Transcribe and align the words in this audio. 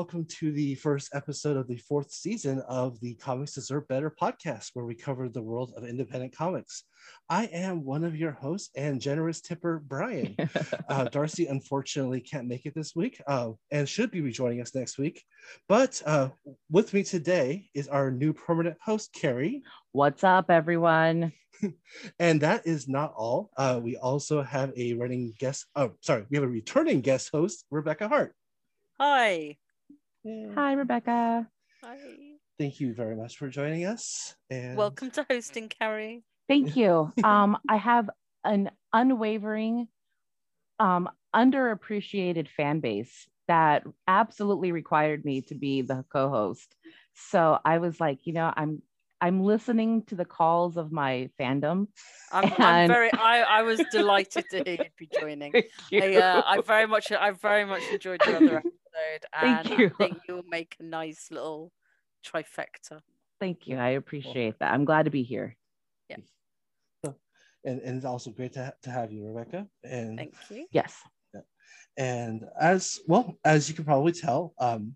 and 0.00 0.06
welcome 0.06 0.24
to 0.24 0.50
the 0.50 0.74
first 0.76 1.10
episode 1.12 1.58
of 1.58 1.68
the 1.68 1.76
fourth 1.76 2.10
season 2.10 2.62
of 2.66 2.98
the 3.00 3.12
Comics 3.16 3.52
Deserve 3.52 3.86
Better 3.86 4.10
podcast, 4.10 4.70
where 4.72 4.86
we 4.86 4.94
cover 4.94 5.28
the 5.28 5.42
world 5.42 5.74
of 5.76 5.84
independent 5.84 6.34
comics. 6.34 6.84
I 7.28 7.44
am 7.46 7.84
one 7.84 8.04
of 8.04 8.16
your 8.16 8.30
hosts 8.30 8.70
and 8.74 8.98
generous 8.98 9.42
tipper, 9.42 9.82
Brian. 9.86 10.36
Uh, 10.88 11.04
Darcy 11.04 11.46
unfortunately 11.46 12.20
can't 12.20 12.48
make 12.48 12.66
it 12.66 12.74
this 12.74 12.96
week 12.96 13.20
uh, 13.26 13.50
and 13.70 13.88
should 13.88 14.10
be 14.10 14.22
rejoining 14.22 14.60
us 14.60 14.74
next 14.74 14.98
week. 14.98 15.22
But 15.68 16.02
uh, 16.04 16.30
with 16.70 16.92
me 16.94 17.04
today 17.04 17.68
is 17.74 17.86
our 17.86 18.10
new 18.10 18.32
permanent 18.32 18.76
host, 18.82 19.12
Carrie. 19.12 19.62
What's 19.92 20.24
up, 20.24 20.50
everyone? 20.50 21.32
and 22.18 22.40
that 22.40 22.66
is 22.66 22.88
not 22.88 23.12
all. 23.16 23.50
Uh, 23.56 23.78
we 23.80 23.96
also 23.96 24.42
have 24.42 24.72
a 24.76 24.94
running 24.94 25.34
guest. 25.38 25.66
Oh, 25.76 25.92
sorry, 26.00 26.24
we 26.30 26.36
have 26.38 26.44
a 26.44 26.48
returning 26.48 27.02
guest 27.02 27.30
host, 27.32 27.66
Rebecca 27.70 28.08
Hart. 28.08 28.34
Hi. 28.98 29.56
Hi, 30.24 30.72
Rebecca. 30.74 31.48
Hi. 31.82 31.96
Thank 32.58 32.80
you 32.80 32.92
very 32.92 33.16
much 33.16 33.38
for 33.38 33.48
joining 33.48 33.86
us. 33.86 34.34
And 34.50 34.76
Welcome 34.76 35.10
to 35.12 35.24
hosting, 35.30 35.68
Carrie. 35.68 36.24
Thank 36.48 36.76
you. 36.76 37.12
Um, 37.24 37.56
I 37.68 37.76
have 37.76 38.10
an 38.44 38.70
unwavering, 38.92 39.88
um, 40.78 41.08
underappreciated 41.34 42.48
fan 42.48 42.80
base 42.80 43.28
that 43.48 43.84
absolutely 44.06 44.72
required 44.72 45.24
me 45.24 45.42
to 45.42 45.54
be 45.54 45.82
the 45.82 46.04
co-host. 46.12 46.74
So 47.14 47.58
I 47.64 47.78
was 47.78 47.98
like, 47.98 48.26
you 48.26 48.32
know, 48.32 48.52
I'm 48.54 48.82
I'm 49.22 49.42
listening 49.42 50.04
to 50.04 50.14
the 50.14 50.24
calls 50.24 50.76
of 50.76 50.92
my 50.92 51.30
fandom. 51.38 51.88
I'm, 52.32 52.52
I'm 52.58 52.88
very. 52.88 53.12
I, 53.18 53.40
I 53.42 53.62
was 53.62 53.80
delighted 53.90 54.48
to 54.50 54.62
hear 54.64 54.74
you'd 54.74 54.96
be 54.98 55.08
joining. 55.12 55.52
Thank 55.52 55.66
you. 55.90 56.02
I, 56.02 56.16
uh, 56.16 56.42
I 56.46 56.60
very 56.60 56.86
much. 56.86 57.12
I 57.12 57.30
very 57.30 57.64
much 57.64 57.90
enjoyed 57.90 58.24
your 58.24 58.36
other 58.36 58.64
episode, 59.00 59.26
and 59.32 59.66
Thank 59.66 59.78
you. 59.78 59.86
I 59.86 60.04
think 60.04 60.18
you'll 60.28 60.42
make 60.48 60.76
a 60.80 60.82
nice 60.82 61.28
little 61.30 61.72
trifecta. 62.26 63.00
Thank 63.38 63.66
you. 63.66 63.76
I 63.76 63.90
appreciate 63.90 64.58
that. 64.60 64.72
I'm 64.72 64.84
glad 64.84 65.04
to 65.04 65.10
be 65.10 65.22
here. 65.22 65.56
Yeah. 66.08 66.16
And, 67.64 67.80
and 67.80 67.96
it's 67.96 68.06
also 68.06 68.30
great 68.30 68.54
to, 68.54 68.64
ha- 68.66 68.72
to 68.82 68.90
have 68.90 69.12
you, 69.12 69.26
Rebecca. 69.26 69.66
And 69.84 70.18
Thank 70.18 70.34
you. 70.50 70.66
Yes. 70.72 70.94
and 71.96 72.44
as 72.60 73.00
well 73.06 73.38
as 73.44 73.68
you 73.68 73.74
can 73.74 73.84
probably 73.84 74.12
tell, 74.12 74.54
um, 74.58 74.94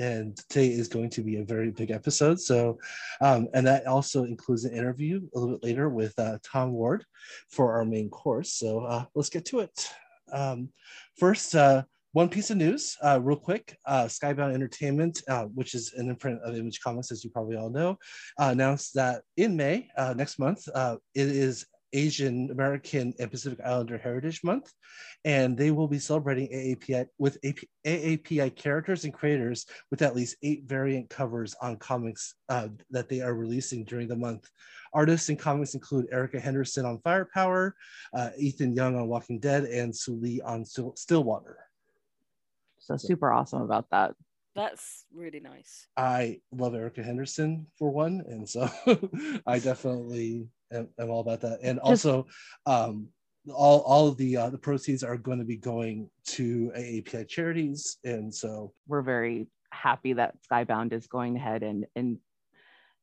and 0.00 0.36
today 0.48 0.68
is 0.68 0.88
going 0.88 1.10
to 1.10 1.22
be 1.22 1.36
a 1.36 1.44
very 1.44 1.70
big 1.70 1.90
episode. 1.90 2.40
So, 2.40 2.78
um, 3.20 3.48
and 3.54 3.66
that 3.66 3.86
also 3.86 4.24
includes 4.24 4.64
an 4.64 4.74
interview 4.74 5.20
a 5.34 5.38
little 5.38 5.54
bit 5.56 5.64
later 5.64 5.88
with 5.88 6.12
uh, 6.18 6.38
Tom 6.42 6.72
Ward 6.72 7.04
for 7.50 7.74
our 7.74 7.84
main 7.84 8.10
course. 8.10 8.52
So 8.54 8.80
uh, 8.80 9.04
let's 9.14 9.30
get 9.30 9.44
to 9.46 9.60
it. 9.60 9.88
Um, 10.32 10.70
first, 11.18 11.54
uh, 11.54 11.84
one 12.16 12.30
piece 12.30 12.48
of 12.48 12.56
news, 12.56 12.96
uh, 13.04 13.20
real 13.22 13.36
quick. 13.36 13.76
Uh, 13.84 14.04
Skybound 14.04 14.54
Entertainment, 14.54 15.22
uh, 15.28 15.44
which 15.52 15.74
is 15.74 15.92
an 15.98 16.08
imprint 16.08 16.40
of 16.40 16.56
Image 16.56 16.80
Comics, 16.80 17.12
as 17.12 17.22
you 17.22 17.28
probably 17.28 17.58
all 17.58 17.68
know, 17.68 17.98
uh, 18.40 18.48
announced 18.52 18.94
that 18.94 19.20
in 19.36 19.54
May, 19.54 19.90
uh, 19.98 20.14
next 20.16 20.38
month, 20.38 20.66
uh, 20.74 20.96
it 21.14 21.28
is 21.28 21.66
Asian 21.92 22.50
American 22.50 23.12
and 23.18 23.30
Pacific 23.30 23.58
Islander 23.62 23.98
Heritage 23.98 24.42
Month, 24.42 24.72
and 25.26 25.58
they 25.58 25.70
will 25.70 25.88
be 25.88 25.98
celebrating 25.98 26.48
AAPI 26.48 27.06
with 27.18 27.36
AP, 27.44 27.58
AAPI 27.86 28.56
characters 28.56 29.04
and 29.04 29.12
creators 29.12 29.66
with 29.90 30.00
at 30.00 30.16
least 30.16 30.36
eight 30.42 30.64
variant 30.64 31.10
covers 31.10 31.54
on 31.60 31.76
comics 31.76 32.36
uh, 32.48 32.68
that 32.88 33.10
they 33.10 33.20
are 33.20 33.34
releasing 33.34 33.84
during 33.84 34.08
the 34.08 34.16
month. 34.16 34.48
Artists 34.94 35.28
in 35.28 35.36
comics 35.36 35.74
include 35.74 36.06
Erica 36.10 36.40
Henderson 36.40 36.86
on 36.86 36.98
Firepower, 37.04 37.74
uh, 38.14 38.30
Ethan 38.38 38.74
Young 38.74 38.96
on 38.96 39.06
Walking 39.06 39.38
Dead, 39.38 39.64
and 39.64 39.94
Sue 39.94 40.14
Lee 40.14 40.40
on 40.40 40.64
Stillwater. 40.64 41.58
So 42.86 42.96
super 42.96 43.32
awesome 43.32 43.62
about 43.62 43.90
that. 43.90 44.14
That's 44.54 45.04
really 45.12 45.40
nice. 45.40 45.86
I 45.96 46.40
love 46.52 46.74
Erica 46.74 47.02
Henderson 47.02 47.66
for 47.78 47.90
one, 47.90 48.22
and 48.26 48.48
so 48.48 48.70
I 49.46 49.58
definitely 49.58 50.48
am, 50.72 50.88
am 50.98 51.10
all 51.10 51.20
about 51.20 51.40
that. 51.42 51.58
And 51.62 51.78
also, 51.80 52.26
um, 52.64 53.08
all 53.52 53.80
all 53.80 54.08
of 54.08 54.16
the 54.16 54.36
uh, 54.36 54.50
the 54.50 54.58
proceeds 54.58 55.02
are 55.02 55.16
going 55.16 55.40
to 55.40 55.44
be 55.44 55.56
going 55.56 56.08
to 56.26 56.72
AAPI 56.76 57.28
charities, 57.28 57.98
and 58.04 58.34
so 58.34 58.72
We're 58.86 59.02
very 59.02 59.48
happy 59.70 60.14
that 60.14 60.36
Skybound 60.50 60.92
is 60.92 61.06
going 61.06 61.36
ahead 61.36 61.62
and 61.62 61.86
and 61.96 62.18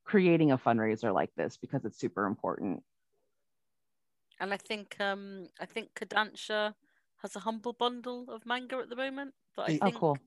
creating 0.04 0.50
a 0.50 0.58
fundraiser 0.58 1.12
like 1.14 1.30
this 1.36 1.56
because 1.56 1.84
it's 1.84 1.98
super 1.98 2.26
important. 2.26 2.82
And 4.40 4.52
I 4.52 4.56
think 4.56 4.96
um 4.98 5.46
I 5.60 5.66
think 5.66 5.90
Kodansha 5.94 6.74
has 7.24 7.34
a 7.36 7.40
humble 7.40 7.72
bundle 7.72 8.26
of 8.30 8.44
manga 8.44 8.76
at 8.76 8.90
the 8.90 8.96
moment 8.96 9.32
that 9.56 9.62
I 9.62 9.70
Hey- 9.72 9.78
Oh, 9.80 9.84
think 9.86 9.96
cool. 9.96 10.18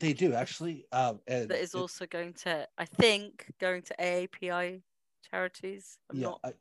they 0.00 0.12
do 0.12 0.34
actually. 0.34 0.86
Um, 0.92 1.20
and 1.28 1.48
that 1.50 1.60
is 1.60 1.74
it- 1.74 1.78
also 1.78 2.06
going 2.06 2.34
to 2.44 2.68
I 2.76 2.84
think 2.84 3.46
going 3.60 3.82
to 3.82 3.94
AAPI 4.00 4.82
charities. 5.30 5.98
I'm 6.10 6.18
yeah, 6.18 6.26
not 6.28 6.40
I 6.44 6.52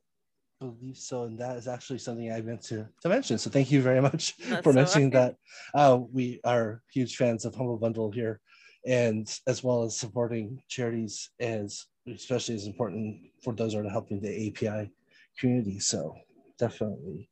believe 0.59 0.97
so, 0.97 1.23
and 1.23 1.39
that 1.39 1.57
is 1.57 1.67
actually 1.67 2.00
something 2.00 2.31
I 2.31 2.41
meant 2.41 2.62
to 2.72 2.88
to 3.01 3.09
mention. 3.09 3.38
So 3.39 3.50
thank 3.50 3.72
you 3.72 3.81
very 3.81 4.01
much 4.01 4.33
That's 4.50 4.63
for 4.63 4.69
all 4.69 4.75
mentioning 4.75 5.09
right. 5.09 5.13
that. 5.19 5.38
Uh, 5.73 5.97
we 6.12 6.39
are 6.44 6.83
huge 6.94 7.16
fans 7.17 7.44
of 7.45 7.56
Humble 7.56 7.78
Bundle 7.79 8.12
here, 8.12 8.41
and 8.85 9.25
as 9.47 9.63
well 9.63 9.83
as 9.83 9.97
supporting 9.97 10.62
charities 10.69 11.31
as 11.39 11.88
especially 12.07 12.56
as 12.56 12.67
important 12.67 13.31
for 13.44 13.53
those 13.56 13.73
who 13.73 13.79
are 13.79 13.89
helping 13.89 14.19
the 14.22 14.47
API 14.47 14.91
community. 15.39 15.79
So 15.79 16.13
definitely. 16.59 17.29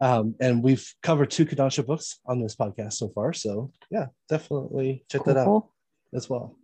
Um, 0.00 0.34
and 0.40 0.62
we've 0.62 0.86
covered 1.02 1.30
two 1.30 1.46
Kodansha 1.46 1.86
books 1.86 2.20
on 2.26 2.40
this 2.40 2.56
podcast 2.56 2.94
so 2.94 3.08
far. 3.08 3.32
So 3.32 3.70
yeah, 3.90 4.06
definitely 4.28 5.04
check 5.10 5.22
Cool, 5.24 5.34
that 5.34 5.40
out 5.40 5.68
as 6.12 6.28
well. 6.28 6.56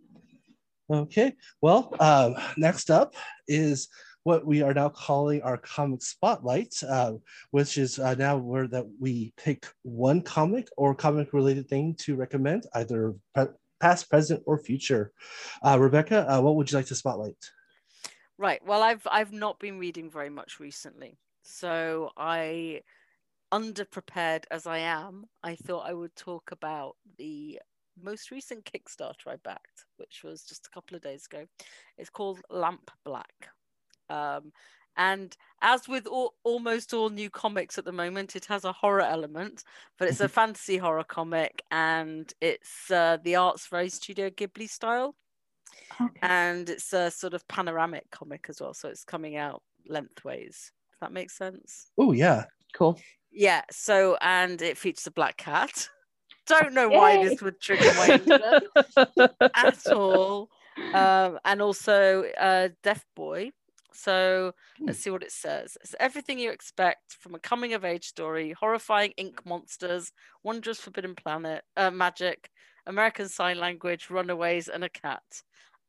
Okay, 0.91 1.33
well, 1.61 1.95
um, 1.99 2.35
next 2.57 2.91
up 2.91 3.15
is 3.47 3.87
what 4.23 4.45
we 4.45 4.61
are 4.61 4.73
now 4.73 4.89
calling 4.89 5.41
our 5.41 5.57
comic 5.57 6.03
spotlight, 6.03 6.73
uh, 6.87 7.13
which 7.51 7.77
is 7.77 7.97
uh, 7.97 8.13
now 8.15 8.37
where 8.37 8.67
that 8.67 8.85
we 8.99 9.33
pick 9.37 9.65
one 9.83 10.21
comic 10.21 10.67
or 10.77 10.93
comic 10.93 11.33
related 11.33 11.67
thing 11.67 11.95
to 11.99 12.15
recommend, 12.15 12.65
either 12.75 13.15
pre- 13.33 13.47
past, 13.79 14.09
present, 14.09 14.43
or 14.45 14.59
future. 14.59 15.11
Uh, 15.65 15.77
Rebecca, 15.79 16.29
uh, 16.29 16.41
what 16.41 16.55
would 16.55 16.71
you 16.71 16.77
like 16.77 16.85
to 16.87 16.95
spotlight? 16.95 17.37
Right. 18.37 18.61
Well, 18.65 18.83
I've 18.83 19.07
I've 19.09 19.31
not 19.31 19.59
been 19.59 19.79
reading 19.79 20.09
very 20.09 20.29
much 20.29 20.59
recently, 20.59 21.17
so 21.43 22.11
I, 22.17 22.81
underprepared 23.53 24.45
as 24.51 24.65
I 24.65 24.79
am, 24.79 25.25
I 25.43 25.55
thought 25.55 25.87
I 25.87 25.93
would 25.93 26.15
talk 26.15 26.51
about 26.51 26.95
the 27.17 27.59
most 28.01 28.31
recent 28.31 28.65
Kickstarter 28.65 29.27
I 29.27 29.35
backed, 29.43 29.85
which 29.97 30.21
was 30.23 30.43
just 30.43 30.67
a 30.67 30.69
couple 30.69 30.95
of 30.95 31.03
days 31.03 31.25
ago. 31.31 31.45
It's 31.97 32.09
called 32.09 32.41
Lamp 32.49 32.89
Black, 33.03 33.49
um, 34.09 34.51
and 34.97 35.35
as 35.61 35.87
with 35.87 36.05
all, 36.05 36.33
almost 36.43 36.93
all 36.93 37.09
new 37.09 37.29
comics 37.29 37.77
at 37.77 37.85
the 37.85 37.91
moment, 37.93 38.35
it 38.35 38.45
has 38.45 38.65
a 38.65 38.73
horror 38.73 39.01
element, 39.01 39.63
but 39.97 40.07
it's 40.07 40.19
a 40.19 40.27
fantasy 40.29 40.77
horror 40.77 41.03
comic, 41.03 41.63
and 41.71 42.33
it's 42.41 42.91
uh, 42.91 43.17
the 43.23 43.35
art's 43.35 43.67
very 43.67 43.89
Studio 43.89 44.29
Ghibli 44.29 44.69
style 44.69 45.15
Okay. 45.99 46.19
and 46.21 46.69
it's 46.69 46.93
a 46.93 47.11
sort 47.11 47.33
of 47.33 47.47
panoramic 47.47 48.09
comic 48.11 48.45
as 48.49 48.61
well 48.61 48.73
so 48.73 48.89
it's 48.89 49.03
coming 49.03 49.35
out 49.35 49.61
lengthways 49.87 50.71
that 51.01 51.11
makes 51.11 51.35
sense. 51.37 51.91
Oh 51.97 52.11
yeah, 52.13 52.45
Cool. 52.73 52.99
yeah 53.31 53.63
so 53.71 54.17
and 54.21 54.61
it 54.61 54.77
features 54.77 55.07
a 55.07 55.11
black 55.11 55.37
cat. 55.37 55.89
Don't 56.47 56.73
know 56.73 56.89
why 56.89 57.17
this 57.17 57.41
would 57.41 57.59
trigger 57.61 57.91
my 57.91 58.19
at 59.55 59.91
all. 59.91 60.49
Um 60.93 61.39
and 61.45 61.61
also 61.61 62.23
uh 62.31 62.69
deaf 62.83 63.05
boy. 63.15 63.51
So 63.93 64.53
let's 64.87 64.99
see 64.99 65.09
what 65.09 65.23
it 65.23 65.31
says. 65.31 65.77
It's 65.81 65.95
everything 65.99 66.39
you 66.39 66.51
expect 66.51 67.13
from 67.19 67.35
a 67.35 67.39
coming 67.39 67.73
of 67.73 67.85
age 67.85 68.05
story 68.07 68.51
horrifying 68.51 69.11
ink 69.17 69.45
monsters 69.45 70.11
wondrous 70.43 70.79
forbidden 70.79 71.13
planet 71.15 71.63
uh, 71.75 71.91
magic 71.91 72.49
american 72.87 73.27
sign 73.29 73.59
language 73.59 74.09
runaways 74.09 74.67
and 74.67 74.83
a 74.83 74.89
cat. 74.89 75.23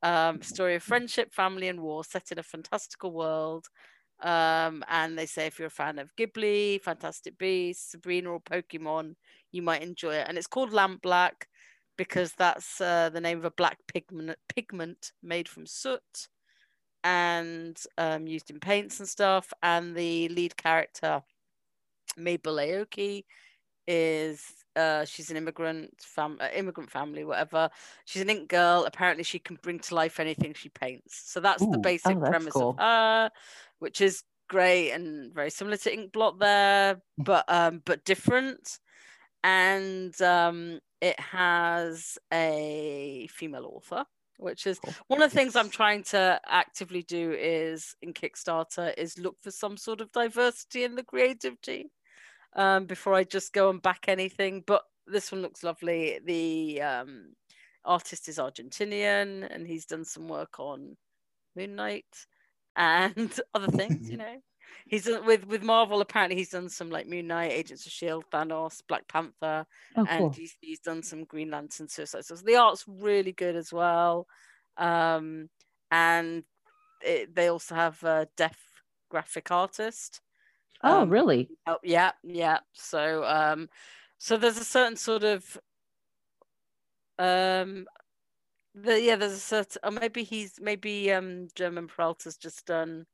Um, 0.05 0.43
story 0.43 0.75
of 0.75 0.83
friendship, 0.83 1.33
family, 1.33 1.69
and 1.69 1.81
war 1.81 2.03
set 2.03 2.33
in 2.33 2.39
a 2.39 2.43
fantastical 2.43 3.13
world. 3.13 3.69
Um, 4.23 4.85
and 4.89 5.19
they 5.19 5.27
say 5.27 5.47
if 5.47 5.59
you're 5.59 5.67
a 5.67 5.71
fan 5.71 5.99
of 5.99 6.15
Ghibli, 6.17 6.81
Fantastic 6.83 7.39
Beasts, 7.39 7.91
Sabrina, 7.93 8.31
or 8.31 8.41
Pokemon, 8.41 9.15
you 9.51 9.63
might 9.63 9.83
enjoy 9.83 10.15
it. 10.15 10.27
And 10.29 10.39
it's 10.39 10.47
called 10.47 10.73
Lamp 10.73 11.03
Black 11.03 11.49
because 11.97 12.33
that's 12.33 12.81
uh, 12.81 13.11
the 13.11 13.21
name 13.21 13.39
of 13.39 13.45
a 13.45 13.51
black 13.51 13.79
pigment 13.87 14.39
pigment 14.49 15.13
made 15.23 15.49
from 15.49 15.67
soot 15.67 16.29
and 17.05 17.79
um, 17.99 18.27
used 18.27 18.51
in 18.51 18.61
paints 18.61 19.01
and 19.01 19.09
stuff. 19.09 19.53
And 19.63 19.95
the 19.95 20.29
lead 20.29 20.57
character, 20.57 21.23
Mabel 22.17 22.57
Aoki, 22.57 23.25
is 23.87 24.62
uh, 24.77 25.05
she's 25.05 25.31
an 25.31 25.37
immigrant 25.37 25.95
fam- 26.01 26.39
uh, 26.41 26.49
immigrant 26.55 26.91
family, 26.91 27.25
whatever. 27.25 27.71
She's 28.05 28.23
an 28.23 28.31
ink 28.31 28.49
girl. 28.49 28.85
Apparently, 28.87 29.25
she 29.25 29.39
can 29.39 29.57
bring 29.63 29.79
to 29.81 29.95
life 29.95 30.21
anything 30.21 30.55
she 30.55 30.69
paints. 30.69 31.31
So 31.31 31.41
that's 31.41 31.67
the 31.67 31.79
basic 31.79 32.17
Oh, 32.17 32.21
that's 32.21 32.31
premise 32.31 32.55
cool. 32.55 32.71
of 32.71 32.79
her, 32.79 33.31
which 33.79 34.01
is 34.01 34.23
great 34.49 34.93
and 34.93 35.33
very 35.35 35.51
similar 35.51 35.77
to 35.79 35.93
Ink 35.93 36.13
Blot 36.13 36.39
there, 36.39 37.03
but 37.19 37.45
um, 37.49 37.83
but 37.85 38.05
different. 38.05 38.79
And 39.45 40.21
um, 40.23 40.81
it 41.01 41.19
has 41.19 42.19
a 42.33 43.27
female 43.31 43.67
author 43.67 44.05
which 44.39 44.67
is 44.67 44.79
Cool. 44.79 44.95
one 45.09 45.23
of 45.23 45.31
the 45.31 45.37
things 45.37 45.55
i'm 45.55 45.69
trying 45.71 46.03
to 46.03 46.41
actively 46.47 47.03
do 47.03 47.33
is 47.33 47.95
in 48.03 48.13
kickstarter 48.13 48.93
is 48.97 49.19
look 49.19 49.37
for 49.41 49.51
some 49.51 49.77
sort 49.77 50.01
of 50.01 50.11
diversity 50.13 50.85
in 50.85 50.95
the 50.97 51.05
creative 51.05 51.61
team 51.61 51.89
um, 52.55 52.87
before 52.87 53.15
i 53.15 53.25
just 53.25 53.53
go 53.53 53.71
and 53.71 53.83
back 53.83 54.05
anything 54.09 54.63
but 54.67 54.83
this 55.07 55.33
one 55.33 55.43
looks 55.43 55.63
lovely 55.63 56.21
the 56.25 56.81
um, 56.83 57.33
artist 57.85 58.29
is 58.29 58.39
argentinian 58.39 59.47
and 59.53 59.67
he's 59.67 59.87
done 59.87 60.05
some 60.05 60.29
work 60.29 60.59
on 60.61 60.97
moon 61.57 61.75
knight 61.75 62.27
and 62.77 63.41
other 63.55 63.69
things 63.69 64.11
you 64.11 64.17
know 64.19 64.37
he's 64.87 65.05
done, 65.05 65.27
with 65.27 65.47
with 65.47 65.63
marvel 65.63 66.01
apparently 66.01 66.37
he's 66.37 66.51
done 66.51 66.69
some 66.69 66.91
like 66.91 67.09
moon 67.09 67.27
knight 67.27 67.53
agents 67.53 67.85
of 67.87 67.93
shield 67.93 68.25
thanos 68.33 68.81
black 68.89 69.07
panther 69.09 69.67
Oh, 69.97 70.07
and 70.09 70.19
cool. 70.19 70.35
he's, 70.35 70.57
he's 70.61 70.81
done 70.81 71.03
some 71.03 71.25
Green 71.25 71.51
Lantern 71.51 71.89
Suicide 71.89 72.25
So 72.25 72.35
the 72.37 72.57
art's 72.57 72.85
really 72.89 73.33
good 73.33 73.57
as 73.57 73.73
well. 73.73 74.27
Um, 74.77 75.49
and 75.91 76.45
it, 77.03 77.35
they 77.35 77.49
also 77.49 77.75
have 77.75 78.03
a 78.03 78.27
deaf 78.37 78.59
graphic 79.11 79.51
artist. 79.51 80.21
Oh, 80.83 81.03
um, 81.03 81.11
really? 81.11 81.49
Oh, 81.67 81.79
yeah, 81.83 82.13
yeah. 82.23 82.59
So 82.73 83.25
um, 83.25 83.69
so 84.19 84.37
there's 84.37 84.59
a 84.59 84.65
certain 84.65 84.97
sort 84.97 85.25
of 85.25 85.59
um, 87.19 87.87
the, 88.75 89.01
yeah, 89.01 89.17
there's 89.17 89.33
a 89.33 89.39
certain. 89.39 89.81
Or 89.85 89.91
maybe 89.91 90.25
he's 90.25 90.55
maybe 90.61 91.13
um 91.13 91.49
German 91.55 91.89
Peralta's 91.89 92.37
just 92.37 92.67
done 92.67 93.07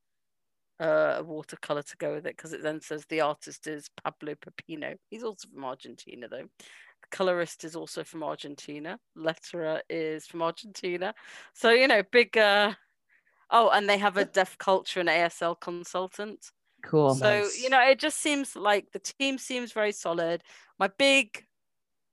uh, 0.79 1.15
a 1.17 1.23
watercolor 1.23 1.83
to 1.83 1.97
go 1.97 2.13
with 2.15 2.25
it 2.25 2.37
because 2.37 2.53
it 2.53 2.63
then 2.63 2.81
says 2.81 3.05
the 3.05 3.21
artist 3.21 3.67
is 3.67 3.89
Pablo 4.03 4.35
Pepino. 4.35 4.95
He's 5.09 5.23
also 5.23 5.47
from 5.53 5.65
Argentina 5.65 6.27
though. 6.27 6.47
The 6.59 7.07
colorist 7.11 7.63
is 7.63 7.75
also 7.75 8.03
from 8.03 8.23
Argentina. 8.23 8.99
Letterer 9.17 9.81
is 9.89 10.25
from 10.25 10.41
Argentina. 10.41 11.13
So 11.53 11.71
you 11.71 11.87
know, 11.87 12.03
big. 12.11 12.37
uh 12.37 12.73
Oh, 13.51 13.69
and 13.69 13.89
they 13.89 13.97
have 13.97 14.17
a 14.17 14.25
deaf 14.25 14.57
culture 14.59 14.99
and 14.99 15.09
ASL 15.09 15.59
consultant. 15.59 16.51
Cool. 16.83 17.15
So 17.15 17.29
Nice. 17.39 17.61
you 17.61 17.69
know, 17.69 17.81
it 17.81 17.99
just 17.99 18.19
seems 18.19 18.55
like 18.55 18.91
the 18.91 18.99
team 18.99 19.37
seems 19.37 19.71
very 19.71 19.91
solid. 19.91 20.43
My 20.77 20.87
big, 20.87 21.45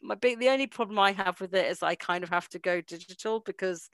my 0.02 0.14
big, 0.14 0.38
the 0.40 0.48
only 0.50 0.66
problem 0.66 0.98
I 0.98 1.12
have 1.12 1.40
with 1.40 1.54
it 1.54 1.66
is 1.66 1.82
I 1.82 1.94
kind 1.96 2.24
of 2.24 2.30
have 2.30 2.48
to 2.50 2.58
go 2.58 2.80
digital 2.80 3.40
because 3.40 3.90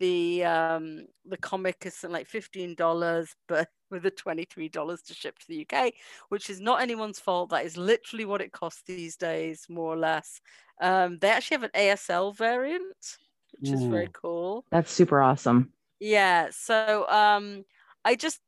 the 0.00 0.44
um 0.44 1.06
the 1.24 1.38
comic 1.38 1.86
is 1.86 1.94
something 1.96 2.14
like 2.14 2.26
fifteen 2.28 2.74
dollars, 2.74 3.34
but 3.48 3.68
with 3.90 4.02
the 4.04 4.10
twenty 4.10 4.44
three 4.44 4.68
dollars 4.68 5.02
to 5.04 5.14
ship 5.14 5.38
to 5.40 5.46
the 5.48 5.56
UK, 5.58 5.94
which 6.30 6.50
is 6.50 6.60
not 6.60 6.82
anyone's 6.82 7.20
fault. 7.20 7.50
That 7.50 7.64
is 7.66 7.76
literally 7.76 8.24
what 8.26 8.42
it 8.42 8.52
costs 8.52 8.82
these 8.86 9.16
days, 9.16 9.66
more 9.68 9.94
or 9.94 9.98
less. 9.98 10.40
Um, 10.80 11.18
they 11.20 11.30
actually 11.30 11.56
have 11.56 11.64
an 11.64 11.70
ASL 11.74 12.32
variant, 12.32 13.18
which 13.52 13.72
is 13.72 13.84
very 13.84 14.10
cool. 14.12 14.66
That's 14.70 14.90
super 14.90 15.20
awesome. 15.22 15.72
Yeah, 16.00 16.50
so 16.50 17.08
um 17.08 17.64
I 18.04 18.14
just 18.16 18.40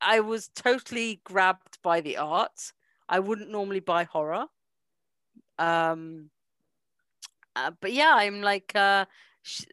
I 0.00 0.20
was 0.20 0.48
totally 0.48 1.20
grabbed 1.24 1.80
by 1.82 2.00
the 2.00 2.16
art. 2.18 2.72
I 3.08 3.20
wouldn't 3.20 3.50
normally 3.50 3.80
buy 3.80 4.04
horror. 4.04 4.46
Um 5.58 6.30
uh, 7.56 7.72
but 7.80 7.92
yeah, 7.92 8.12
I'm 8.14 8.40
like 8.42 8.72
uh 8.74 9.06
sh- 9.42 9.64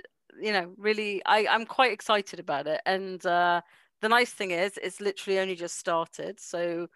you 0.41 0.51
know, 0.51 0.73
really 0.77 1.21
I 1.25 1.47
I'm 1.47 1.65
quite 1.65 1.91
excited 1.91 2.39
about 2.39 2.67
it 2.67 2.81
and 2.85 3.23
uh 3.25 3.61
the 4.01 4.09
nice 4.09 4.31
thing 4.31 4.51
is 4.51 4.77
it's 4.81 4.99
literally 4.99 5.39
only 5.39 5.55
just 5.55 5.77
started. 5.77 6.39
So 6.39 6.87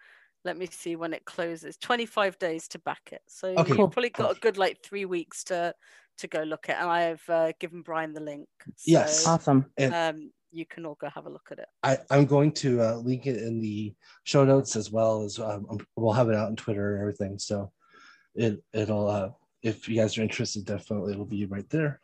let 0.44 0.56
me 0.56 0.66
see 0.66 0.96
when 0.96 1.12
it 1.12 1.24
closes. 1.24 1.76
25 1.76 2.38
days 2.38 2.66
to 2.68 2.78
back 2.78 3.10
it. 3.12 3.22
So 3.28 3.48
Okay, 3.50 3.68
you've 3.68 3.76
cool. 3.76 3.88
probably 3.88 4.10
got 4.10 4.36
a 4.36 4.40
good 4.40 4.58
like 4.58 4.82
3 4.82 5.04
weeks 5.04 5.44
to 5.44 5.74
to 6.18 6.28
go 6.28 6.42
look 6.42 6.68
at 6.68 6.80
and 6.80 6.90
I 6.90 7.02
have 7.02 7.22
uh, 7.28 7.52
given 7.58 7.82
Brian 7.82 8.12
the 8.12 8.20
link. 8.20 8.48
Yes. 8.86 9.26
Awesome. 9.26 9.70
Um, 9.78 10.32
you 10.52 10.66
can 10.66 10.84
all 10.86 10.96
go 11.00 11.08
have 11.14 11.26
a 11.26 11.30
look 11.30 11.48
at 11.50 11.58
it. 11.58 11.68
I, 11.82 11.98
I'm 12.10 12.26
going 12.26 12.52
to 12.52 12.80
uh, 12.82 12.96
link 12.96 13.26
it 13.26 13.42
in 13.42 13.60
the 13.60 13.94
show 14.24 14.44
notes 14.44 14.76
as 14.76 14.90
well 14.90 15.22
as 15.22 15.38
um, 15.38 15.66
um, 15.70 15.78
we'll 15.96 16.12
have 16.12 16.28
it 16.28 16.34
out 16.34 16.48
on 16.48 16.56
Twitter 16.56 16.94
and 16.94 17.00
everything. 17.02 17.38
So 17.38 17.72
it 18.34 18.62
it'll 18.72 19.08
uh, 19.08 19.28
if 19.62 19.88
you 19.88 19.96
guys 19.96 20.16
are 20.18 20.22
interested, 20.22 20.64
definitely 20.64 21.12
it'll 21.12 21.24
be 21.24 21.46
right 21.46 21.68
there. 21.70 22.00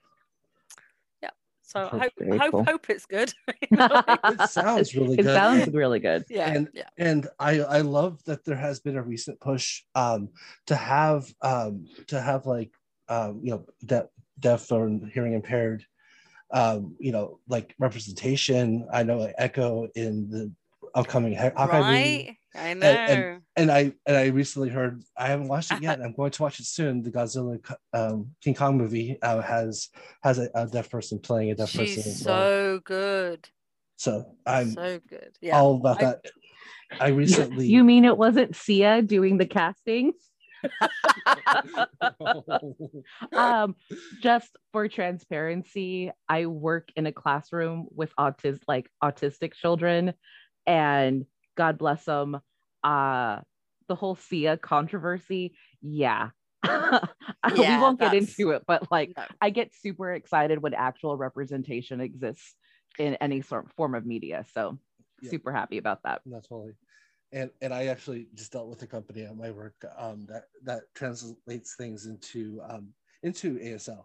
Yeah. 1.22 1.30
So 1.62 1.88
I 1.92 1.98
hope 1.98 2.12
hope, 2.40 2.50
cool. 2.52 2.64
hope 2.64 2.90
it's 2.90 3.06
good. 3.06 3.32
It 3.70 4.50
sounds 4.50 4.94
really 4.94 5.16
good. 5.16 5.26
It 5.26 5.34
sounds 5.34 5.68
really 5.72 6.00
good. 6.00 6.24
yeah, 6.28 6.50
And- 6.52 6.68
yeah. 6.72 6.88
and 6.98 7.26
I 7.38 7.60
I 7.60 7.80
love 7.80 8.22
that 8.24 8.44
there 8.44 8.56
has 8.56 8.80
been 8.80 8.96
a 8.96 9.02
recent 9.02 9.40
push 9.40 9.82
um, 9.94 10.28
to 10.66 10.76
have 10.76 11.26
um, 11.42 11.86
to 12.08 12.20
have 12.20 12.46
like 12.46 12.72
um, 13.08 13.40
you 13.42 13.50
know 13.52 13.66
deaf 13.84 14.06
deaf 14.38 14.70
or 14.70 14.88
hearing 15.12 15.32
impaired 15.32 15.84
um, 16.52 16.96
you 16.98 17.12
know 17.12 17.40
like 17.48 17.74
representation. 17.78 18.86
I 18.92 19.02
know 19.02 19.18
like 19.18 19.34
Echo 19.38 19.88
in 19.94 20.28
the 20.30 20.52
upcoming 20.94 21.34
Hawkeye 21.34 21.66
movie. 21.66 21.82
Right? 21.82 22.36
I 22.54 22.74
know. 22.74 22.86
and- 22.86 23.42
and 23.58 23.70
I 23.70 23.92
and 24.06 24.16
I 24.16 24.26
recently 24.26 24.68
heard 24.68 25.02
I 25.16 25.28
haven't 25.28 25.48
watched 25.48 25.72
it 25.72 25.82
yet. 25.82 26.00
I'm 26.02 26.12
going 26.12 26.30
to 26.30 26.42
watch 26.42 26.60
it 26.60 26.66
soon. 26.66 27.02
The 27.02 27.10
Godzilla 27.10 27.58
um, 27.94 28.34
King 28.42 28.54
Kong 28.54 28.76
movie 28.76 29.16
uh, 29.22 29.40
has 29.40 29.88
has 30.22 30.38
a, 30.38 30.50
a 30.54 30.66
deaf 30.66 30.90
person 30.90 31.18
playing 31.18 31.50
a 31.52 31.54
deaf 31.54 31.70
person. 31.72 31.86
She's 31.86 32.06
as 32.06 32.24
well. 32.26 32.36
so 32.38 32.80
good. 32.84 33.48
So 33.96 34.26
I'm 34.46 34.70
so 34.72 35.00
good. 35.08 35.30
Yeah. 35.40 35.58
all 35.58 35.76
about 35.76 36.02
I- 36.02 36.04
that. 36.04 36.26
I 37.00 37.08
recently 37.22 37.66
You 37.66 37.82
mean 37.82 38.04
it 38.04 38.16
wasn't 38.16 38.54
Sia 38.54 39.00
doing 39.02 39.38
the 39.38 39.46
casting? 39.46 40.12
um, 43.36 43.76
just 44.20 44.56
for 44.72 44.88
transparency, 44.88 46.10
I 46.28 46.46
work 46.46 46.88
in 46.96 47.06
a 47.06 47.12
classroom 47.12 47.86
with 47.94 48.12
autis 48.18 48.58
like 48.66 48.90
autistic 49.02 49.54
children, 49.54 50.14
and 50.66 51.24
God 51.56 51.78
bless 51.78 52.04
them. 52.04 52.40
Uh, 52.82 53.40
the 53.88 53.94
whole 53.94 54.16
Sia 54.16 54.56
controversy, 54.56 55.56
yeah. 55.80 56.30
we 56.66 57.78
won't 57.78 58.00
get 58.00 58.14
into 58.14 58.50
it, 58.50 58.62
but 58.66 58.90
like 58.90 59.12
No. 59.16 59.24
I 59.40 59.50
get 59.50 59.72
super 59.74 60.12
excited 60.12 60.62
when 60.62 60.74
actual 60.74 61.16
representation 61.16 62.00
exists 62.00 62.56
in 62.98 63.14
any 63.16 63.42
sort 63.42 63.72
form 63.76 63.94
of 63.94 64.06
media. 64.06 64.44
So 64.52 64.78
Yeah. 65.22 65.30
super 65.30 65.52
happy 65.52 65.78
about 65.78 66.02
that. 66.04 66.22
No, 66.26 66.40
totally. 66.40 66.72
And 67.36 67.50
and 67.60 67.72
I 67.72 67.86
actually 67.86 68.28
just 68.34 68.52
dealt 68.52 68.68
with 68.68 68.82
a 68.82 68.86
company 68.86 69.22
at 69.22 69.36
my 69.36 69.50
work 69.50 69.74
um, 69.98 70.26
that 70.28 70.44
that 70.64 70.82
translates 70.94 71.76
things 71.76 72.06
into 72.06 72.60
um, 72.68 72.88
into 73.22 73.58
ASL 73.58 74.04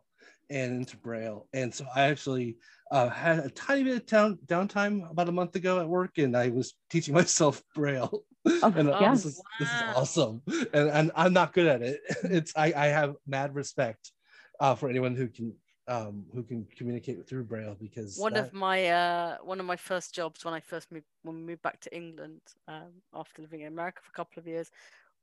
and 0.49 0.75
into 0.79 0.97
Braille. 0.97 1.47
And 1.53 1.73
so 1.73 1.85
I 1.95 2.03
actually 2.03 2.57
uh, 2.91 3.09
had 3.09 3.39
a 3.39 3.49
tiny 3.49 3.85
bit 3.85 3.95
of 3.95 4.05
down, 4.05 4.37
downtime 4.45 5.09
about 5.09 5.29
a 5.29 5.31
month 5.31 5.55
ago 5.55 5.79
at 5.79 5.87
work, 5.87 6.17
and 6.17 6.35
I 6.35 6.49
was 6.49 6.73
teaching 6.89 7.13
myself 7.21 7.63
Braille. 7.73 8.23
Oh, 8.45 8.73
and 8.75 8.89
yeah. 8.89 9.11
this 9.13 9.25
is 9.25 9.41
this 9.59 9.69
is 9.69 9.81
awesome. 9.95 10.41
And, 10.73 10.89
and 10.89 11.11
I'm 11.15 11.33
not 11.33 11.53
good 11.53 11.67
at 11.67 11.81
it. 11.81 12.01
It's 12.23 12.53
I, 12.55 12.73
I 12.75 12.85
have 12.87 13.15
mad 13.25 13.55
respect 13.55 14.11
uh, 14.59 14.75
for 14.75 14.89
anyone 14.89 15.15
who 15.15 15.27
can 15.27 15.53
um, 15.87 16.25
who 16.33 16.43
can 16.43 16.65
communicate 16.65 17.27
through 17.27 17.45
Braille 17.45 17.75
because 17.79 18.25
one 18.25 18.35
that- 18.35 18.51
of 18.51 18.51
my 18.53 18.87
uh 18.89 19.37
one 19.37 19.59
of 19.59 19.65
my 19.65 19.75
first 19.75 20.13
jobs 20.13 20.43
when 20.43 20.53
I 20.53 20.59
first 20.59 20.91
moved 20.91 21.05
when 21.23 21.35
we 21.37 21.41
moved 21.43 21.61
back 21.61 21.79
to 21.81 21.95
England 21.95 22.41
um, 22.67 23.01
after 23.13 23.41
living 23.41 23.61
in 23.61 23.67
America 23.67 24.01
for 24.03 24.09
a 24.09 24.13
couple 24.17 24.39
of 24.39 24.47
years 24.47 24.69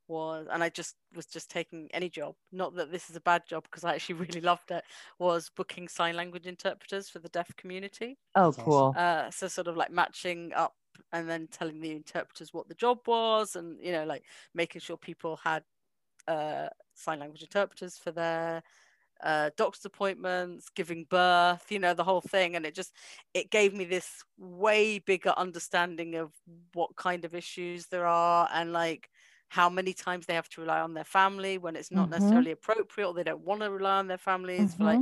was 0.07 0.47
and 0.51 0.63
I 0.63 0.69
just 0.69 0.97
was 1.15 1.27
just 1.27 1.51
taking 1.51 1.89
any 1.93 2.09
job 2.09 2.35
not 2.51 2.75
that 2.75 2.91
this 2.91 3.09
is 3.09 3.15
a 3.15 3.21
bad 3.21 3.43
job 3.47 3.63
because 3.63 3.83
I 3.83 3.95
actually 3.95 4.15
really 4.25 4.41
loved 4.41 4.71
it 4.71 4.83
was 5.19 5.49
booking 5.55 5.87
sign 5.87 6.15
language 6.15 6.47
interpreters 6.47 7.09
for 7.09 7.19
the 7.19 7.29
deaf 7.29 7.55
community 7.57 8.19
Oh, 8.35 8.53
cool. 8.53 8.97
uh, 8.97 9.31
so 9.31 9.47
sort 9.47 9.67
of 9.67 9.77
like 9.77 9.91
matching 9.91 10.53
up 10.53 10.75
and 11.13 11.29
then 11.29 11.47
telling 11.47 11.81
the 11.81 11.91
interpreters 11.91 12.53
what 12.53 12.67
the 12.69 12.75
job 12.75 12.99
was 13.07 13.55
and 13.55 13.79
you 13.83 13.91
know 13.91 14.05
like 14.05 14.25
making 14.53 14.81
sure 14.81 14.97
people 14.97 15.37
had 15.37 15.63
uh, 16.27 16.69
sign 16.93 17.19
language 17.19 17.43
interpreters 17.43 17.97
for 17.97 18.11
their 18.11 18.63
uh, 19.23 19.49
doctor's 19.57 19.85
appointments 19.85 20.69
giving 20.69 21.05
birth 21.05 21.71
you 21.71 21.79
know 21.79 21.93
the 21.93 22.03
whole 22.03 22.21
thing 22.21 22.55
and 22.55 22.65
it 22.65 22.73
just 22.75 22.95
it 23.33 23.51
gave 23.51 23.73
me 23.73 23.85
this 23.85 24.23
way 24.37 24.99
bigger 24.99 25.33
understanding 25.37 26.15
of 26.15 26.33
what 26.73 26.95
kind 26.95 27.25
of 27.25 27.35
issues 27.35 27.87
there 27.87 28.05
are 28.07 28.49
and 28.53 28.71
like 28.73 29.09
how 29.49 29.69
many 29.69 29.93
times 29.93 30.25
they 30.25 30.33
have 30.35 30.47
to 30.49 30.61
rely 30.61 30.79
on 30.79 30.93
their 30.93 31.03
family 31.03 31.57
when 31.57 31.75
it's 31.75 31.91
not 31.91 32.09
Mhm. 32.09 32.09
necessarily 32.09 32.51
appropriate 32.51 33.07
or 33.07 33.13
they 33.13 33.23
don't 33.23 33.41
want 33.41 33.61
to 33.61 33.69
rely 33.71 33.97
on 33.99 34.07
their 34.07 34.17
families 34.17 34.73
for 34.75 34.85
like 34.85 35.01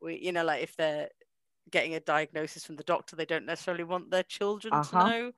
we 0.00 0.18
you 0.18 0.32
know 0.32 0.44
like 0.44 0.62
if 0.62 0.76
they're 0.76 1.08
getting 1.70 1.94
a 1.94 2.00
diagnosis 2.00 2.64
from 2.64 2.76
the 2.76 2.84
doctor 2.84 3.16
they 3.16 3.26
don't 3.26 3.46
necessarily 3.46 3.84
want 3.84 4.10
their 4.10 4.22
children 4.24 4.80
Uh-huh. 4.80 4.82
to 4.82 4.96
know 4.96 5.32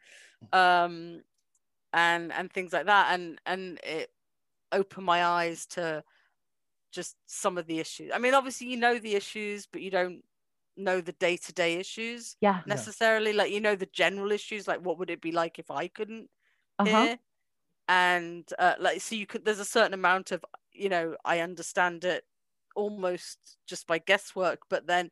um 0.52 1.22
and 1.92 2.32
and 2.32 2.52
things 2.52 2.72
like 2.72 2.86
that 2.86 3.12
and 3.14 3.40
and 3.46 3.78
it 3.84 4.10
opened 4.72 5.06
my 5.06 5.24
eyes 5.24 5.66
to 5.66 6.04
just 6.94 7.16
some 7.26 7.58
of 7.58 7.66
the 7.66 7.80
issues 7.80 8.10
i 8.14 8.18
mean 8.18 8.34
obviously 8.34 8.68
you 8.68 8.76
know 8.78 8.98
the 8.98 9.14
issues 9.16 9.66
but 9.66 9.82
you 9.82 9.90
don't 9.90 10.24
know 10.76 11.00
the 11.00 11.12
day-to-day 11.14 11.74
issues 11.76 12.36
yeah. 12.40 12.62
Yeah. 12.66 12.66
necessarily 12.66 13.32
like 13.32 13.52
you 13.52 13.60
know 13.60 13.76
the 13.76 13.86
general 13.86 14.32
issues 14.32 14.68
like 14.68 14.80
what 14.80 14.98
would 14.98 15.10
it 15.10 15.20
be 15.22 15.32
like 15.32 15.58
if 15.58 15.70
i 15.70 15.88
couldn't 15.88 16.30
Uh-huh. 16.78 17.08
hear 17.08 17.18
and 17.88 18.48
uh, 18.58 18.74
like 18.80 19.00
so 19.00 19.14
you 19.14 19.26
could 19.26 19.44
there's 19.44 19.60
a 19.60 19.64
certain 19.64 19.94
amount 19.94 20.32
of 20.32 20.44
you 20.72 20.88
know 20.88 21.16
i 21.24 21.40
understand 21.40 22.04
it 22.04 22.24
almost 22.76 23.58
just 23.66 23.86
by 23.86 23.98
guesswork 23.98 24.60
but 24.70 24.86
then 24.86 25.10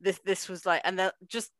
this 0.00 0.20
this 0.24 0.48
was 0.48 0.66
like 0.66 0.80
and 0.84 0.98
then 0.98 1.10
just 1.28 1.52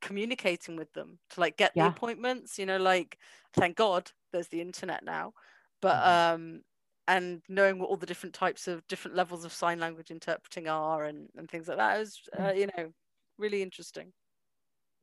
communicating 0.00 0.76
with 0.76 0.92
them 0.92 1.18
to 1.30 1.40
like 1.40 1.56
get 1.56 1.74
Yeah. 1.74 1.78
the 1.78 1.86
appointments 1.86 2.58
you 2.58 2.66
know 2.66 2.76
like 2.76 3.18
thank 3.54 3.76
god 3.76 4.10
there's 4.32 4.48
the 4.48 4.60
internet 4.60 5.02
now 5.02 5.32
but 5.80 5.96
Mhm. 5.96 6.20
um 6.34 6.62
and 7.08 7.42
knowing 7.48 7.78
what 7.78 7.88
all 7.88 7.96
the 7.96 8.06
different 8.06 8.34
types 8.34 8.66
of 8.68 8.86
different 8.88 9.16
levels 9.16 9.44
of 9.44 9.52
sign 9.52 9.78
language 9.78 10.10
interpreting 10.10 10.68
are 10.68 11.04
and 11.04 11.28
and 11.36 11.48
things 11.50 11.68
like 11.68 11.76
that 11.78 12.00
is 12.00 12.20
uh, 12.38 12.52
you 12.52 12.66
know 12.76 12.92
really 13.38 13.62
interesting 13.62 14.12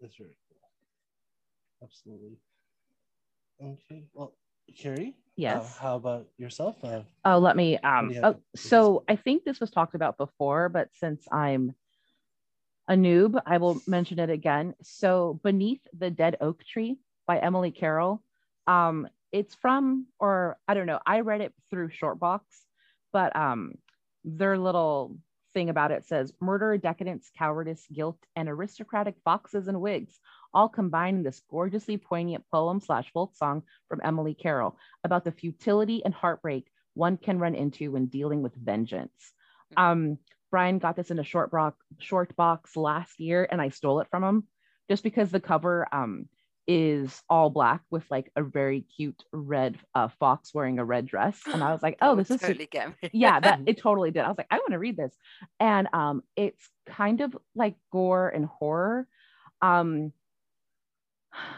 That's 0.02 0.16
very 0.16 0.36
cool. 0.50 0.58
Absolutely. 1.84 2.38
Okay. 3.62 4.04
Well, 4.14 4.34
Carrie. 4.78 5.10
uh, 5.10 5.22
Yes. 5.36 5.78
how 5.78 5.96
about 5.98 6.28
yourself? 6.38 6.76
Uh, 6.84 7.02
Oh, 7.26 7.38
let 7.40 7.56
me. 7.56 7.78
Um, 7.80 8.10
do 8.10 8.20
oh, 8.24 8.34
to- 8.34 8.40
this 8.54 8.64
is- 8.64 8.70
so 8.70 9.04
I 9.08 9.16
think 9.18 9.44
this 9.44 9.60
was 9.60 9.70
talked 9.72 9.96
about 9.96 10.18
before, 10.18 10.70
but 10.70 10.90
since 10.94 11.28
I'm 11.32 11.76
a 12.88 12.94
noob, 12.94 13.42
I 13.46 13.58
will 13.58 13.82
mention 13.88 14.20
it 14.20 14.30
again. 14.30 14.76
So, 14.82 15.40
Beneath 15.44 15.82
the 15.98 16.10
Dead 16.10 16.38
Oak 16.42 16.64
Tree 16.66 16.98
by 17.28 17.40
Emily 17.40 17.72
Carroll. 17.72 18.22
Um, 18.68 19.08
it's 19.34 19.56
from, 19.56 20.06
or 20.20 20.58
I 20.68 20.75
don't 20.75 20.86
know, 20.86 21.00
I 21.06 21.22
read 21.22 21.42
it 21.42 21.54
through 21.70 21.90
Shortbox, 21.90 22.42
but 23.12 23.36
um, 23.36 23.74
their 24.24 24.58
little 24.58 25.18
thing 25.54 25.70
about 25.70 25.92
it 25.92 26.06
says 26.06 26.32
murder, 26.40 26.78
decadence, 26.78 27.30
cowardice, 27.38 27.86
guilt, 27.92 28.18
and 28.36 28.48
aristocratic 28.48 29.16
foxes 29.25 29.68
and 29.68 29.82
wigs 29.82 30.20
all 30.54 30.70
combined 30.70 31.18
in 31.18 31.24
this 31.24 31.42
gorgeously 31.50 31.98
poignant 31.98 32.44
poem 32.52 32.80
slash 32.80 33.12
folk 33.12 33.36
song 33.36 33.63
from 33.90 34.02
Emily 34.04 34.36
Carroll 34.36 34.78
about 35.04 35.24
the 35.25 35.32
futility 35.32 36.06
and 36.06 36.13
heartbreak 36.13 36.70
one 36.94 37.18
can 37.18 37.40
run 37.40 37.56
into 37.56 37.92
when 37.92 38.06
dealing 38.06 38.44
with 38.44 38.54
vengeance. 38.56 39.34
Um, 39.75 40.20
Brian 40.52 40.78
got 40.78 40.96
this 40.96 41.10
in 41.10 41.18
a 41.18 41.24
short 41.24 41.50
box, 41.50 41.75
short 41.98 42.36
box 42.36 42.75
last 42.75 43.20
year, 43.20 43.48
and 43.52 43.60
I 43.60 43.70
stole 43.70 44.00
it 44.02 44.08
from 44.12 44.24
him 44.24 44.48
just 44.88 45.02
because 45.02 45.32
the 45.32 45.40
cover 45.40 45.88
um, 45.92 46.28
is 46.67 47.22
all 47.29 47.50
black 47.50 47.82
with 47.91 48.03
like 48.10 48.32
a 48.36 48.43
very 48.43 48.82
cute 48.96 49.22
red 49.32 49.77
uh, 49.96 50.08
fox 50.20 50.53
wearing 50.53 50.79
a 50.79 50.86
red 50.86 51.05
dress, 51.05 51.39
and 51.46 51.63
I 51.63 51.72
was 51.74 51.84
like, 51.84 51.98
"Oh, 52.01 52.15
this 52.15 52.32
is 52.32 52.39
su- 52.39 52.48
totally 52.48 52.67
get 52.72 52.89
me. 52.89 53.10
Yeah 53.13 53.39
that 53.39 53.62
it 53.65 53.77
totally 53.82 54.12
did. 54.12 54.22
I 54.24 54.29
was 54.29 54.38
like 54.38 54.48
i 54.51 54.58
want 54.58 54.72
to 54.72 54.79
read 54.79 54.98
this. 54.98 55.13
And 55.60 55.88
um 55.93 56.24
it's 56.36 56.67
kind 56.88 57.22
of 57.22 57.36
like 57.55 57.75
gore 57.91 58.29
and 58.29 58.46
horror. 58.46 59.08
Um 59.62 60.13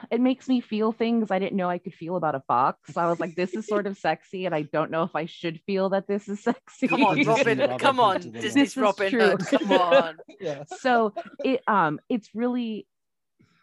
it 0.09 0.21
makes 0.21 0.47
me 0.47 0.61
feel 0.61 0.93
things 0.93 1.31
i 1.31 1.37
didn't 1.37 1.57
know 1.57 1.69
i 1.69 1.77
could 1.77 1.93
feel 1.93 2.15
about 2.15 2.33
a 2.33 2.39
fox. 2.47 2.95
I 2.95 3.07
was 3.09 3.19
like 3.19 3.35
this 3.35 3.53
is 3.53 3.67
sort 3.67 3.87
of 3.87 3.97
sexy 3.97 4.45
and 4.45 4.55
i 4.55 4.61
don't 4.61 4.89
know 4.89 5.03
if 5.03 5.13
i 5.15 5.25
should 5.25 5.59
feel 5.67 5.89
that 5.89 6.07
this 6.07 6.29
is 6.29 6.39
sexy. 6.43 6.87
Come 6.87 7.03
on 7.03 7.21
robin. 7.23 7.59
Robin 7.59 7.77
come 7.77 7.99
on 7.99 8.21
disney's 8.21 8.53
This 8.53 8.67
is 8.71 8.77
robin. 8.77 9.09
true. 9.11 9.37
come 9.37 9.71
on. 9.73 10.17
Yeah. 10.39 10.63
so 10.79 11.13
it 11.43 11.61
um 11.67 11.99
it's 12.09 12.29
really 12.33 12.87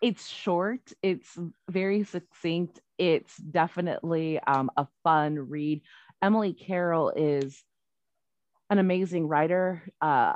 it's 0.02 0.28
short 0.28 0.92
it's 1.02 1.38
very 1.70 2.04
succinct 2.04 2.80
it's 2.98 3.36
definitely 3.38 4.38
um, 4.40 4.70
a 4.76 4.86
fun 5.02 5.36
read. 5.38 5.82
Emily 6.22 6.52
carroll 6.54 7.10
is 7.10 7.64
an 8.70 8.78
amazing 8.78 9.28
writer. 9.28 9.82
Uh 10.00 10.34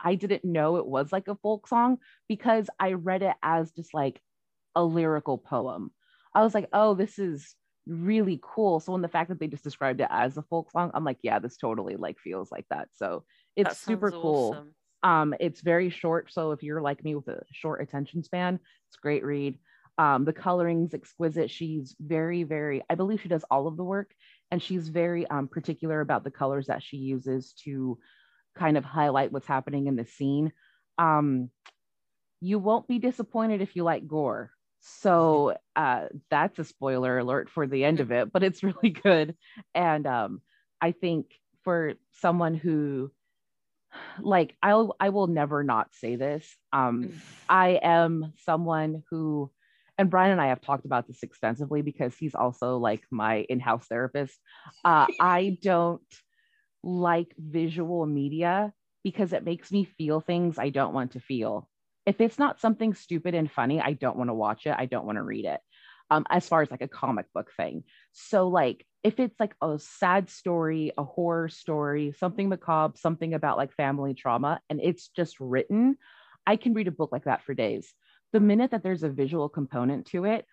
i 0.00 0.14
didn't 0.14 0.44
know 0.44 0.76
it 0.76 0.86
was 0.86 1.12
like 1.12 1.28
a 1.28 1.36
folk 1.36 1.66
song 1.68 1.98
because 2.28 2.70
i 2.80 2.92
read 2.92 3.22
it 3.22 3.36
as 3.42 3.72
just 3.72 3.94
like 3.94 4.20
a 4.76 4.84
lyrical 4.84 5.38
poem. 5.38 5.92
I 6.34 6.42
was 6.42 6.54
like 6.54 6.68
oh 6.72 6.94
this 6.94 7.18
is 7.18 7.54
really 7.86 8.40
cool. 8.42 8.80
So 8.80 8.92
when 8.92 9.02
the 9.02 9.08
fact 9.08 9.30
that 9.30 9.40
they 9.40 9.48
just 9.48 9.64
described 9.64 10.00
it 10.00 10.08
as 10.10 10.36
a 10.36 10.42
folk 10.42 10.70
song 10.70 10.90
i'm 10.94 11.04
like 11.04 11.18
yeah 11.22 11.38
this 11.38 11.56
totally 11.56 11.96
like 11.96 12.18
feels 12.18 12.52
like 12.52 12.66
that. 12.70 12.88
So 12.94 13.24
it's 13.56 13.70
That 13.70 13.76
super 13.76 14.10
sounds 14.10 14.22
cool. 14.22 14.52
awesome. 14.54 14.74
Um, 15.02 15.34
it's 15.38 15.60
very 15.60 15.90
short, 15.90 16.32
so 16.32 16.52
if 16.52 16.62
you're 16.62 16.80
like 16.80 17.04
me 17.04 17.14
with 17.14 17.28
a 17.28 17.42
short 17.52 17.80
attention 17.80 18.22
span, 18.22 18.58
it's 18.88 18.96
great 18.96 19.24
read. 19.24 19.58
Um, 19.96 20.24
the 20.24 20.32
coloring's 20.32 20.94
exquisite. 20.94 21.50
She's 21.50 21.96
very, 22.00 22.44
very. 22.44 22.82
I 22.88 22.94
believe 22.94 23.20
she 23.20 23.28
does 23.28 23.44
all 23.50 23.66
of 23.66 23.76
the 23.76 23.84
work, 23.84 24.14
and 24.50 24.62
she's 24.62 24.88
very 24.88 25.26
um, 25.28 25.48
particular 25.48 26.00
about 26.00 26.24
the 26.24 26.30
colors 26.30 26.66
that 26.66 26.82
she 26.82 26.98
uses 26.98 27.52
to 27.64 27.98
kind 28.56 28.76
of 28.76 28.84
highlight 28.84 29.32
what's 29.32 29.46
happening 29.46 29.86
in 29.86 29.96
the 29.96 30.04
scene. 30.04 30.52
Um, 30.98 31.50
you 32.40 32.58
won't 32.58 32.88
be 32.88 32.98
disappointed 32.98 33.60
if 33.60 33.74
you 33.74 33.84
like 33.84 34.06
gore. 34.06 34.50
So 34.80 35.56
uh, 35.74 36.06
that's 36.30 36.58
a 36.58 36.64
spoiler 36.64 37.18
alert 37.18 37.50
for 37.50 37.66
the 37.66 37.84
end 37.84 38.00
of 38.00 38.12
it, 38.12 38.32
but 38.32 38.42
it's 38.42 38.62
really 38.62 38.90
good. 38.90 39.36
And 39.74 40.06
um, 40.06 40.42
I 40.80 40.92
think 40.92 41.26
for 41.64 41.94
someone 42.12 42.54
who 42.54 43.10
like 44.20 44.54
I'll 44.62 44.96
I 45.00 45.10
will 45.10 45.26
never 45.26 45.62
not 45.64 45.94
say 45.94 46.16
this. 46.16 46.46
Um, 46.72 47.20
I 47.48 47.80
am 47.82 48.32
someone 48.38 49.02
who, 49.10 49.50
and 49.96 50.10
Brian 50.10 50.32
and 50.32 50.40
I 50.40 50.48
have 50.48 50.60
talked 50.60 50.84
about 50.84 51.06
this 51.06 51.22
extensively 51.22 51.82
because 51.82 52.16
he's 52.16 52.34
also 52.34 52.78
like 52.78 53.02
my 53.10 53.46
in-house 53.48 53.86
therapist. 53.86 54.38
Uh, 54.84 55.06
I 55.20 55.58
don't 55.62 56.02
like 56.82 57.34
visual 57.38 58.06
media 58.06 58.72
because 59.04 59.32
it 59.32 59.44
makes 59.44 59.70
me 59.72 59.84
feel 59.84 60.20
things 60.20 60.58
I 60.58 60.70
don't 60.70 60.94
want 60.94 61.12
to 61.12 61.20
feel. 61.20 61.68
If 62.06 62.20
it's 62.20 62.38
not 62.38 62.60
something 62.60 62.94
stupid 62.94 63.34
and 63.34 63.50
funny, 63.50 63.80
I 63.80 63.92
don't 63.92 64.16
want 64.16 64.30
to 64.30 64.34
watch 64.34 64.66
it. 64.66 64.74
I 64.76 64.86
don't 64.86 65.06
want 65.06 65.16
to 65.16 65.22
read 65.22 65.44
it. 65.44 65.60
Um, 66.10 66.24
as 66.30 66.48
far 66.48 66.62
as 66.62 66.70
like 66.70 66.80
a 66.80 66.88
comic 66.88 67.26
book 67.34 67.50
thing. 67.56 67.84
So 68.12 68.48
like 68.48 68.86
if 69.02 69.20
it's 69.20 69.38
like 69.38 69.54
a 69.62 69.78
sad 69.78 70.28
story, 70.28 70.92
a 70.98 71.04
horror 71.04 71.48
story, 71.48 72.14
something 72.18 72.48
macabre, 72.48 72.96
something 72.98 73.34
about 73.34 73.56
like 73.56 73.72
family 73.74 74.14
trauma, 74.14 74.60
and 74.68 74.80
it's 74.82 75.08
just 75.08 75.38
written, 75.40 75.96
I 76.46 76.56
can 76.56 76.74
read 76.74 76.88
a 76.88 76.92
book 76.92 77.12
like 77.12 77.24
that 77.24 77.42
for 77.44 77.54
days. 77.54 77.92
The 78.32 78.40
minute 78.40 78.72
that 78.72 78.82
there's 78.82 79.02
a 79.02 79.08
visual 79.08 79.48
component 79.48 80.06
to 80.08 80.24
it, 80.24 80.44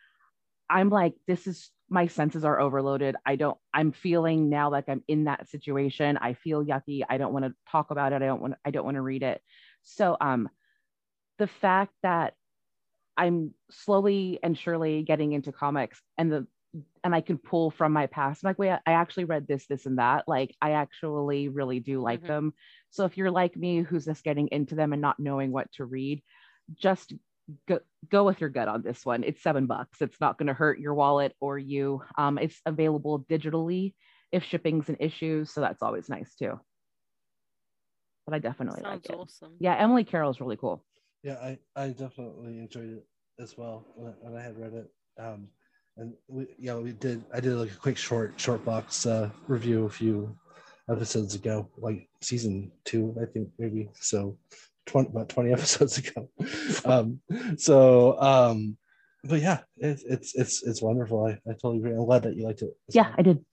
I'm 0.70 0.90
like, 0.90 1.14
this 1.28 1.48
is 1.48 1.70
my 1.90 2.08
senses 2.08 2.44
are 2.44 2.60
overloaded. 2.60 3.16
I 3.26 3.36
don't, 3.36 3.58
I'm 3.74 3.92
feeling 3.92 4.50
now 4.50 4.72
like 4.72 4.86
I'm 4.88 5.04
in 5.08 5.26
that 5.26 5.48
situation. 5.50 6.18
I 6.18 6.34
feel 6.34 6.66
yucky. 6.66 7.04
I 7.08 7.18
don't 7.18 7.34
want 7.34 7.46
to 7.46 7.54
talk 7.72 7.92
about 7.92 8.14
it. 8.14 8.22
I 8.22 8.26
don't 8.26 8.42
want, 8.42 8.56
I 8.66 8.72
don't 8.72 8.86
want 8.86 8.96
to 8.96 9.02
read 9.02 9.22
it. 9.22 9.42
So 9.84 10.18
um 10.20 10.50
the 11.38 11.48
fact 11.48 11.94
that 12.02 12.34
I'm 13.18 13.54
slowly 13.72 14.40
and 14.42 14.58
surely 14.58 15.04
getting 15.04 15.34
into 15.34 15.52
comics 15.52 16.02
and 16.18 16.32
the 16.32 16.48
and 17.04 17.16
I 17.16 17.22
can 17.22 17.38
pull 17.38 17.72
from 17.72 17.94
my 17.94 18.08
past. 18.08 18.44
I'm 18.44 18.50
like, 18.50 18.60
wait, 18.60 18.72
I 18.86 18.92
actually 18.94 19.26
read 19.26 19.48
this, 19.48 19.68
this, 19.68 19.86
and 19.86 20.00
that. 20.00 20.26
Like, 20.28 20.56
I 20.62 20.72
actually 20.72 21.48
really 21.48 21.80
do 21.80 22.02
like 22.02 22.22
Mhm. 22.22 22.28
them. 22.28 22.54
So 22.90 23.06
if 23.06 23.18
you're 23.18 23.32
like 23.32 23.56
me, 23.56 23.82
who's 23.82 24.06
just 24.06 24.24
getting 24.24 24.48
into 24.52 24.76
them 24.76 24.92
and 24.94 25.02
not 25.02 25.20
knowing 25.20 25.52
what 25.52 25.72
to 25.74 25.86
read, 25.86 26.24
just 26.74 27.14
go, 27.68 27.80
go 28.10 28.24
with 28.26 28.42
your 28.42 28.50
gut 28.50 28.68
on 28.68 28.82
this 28.82 29.06
one. 29.06 29.24
It's 29.24 29.44
seven 29.44 29.68
bucks. 29.68 30.02
It's 30.02 30.20
not 30.20 30.38
going 30.38 30.48
to 30.48 30.54
hurt 30.54 30.80
your 30.80 30.96
wallet 30.96 31.36
or 31.40 31.58
you. 31.58 32.02
Um, 32.18 32.38
it's 32.38 32.60
available 32.66 33.24
digitally 33.30 33.94
if 34.32 34.44
shipping's 34.44 34.90
an 34.90 34.98
issue. 35.00 35.46
So 35.46 35.62
that's 35.62 35.84
always 35.84 36.10
nice 36.10 36.34
too. 36.36 36.60
But 38.26 38.34
I 38.36 38.40
definitely 38.40 38.82
Sounds 38.82 39.06
like 39.06 39.14
it. 39.14 39.20
awesome. 39.20 39.56
Yeah, 39.60 39.76
Emily 39.76 40.04
Carroll's 40.04 40.42
really 40.42 40.58
cool. 40.58 40.84
Yeah, 41.22 41.36
I, 41.36 41.60
I 41.76 41.90
definitely 41.90 42.58
enjoyed 42.58 42.90
it 42.90 43.06
as 43.40 43.58
well 43.58 43.86
when 43.96 44.08
I, 44.08 44.16
when 44.20 44.36
I 44.36 44.42
had 44.42 44.58
read 44.58 44.74
it. 44.74 44.92
Um, 45.20 45.50
and 45.98 46.14
we, 46.28 46.48
yeah, 46.60 46.76
we 46.76 46.92
did. 46.92 47.24
I 47.34 47.40
did 47.40 47.54
like 47.54 47.72
a 47.72 47.76
quick 47.76 47.98
short 47.98 48.34
short 48.38 48.64
box 48.66 49.06
uh, 49.06 49.30
review 49.48 49.86
a 49.86 49.90
few 49.90 50.36
episodes 50.90 51.36
ago, 51.36 51.70
like 51.78 52.08
season 52.22 52.72
two, 52.84 53.16
I 53.22 53.26
think 53.26 53.50
maybe. 53.58 53.90
So, 54.00 54.38
20, 54.88 55.10
about 55.10 55.30
twenty 55.30 55.54
episodes 55.54 55.98
ago. 55.98 56.30
um, 56.86 57.20
so, 57.58 58.20
um, 58.22 58.78
but 59.24 59.42
yeah, 59.42 59.60
it, 59.78 60.02
it's 60.08 60.36
it's 60.36 60.64
it's 60.64 60.82
wonderful. 60.82 61.26
I, 61.26 61.32
I 61.50 61.54
totally 61.54 61.80
agree. 61.80 61.92
I'm 61.92 62.06
glad 62.06 62.24
that 62.24 62.36
you 62.36 62.46
liked 62.46 62.62
it. 62.62 62.76
Yeah. 62.90 63.14
I 63.18 63.22
did. 63.22 63.44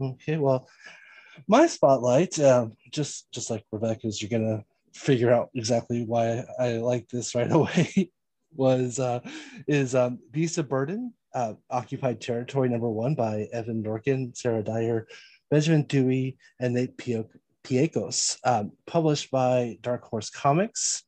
Okay, 0.00 0.36
well, 0.36 0.66
my 1.46 1.66
spotlight, 1.66 2.38
um, 2.40 2.72
just 2.90 3.30
just 3.32 3.50
like 3.50 3.64
Rebecca's, 3.70 4.20
you're 4.20 4.30
gonna 4.30 4.64
figure 4.94 5.30
out 5.30 5.50
exactly 5.54 6.04
why 6.04 6.44
I 6.58 6.78
like 6.78 7.08
this 7.08 7.34
right 7.34 7.50
away. 7.52 8.10
Was 8.54 8.98
uh, 8.98 9.20
is 9.66 9.94
um, 9.94 10.18
Beast 10.30 10.58
of 10.58 10.68
Burden, 10.68 11.12
uh, 11.34 11.54
Occupied 11.70 12.20
Territory 12.20 12.68
number 12.68 12.90
one 12.90 13.14
by 13.14 13.48
Evan 13.52 13.82
Dorkin, 13.82 14.36
Sarah 14.36 14.62
Dyer, 14.62 15.06
Benjamin 15.50 15.84
Dewey, 15.84 16.36
and 16.60 16.74
Nate 16.74 16.96
Pio- 16.96 17.28
Piekos, 17.64 18.38
um, 18.44 18.72
published 18.86 19.30
by 19.30 19.78
Dark 19.82 20.04
Horse 20.04 20.30
Comics. 20.30 21.04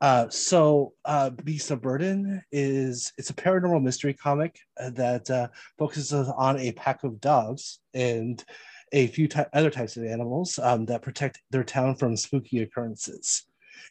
Uh, 0.00 0.28
so 0.28 0.92
uh, 1.04 1.30
Beast 1.30 1.70
of 1.70 1.82
Burden 1.82 2.42
is 2.52 3.12
it's 3.18 3.30
a 3.30 3.34
paranormal 3.34 3.82
mystery 3.82 4.14
comic 4.14 4.58
uh, 4.80 4.90
that 4.90 5.28
uh, 5.28 5.48
focuses 5.76 6.28
on 6.28 6.58
a 6.58 6.72
pack 6.72 7.02
of 7.02 7.20
dogs 7.20 7.80
and 7.94 8.44
a 8.92 9.08
few 9.08 9.28
ty- 9.28 9.46
other 9.52 9.70
types 9.70 9.96
of 9.96 10.04
animals 10.04 10.58
um, 10.62 10.86
that 10.86 11.02
protect 11.02 11.42
their 11.50 11.64
town 11.64 11.96
from 11.96 12.16
spooky 12.16 12.62
occurrences. 12.62 13.44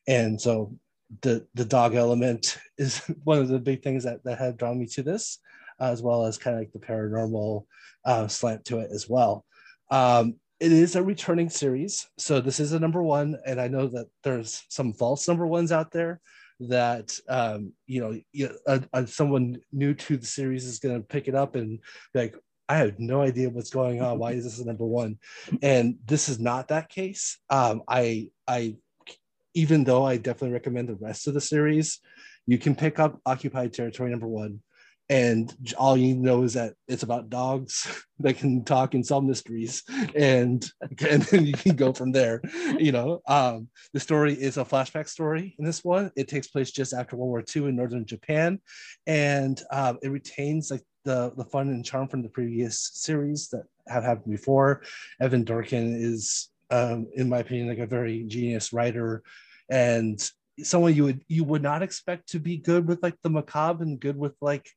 And 0.08 0.40
so 0.40 0.74
the 1.22 1.46
the 1.54 1.66
dog 1.66 1.96
element 1.96 2.58
is 2.78 3.00
one 3.24 3.40
of 3.40 3.48
the 3.48 3.60
big 3.60 3.84
things 3.84 4.04
that, 4.04 4.24
that 4.24 4.40
have 4.40 4.58
drawn 4.58 4.80
me 4.80 4.86
to 4.88 5.04
this, 5.04 5.40
as 5.80 6.02
well 6.02 6.26
as 6.26 6.38
kind 6.38 6.56
of 6.56 6.62
like 6.62 6.72
the 6.72 6.80
paranormal 6.80 7.66
uh, 8.06 8.28
slant 8.28 8.66
to 8.66 8.80
it 8.80 8.90
as 8.92 9.08
well. 9.10 9.46
Um, 9.90 10.36
it 10.60 10.72
is 10.72 10.96
a 10.96 11.04
returning 11.04 11.50
series. 11.50 12.08
So 12.18 12.42
this 12.42 12.60
is 12.60 12.74
a 12.74 12.80
number 12.80 13.04
one, 13.04 13.38
and 13.46 13.62
I 13.62 13.68
know 13.68 13.88
that 13.88 14.08
there's 14.24 14.64
some 14.70 14.94
false 14.94 15.28
number 15.28 15.46
ones 15.46 15.72
out 15.72 15.92
there 15.92 16.20
that 16.60 17.18
um, 17.30 17.74
you 17.86 18.02
know 18.02 18.52
a, 18.68 18.84
a, 18.94 19.08
someone 19.08 19.58
new 19.72 19.94
to 19.94 20.18
the 20.18 20.26
series 20.26 20.66
is 20.66 20.80
going 20.80 20.96
to 20.96 21.08
pick 21.08 21.28
it 21.28 21.36
up 21.36 21.56
and 21.56 21.80
like 22.16 22.36
I 22.70 22.78
have 22.78 23.00
no 23.00 23.22
idea 23.22 23.50
what's 23.50 23.70
going 23.70 24.02
on. 24.02 24.20
Why 24.20 24.32
is 24.32 24.44
this 24.44 24.60
a 24.60 24.66
number 24.66 24.86
one? 24.86 25.20
And 25.62 25.98
this 26.06 26.28
is 26.28 26.40
not 26.40 26.68
that 26.68 26.90
case. 26.90 27.38
Um, 27.50 27.84
I 27.88 28.32
I 28.48 28.76
even 29.58 29.84
though 29.84 30.06
I 30.06 30.18
definitely 30.18 30.54
recommend 30.54 30.88
the 30.88 30.96
rest 30.96 31.28
of 31.28 31.34
the 31.34 31.42
series, 31.42 32.00
you 32.46 32.60
can 32.60 32.76
pick 32.76 33.00
up 33.00 33.20
Occupied 33.26 33.74
Territory 33.74 34.12
number 34.12 34.28
one. 34.28 34.62
And 35.10 35.52
all 35.78 35.98
you 35.98 36.16
know 36.16 36.44
is 36.44 36.54
that 36.54 36.74
it's 36.88 37.04
about 37.04 37.30
dogs 37.30 38.06
that 38.20 38.38
can 38.38 38.64
talk 38.66 38.94
and 38.94 39.04
solve 39.04 39.24
mysteries. 39.24 39.84
And 40.16 40.64
and 41.10 41.24
then 41.24 41.46
you 41.46 41.54
can 41.54 41.76
go 41.76 41.92
from 41.92 42.12
there 42.12 42.42
you 42.78 42.92
know? 42.92 43.22
Um, 43.28 43.70
the 43.94 44.00
story 44.00 44.34
is 44.34 44.58
a 44.58 44.66
flashback 44.66 45.08
story 45.08 45.56
in 45.58 45.66
this 45.66 45.84
one. 45.84 46.12
It 46.16 46.28
takes 46.28 46.48
place 46.48 46.70
just 46.70 46.94
after 46.94 47.16
world 47.16 47.30
war 47.30 47.44
ii 47.56 47.70
in 47.70 47.76
northern 47.76 48.06
japan. 48.06 48.60
And 49.08 49.60
um, 49.72 49.98
it 50.04 50.10
retains 50.10 50.70
like 50.70 50.84
the 51.04 51.32
the 51.36 51.46
fun 51.46 51.70
and 51.70 51.84
charm 51.84 52.10
from 52.10 52.22
the 52.22 52.30
previous 52.30 52.92
series 52.94 53.48
that 53.50 53.64
have 53.88 54.04
happened 54.04 54.32
before. 54.32 54.84
Evan 55.20 55.46
dorkin 55.46 55.96
is 56.00 56.50
um, 56.70 57.08
in 57.16 57.30
my 57.30 57.40
opinion 57.40 57.70
like 57.70 57.80
a 57.80 57.88
very 57.88 58.24
genius 58.28 58.74
writer 58.74 59.24
and 59.70 60.30
someone 60.64 60.96
you 60.96 61.04
would 61.04 61.24
you 61.28 61.44
would 61.44 61.62
not 61.62 61.84
expect 61.84 62.30
to 62.30 62.40
be 62.40 62.58
good 62.58 62.88
with 62.88 63.02
like 63.04 63.16
the 63.22 63.30
macabre 63.30 63.84
and 63.84 64.00
good 64.00 64.18
with 64.18 64.36
like 64.42 64.68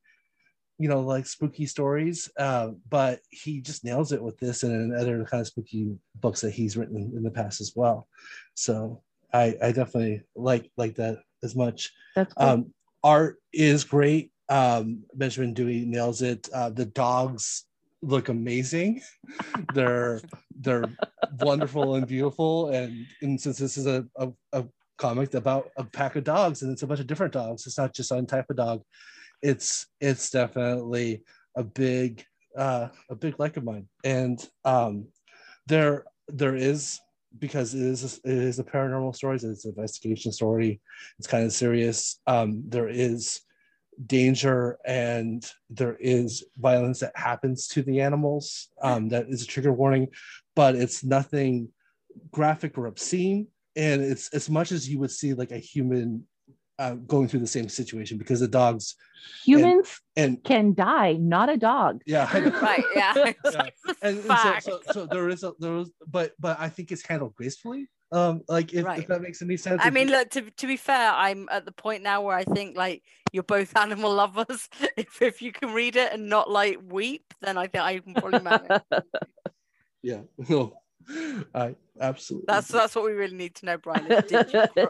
you 0.81 0.89
know, 0.89 1.01
like 1.03 1.27
spooky 1.27 1.67
stories. 1.67 2.31
Uh, 2.39 2.71
but 2.89 3.21
he 3.29 3.61
just 3.61 3.85
nails 3.85 4.13
it 4.13 4.23
with 4.23 4.39
this 4.39 4.63
and 4.63 4.95
other 4.95 5.23
kind 5.27 5.43
of 5.43 5.47
spooky 5.47 5.95
books 6.15 6.41
that 6.41 6.53
he's 6.53 6.75
written 6.75 7.13
in 7.15 7.23
the 7.23 7.31
past 7.31 7.61
as 7.61 7.75
well. 7.77 8.09
So 8.55 9.03
I, 9.33 9.57
I 9.63 9.73
definitely 9.73 10.23
like 10.35 10.73
like 10.79 10.95
that 10.95 11.19
as 11.43 11.55
much. 11.55 11.93
That's 12.17 12.33
cool. 12.33 12.49
um, 12.49 12.75
art 13.05 13.37
is 13.53 13.85
great. 13.85 14.33
Um, 14.49 15.05
Benjamin 15.15 15.53
Dewey 15.53 15.85
nails 15.85 16.23
it. 16.23 16.49
Uh, 16.51 16.71
the 16.71 16.87
dogs 16.87 17.67
look 18.01 18.31
amazing. 18.31 19.03
they're 19.75 20.23
they're 20.59 20.87
wonderful 21.41 21.97
and 21.97 22.07
beautiful. 22.07 22.71
And, 22.71 23.07
and 23.21 23.39
since 23.39 23.59
this 23.59 23.77
is 23.77 23.87
a, 23.87 24.07
a, 24.17 24.31
a 24.55 24.65
comic 25.01 25.35
about 25.35 25.71
a 25.77 25.85
pack 25.85 26.15
of 26.17 26.25
dogs 26.25 26.63
and 26.63 26.71
it's 26.71 26.83
a 26.83 26.87
bunch 26.87 27.01
of 27.01 27.07
different 27.07 27.33
dogs, 27.33 27.67
it's 27.67 27.79
not 27.79 27.95
just 27.95 28.13
one 28.13 28.27
type 28.27 28.51
of 28.51 28.57
dog 28.57 28.83
it's 29.43 29.87
it's 30.01 30.31
definitely 30.31 31.23
a 31.57 31.65
big 31.65 32.25
uh, 32.57 32.89
a 33.09 33.15
big 33.15 33.39
like 33.39 33.57
of 33.57 33.65
mine, 33.65 33.87
and 34.05 34.47
um, 34.65 35.07
there 35.67 36.05
there 36.29 36.57
is 36.57 36.99
because 37.39 37.75
it 37.75 37.83
is 37.83 38.21
a, 38.25 38.31
it 38.31 38.39
is 38.39 38.59
a 38.59 38.65
paranormal 38.65 39.15
story, 39.15 39.37
it's 39.37 39.65
an 39.65 39.71
investigation 39.71 40.33
story. 40.33 40.81
It's 41.19 41.29
kind 41.29 41.45
of 41.45 41.53
serious. 41.53 42.21
Um, 42.27 42.65
there 42.67 42.89
is 42.89 43.41
danger 44.07 44.79
and 44.85 45.49
there 45.69 45.97
is 46.01 46.45
violence 46.57 47.01
that 47.01 47.13
happens 47.15 47.69
to 47.69 47.83
the 47.83 48.01
animals. 48.01 48.69
Um, 48.83 49.11
that 49.11 49.29
is 49.29 49.43
a 49.43 49.47
trigger 49.47 49.73
warning, 49.73 50.09
but 50.57 50.75
it's 50.75 51.05
nothing 51.05 51.69
graphic 52.33 52.77
or 52.77 52.87
obscene. 52.87 53.47
And 53.77 54.03
it's 54.03 54.29
as 54.35 54.51
much 54.51 54.73
as 54.73 54.89
you 54.89 54.99
would 54.99 55.11
see 55.11 55.35
like 55.35 55.53
a 55.53 55.59
human 55.59 56.27
uh, 56.81 56.95
going 56.95 57.29
through 57.29 57.41
the 57.41 57.47
same 57.47 57.69
situation 57.69 58.17
because 58.17 58.41
the 58.41 58.49
dogs 58.49 58.97
humans 59.45 60.01
and, 60.17 60.37
and 60.37 60.45
can 60.45 60.73
die 60.73 61.13
not 61.13 61.51
a 61.51 61.57
dog. 61.59 62.01
Yeah. 62.07 62.27
Right 62.63 62.83
yeah, 62.97 63.13
yeah. 63.45 63.69
And, 64.01 64.19
and 64.19 64.25
so, 64.25 64.59
so, 64.61 64.81
so, 64.93 65.07
there 65.07 65.29
is 65.29 65.43
a 65.45 65.53
there 65.59 65.73
was 65.73 65.91
but 66.07 66.33
but 66.41 66.59
i 66.59 66.71
think 66.71 66.91
it's 66.91 67.07
handled 67.07 67.35
gracefully. 67.35 67.89
Um 68.13 68.41
like 68.49 68.73
if, 68.73 68.87
right. 68.87 68.99
if 68.99 69.09
that 69.09 69.21
makes 69.21 69.43
any 69.43 69.59
sense 69.59 69.83
i 69.85 69.91
mean 69.91 70.09
look 70.09 70.31
to, 70.31 70.51
to 70.51 70.67
be 70.67 70.77
fair 70.77 71.13
i'm 71.13 71.49
at 71.51 71.67
the 71.67 71.73
point 71.73 72.03
now 72.03 72.23
where 72.23 72.37
i 72.37 72.45
think 72.45 72.77
like 72.77 73.03
you're 73.33 73.45
both 73.45 73.77
animal 73.85 74.13
lovers. 74.15 74.69
If, 74.97 75.23
if 75.23 75.43
you 75.43 75.53
can 75.53 75.73
read 75.73 75.97
it 75.97 76.13
and 76.13 76.29
not 76.29 76.51
like 76.51 76.79
weep 76.83 77.35
then 77.43 77.59
i 77.59 77.67
think 77.67 77.85
i 77.85 77.99
can 77.99 78.15
probably 78.15 78.41
manage. 78.41 78.83
Yeah. 80.03 80.23
No 80.49 80.80
i 81.55 81.75
absolutely 82.01 82.47
that's 82.49 82.69
that's 82.69 82.95
what 82.95 83.05
we 83.05 83.13
really 83.13 83.37
need 83.37 83.55
to 83.55 83.67
know 83.67 83.77
brian 83.79 84.07
did 84.07 84.31
you, 84.31 84.65
yeah, 84.77 84.87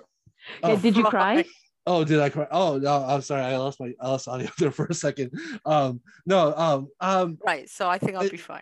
oh, 0.62 0.76
did 0.76 0.96
you 0.96 1.04
cry 1.04 1.44
Oh, 1.86 2.04
did 2.04 2.20
I 2.20 2.28
cry? 2.28 2.46
Oh 2.50 2.76
no, 2.76 3.02
I'm 3.04 3.22
sorry. 3.22 3.42
I 3.42 3.56
lost 3.56 3.80
my 3.80 3.92
I 4.00 4.08
lost 4.08 4.28
audio 4.28 4.48
there 4.58 4.70
for 4.70 4.86
a 4.86 4.94
second. 4.94 5.32
Um, 5.64 6.00
no, 6.26 6.54
um, 6.54 6.88
um, 7.00 7.38
right. 7.44 7.68
So 7.68 7.88
I 7.88 7.98
think 7.98 8.16
I'll 8.16 8.22
it, 8.22 8.30
be 8.30 8.36
fine. 8.36 8.60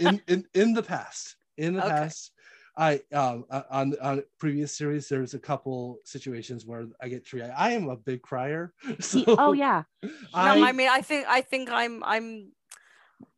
in, 0.00 0.20
in 0.28 0.44
in 0.54 0.72
the 0.74 0.82
past, 0.82 1.36
in 1.56 1.74
the 1.74 1.80
okay. 1.84 1.88
past, 1.88 2.30
I 2.76 3.00
um 3.12 3.44
on 3.50 3.94
on 4.00 4.22
previous 4.38 4.76
series, 4.76 5.08
there's 5.08 5.34
a 5.34 5.38
couple 5.38 5.98
situations 6.04 6.64
where 6.64 6.86
I 7.00 7.08
get 7.08 7.24
tree. 7.24 7.42
I 7.42 7.72
am 7.72 7.88
a 7.88 7.96
big 7.96 8.22
crier. 8.22 8.72
So 9.00 9.24
oh 9.26 9.52
yeah. 9.52 9.82
I, 10.34 10.58
no, 10.58 10.64
I 10.64 10.72
mean, 10.72 10.88
I 10.90 11.00
think 11.00 11.26
I 11.28 11.40
think 11.40 11.70
I'm 11.70 12.02
I'm. 12.04 12.52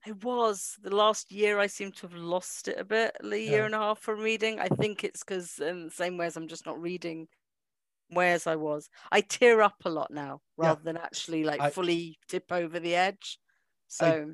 I 0.06 0.12
was 0.22 0.76
the 0.82 0.94
last 0.94 1.32
year. 1.32 1.58
I 1.58 1.66
seem 1.66 1.92
to 1.92 2.08
have 2.08 2.14
lost 2.14 2.68
it 2.68 2.78
a 2.78 2.84
bit. 2.84 3.16
A 3.22 3.26
year 3.28 3.60
yeah. 3.60 3.64
and 3.64 3.74
a 3.74 3.78
half 3.78 4.00
from 4.00 4.20
reading. 4.20 4.60
I 4.60 4.68
think 4.68 5.04
it's 5.04 5.24
because 5.24 5.58
in 5.58 5.86
the 5.86 5.90
same 5.90 6.16
way 6.16 6.26
as 6.26 6.36
I'm 6.36 6.48
just 6.48 6.66
not 6.66 6.80
reading 6.80 7.28
whereas 8.10 8.46
I 8.46 8.56
was. 8.56 8.88
I 9.10 9.20
tear 9.20 9.62
up 9.62 9.76
a 9.84 9.90
lot 9.90 10.10
now 10.10 10.40
rather 10.56 10.80
yeah. 10.80 10.92
than 10.92 10.96
actually 10.96 11.44
like 11.44 11.60
I, 11.60 11.70
fully 11.70 12.18
tip 12.28 12.50
over 12.50 12.78
the 12.78 12.94
edge. 12.94 13.38
So 13.88 14.32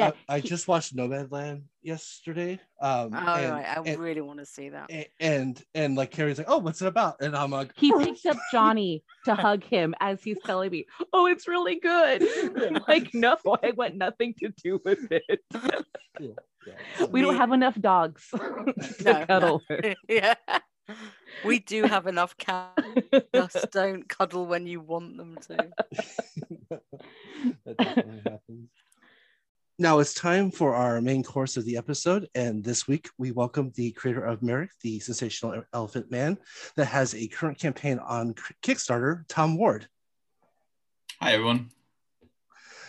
yeah, 0.00 0.10
I, 0.28 0.36
I, 0.36 0.40
just 0.40 0.68
watched 0.68 0.96
Nomadland 0.96 1.62
yesterday. 1.82 2.60
Um, 2.80 3.10
oh 3.14 3.18
and, 3.18 3.26
right, 3.52 3.78
I 3.78 3.82
and, 3.84 3.98
really 3.98 4.20
want 4.20 4.38
to 4.38 4.46
see 4.46 4.68
that. 4.70 4.90
And, 4.90 5.06
and 5.20 5.62
and 5.74 5.96
like 5.96 6.10
Carrie's 6.10 6.38
like, 6.38 6.50
oh, 6.50 6.58
what's 6.58 6.82
it 6.82 6.88
about? 6.88 7.16
And 7.20 7.36
I'm 7.36 7.50
like, 7.50 7.72
he 7.76 7.92
picked 7.92 8.26
up 8.26 8.36
Johnny 8.52 9.04
to 9.24 9.34
hug 9.36 9.64
him 9.64 9.94
as 10.00 10.22
he's 10.22 10.38
telling 10.44 10.70
me, 10.70 10.86
oh, 11.12 11.26
it's 11.26 11.46
really 11.46 11.78
good. 11.80 12.24
like, 12.88 13.14
no, 13.14 13.36
I 13.62 13.72
want 13.72 13.96
nothing 13.96 14.34
to 14.40 14.48
do 14.62 14.80
with 14.84 15.10
it. 15.10 15.40
Yeah, 16.18 16.28
yeah. 16.66 17.06
We 17.10 17.22
don't 17.22 17.36
have 17.36 17.52
enough 17.52 17.80
dogs 17.80 18.28
to 18.32 18.74
no, 19.04 19.26
cuddle. 19.26 19.62
No. 19.70 19.94
yeah 20.08 20.34
we 21.44 21.58
do 21.58 21.84
have 21.84 22.06
enough 22.06 22.36
cats. 22.36 22.82
Just 23.34 23.70
don't 23.70 24.08
cuddle 24.08 24.46
when 24.46 24.66
you 24.66 24.80
want 24.80 25.16
them 25.16 25.36
to. 25.46 25.68
that 27.64 27.76
definitely 27.78 28.22
happens. 28.24 28.70
Now 29.80 29.98
it's 29.98 30.12
time 30.12 30.50
for 30.50 30.74
our 30.74 31.00
main 31.00 31.22
course 31.22 31.56
of 31.56 31.64
the 31.64 31.78
episode. 31.78 32.28
And 32.34 32.62
this 32.62 32.86
week 32.86 33.08
we 33.16 33.30
welcome 33.32 33.72
the 33.76 33.92
creator 33.92 34.22
of 34.22 34.42
Merrick, 34.42 34.72
the 34.82 35.00
sensational 35.00 35.64
elephant 35.72 36.10
man, 36.10 36.36
that 36.76 36.84
has 36.84 37.14
a 37.14 37.26
current 37.28 37.58
campaign 37.58 37.98
on 37.98 38.34
Kickstarter, 38.62 39.24
Tom 39.26 39.56
Ward. 39.56 39.88
Hi, 41.22 41.32
everyone. 41.32 41.70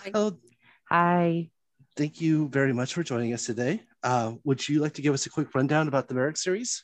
Hello. 0.03 0.37
Hi. 0.89 1.49
Thank 1.95 2.19
you 2.19 2.49
very 2.49 2.73
much 2.73 2.93
for 2.93 3.03
joining 3.03 3.33
us 3.33 3.45
today. 3.45 3.83
Uh, 4.03 4.33
would 4.43 4.67
you 4.67 4.81
like 4.81 4.95
to 4.95 5.01
give 5.01 5.13
us 5.13 5.25
a 5.25 5.29
quick 5.29 5.55
rundown 5.55 5.87
about 5.87 6.09
the 6.09 6.13
Merrick 6.13 6.35
series? 6.35 6.83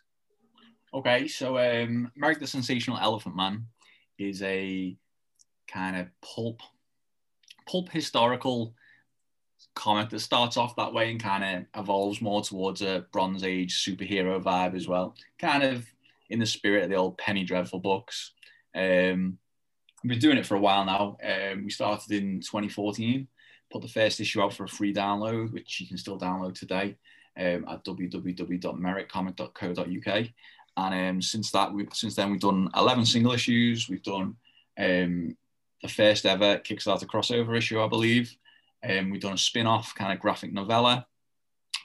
Okay, 0.93 1.28
so 1.28 1.58
um, 1.58 2.13
Merrick 2.15 2.39
the 2.39 2.48
Sensational 2.48 2.98
Elephant 2.98 3.36
Man 3.36 3.65
is 4.17 4.41
a 4.41 4.96
kind 5.67 5.98
of 5.98 6.08
pulp, 6.22 6.62
pulp 7.67 7.89
historical 7.91 8.74
comic 9.78 10.10
that 10.10 10.20
starts 10.20 10.58
off 10.58 10.76
that 10.76 10.94
way 10.94 11.10
and 11.12 11.22
kind 11.22 11.44
of 11.44 11.66
evolves 11.82 12.22
more 12.22 12.42
towards 12.42 12.82
a 12.82 13.06
Bronze 13.12 13.44
Age 13.44 13.84
superhero 13.84 14.42
vibe 14.44 14.76
as 14.76 14.88
well, 14.88 15.16
kind 15.40 15.63
of 15.63 15.86
in 16.30 16.40
the 16.40 16.46
spirit 16.46 16.84
of 16.84 16.90
the 16.90 16.96
old 16.96 17.18
Penny 17.18 17.44
Dreadful 17.44 17.80
books. 17.80 18.32
Um, 18.76 19.38
we've 20.04 20.12
been 20.12 20.20
doing 20.20 20.38
it 20.38 20.46
for 20.46 20.56
a 20.56 20.60
while 20.60 20.84
now. 20.84 21.16
Um, 21.24 21.63
we 21.63 21.70
started 21.70 22.12
in 22.12 22.42
2014, 22.42 23.26
put 23.72 23.82
the 23.82 23.88
first 23.88 24.20
issue 24.20 24.42
out 24.42 24.54
for 24.54 24.66
a 24.66 24.70
free 24.70 24.94
download, 24.94 25.54
which 25.54 25.80
you 25.80 25.88
can 25.88 25.98
still 25.98 26.20
download 26.20 26.56
today 26.56 26.98
um, 27.38 27.66
at 27.70 27.86
www.merrickcomic.co.uk. 27.86 30.28
And 30.80 31.10
um, 31.10 31.20
since 31.22 31.50
that, 31.52 31.74
we 31.74 31.88
since 31.94 32.16
then 32.16 32.32
we've 32.32 32.40
done 32.40 32.70
eleven 32.76 33.04
single 33.06 33.34
issues. 33.34 33.90
We've 33.90 34.04
done 34.04 34.36
um, 34.78 35.36
the 35.82 35.88
first 35.88 36.28
ever 36.28 36.60
Kickstarter 36.60 37.06
crossover 37.06 37.58
issue, 37.58 37.82
I 37.82 37.88
believe. 37.88 38.38
Um, 38.88 39.10
we've 39.10 39.22
done 39.22 39.34
a 39.34 39.38
spin-off 39.38 39.96
kind 39.96 40.13
of 40.13 40.20
graphic 40.20 40.54
novella, 40.54 41.08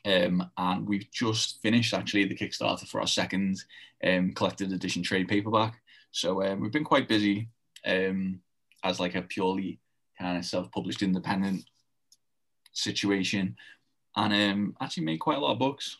um, 0.04 0.50
and 0.56 0.86
we've 0.86 1.10
just 1.10 1.60
finished 1.62 1.94
actually 1.94 2.24
the 2.24 2.34
Kickstarter 2.34 2.86
for 2.86 3.00
our 3.00 3.06
second 3.06 3.62
um, 4.04 4.32
collected 4.32 4.72
edition 4.72 5.02
trade 5.02 5.28
paperback. 5.28 5.80
So 6.10 6.42
um, 6.42 6.60
we've 6.60 6.72
been 6.72 6.84
quite 6.84 7.08
busy 7.08 7.48
um, 7.86 8.40
as 8.84 9.00
like 9.00 9.14
a 9.14 9.22
purely 9.22 9.78
kind 10.18 10.38
of 10.38 10.44
self-published 10.44 11.02
independent 11.02 11.64
situation, 12.72 13.56
and 14.16 14.32
um, 14.32 14.76
actually 14.80 15.04
made 15.04 15.18
quite 15.18 15.38
a 15.38 15.40
lot 15.40 15.52
of 15.52 15.58
books. 15.58 15.96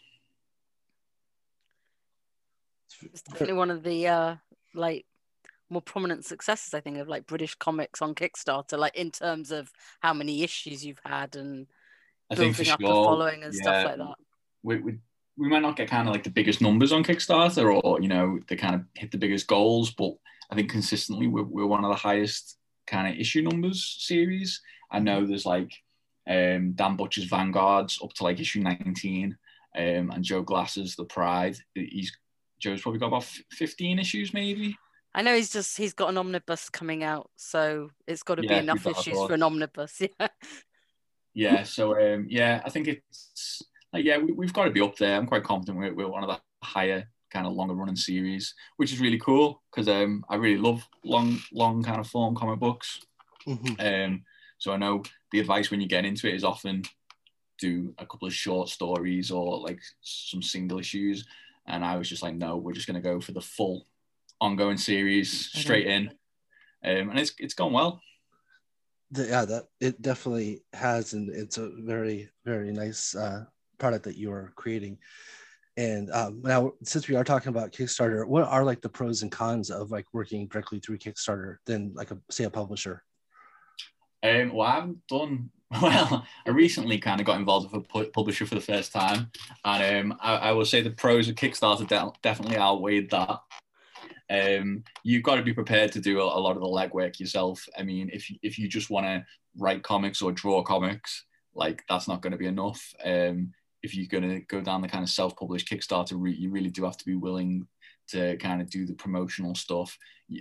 It's 3.03 3.23
definitely 3.23 3.55
one 3.55 3.71
of 3.71 3.83
the 3.83 4.07
uh, 4.07 4.37
like 4.75 5.07
more 5.73 5.83
prominent 5.83 6.25
successes, 6.25 6.75
I 6.75 6.81
think, 6.81 6.99
of 6.99 7.09
like 7.09 7.27
British 7.27 7.55
comics 7.55 8.03
on 8.03 8.15
Kickstarter, 8.15 8.79
like 8.79 8.95
in 8.95 9.11
terms 9.11 9.51
of 9.51 9.73
how 10.01 10.13
many 10.15 10.43
issues 10.43 10.85
you've 10.85 11.01
had 11.05 11.35
and 11.37 11.67
I 12.31 12.35
building 12.35 12.69
up 12.69 12.81
sure, 12.81 12.91
a 12.91 13.05
following 13.05 13.43
and 13.43 13.55
yeah, 13.55 13.63
stuff 13.63 13.85
like 13.87 13.97
that. 13.97 14.15
We, 14.63 14.81
we 14.81 14.99
we 15.39 15.49
might 15.49 15.63
not 15.63 15.77
get 15.77 15.89
kind 15.89 16.07
of 16.07 16.15
like 16.15 16.25
the 16.25 16.31
biggest 16.31 16.61
numbers 16.61 16.93
on 16.93 17.03
Kickstarter 17.03 17.83
or 17.83 18.01
you 18.01 18.09
know 18.09 18.39
they 18.49 18.57
kind 18.57 18.75
of 18.75 18.83
hit 18.95 19.11
the 19.11 19.19
biggest 19.19 19.47
goals, 19.47 19.91
but 19.91 20.13
I 20.51 20.55
think 20.55 20.71
consistently 20.71 21.27
we're, 21.27 21.43
we're 21.45 21.67
one 21.67 21.85
of 21.85 21.91
the 21.91 21.97
highest 21.97 22.59
kind 22.87 23.13
of 23.13 23.19
issue 23.19 23.43
numbers 23.43 23.97
series. 24.01 24.61
I 24.91 24.99
know 24.99 25.27
there's 25.27 25.47
like 25.47 25.73
um, 26.29 26.73
Dan 26.73 26.97
Butcher's 26.97 27.25
Vanguards 27.25 27.99
up 28.03 28.13
to 28.15 28.25
like 28.25 28.39
issue 28.39 28.61
19, 28.61 29.37
um, 29.77 30.11
and 30.11 30.23
Joe 30.23 30.43
Glass's 30.43 30.95
The 30.95 31.05
Pride. 31.05 31.57
He's 31.75 32.17
Joe's 32.61 32.83
probably 32.83 33.01
got 33.01 33.09
about 33.09 33.25
15 33.25 33.99
issues 33.99 34.33
maybe. 34.33 34.77
I 35.14 35.22
know 35.22 35.35
he's 35.35 35.51
just 35.51 35.77
he's 35.77 35.92
got 35.94 36.09
an 36.09 36.18
omnibus 36.18 36.70
coming 36.70 37.03
out, 37.05 37.31
so 37.37 37.90
it's 38.07 38.22
got 38.22 38.37
to 38.37 38.42
Yeah, 38.42 38.48
be 38.48 38.59
enough 38.59 38.87
issues 38.87 39.22
for 39.22 39.35
an 39.35 39.42
omnibus. 39.42 40.01
Yeah. 40.20 40.29
Yeah, 41.35 41.62
so 41.62 41.98
um, 41.98 42.27
yeah, 42.29 42.61
I 42.64 42.68
think 42.70 42.88
it's 42.88 43.62
like 43.92 44.05
yeah, 44.05 44.18
we, 44.18 44.33
we've 44.33 44.53
got 44.53 44.64
to 44.64 44.70
be 44.70 44.81
up 44.83 44.96
there. 44.96 45.16
I'm 45.16 45.27
quite 45.27 45.44
confident 45.44 45.79
we're, 45.79 45.94
we're 45.94 46.09
one 46.09 46.22
of 46.22 46.29
the 46.29 46.40
higher 46.66 47.05
kind 47.31 47.46
of 47.46 47.55
longer 47.55 47.75
running 47.75 47.96
series, 47.96 48.55
which 48.77 48.92
is 48.92 49.01
really 49.01 49.18
cool 49.18 49.62
because 49.70 49.88
um, 49.88 50.25
I 50.29 50.37
really 50.37 50.59
love 50.59 50.87
long 51.05 51.38
long 51.53 51.83
kind 51.83 52.01
of 52.01 52.07
form 52.07 52.35
comic 52.35 52.59
books. 52.61 53.01
Mhm. 53.46 53.81
Um, 53.81 54.25
so 54.59 54.72
I 54.72 54.77
know 54.77 55.03
the 55.33 55.40
advice 55.40 55.70
when 55.70 55.81
you 55.81 55.88
get 55.88 56.05
into 56.05 56.29
it 56.29 56.35
is 56.35 56.44
often 56.44 56.83
do 57.59 57.94
a 57.98 58.07
couple 58.07 58.29
of 58.29 58.35
short 58.35 58.68
stories 58.68 59.31
or 59.31 59.61
like 59.61 59.81
some 60.03 60.42
single 60.42 60.79
issues. 60.79 61.27
And 61.66 61.85
I 61.85 61.96
was 61.96 62.09
just 62.09 62.22
like, 62.22 62.35
no, 62.35 62.57
we're 62.57 62.72
just 62.72 62.87
going 62.87 63.01
to 63.01 63.09
go 63.09 63.20
for 63.20 63.33
the 63.33 63.40
full 63.40 63.87
ongoing 64.43 64.77
series 64.77 65.51
straight 65.53 65.87
in. 65.87 66.09
Um, 66.85 67.11
and 67.11 67.19
it's 67.19 67.33
it's 67.39 67.55
gone 67.55 67.73
well. 67.73 68.01
Yeah, 69.15 69.45
that 69.45 69.65
it 69.81 70.03
definitely 70.03 70.65
has, 70.73 71.13
and 71.13 71.31
it's 71.31 71.59
a 71.59 71.71
very 71.79 72.29
very 72.45 72.73
nice 72.73 73.15
uh, 73.15 73.45
product 73.79 74.05
that 74.05 74.17
you 74.17 74.33
are 74.33 74.53
creating. 74.57 74.99
And 75.77 76.11
um, 76.11 76.43
now, 76.43 76.73
since 76.83 77.09
we 77.09 77.15
are 77.15 77.25
talking 77.25 77.49
about 77.49 77.73
Kickstarter, 77.73 78.27
what 78.27 78.45
are 78.45 78.65
like 78.65 78.83
the 78.83 78.89
pros 78.89 79.23
and 79.23 79.33
cons 79.33 79.71
of 79.71 79.91
like 79.91 80.07
working 80.13 80.47
directly 80.49 80.81
through 80.81 80.99
Kickstarter 80.99 81.57
than 81.67 81.93
like 81.95 82.11
a 82.11 82.19
say 82.31 82.45
a 82.45 82.51
publisher? 82.51 83.05
Um, 84.25 84.53
well, 84.53 84.67
I 84.67 84.75
haven't 84.75 85.07
done 85.09 85.51
well. 85.83 86.27
I 86.47 86.51
recently 86.51 86.99
kind 86.99 87.21
of 87.21 87.27
got 87.27 87.39
involved 87.39 87.73
with 87.73 87.85
a 87.85 87.89
pu- 87.89 88.11
publisher 88.11 88.45
for 88.45 88.57
the 88.57 88.61
first 88.61 88.93
time, 88.93 89.31
and 89.65 90.13
um, 90.13 90.19
I, 90.21 90.37
I 90.37 90.53
will 90.53 90.67
say 90.67 90.83
the 90.83 90.91
pros 90.91 91.29
of 91.29 91.37
Kickstarter 91.37 91.87
de- 91.87 92.13
definitely 92.23 92.59
outweighed 92.59 93.11
that. 93.11 93.39
Um, 94.31 94.85
you've 95.03 95.23
got 95.23 95.37
to 95.37 95.43
be 95.43 95.53
prepared 95.53 95.93
to 95.93 96.01
do 96.01 96.21
a, 96.21 96.25
a 96.25 96.41
lot 96.41 96.57
of 96.57 96.63
the 96.63 96.69
legwork 96.69 97.21
yourself. 97.21 97.67
I 97.79 97.83
mean, 97.83 98.11
if 98.13 98.31
if 98.43 98.59
you 98.59 98.69
just 98.69 98.91
want 98.91 99.07
to 99.07 99.25
write 99.57 99.83
comics 99.83 100.23
or 100.23 100.33
draw 100.33 100.63
comics, 100.63 101.25
like 101.55 101.85
that's 101.89 102.09
not 102.09 102.23
going 102.23 102.33
to 102.33 102.39
be 102.39 102.47
enough. 102.47 102.95
Um, 103.05 103.53
if 103.83 103.95
you're 103.95 104.07
going 104.07 104.29
to 104.29 104.41
go 104.41 104.61
down 104.61 104.81
the 104.81 104.89
kind 104.89 105.03
of 105.03 105.11
self-published 105.11 105.69
Kickstarter 105.69 106.13
route, 106.17 106.39
you 106.39 106.51
really 106.51 106.71
do 106.71 106.85
have 106.85 106.97
to 106.99 107.05
be 107.05 107.17
willing 107.17 107.67
to 108.09 108.37
kind 108.37 108.61
of 108.61 108.71
do 108.71 108.87
the 108.87 108.95
promotional 108.95 109.55
stuff 109.55 109.97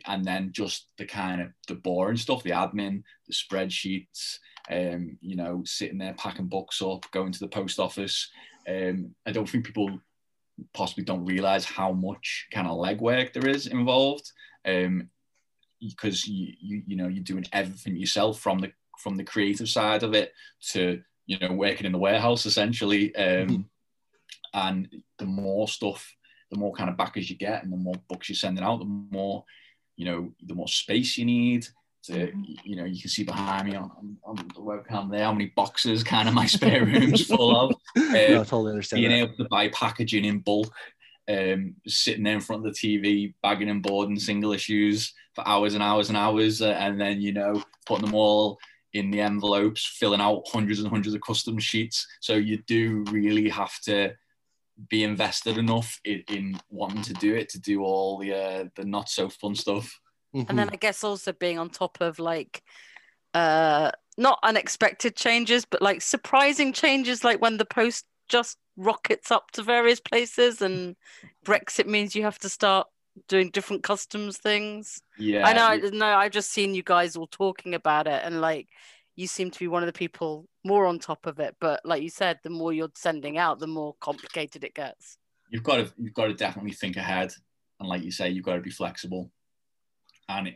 and 0.06 0.24
then 0.24 0.52
just 0.52 0.88
the 0.98 1.06
kind 1.06 1.41
of 1.41 1.48
the 1.67 1.76
boring 1.76 2.17
stuff, 2.17 2.44
the 2.44 2.52
admin, 2.52 3.04
the 3.28 3.34
spreadsheets, 3.34 4.38
um, 4.70 5.17
you 5.22 5.36
know, 5.36 5.62
sitting 5.65 5.98
there 5.98 6.13
packing 6.13 6.48
books 6.48 6.82
up, 6.82 7.10
going 7.12 7.32
to 7.32 7.39
the 7.39 7.48
post 7.48 7.80
office. 7.80 8.30
Um, 8.67 9.15
I 9.26 9.32
don't 9.32 9.50
think 9.50 9.65
people 9.65 10.00
possibly 10.74 11.04
don't 11.04 11.26
realize 11.26 11.65
how 11.65 11.91
much 11.91 12.47
kind 12.54 12.67
of 12.67 12.78
legwork 12.78 13.34
there 13.34 13.47
is 13.47 13.67
involved. 13.67 14.32
Um, 14.65 15.10
because 15.80 16.28
you, 16.28 16.54
you 16.60 16.84
you 16.86 16.95
know 16.95 17.08
you're 17.08 17.24
doing 17.24 17.45
everything 17.54 17.95
yourself 17.95 18.39
from 18.39 18.60
the 18.60 18.71
from 19.00 19.15
the 19.17 19.24
creative 19.24 19.67
side 19.67 20.04
of 20.04 20.13
it 20.13 20.32
to 20.62 21.02
you 21.26 21.39
know 21.39 21.54
working 21.54 21.88
in 21.88 21.91
the 21.91 21.97
warehouse 21.97 22.45
essentially 22.45 23.15
um, 23.15 23.47
Mhm. 23.47 23.65
and 24.54 25.04
the 25.17 25.26
more 25.26 25.67
stuff 25.67 26.15
the 26.52 26.58
more 26.58 26.71
kind 26.74 26.89
of 26.89 26.97
backers 26.97 27.30
you 27.30 27.36
get 27.36 27.63
and 27.63 27.74
the 27.74 27.78
more 27.78 27.95
books 28.10 28.30
you're 28.30 28.36
sending 28.36 28.63
out 28.63 28.78
the 28.78 28.86
more 28.86 29.43
you 29.95 30.06
know 30.06 30.32
the 30.43 30.54
more 30.54 30.67
space 30.67 31.17
you 31.17 31.26
need 31.26 31.65
to 32.04 32.32
you 32.64 32.76
know 32.76 32.86
you 32.86 33.00
can 33.00 33.10
see 33.10 33.24
behind 33.24 33.68
me 33.68 33.76
on, 33.76 34.18
on 34.24 34.36
the 34.36 34.60
webcam 34.60 35.12
there 35.12 35.24
how 35.24 35.32
many 35.32 35.52
boxes 35.56 36.04
kind 36.04 36.28
of 36.28 36.34
my 36.34 36.46
spare 36.46 36.84
room's 36.86 37.28
full 37.28 37.56
of 37.56 37.76
no, 37.96 38.12
I 38.14 38.44
totally 38.44 38.72
understand. 38.72 39.02
being 39.02 39.12
that. 39.12 39.18
able 39.18 39.38
to 39.38 39.50
buy 39.50 39.70
packaging 39.70 40.26
in 40.26 40.40
bulk, 40.40 40.74
um, 41.30 41.76
sitting 41.88 42.24
there 42.24 42.36
in 42.36 42.42
front 42.42 42.66
of 42.66 42.74
the 42.74 42.80
TV, 42.80 43.34
bagging 43.44 43.70
and 43.70 43.84
boarding 43.84 44.18
single 44.18 44.54
issues 44.54 45.14
for 45.36 45.48
hours 45.48 45.74
and 45.74 45.84
hours 45.84 46.10
and 46.10 46.18
hours, 46.18 46.62
uh, 46.62 46.78
and 46.80 47.00
then 47.00 47.22
you 47.22 47.34
know 47.34 47.64
putting 47.86 48.06
them 48.06 48.16
all 48.16 48.58
in 48.94 49.12
the 49.12 49.22
envelopes, 49.22 49.86
filling 49.86 50.22
out 50.22 50.44
hundreds 50.48 50.80
and 50.80 50.90
hundreds 50.90 51.16
of 51.16 51.22
custom 51.22 51.58
sheets. 51.60 52.08
So 52.20 52.34
you 52.34 52.62
do 52.68 53.06
really 53.10 53.50
have 53.50 53.80
to 53.82 54.14
be 54.90 55.04
invested 55.04 55.58
enough 55.58 56.00
in, 56.04 56.24
in 56.30 56.60
wanting 56.70 57.04
to 57.04 57.14
do 57.14 57.36
it 57.36 57.50
to 57.50 57.60
do 57.60 57.84
all 57.84 58.18
the 58.18 58.34
uh, 58.34 58.66
the 58.76 58.86
not 58.86 59.10
so 59.10 59.30
fun 59.30 59.56
stuff. 59.56 60.00
And 60.34 60.58
then 60.58 60.70
I 60.72 60.76
guess 60.78 61.04
also 61.04 61.34
being 61.34 61.60
on 61.60 61.70
top 61.70 62.00
of 62.02 62.20
like 62.20 62.63
uh 63.34 63.91
not 64.17 64.39
unexpected 64.44 65.15
changes, 65.15 65.65
but 65.65 65.82
like 65.82 66.02
surprising 66.02 66.74
changes, 66.74 67.24
like 67.24 67.41
when 67.41 67.58
the 67.58 67.65
post 67.65 68.06
just 68.30 68.58
rockets 68.78 69.32
up 69.32 69.52
to 69.52 69.63
various 69.63 70.00
places 70.00 70.62
and 70.62 70.96
Brexit 71.46 71.86
means 71.88 72.15
you 72.15 72.24
have 72.24 72.39
to 72.39 72.50
start 72.50 72.88
doing 73.28 73.50
different 73.50 73.84
customs 73.84 74.38
things. 74.38 75.02
Yeah, 75.17 75.46
I 75.46 75.54
know, 75.54 75.65
I 75.65 75.78
know. 75.89 76.06
I've 76.06 76.32
just 76.32 76.52
seen 76.52 76.74
you 76.74 76.84
guys 76.84 77.15
all 77.15 77.28
talking 77.28 77.74
about 77.74 78.08
it, 78.08 78.22
and 78.24 78.39
like, 78.41 78.67
you 79.15 79.28
seem 79.28 79.52
to 79.52 79.60
be 79.60 79.67
one 79.67 79.84
of 79.84 79.88
the 79.88 79.94
people 79.94 80.48
more 80.63 80.86
on 80.86 80.98
top 81.00 81.26
of 81.26 81.39
it. 81.39 81.56
But 81.60 81.82
like 81.84 82.02
you 82.04 82.10
said, 82.10 82.39
the 82.44 82.50
more 82.50 82.72
you're 82.72 82.91
sending 82.96 83.38
out, 83.38 83.60
the 83.60 83.67
more 83.67 83.96
complicated 84.00 84.63
it 84.63 84.74
gets. 84.74 85.17
you've 85.50 85.63
got 85.63 85.76
to 85.78 85.94
you've 85.98 86.13
got 86.13 86.28
to 86.28 86.34
definitely 86.34 86.72
think 86.72 86.98
ahead 86.98 87.34
and 87.80 87.89
like 87.89 88.04
you 88.04 88.12
say 88.12 88.30
you've 88.30 88.46
got 88.46 88.56
to 88.56 88.62
be 88.62 88.70
flexible 88.70 89.32
and 90.29 90.49
it, 90.49 90.55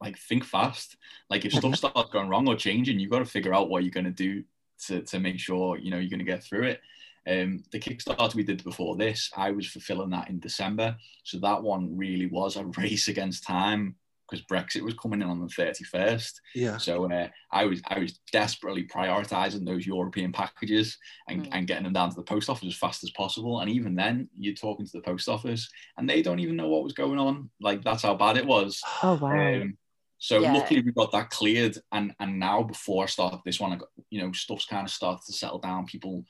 like 0.00 0.18
think 0.18 0.44
fast. 0.44 0.96
Like 1.28 1.44
if 1.44 1.52
stuff 1.52 1.76
starts 1.76 2.10
going 2.10 2.28
wrong 2.28 2.48
or 2.48 2.56
changing 2.56 2.98
you've 2.98 3.10
got 3.10 3.20
to 3.20 3.24
figure 3.24 3.54
out 3.54 3.68
what 3.68 3.84
you're 3.84 3.92
going 3.92 4.04
to 4.04 4.10
do 4.10 4.44
to, 4.86 5.02
to 5.02 5.18
make 5.18 5.38
sure 5.38 5.78
you 5.78 5.90
know 5.90 5.98
you're 5.98 6.10
going 6.10 6.18
to 6.18 6.24
get 6.24 6.42
through 6.42 6.64
it. 6.64 6.80
Um 7.28 7.62
the 7.70 7.78
kickstarter 7.78 8.34
we 8.34 8.42
did 8.42 8.64
before 8.64 8.96
this 8.96 9.30
i 9.36 9.50
was 9.50 9.66
fulfilling 9.66 10.10
that 10.10 10.30
in 10.30 10.40
december. 10.40 10.96
So 11.24 11.38
that 11.38 11.62
one 11.62 11.96
really 11.96 12.26
was 12.26 12.56
a 12.56 12.64
race 12.78 13.08
against 13.08 13.44
time 13.44 13.96
because 14.30 14.44
brexit 14.46 14.82
was 14.82 14.94
coming 14.94 15.20
in 15.22 15.28
on 15.28 15.40
the 15.40 15.46
31st 15.46 16.32
yeah, 16.54 16.76
so 16.78 17.10
uh, 17.10 17.28
I 17.50 17.64
was 17.66 17.80
I 17.86 17.98
was 17.98 18.18
desperately 18.32 18.84
prioritizing 18.84 19.66
those 19.66 19.86
European 19.86 20.32
packages 20.32 20.96
and, 21.28 21.42
Mm. 21.42 21.48
and 21.52 21.66
getting 21.66 21.84
them 21.84 21.92
down 21.92 22.10
to 22.10 22.16
the 22.16 22.22
post 22.22 22.48
office 22.48 22.68
as 22.68 22.76
fast 22.76 23.02
as 23.04 23.10
possible. 23.10 23.60
And 23.60 23.70
even 23.70 23.94
then, 23.94 24.28
you're 24.38 24.54
talking 24.54 24.86
to 24.86 24.92
the 24.92 25.02
post 25.02 25.28
office 25.28 25.68
and 25.96 26.08
they 26.08 26.22
don't 26.22 26.38
even 26.40 26.56
know 26.56 26.68
what 26.68 26.82
was 26.84 26.92
going 26.92 27.18
on. 27.18 27.50
Like 27.60 27.82
that's 27.82 28.02
how 28.02 28.14
bad 28.14 28.36
it 28.36 28.46
was. 28.46 28.80
Oh 29.02 29.14
wow. 29.16 29.32
Um, 29.62 29.76
so 30.18 30.40
Yeah. 30.40 30.52
luckily 30.52 30.82
we 30.82 30.92
got 30.92 31.12
that 31.12 31.30
cleared. 31.30 31.76
And 31.92 32.14
and 32.20 32.38
now 32.38 32.62
before 32.62 33.04
I 33.04 33.06
started 33.06 33.40
this 33.44 33.60
one, 33.60 33.72
I 33.72 33.76
got 33.76 33.88
you 34.10 34.20
know 34.22 34.32
stuff's 34.32 34.66
kind 34.66 34.86
of 34.86 34.92
started 34.92 35.24
to 35.26 35.32
settle 35.32 35.58
down. 35.58 35.86
People 35.86 36.24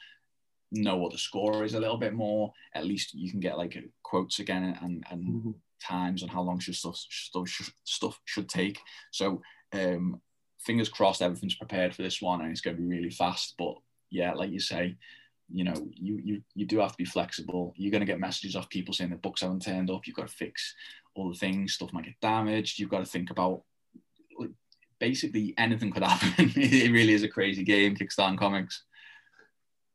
know 0.72 0.96
what 0.96 1.12
the 1.12 1.18
score 1.18 1.64
is 1.64 1.74
a 1.74 1.80
little 1.80 1.98
bit 1.98 2.14
more. 2.14 2.52
At 2.74 2.86
least 2.86 3.14
you 3.14 3.30
can 3.30 3.40
get 3.40 3.58
like 3.58 3.76
quotes 4.02 4.38
again 4.38 4.76
and 4.82 5.04
and 5.10 5.22
Mhm. 5.24 5.54
Times 5.80 6.22
and 6.22 6.30
how 6.30 6.42
long 6.42 6.58
should 6.58 6.74
stuff 6.74 6.96
stuff, 6.96 7.72
stuff 7.84 8.20
should 8.24 8.48
take. 8.48 8.80
So 9.10 9.42
um, 9.72 10.20
fingers 10.58 10.88
crossed, 10.88 11.22
everything's 11.22 11.54
prepared 11.54 11.94
for 11.94 12.02
this 12.02 12.20
one, 12.20 12.40
and 12.40 12.50
it's 12.50 12.60
going 12.60 12.76
to 12.76 12.82
be 12.82 12.88
really 12.88 13.10
fast. 13.10 13.54
But 13.58 13.74
yeah, 14.10 14.32
like 14.34 14.50
you 14.50 14.60
say, 14.60 14.96
you 15.52 15.64
know, 15.64 15.74
you 15.94 16.20
you 16.22 16.42
you 16.54 16.66
do 16.66 16.78
have 16.78 16.92
to 16.92 16.98
be 16.98 17.04
flexible. 17.04 17.74
You're 17.76 17.90
going 17.90 18.00
to 18.00 18.06
get 18.06 18.20
messages 18.20 18.56
off 18.56 18.68
people 18.68 18.94
saying 18.94 19.10
the 19.10 19.16
books 19.16 19.42
haven't 19.42 19.62
turned 19.62 19.90
up. 19.90 20.06
You've 20.06 20.16
got 20.16 20.28
to 20.28 20.34
fix 20.34 20.74
all 21.14 21.30
the 21.30 21.38
things. 21.38 21.74
Stuff 21.74 21.92
might 21.92 22.04
get 22.04 22.20
damaged. 22.20 22.78
You've 22.78 22.90
got 22.90 23.00
to 23.00 23.10
think 23.10 23.30
about. 23.30 23.62
Basically, 24.98 25.54
anything 25.56 25.92
could 25.92 26.02
happen. 26.04 26.52
it 26.56 26.92
really 26.92 27.14
is 27.14 27.22
a 27.22 27.28
crazy 27.28 27.64
game, 27.64 27.96
Kickstarter 27.96 28.38
comics. 28.38 28.84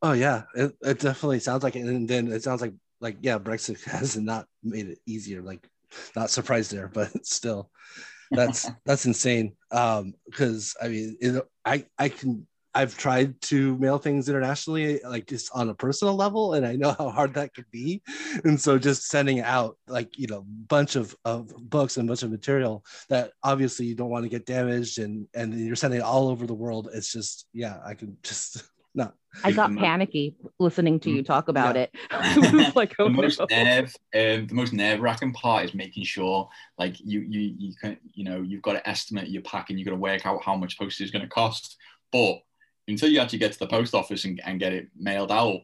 Oh 0.02 0.14
yeah, 0.14 0.44
it, 0.56 0.76
it 0.82 1.00
definitely 1.00 1.40
sounds 1.40 1.64
like 1.64 1.76
it. 1.76 1.82
And 1.82 2.08
then 2.08 2.28
it 2.32 2.44
sounds 2.44 2.62
like 2.62 2.74
like 3.02 3.18
yeah, 3.22 3.40
Brexit 3.40 3.84
has 3.90 4.18
not 4.18 4.48
made 4.64 4.88
it 4.88 5.00
easier. 5.06 5.42
Like 5.42 5.68
not 6.16 6.30
surprised 6.30 6.72
there, 6.72 6.88
but 6.88 7.26
still, 7.26 7.70
that's 8.32 8.70
that's 8.86 9.06
insane. 9.06 9.56
Um, 9.72 10.14
because 10.26 10.76
I 10.82 10.88
mean, 10.88 11.18
it, 11.20 11.44
I 11.66 11.86
I 11.98 12.10
can 12.10 12.48
I've 12.76 12.98
tried 12.98 13.40
to 13.44 13.78
mail 13.78 13.98
things 13.98 14.28
internationally, 14.28 15.00
like 15.06 15.28
just 15.28 15.50
on 15.54 15.70
a 15.70 15.74
personal 15.74 16.14
level, 16.14 16.56
and 16.56 16.66
I 16.66 16.76
know 16.76 16.92
how 16.92 17.10
hard 17.10 17.34
that 17.36 17.54
could 17.54 17.72
be. 17.72 18.02
And 18.44 18.60
so 18.60 18.78
just 18.78 19.08
sending 19.08 19.40
out 19.40 19.78
like 19.88 20.20
you 20.20 20.28
know 20.28 20.44
bunch 20.46 20.98
of 20.98 21.16
of 21.24 21.48
books 21.70 21.96
and 21.96 22.08
bunch 22.08 22.24
of 22.24 22.32
material 22.32 22.84
that 23.08 23.32
obviously 23.44 23.86
you 23.86 23.96
don't 23.96 24.10
want 24.10 24.24
to 24.24 24.30
get 24.30 24.46
damaged, 24.46 25.00
and 25.00 25.28
and 25.34 25.54
you're 25.54 25.78
sending 25.78 26.02
it 26.02 26.04
all 26.04 26.28
over 26.28 26.46
the 26.46 26.54
world. 26.54 26.90
It's 26.94 27.12
just 27.12 27.48
yeah, 27.54 27.80
I 27.86 27.94
can 27.94 28.18
just 28.24 28.64
not 28.96 29.16
I 29.44 29.52
got 29.52 29.76
panicky 29.76 30.36
listening 30.60 31.00
to 31.02 31.10
you 31.12 31.24
talk 31.24 31.50
about 31.50 31.76
Yeah. 31.76 31.84
it. 31.84 32.74
Like, 32.76 32.96
oh 33.00 33.06
the 33.06 33.10
most 33.10 33.40
no. 33.40 33.46
nerve, 33.50 33.96
um, 34.14 34.48
the 34.48 34.54
most 34.54 34.74
nerve 34.74 35.02
wracking 35.02 35.34
part 35.34 35.66
is 35.66 35.74
making 35.74 36.04
sure, 36.06 36.50
like 36.78 37.00
you, 37.00 37.22
you, 37.22 37.54
you 37.58 37.74
can, 37.82 37.98
you 38.14 38.24
know, 38.24 38.42
you've 38.42 38.62
got 38.62 38.74
to 38.74 38.88
estimate 38.88 39.28
your 39.28 39.42
packing. 39.44 39.78
You've 39.78 39.86
got 39.86 39.92
to 39.92 39.98
work 39.98 40.26
out 40.26 40.44
how 40.44 40.56
much 40.56 40.78
postage 40.78 41.06
is 41.06 41.12
going 41.12 41.24
to 41.24 41.30
cost. 41.30 41.78
But 42.12 42.40
until 42.88 43.10
you 43.10 43.20
actually 43.20 43.40
get 43.40 43.52
to 43.52 43.60
the 43.60 43.68
post 43.68 43.94
office 43.94 44.26
and, 44.26 44.40
and 44.46 44.60
get 44.60 44.74
it 44.74 44.88
mailed 44.98 45.32
out, 45.32 45.62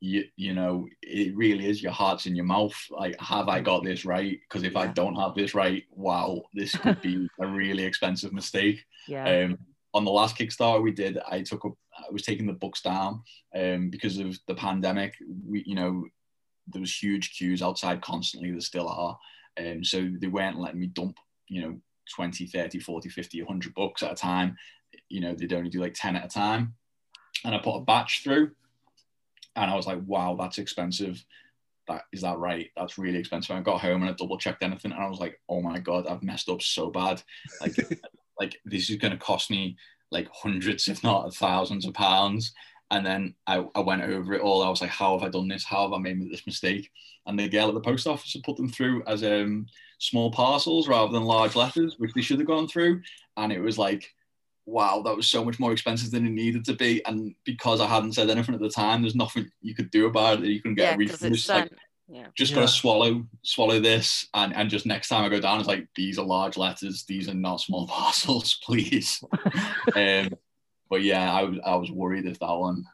you, 0.00 0.24
you 0.36 0.54
know, 0.54 0.86
it 1.02 1.36
really 1.36 1.68
is 1.68 1.82
your 1.82 1.92
heart's 1.92 2.26
in 2.26 2.36
your 2.36 2.44
mouth. 2.44 2.76
Like, 2.90 3.18
have 3.20 3.48
I 3.48 3.60
got 3.60 3.84
this 3.84 4.04
right? 4.04 4.38
Because 4.48 4.62
if 4.62 4.76
I 4.76 4.86
don't 4.86 5.16
have 5.16 5.34
this 5.34 5.54
right, 5.54 5.84
wow, 5.90 6.42
this 6.54 6.74
could 6.76 7.00
be 7.00 7.28
a 7.40 7.46
really 7.46 7.84
expensive 7.84 8.32
mistake. 8.32 8.84
Yeah. 9.06 9.44
Um, 9.44 9.58
on 9.94 10.04
the 10.04 10.10
last 10.10 10.36
Kickstarter 10.36 10.82
we 10.82 10.92
did, 10.92 11.18
I 11.28 11.42
took 11.42 11.64
up, 11.64 11.72
I 11.98 12.10
was 12.10 12.22
taking 12.22 12.46
the 12.46 12.52
books 12.52 12.80
down 12.80 13.22
um, 13.54 13.90
because 13.90 14.18
of 14.18 14.38
the 14.46 14.54
pandemic. 14.54 15.14
We, 15.46 15.62
you 15.66 15.74
know, 15.74 16.04
there 16.68 16.80
was 16.80 17.02
huge 17.02 17.36
queues 17.36 17.62
outside 17.62 18.02
constantly. 18.02 18.50
There 18.50 18.60
still 18.60 18.88
are. 18.88 19.18
Um, 19.58 19.82
so 19.82 20.08
they 20.20 20.28
weren't 20.28 20.58
letting 20.58 20.80
me 20.80 20.86
dump, 20.86 21.16
you 21.48 21.62
know, 21.62 21.80
20, 22.14 22.46
30, 22.46 22.78
40, 22.78 23.08
50, 23.08 23.42
100 23.42 23.74
books 23.74 24.02
at 24.02 24.12
a 24.12 24.14
time. 24.14 24.56
You 25.08 25.20
know, 25.20 25.34
they'd 25.34 25.52
only 25.52 25.70
do 25.70 25.80
like 25.80 25.94
10 25.94 26.16
at 26.16 26.24
a 26.24 26.28
time. 26.28 26.74
And 27.44 27.54
I 27.54 27.58
put 27.58 27.76
a 27.76 27.84
batch 27.84 28.22
through 28.22 28.52
and 29.56 29.70
I 29.70 29.74
was 29.74 29.86
like, 29.86 30.00
wow, 30.06 30.36
that's 30.38 30.58
expensive. 30.58 31.24
That 31.86 32.02
is 32.12 32.22
that 32.22 32.38
right? 32.38 32.70
That's 32.76 32.98
really 32.98 33.18
expensive. 33.18 33.56
I 33.56 33.60
got 33.60 33.80
home 33.80 34.02
and 34.02 34.10
I 34.10 34.14
double 34.14 34.38
checked 34.38 34.62
anything 34.62 34.92
and 34.92 35.02
I 35.02 35.08
was 35.08 35.20
like, 35.20 35.40
oh 35.48 35.62
my 35.62 35.78
God, 35.78 36.06
I've 36.06 36.22
messed 36.22 36.48
up 36.48 36.62
so 36.62 36.90
bad. 36.90 37.22
Like, 37.60 37.76
like 38.40 38.60
this 38.64 38.90
is 38.90 38.96
going 38.96 39.12
to 39.12 39.18
cost 39.18 39.50
me 39.50 39.76
like 40.10 40.28
hundreds, 40.32 40.88
if 40.88 41.02
not 41.02 41.34
thousands 41.34 41.86
of 41.86 41.94
pounds. 41.94 42.52
And 42.90 43.04
then 43.04 43.34
I, 43.46 43.64
I 43.74 43.80
went 43.80 44.02
over 44.02 44.32
it 44.34 44.40
all. 44.40 44.62
I 44.62 44.70
was 44.70 44.80
like, 44.80 44.90
how 44.90 45.18
have 45.18 45.26
I 45.26 45.30
done 45.30 45.48
this? 45.48 45.64
How 45.64 45.82
have 45.82 45.92
I 45.92 45.98
made 45.98 46.30
this 46.30 46.46
mistake? 46.46 46.90
And 47.26 47.38
the 47.38 47.48
girl 47.48 47.68
at 47.68 47.74
the 47.74 47.80
post 47.80 48.06
office 48.06 48.32
had 48.32 48.42
put 48.42 48.56
them 48.56 48.70
through 48.70 49.02
as 49.06 49.22
um, 49.22 49.66
small 49.98 50.30
parcels 50.30 50.88
rather 50.88 51.12
than 51.12 51.24
large 51.24 51.54
letters, 51.54 51.96
which 51.98 52.12
they 52.14 52.22
should 52.22 52.38
have 52.38 52.46
gone 52.48 52.66
through. 52.66 53.02
And 53.36 53.52
it 53.52 53.60
was 53.60 53.76
like, 53.76 54.14
wow, 54.64 55.02
that 55.02 55.16
was 55.16 55.26
so 55.26 55.44
much 55.44 55.60
more 55.60 55.72
expensive 55.72 56.10
than 56.10 56.26
it 56.26 56.30
needed 56.30 56.64
to 56.66 56.74
be. 56.74 57.04
And 57.04 57.34
because 57.44 57.82
I 57.82 57.86
hadn't 57.86 58.14
said 58.14 58.30
anything 58.30 58.54
at 58.54 58.60
the 58.60 58.70
time, 58.70 59.02
there's 59.02 59.14
nothing 59.14 59.50
you 59.60 59.74
could 59.74 59.90
do 59.90 60.06
about 60.06 60.42
it. 60.42 60.46
You 60.46 60.62
couldn't 60.62 60.76
get 60.76 60.84
Yeah, 60.84 60.94
a 60.94 60.98
refund. 60.98 61.34
it's 61.34 61.40
It's 61.42 61.48
like. 61.48 61.70
Yeah. 62.10 62.28
just 62.34 62.52
Yeah. 62.52 62.56
gotta 62.56 62.68
swallow 62.68 63.26
swallow 63.42 63.80
this 63.80 64.26
and 64.34 64.54
and 64.54 64.70
just 64.70 64.86
next 64.86 65.08
time 65.08 65.24
I 65.24 65.28
go 65.28 65.40
down 65.40 65.58
it's 65.58 65.68
like 65.68 65.86
these 65.94 66.18
are 66.18 66.24
large 66.24 66.56
letters 66.56 67.04
these 67.04 67.28
are 67.28 67.34
not 67.34 67.60
small 67.60 67.86
parcels 67.88 68.58
please 68.64 69.22
um 69.94 70.30
but 70.88 71.02
yeah 71.02 71.32
I 71.32 71.44
was 71.44 71.58
I 71.64 71.76
was 71.76 71.90
worried 71.90 72.26
if 72.26 72.38
that 72.38 72.54
one 72.54 72.84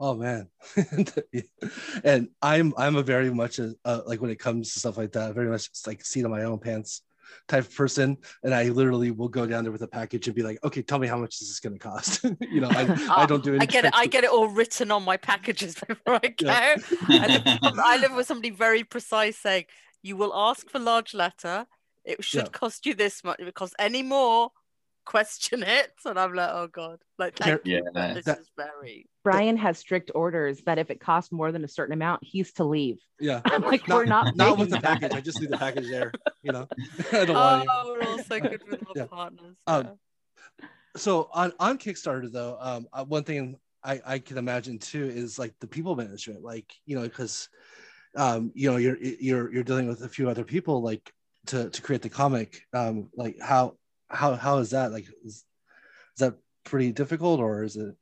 Oh 0.00 0.14
man, 0.14 0.46
and 2.04 2.28
I'm 2.40 2.72
I'm 2.78 2.94
a 2.94 3.02
very 3.02 3.34
much 3.34 3.58
a, 3.58 3.74
uh, 3.84 4.02
like 4.06 4.20
when 4.20 4.30
it 4.30 4.38
comes 4.38 4.72
to 4.72 4.78
stuff 4.78 4.96
like 4.96 5.10
that, 5.14 5.34
very 5.34 5.48
much 5.48 5.68
like 5.88 6.04
seat 6.04 6.24
on 6.24 6.30
my 6.30 6.44
own 6.44 6.60
pants 6.60 7.02
type 7.48 7.64
of 7.64 7.74
person, 7.74 8.16
and 8.42 8.54
I 8.54 8.64
literally 8.64 9.10
will 9.10 9.28
go 9.28 9.46
down 9.46 9.64
there 9.64 9.72
with 9.72 9.82
a 9.82 9.88
package 9.88 10.26
and 10.26 10.34
be 10.36 10.42
like, 10.42 10.58
okay, 10.64 10.82
tell 10.82 10.98
me 10.98 11.06
how 11.06 11.16
much 11.16 11.38
this 11.38 11.48
is 11.48 11.48
this 11.48 11.60
going 11.60 11.78
to 11.78 11.78
cost? 11.78 12.24
you 12.50 12.60
know, 12.60 12.68
I, 12.70 13.08
I 13.22 13.26
don't 13.26 13.42
do 13.42 13.54
any. 13.54 13.62
I 13.62 13.66
get 13.66 13.84
it. 13.84 13.92
I 13.94 14.06
get 14.06 14.24
it 14.24 14.30
all 14.30 14.48
written 14.48 14.90
on 14.90 15.02
my 15.04 15.16
packages 15.16 15.74
before 15.88 16.20
I 16.22 16.28
go. 16.28 16.46
Yeah. 16.46 16.76
I, 17.08 17.26
live, 17.26 17.78
I 17.84 17.96
live 17.98 18.14
with 18.14 18.26
somebody 18.26 18.50
very 18.50 18.84
precise 18.84 19.36
saying, 19.38 19.64
"You 20.02 20.16
will 20.16 20.34
ask 20.34 20.68
for 20.68 20.78
large 20.78 21.14
letter. 21.14 21.66
It 22.04 22.24
should 22.24 22.44
Yeah. 22.44 22.48
cost 22.52 22.86
you 22.86 22.94
this 22.94 23.22
much. 23.22 23.38
If 23.38 23.48
it 23.48 23.54
costs 23.54 23.76
any 23.78 24.02
more, 24.02 24.50
question 25.12 25.62
it." 25.62 25.90
And 26.04 26.18
I'm 26.18 26.32
like, 26.34 26.50
"Oh 26.52 26.68
God!" 26.80 26.98
Like, 27.18 27.36
thank 27.36 27.64
you. 27.64 27.82
Yeah. 27.94 28.14
This 28.14 28.24
That- 28.26 28.40
is 28.40 28.50
very. 28.56 29.06
Brian 29.24 29.56
has 29.58 29.76
strict 29.78 30.10
orders 30.14 30.62
that 30.66 30.78
if 30.78 30.90
it 30.90 31.00
costs 31.00 31.30
more 31.32 31.50
than 31.52 31.62
a 31.64 31.68
certain 31.68 31.92
amount, 31.92 32.20
he's 32.24 32.52
to 32.54 32.64
leave. 32.64 32.98
Yeah, 33.20 33.40
I'm 33.44 33.62
like, 33.72 33.86
not, 33.88 33.96
we're 33.96 34.04
not 34.06 34.36
not 34.36 34.58
with 34.58 34.70
the 34.70 34.76
that. 34.76 35.00
package. 35.00 35.12
I 35.18 35.20
just 35.20 35.40
need 35.40 35.50
the 35.50 35.58
package 35.58 35.88
there. 35.88 36.12
You 36.42 36.52
know, 36.52 36.68
I 37.12 37.24
don't 37.24 37.36
want. 37.36 37.68
Oh, 37.70 37.96
we're 37.98 38.08
all 38.08 38.18
so 38.22 38.40
good 38.40 38.62
with 38.70 38.82
our 38.88 38.92
Yeah. 38.96 39.06
partners. 39.06 39.56
Um, 39.66 39.98
so 40.96 41.28
on 41.32 41.52
on 41.58 41.78
Kickstarter 41.78 42.30
though, 42.32 42.56
um, 42.60 42.86
uh, 42.92 43.04
one 43.04 43.24
thing 43.24 43.56
I 43.84 44.00
I 44.14 44.18
can 44.18 44.38
imagine 44.38 44.78
too 44.78 45.04
is 45.04 45.38
like 45.38 45.54
the 45.60 45.66
people 45.66 45.94
management, 45.96 46.42
like 46.42 46.72
you 46.86 46.96
know, 46.96 47.02
because 47.02 47.48
um, 48.16 48.50
you 48.54 48.70
know, 48.70 48.76
you're 48.78 48.96
you're 48.98 49.52
you're 49.52 49.62
dealing 49.64 49.88
with 49.88 50.02
a 50.02 50.08
few 50.08 50.28
other 50.30 50.44
people 50.44 50.82
like 50.82 51.12
to 51.46 51.68
to 51.70 51.82
create 51.82 52.02
the 52.02 52.08
comic. 52.08 52.62
Um, 52.72 53.10
like 53.14 53.36
how 53.40 53.76
how 54.08 54.34
how 54.34 54.58
is 54.58 54.70
that 54.70 54.92
like? 54.92 55.06
Is, 55.24 55.34
is 55.34 55.44
that 56.18 56.34
pretty 56.64 56.92
difficult 56.92 57.40
or 57.40 57.62
is 57.64 57.76
it? 57.76 57.94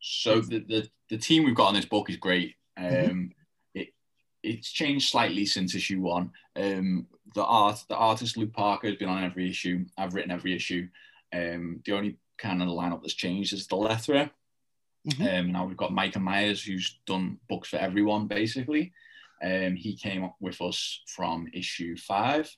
so 0.00 0.40
the, 0.40 0.58
the 0.60 0.88
the 1.08 1.16
team 1.16 1.44
we've 1.44 1.54
got 1.54 1.68
on 1.68 1.74
this 1.74 1.86
book 1.86 2.10
is 2.10 2.16
great 2.16 2.56
um 2.76 2.84
Mhm. 2.84 3.30
it 3.74 3.88
it's 4.42 4.70
changed 4.70 5.08
slightly 5.08 5.46
since 5.46 5.74
issue 5.74 6.00
one 6.00 6.30
um 6.56 7.06
the 7.34 7.42
art 7.42 7.82
the 7.88 7.96
artist 7.96 8.36
Luke 8.36 8.52
Parker 8.52 8.88
has 8.88 8.96
been 8.98 9.08
on 9.08 9.24
every 9.24 9.48
issue 9.48 9.86
I've 9.96 10.12
written 10.14 10.30
every 10.30 10.54
issue 10.54 10.86
um 11.32 11.80
the 11.86 11.92
only 11.92 12.18
kind 12.36 12.60
of 12.60 12.68
lineup 12.68 13.00
that's 13.00 13.14
changed 13.14 13.54
is 13.54 13.66
the 13.66 13.76
letterer 13.76 14.30
Mhm. 15.08 15.38
Um, 15.40 15.52
now 15.52 15.66
we've 15.66 15.76
got 15.76 15.92
Micah 15.92 16.18
Myers, 16.18 16.62
who's 16.64 16.98
done 17.06 17.38
books 17.46 17.68
for 17.68 17.76
everyone, 17.76 18.26
basically. 18.26 18.90
Um, 19.42 19.76
he 19.76 19.96
came 19.96 20.24
up 20.24 20.36
with 20.40 20.62
us 20.62 21.02
from 21.08 21.46
issue 21.52 21.94
five. 21.94 22.50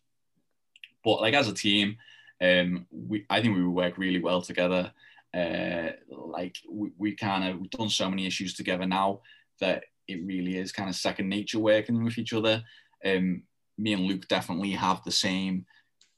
But 1.03 1.21
like 1.23 1.35
as 1.35 1.49
a 1.49 1.53
team, 1.53 1.97
um, 2.43 2.87
we 2.91 3.25
I 3.31 3.41
think 3.41 3.57
we 3.57 3.65
work 3.65 3.99
really 3.99 4.21
well 4.21 4.43
together. 4.43 4.93
Uh, 5.35 5.91
like 6.09 6.57
we, 6.71 6.91
we 6.97 7.15
kind 7.15 7.49
of 7.49 7.61
we've 7.61 7.71
done 7.71 7.91
so 7.91 8.09
many 8.09 8.27
issues 8.27 8.55
together 8.55 8.87
now 8.87 9.21
that 9.61 9.85
it 10.09 10.25
really 10.25 10.57
is 10.57 10.73
kind 10.73 10.89
of 10.89 10.97
second 10.97 11.29
nature 11.29 11.59
working 11.59 12.03
with 12.05 12.19
each 12.19 12.33
other. 12.33 12.63
Um, 13.05 13.43
me 13.79 13.93
and 13.93 14.03
Luke 14.03 14.29
definitely 14.29 14.73
have 14.73 15.03
the 15.05 15.13
same 15.13 15.67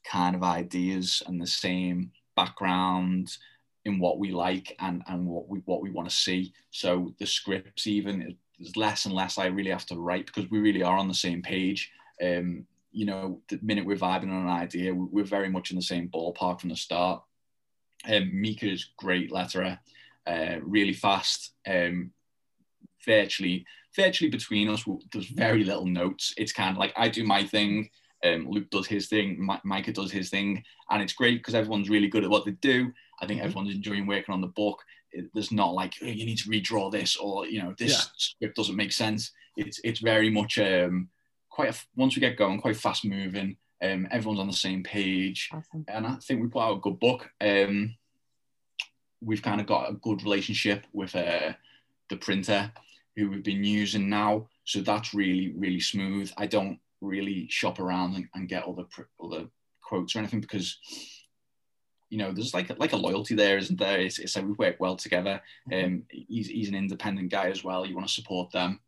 kind 0.04 0.36
of 0.36 0.42
ideas 0.42 1.22
and 1.26 1.40
the 1.40 1.46
same 1.46 2.12
background 2.36 3.36
in 3.84 3.98
what 3.98 4.18
we 4.18 4.30
like 4.30 4.76
and 4.80 5.02
and 5.08 5.26
what 5.26 5.48
we 5.48 5.60
what 5.64 5.82
we 5.82 5.90
want 5.90 6.08
to 6.08 6.14
see. 6.14 6.52
So 6.70 7.14
the 7.18 7.26
scripts 7.26 7.86
even 7.86 8.36
there's 8.58 8.76
less 8.76 9.04
and 9.04 9.14
less 9.14 9.38
I 9.38 9.46
really 9.46 9.70
have 9.70 9.86
to 9.86 9.96
write 9.96 10.26
because 10.26 10.50
we 10.50 10.58
really 10.58 10.82
are 10.82 10.96
on 10.96 11.08
the 11.08 11.14
same 11.14 11.42
page. 11.42 11.90
Um, 12.22 12.66
you 12.92 13.04
know, 13.06 13.42
the 13.48 13.58
minute 13.62 13.84
we're 13.84 13.96
vibing 13.96 14.24
on 14.30 14.42
an 14.42 14.48
idea, 14.48 14.94
we- 14.94 15.06
we're 15.06 15.24
very 15.24 15.48
much 15.50 15.70
in 15.70 15.76
the 15.76 15.82
same 15.82 16.08
ballpark 16.08 16.60
from 16.60 16.70
the 16.70 16.76
start. 16.76 17.22
Um, 18.04 18.30
Micah's 18.40 18.90
great 18.96 19.30
letterer, 19.30 19.78
uh, 20.26 20.56
really 20.62 20.92
fast. 20.94 21.54
Um, 21.66 22.12
virtually, 23.04 23.64
virtually 23.94 24.30
between 24.30 24.68
us, 24.68 24.84
there's 25.12 25.26
very 25.28 25.64
little 25.64 25.86
notes. 25.86 26.34
It's 26.36 26.52
kind 26.52 26.70
of 26.70 26.76
like 26.78 26.92
I 26.96 27.08
do 27.08 27.24
my 27.24 27.44
thing, 27.44 27.90
um, 28.24 28.48
Luke 28.48 28.70
does 28.70 28.86
his 28.86 29.08
thing, 29.08 29.44
Mi- 29.44 29.60
Micah 29.64 29.92
does 29.92 30.10
his 30.10 30.30
thing, 30.30 30.64
and 30.90 31.02
it's 31.02 31.12
great 31.12 31.38
because 31.38 31.54
everyone's 31.54 31.88
really 31.90 32.08
good 32.08 32.24
at 32.24 32.30
what 32.30 32.44
they 32.44 32.52
do. 32.52 32.92
I 33.20 33.26
think 33.26 33.40
Mhm. 33.40 33.44
everyone's 33.44 33.74
enjoying 33.74 34.06
working 34.06 34.32
on 34.32 34.40
the 34.40 34.48
book. 34.48 34.82
It, 35.12 35.30
there's 35.34 35.52
not 35.52 35.74
like 35.74 35.94
"Oh, 36.02 36.06
you 36.06 36.26
need 36.26 36.38
to 36.38 36.50
redraw 36.50 36.90
this 36.92 37.16
or 37.16 37.46
you 37.46 37.62
know 37.62 37.74
this 37.78 37.92
Yeah. 37.92 38.02
script 38.16 38.56
doesn't 38.56 38.76
make 38.76 38.92
sense. 38.92 39.32
It's 39.56 39.80
it's 39.84 40.00
very 40.00 40.30
much 40.30 40.58
um, 40.58 41.08
quite 41.58 41.74
a, 41.74 41.78
once 41.96 42.14
we 42.14 42.20
get 42.20 42.36
going, 42.36 42.60
quite 42.60 42.76
fast 42.76 43.04
moving. 43.04 43.56
Um, 43.82 44.06
everyone's 44.12 44.38
on 44.38 44.46
the 44.46 44.52
same 44.52 44.84
page, 44.84 45.50
Awesome. 45.52 45.84
and 45.88 46.06
I 46.06 46.14
think 46.22 46.40
we 46.40 46.46
put 46.46 46.62
out 46.62 46.76
a 46.76 46.80
good 46.80 47.00
book. 47.00 47.28
Um, 47.40 47.96
we've 49.20 49.42
kind 49.42 49.60
of 49.60 49.66
got 49.66 49.90
a 49.90 49.94
good 49.94 50.22
relationship 50.22 50.84
with 50.92 51.16
uh, 51.16 51.52
the 52.10 52.16
printer 52.16 52.70
who 53.16 53.28
we've 53.28 53.42
been 53.42 53.64
using 53.64 54.08
now, 54.08 54.46
so 54.62 54.80
that's 54.82 55.14
really 55.14 55.52
really 55.56 55.80
smooth. 55.80 56.30
I 56.36 56.46
don't 56.46 56.78
really 57.00 57.48
shop 57.48 57.80
around 57.80 58.14
and, 58.14 58.28
and 58.34 58.48
get 58.48 58.62
other 58.62 58.84
pr- 58.84 59.10
other 59.20 59.46
quotes 59.82 60.14
or 60.14 60.20
anything 60.20 60.40
because 60.40 60.78
you 62.08 62.18
know 62.18 62.30
there's 62.30 62.54
like 62.54 62.70
a, 62.70 62.74
like 62.74 62.92
a 62.92 62.96
loyalty 62.96 63.34
there, 63.34 63.58
isn't 63.58 63.80
there? 63.80 64.00
It's, 64.00 64.20
it's 64.20 64.36
like 64.36 64.46
we 64.46 64.52
work 64.52 64.76
well 64.78 64.94
together. 64.94 65.40
Um, 65.72 66.04
he's 66.08 66.46
he's 66.46 66.68
an 66.68 66.76
independent 66.76 67.30
guy 67.32 67.48
as 67.50 67.64
well. 67.64 67.84
You 67.84 67.96
want 67.96 68.06
to 68.06 68.14
support 68.14 68.52
them. 68.52 68.78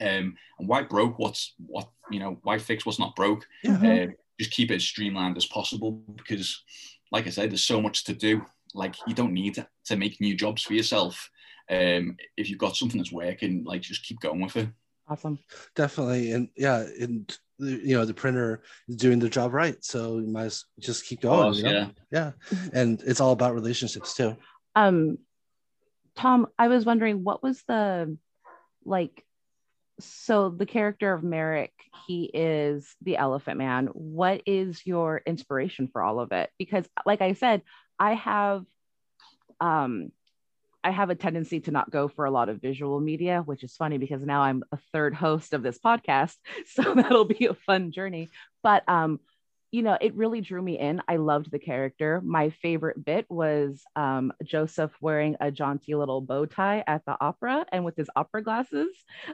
Um, 0.00 0.36
and 0.58 0.68
why 0.68 0.82
broke? 0.82 1.18
What's 1.18 1.54
what 1.58 1.88
you 2.10 2.20
know? 2.20 2.38
Why 2.42 2.58
fix 2.58 2.86
what's 2.86 2.98
not 2.98 3.16
broke? 3.16 3.46
Yeah. 3.62 3.76
Mhm. 3.76 4.08
Uh, 4.08 4.12
just 4.38 4.52
keep 4.52 4.70
it 4.70 4.76
as 4.76 4.84
streamlined 4.84 5.36
as 5.36 5.46
possible 5.46 6.02
because, 6.16 6.62
like 7.12 7.26
I 7.26 7.30
said, 7.30 7.50
there's 7.50 7.64
so 7.64 7.80
much 7.82 8.04
to 8.04 8.14
do. 8.14 8.42
Like 8.74 8.94
you 9.06 9.14
don't 9.14 9.34
need 9.34 9.54
to, 9.54 9.66
to 9.86 9.96
make 9.96 10.20
new 10.20 10.34
jobs 10.34 10.62
for 10.62 10.74
yourself. 10.74 11.30
Um, 11.68 12.16
if 12.36 12.48
you've 12.48 12.58
got 12.58 12.76
something 12.76 12.98
that's 12.98 13.12
working, 13.12 13.64
like 13.64 13.82
just 13.82 14.04
keep 14.04 14.20
going 14.20 14.40
with 14.40 14.56
it. 14.56 14.68
Awesome. 15.08 15.40
definitely 15.74 16.30
and 16.30 16.48
yeah 16.56 16.86
and 17.00 17.36
you 17.58 17.96
know 17.96 18.04
the 18.04 18.14
printer 18.14 18.62
is 18.88 18.94
doing 18.94 19.18
the 19.18 19.28
job 19.28 19.52
right 19.52 19.84
so 19.84 20.18
you 20.18 20.28
might 20.28 20.56
just 20.78 21.04
keep 21.04 21.20
going 21.20 21.42
course, 21.42 21.58
you 21.58 21.64
know? 21.64 21.70
yeah. 21.70 21.88
yeah 22.12 22.30
and 22.72 23.02
it's 23.02 23.20
all 23.20 23.32
about 23.32 23.54
relationships 23.54 24.14
too 24.14 24.36
Um, 24.76 25.18
Tom, 26.14 26.46
I 26.58 26.68
was 26.68 26.84
wondering 26.84 27.24
what 27.24 27.42
was 27.42 27.62
the 27.66 28.16
like. 28.84 29.24
So 30.00 30.48
the 30.50 30.66
character 30.66 31.12
of 31.12 31.22
Merrick, 31.22 31.72
he 32.06 32.24
is 32.32 32.94
the 33.02 33.16
Elephant 33.16 33.58
Man. 33.58 33.86
What 33.88 34.42
is 34.46 34.84
your 34.86 35.22
inspiration 35.26 35.88
for 35.88 36.02
all 36.02 36.20
of 36.20 36.32
it? 36.32 36.50
Because, 36.58 36.88
like 37.06 37.20
I 37.20 37.34
said, 37.34 37.62
I 37.98 38.14
have, 38.14 38.64
um, 39.60 40.10
I 40.82 40.90
have 40.90 41.10
a 41.10 41.14
tendency 41.14 41.60
to 41.60 41.70
not 41.70 41.90
go 41.90 42.08
for 42.08 42.24
a 42.24 42.30
lot 42.30 42.48
of 42.48 42.60
visual 42.60 43.00
media, 43.00 43.42
which 43.44 43.62
is 43.62 43.76
funny 43.76 43.98
because 43.98 44.24
now 44.24 44.42
I'm 44.42 44.64
a 44.72 44.78
third 44.92 45.14
host 45.14 45.52
of 45.52 45.62
this 45.62 45.78
podcast, 45.78 46.36
so 46.66 46.94
that'll 46.94 47.26
be 47.26 47.46
a 47.46 47.54
fun 47.54 47.92
journey. 47.92 48.30
But 48.62 48.88
um, 48.88 49.20
you 49.72 49.82
know, 49.82 49.96
it 50.00 50.14
really 50.16 50.40
drew 50.40 50.60
me 50.60 50.78
in. 50.78 51.00
I 51.06 51.16
loved 51.16 51.50
the 51.50 51.58
character. 51.58 52.20
My 52.24 52.50
favorite 52.50 53.04
bit 53.04 53.26
was 53.28 53.82
um, 53.94 54.32
Joseph 54.44 54.90
wearing 55.00 55.36
a 55.40 55.52
jaunty 55.52 55.94
little 55.94 56.20
bow 56.20 56.46
tie 56.46 56.82
at 56.86 57.04
the 57.06 57.16
opera 57.20 57.64
and 57.70 57.84
with 57.84 57.96
his 57.96 58.10
opera 58.16 58.42
glasses. 58.42 58.88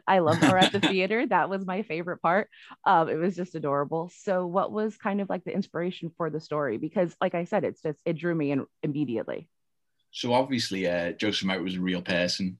I 0.06 0.18
loved 0.18 0.44
her 0.44 0.58
at 0.58 0.72
the 0.72 0.80
theater. 0.88 1.26
That 1.26 1.48
was 1.48 1.64
my 1.64 1.82
favorite 1.82 2.18
part. 2.18 2.50
Um, 2.84 3.08
it 3.08 3.16
was 3.16 3.34
just 3.34 3.54
adorable. 3.54 4.10
So, 4.14 4.46
what 4.46 4.72
was 4.72 4.98
kind 4.98 5.22
of 5.22 5.30
like 5.30 5.44
the 5.44 5.54
inspiration 5.54 6.12
for 6.18 6.28
the 6.28 6.40
story? 6.40 6.76
Because, 6.76 7.16
like 7.20 7.34
I 7.34 7.44
said, 7.44 7.64
it's 7.64 7.80
just 7.80 8.00
it 8.04 8.18
drew 8.18 8.34
me 8.34 8.50
in 8.50 8.66
immediately. 8.82 9.48
So 10.10 10.32
obviously, 10.34 10.86
uh, 10.88 11.12
Joseph 11.12 11.46
Merrick 11.46 11.64
was 11.64 11.76
a 11.76 11.80
real 11.80 12.02
person. 12.02 12.58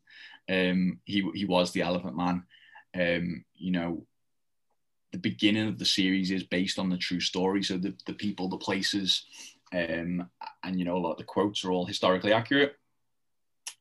Um, 0.49 1.01
he 1.05 1.29
he 1.35 1.45
was 1.45 1.73
the 1.73 1.83
Elephant 1.83 2.17
Man. 2.17 2.45
Um, 2.95 3.45
you 3.55 3.73
know, 3.73 4.07
the 5.17 5.31
beginning 5.31 5.67
of 5.67 5.79
the 5.79 5.85
series 5.85 6.31
is 6.31 6.43
based 6.43 6.79
on 6.79 6.91
the 6.91 6.99
true 6.99 7.21
story. 7.21 7.63
So 7.63 7.79
the, 7.79 7.95
the 8.05 8.13
people, 8.13 8.49
the 8.49 8.59
places, 8.59 9.25
um, 9.73 10.29
and 10.63 10.79
you 10.79 10.85
know, 10.85 10.97
a 10.97 10.99
lot 10.99 11.13
of 11.13 11.19
the 11.19 11.25
quotes 11.25 11.65
are 11.65 11.71
all 11.71 11.87
historically 11.87 12.35
accurate. 12.35 12.77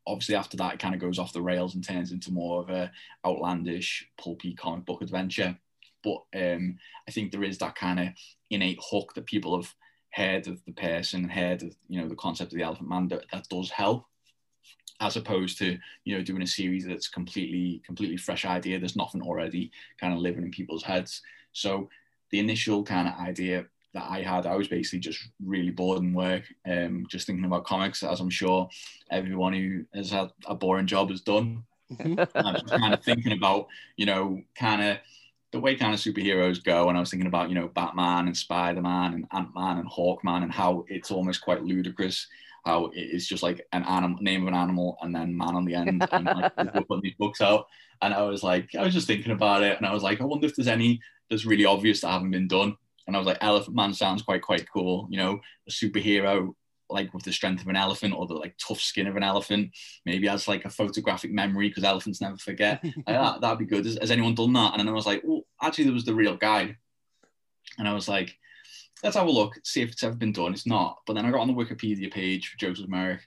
Obviously, 0.08 0.36
after 0.36 0.56
that, 0.58 0.76
it 0.76 0.80
kind 0.80 0.96
of 0.96 1.02
goes 1.02 1.20
off 1.20 1.34
the 1.34 1.42
rails 1.42 1.76
and 1.76 1.84
turns 1.84 2.12
into 2.12 2.32
more 2.32 2.62
of 2.62 2.70
a 2.70 2.90
outlandish, 3.26 4.08
pulpy 4.18 4.54
comic 4.54 4.86
book 4.86 5.02
adventure. 5.02 5.58
But 6.04 6.22
um, 6.36 6.78
I 7.08 7.12
think 7.12 7.32
there 7.32 7.44
is 7.44 7.58
that 7.58 7.76
kind 7.76 8.00
of 8.00 8.08
innate 8.50 8.80
hook 8.82 9.14
that 9.16 9.26
people 9.26 9.60
have 9.60 9.74
heard 10.12 10.48
of 10.48 10.64
the 10.64 10.72
person, 10.72 11.28
heard 11.28 11.64
of 11.64 11.76
you 11.90 12.00
know 12.00 12.08
the 12.08 12.16
concept 12.16 12.54
of 12.54 12.58
the 12.58 12.64
Elephant 12.64 12.88
Man 12.88 13.10
that, 13.10 13.26
that 13.34 13.50
does 13.50 13.72
help 13.72 14.06
as 15.02 15.18
opposed 15.18 15.58
to 15.58 15.78
you 16.06 16.18
know 16.18 16.24
doing 16.24 16.42
a 16.42 16.48
series 16.48 16.86
that's 16.86 17.08
completely 17.08 17.82
completely 17.86 18.18
fresh 18.18 18.46
idea 18.46 18.80
there's 18.80 18.96
nothing 18.96 19.22
already 19.22 19.72
kind 20.00 20.14
of 20.14 20.20
living 20.20 20.44
in 20.44 20.52
people's 20.52 20.84
heads 20.84 21.22
so 21.52 21.90
the 22.32 22.40
initial 22.40 22.84
kind 22.84 23.08
of 23.08 23.14
idea 23.16 23.66
that 23.96 24.12
I 24.12 24.22
had, 24.22 24.46
I 24.46 24.56
was 24.56 24.68
basically 24.68 25.00
just 25.00 25.30
really 25.44 25.72
bored 25.72 26.02
in 26.02 26.14
work, 26.14 26.44
um, 26.70 27.06
just 27.10 27.26
thinking 27.26 27.46
about 27.46 27.64
comics, 27.64 28.04
as 28.04 28.20
I'm 28.20 28.30
sure 28.30 28.70
everyone 29.10 29.54
who 29.54 29.86
has 29.98 30.12
had 30.12 30.32
a 30.46 30.54
boring 30.54 30.86
job 30.86 31.10
has 31.10 31.22
done. 31.22 31.64
Mm-hmm. 31.92 32.20
I 32.46 32.52
was 32.52 32.64
kind 32.64 32.94
of 32.94 33.04
thinking 33.04 33.32
about, 33.32 33.68
you 33.96 34.06
know, 34.06 34.42
kind 34.54 34.84
of 34.84 34.98
the 35.54 35.62
way 35.62 35.76
kind 35.76 35.94
of 35.94 36.00
superheroes 36.02 36.62
go, 36.62 36.90
and 36.90 36.98
I 36.98 37.00
was 37.00 37.10
thinking 37.10 37.28
about, 37.28 37.48
you 37.48 37.56
know, 37.56 37.70
Batman 37.70 38.28
and 38.28 38.36
Spider 38.36 38.82
Man 38.82 39.14
and 39.14 39.28
Ant 39.32 39.56
Man 39.56 39.78
and 39.78 39.90
Hawkman, 39.90 40.44
and 40.44 40.52
how 40.52 40.84
it's 40.90 41.10
almost 41.10 41.42
quite 41.42 41.64
ludicrous 41.64 42.28
how 42.66 42.90
it's 42.94 43.28
just 43.28 43.44
like 43.44 43.66
an 43.72 43.84
animal 43.84 44.18
name 44.22 44.42
of 44.42 44.48
an 44.48 44.56
animal 44.56 44.98
and 45.02 45.14
then 45.14 45.38
man 45.38 45.56
on 45.56 45.66
the 45.66 45.76
end 45.76 46.08
and 46.12 46.26
like 46.26 46.52
we're 46.76 46.82
putting 46.82 47.04
these 47.04 47.14
books 47.18 47.40
out. 47.42 47.68
And 48.02 48.14
i 48.14 48.22
was 48.24 48.44
like 48.44 48.76
i 48.76 48.84
was 48.84 48.94
just 48.94 49.08
thinking 49.08 49.32
about 49.32 49.64
it 49.64 49.78
and 49.78 49.86
i 49.86 49.94
was 49.94 50.04
like 50.04 50.20
i 50.20 50.26
wonder 50.26 50.48
if 50.48 50.56
there's 50.56 50.68
any 50.68 51.00
that's 51.30 51.46
really 51.46 51.66
obvious 51.66 52.02
that 52.02 52.10
haven't 52.10 52.32
been 52.32 52.48
done. 52.48 52.76
And 53.08 53.16
i 53.16 53.20
was 53.20 53.28
like 53.28 53.38
elephant 53.42 53.76
man 53.76 53.94
sounds 53.94 54.24
quite 54.24 54.42
quite 54.42 54.70
cool 54.72 55.08
you 55.10 55.18
know? 55.18 55.40
A 55.68 55.72
superhero 55.72 56.54
like 56.90 57.14
with 57.14 57.24
the 57.24 57.34
strength 57.34 57.62
of 57.62 57.68
an 57.68 57.76
elephant 57.76 58.14
or 58.16 58.28
the 58.28 58.36
like 58.36 58.56
tough 58.58 58.80
skin 58.80 59.08
of 59.08 59.16
an 59.16 59.24
elephant. 59.24 59.72
Maybe 60.06 60.28
has 60.28 60.48
like 60.48 60.66
a 60.66 60.70
photographic 60.70 61.32
memory 61.32 61.70
because 61.70 61.84
elephants 61.84 62.22
never 62.22 62.38
forget. 62.38 62.84
Like, 62.96 63.06
that, 63.06 63.42
that'd 63.42 63.58
be 63.58 63.66
good. 63.66 63.86
Has, 63.86 63.98
has 64.00 64.12
anyone 64.12 64.36
done 64.36 64.54
that? 64.54 64.74
And 64.74 64.80
then 64.80 64.90
i 64.90 64.92
was 64.92 65.06
like 65.06 65.24
oh 65.28 65.46
actually 65.62 65.86
there 65.86 65.94
was 65.94 66.06
the 66.06 66.16
real 66.16 66.36
guy. 66.36 66.78
And 67.78 67.88
i 67.88 67.94
was 67.94 68.08
like 68.08 68.38
let's 69.04 69.16
have 69.16 69.28
a 69.28 69.32
look, 69.32 69.60
see 69.64 69.82
if 69.82 69.92
it's 69.92 70.04
ever 70.04 70.16
been 70.16 70.32
done. 70.32 70.54
It's 70.54 70.68
not. 70.68 70.98
But 71.06 71.14
then 71.14 71.26
I 71.26 71.32
got 71.32 71.42
on 71.42 71.48
the 71.48 71.54
Wikipedia 71.54 72.12
page 72.12 72.48
for 72.48 72.58
Joseph 72.58 72.90
Merrick, 72.90 73.22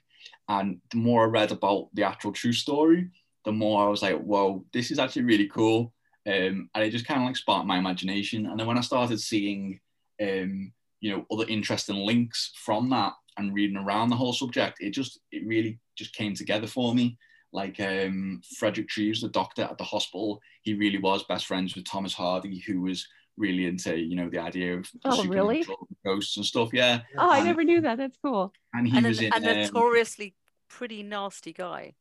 and 0.47 0.79
the 0.91 0.97
more 0.97 1.23
I 1.23 1.27
read 1.27 1.51
about 1.51 1.89
the 1.93 2.03
actual 2.03 2.31
true 2.31 2.53
story, 2.53 3.09
the 3.45 3.51
more 3.51 3.85
I 3.85 3.89
was 3.89 4.01
like, 4.01 4.19
whoa, 4.19 4.65
this 4.73 4.91
is 4.91 4.99
actually 4.99 5.23
really 5.23 5.47
cool. 5.47 5.93
Um, 6.27 6.69
and 6.75 6.83
it 6.83 6.91
just 6.91 7.07
kind 7.07 7.21
of 7.21 7.27
like 7.27 7.37
sparked 7.37 7.67
my 7.67 7.77
imagination. 7.77 8.45
And 8.45 8.59
then 8.59 8.67
when 8.67 8.77
I 8.77 8.81
started 8.81 9.19
seeing, 9.19 9.79
um, 10.21 10.71
you 10.99 11.11
know, 11.11 11.25
other 11.31 11.45
interesting 11.47 11.95
links 11.95 12.51
from 12.55 12.89
that 12.89 13.13
and 13.37 13.53
reading 13.53 13.77
around 13.77 14.09
the 14.09 14.15
whole 14.15 14.33
subject, 14.33 14.81
it 14.81 14.91
just, 14.91 15.19
it 15.31 15.47
really 15.47 15.79
just 15.95 16.13
came 16.13 16.35
together 16.35 16.67
for 16.67 16.93
me. 16.93 17.17
Like 17.51 17.79
um, 17.79 18.41
Frederick 18.57 18.89
Treves, 18.89 19.21
the 19.21 19.29
doctor 19.29 19.63
at 19.63 19.77
the 19.77 19.83
hospital, 19.83 20.41
he 20.61 20.73
really 20.73 20.99
was 20.99 21.23
best 21.23 21.45
friends 21.45 21.75
with 21.75 21.85
Thomas 21.85 22.13
Hardy, 22.13 22.59
who 22.59 22.81
was 22.81 23.07
really 23.39 23.65
into 23.65 23.97
you 23.97 24.15
know 24.15 24.29
the 24.29 24.39
idea 24.39 24.77
of 24.77 24.89
oh 25.05 25.25
really 25.25 25.65
ghosts 26.05 26.37
and 26.37 26.45
stuff. 26.45 26.69
Yeah. 26.73 27.01
Oh, 27.17 27.31
I 27.31 27.41
never 27.41 27.63
knew 27.63 27.81
that. 27.81 27.97
That's 27.97 28.17
cool. 28.21 28.53
And 28.73 28.87
he 28.87 28.97
and 28.97 29.07
was 29.07 29.19
a, 29.19 29.25
in, 29.25 29.33
a 29.33 29.37
um, 29.37 29.43
notoriously 29.43 30.35
pretty 30.69 31.01
nasty 31.01 31.53
guy, 31.53 31.95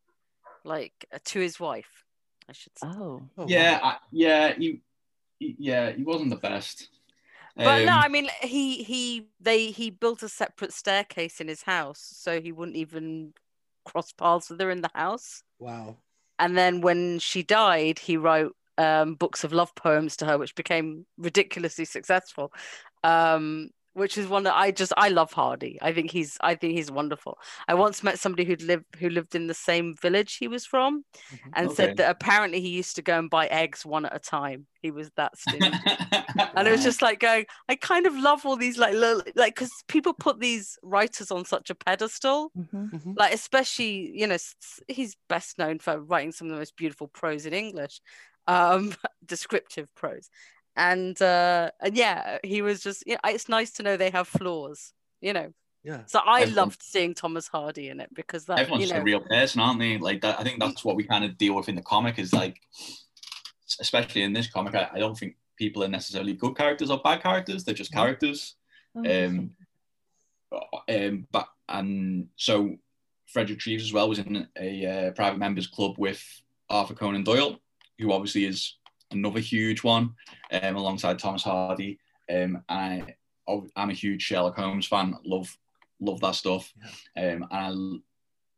like 0.65 1.07
uh, 1.13 1.19
to 1.27 1.41
his 1.41 1.59
wife, 1.59 2.05
I 2.49 2.53
should 2.53 2.77
say. 2.77 2.89
Oh. 2.89 3.23
oh 3.39 3.47
yeah, 3.49 3.81
wow. 3.81 3.89
I, 3.89 3.97
yeah, 4.11 4.55
he, 4.55 4.83
he, 5.39 5.57
yeah, 5.59 5.93
he 5.93 6.03
wasn't 6.03 6.31
the 6.31 6.37
best. 6.37 6.89
But 7.57 7.81
um, 7.81 7.87
no, 7.87 7.93
I 7.93 8.09
mean 8.09 8.29
he 8.43 8.83
he 8.83 9.29
they 9.41 9.71
he 9.71 9.91
built 9.91 10.23
a 10.23 10.29
separate 10.29 10.73
staircase 10.73 11.41
in 11.41 11.49
his 11.49 11.63
house 11.63 12.01
so 12.01 12.41
he 12.41 12.53
wouldn't 12.53 12.77
even 12.77 13.33
cross 13.85 14.13
paths 14.13 14.51
with 14.51 14.61
her 14.61 14.71
in 14.71 14.83
the 14.83 14.91
house. 14.95 15.43
Wow. 15.59 15.97
And 16.39 16.57
then 16.57 16.83
when 16.83 17.19
she 17.19 17.43
died, 17.43 17.99
he 17.99 18.17
wrote 18.17 18.55
um, 18.79 19.15
books 19.15 19.45
of 19.45 19.53
love 19.53 19.75
poems 19.75 20.17
to 20.19 20.27
her, 20.27 20.39
which 20.39 20.55
became 20.55 21.05
ridiculously 21.19 21.85
successful. 21.85 22.53
Um, 23.05 23.71
which 23.99 24.17
is 24.17 24.29
one 24.29 24.45
that 24.45 24.55
I 24.55 24.71
just 24.71 24.93
I 24.97 25.09
love 25.09 25.33
Hardy. 25.33 25.79
I 25.83 25.93
think 25.93 26.11
he's 26.11 26.39
I 26.41 26.55
think 26.55 26.75
he's 26.75 26.91
wonderful. 26.91 27.39
I 27.67 27.75
once 27.75 28.03
met 28.03 28.19
somebody 28.19 28.45
who'd 28.45 28.63
lived 28.63 28.85
who 28.99 29.11
lived 29.11 29.35
in 29.35 29.49
the 29.49 29.55
same 29.55 29.97
village 30.01 30.37
he 30.37 30.47
was 30.47 30.65
from, 30.65 31.05
mm-hmm. 31.33 31.51
and 31.55 31.67
okay. 31.67 31.75
said 31.75 31.97
that 31.97 32.11
apparently 32.11 32.61
he 32.61 32.69
used 32.69 32.95
to 32.97 33.03
go 33.03 33.19
and 33.19 33.29
buy 33.29 33.47
eggs 33.49 33.85
one 33.85 34.07
at 34.07 34.15
a 34.15 34.21
time. 34.21 34.67
He 34.81 34.93
was 34.93 35.11
that 35.17 35.37
stingy, 35.39 35.73
and 36.55 36.69
it 36.69 36.71
was 36.71 36.85
just 36.85 37.03
like 37.03 37.19
going. 37.19 37.47
I 37.69 37.75
kind 37.75 38.07
of 38.07 38.15
love 38.15 38.47
all 38.47 38.57
these 38.57 38.79
like 38.79 38.95
little, 38.95 39.23
like 39.35 39.57
because 39.57 39.73
people 39.89 40.15
put 40.15 40.39
these 40.39 40.79
writers 40.83 41.33
on 41.33 41.45
such 41.45 41.69
a 41.69 41.75
pedestal, 41.75 42.53
mm-hmm. 42.57 42.97
mm-hmm. 42.97 43.13
like 43.17 43.35
especially 43.35 44.13
you 44.15 44.29
know 44.29 44.39
he's 44.87 45.17
best 45.29 45.59
known 45.59 45.81
for 45.81 46.01
writing 46.01 46.33
some 46.33 46.47
of 46.47 46.53
the 46.53 46.59
most 46.59 46.77
beautiful 46.77 47.09
prose 47.09 47.47
in 47.47 47.53
English, 47.53 48.01
um, 48.49 48.95
descriptive 49.25 49.95
prose. 49.95 50.29
And 50.75 51.21
uh, 51.21 51.71
and 51.81 51.97
yeah, 51.97 52.39
he 52.43 52.63
was 52.63 52.83
just 52.83 53.05
yeah. 53.07 53.19
It's 53.27 53.49
nice 53.49 53.73
to 53.73 53.83
know 53.83 53.97
they 53.97 54.11
have 54.11 54.29
flaws, 54.29 54.93
you 55.21 55.33
know. 55.33 55.53
Yeah. 55.85 56.03
So 56.07 56.21
I 56.21 56.43
Everyone, 56.43 56.57
loved 56.57 56.83
seeing 56.83 57.15
Thomas 57.15 57.49
Hardy 57.49 57.89
in 57.89 58.01
it 58.01 58.13
because 58.15 58.45
that 58.47 58.59
everyone's 58.59 58.89
you 58.89 58.95
know, 58.95 59.01
a 59.01 59.05
real 59.05 59.21
person, 59.21 59.61
aren't 59.61 59.81
they? 59.81 59.99
Like 59.99 60.21
that. 60.23 60.39
I 60.39 60.45
think 60.45 60.61
that's 60.61 60.85
what 60.85 60.97
we 60.97 61.05
kind 61.05 61.25
of 61.25 61.39
deal 61.39 61.55
with 61.55 61.69
in 61.69 61.75
the 61.75 61.83
comic 61.83 62.19
is 62.19 62.33
like, 62.33 62.61
especially 63.81 64.23
in 64.23 64.33
this 64.33 64.49
comic. 64.49 64.75
I, 64.75 64.89
I 64.93 64.99
don't 64.99 65.17
think 65.17 65.37
people 65.57 65.83
are 65.83 65.89
necessarily 65.89 66.35
good 66.35 66.57
characters 66.57 66.91
or 66.91 66.99
bad 66.99 67.23
characters. 67.23 67.65
They're 67.65 67.75
just 67.75 67.93
characters. 67.93 68.55
Oh, 68.95 69.01
um, 69.01 69.51
um, 70.89 71.27
but 71.31 71.49
and 71.69 72.29
so 72.37 72.77
Frederick 73.27 73.59
Treves 73.59 73.83
as 73.83 73.93
well 73.93 74.09
was 74.09 74.19
in 74.19 74.47
a 74.57 74.87
uh, 74.87 75.11
private 75.13 75.39
members 75.39 75.67
club 75.67 75.97
with 75.99 76.23
Arthur 76.71 76.95
Conan 76.95 77.25
Doyle, 77.25 77.59
who 77.99 78.13
obviously 78.13 78.45
is 78.45 78.77
another 79.11 79.41
huge 79.41 79.83
one, 79.83 80.15
um, 80.53 80.77
alongside 80.77 81.19
Thomas 81.19 81.43
Hardy. 81.43 81.99
Um, 82.31 82.63
I, 82.69 83.05
I'm 83.77 83.91
a 83.91 83.95
huge 83.95 84.23
Sherlock 84.23 84.57
Holmes 84.57 84.87
fan. 84.87 85.17
Love 85.25 85.57
love 86.01 86.21
that 86.21 86.35
stuff. 86.35 86.73
Yeah. 87.17 87.33
Um, 87.33 87.47
and 87.51 88.03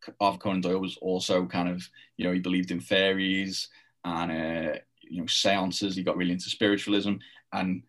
I, 0.07 0.11
Arthur 0.19 0.37
Conan 0.39 0.61
Doyle 0.61 0.79
was 0.79 0.97
also 0.97 1.45
kind 1.45 1.69
of, 1.69 1.87
you 2.17 2.25
know, 2.25 2.33
he 2.33 2.39
believed 2.39 2.71
in 2.71 2.79
fairies 2.79 3.69
and 4.03 4.31
uh, 4.31 4.79
you 5.03 5.21
know 5.21 5.27
seances. 5.27 5.95
He 5.95 6.03
got 6.03 6.17
really 6.17 6.31
into 6.31 6.49
spiritualism 6.49 7.15
and 7.53 7.83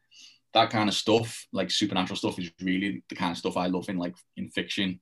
that 0.54 0.70
kind 0.70 0.88
of 0.88 0.94
stuff, 0.94 1.46
like 1.52 1.70
supernatural 1.70 2.16
stuff, 2.16 2.38
is 2.38 2.50
really 2.60 3.02
the 3.08 3.14
kind 3.14 3.32
of 3.32 3.38
stuff 3.38 3.56
I 3.56 3.66
love 3.66 3.88
in 3.88 3.96
like 3.96 4.14
in 4.36 4.50
fiction. 4.50 5.00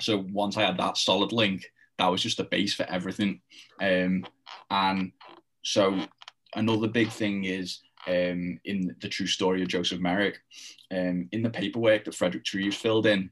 So 0.00 0.26
once 0.32 0.56
I 0.56 0.62
had 0.62 0.78
that 0.78 0.96
solid 0.96 1.32
link, 1.32 1.64
that 1.98 2.08
was 2.08 2.22
just 2.22 2.38
the 2.38 2.44
base 2.44 2.74
for 2.74 2.84
everything. 2.84 3.40
Um, 3.80 4.26
and 4.70 5.12
so 5.62 5.98
another 6.54 6.88
big 6.88 7.10
thing 7.10 7.44
is 7.44 7.80
um, 8.06 8.58
in 8.64 8.94
the 9.00 9.08
true 9.08 9.26
story 9.26 9.62
of 9.62 9.68
Joseph 9.68 10.00
Merrick, 10.00 10.38
um, 10.90 11.28
in 11.32 11.42
the 11.42 11.50
paperwork 11.50 12.04
that 12.04 12.14
Frederick 12.14 12.44
Treves 12.44 12.76
filled 12.76 13.06
in, 13.06 13.30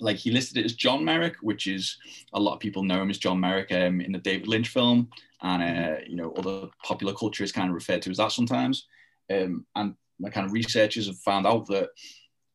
like 0.00 0.16
he 0.16 0.30
listed 0.30 0.58
it 0.58 0.64
as 0.64 0.74
John 0.74 1.04
Merrick, 1.04 1.36
which 1.42 1.66
is 1.66 1.96
a 2.32 2.40
lot 2.40 2.54
of 2.54 2.60
people 2.60 2.82
know 2.82 3.02
him 3.02 3.10
as 3.10 3.18
John 3.18 3.40
Merrick 3.40 3.72
um, 3.72 4.00
in 4.00 4.12
the 4.12 4.18
David 4.18 4.48
Lynch 4.48 4.68
film, 4.68 5.08
and 5.42 5.62
uh, 5.62 6.00
you 6.06 6.16
know 6.16 6.32
other 6.32 6.68
popular 6.84 7.12
culture 7.14 7.44
is 7.44 7.52
kind 7.52 7.68
of 7.68 7.74
referred 7.74 8.02
to 8.02 8.10
as 8.10 8.18
that 8.18 8.32
sometimes. 8.32 8.86
Um, 9.30 9.66
and 9.74 9.94
my 10.18 10.30
kind 10.30 10.46
of 10.46 10.52
researchers 10.52 11.06
have 11.06 11.18
found 11.18 11.46
out 11.46 11.66
that 11.66 11.90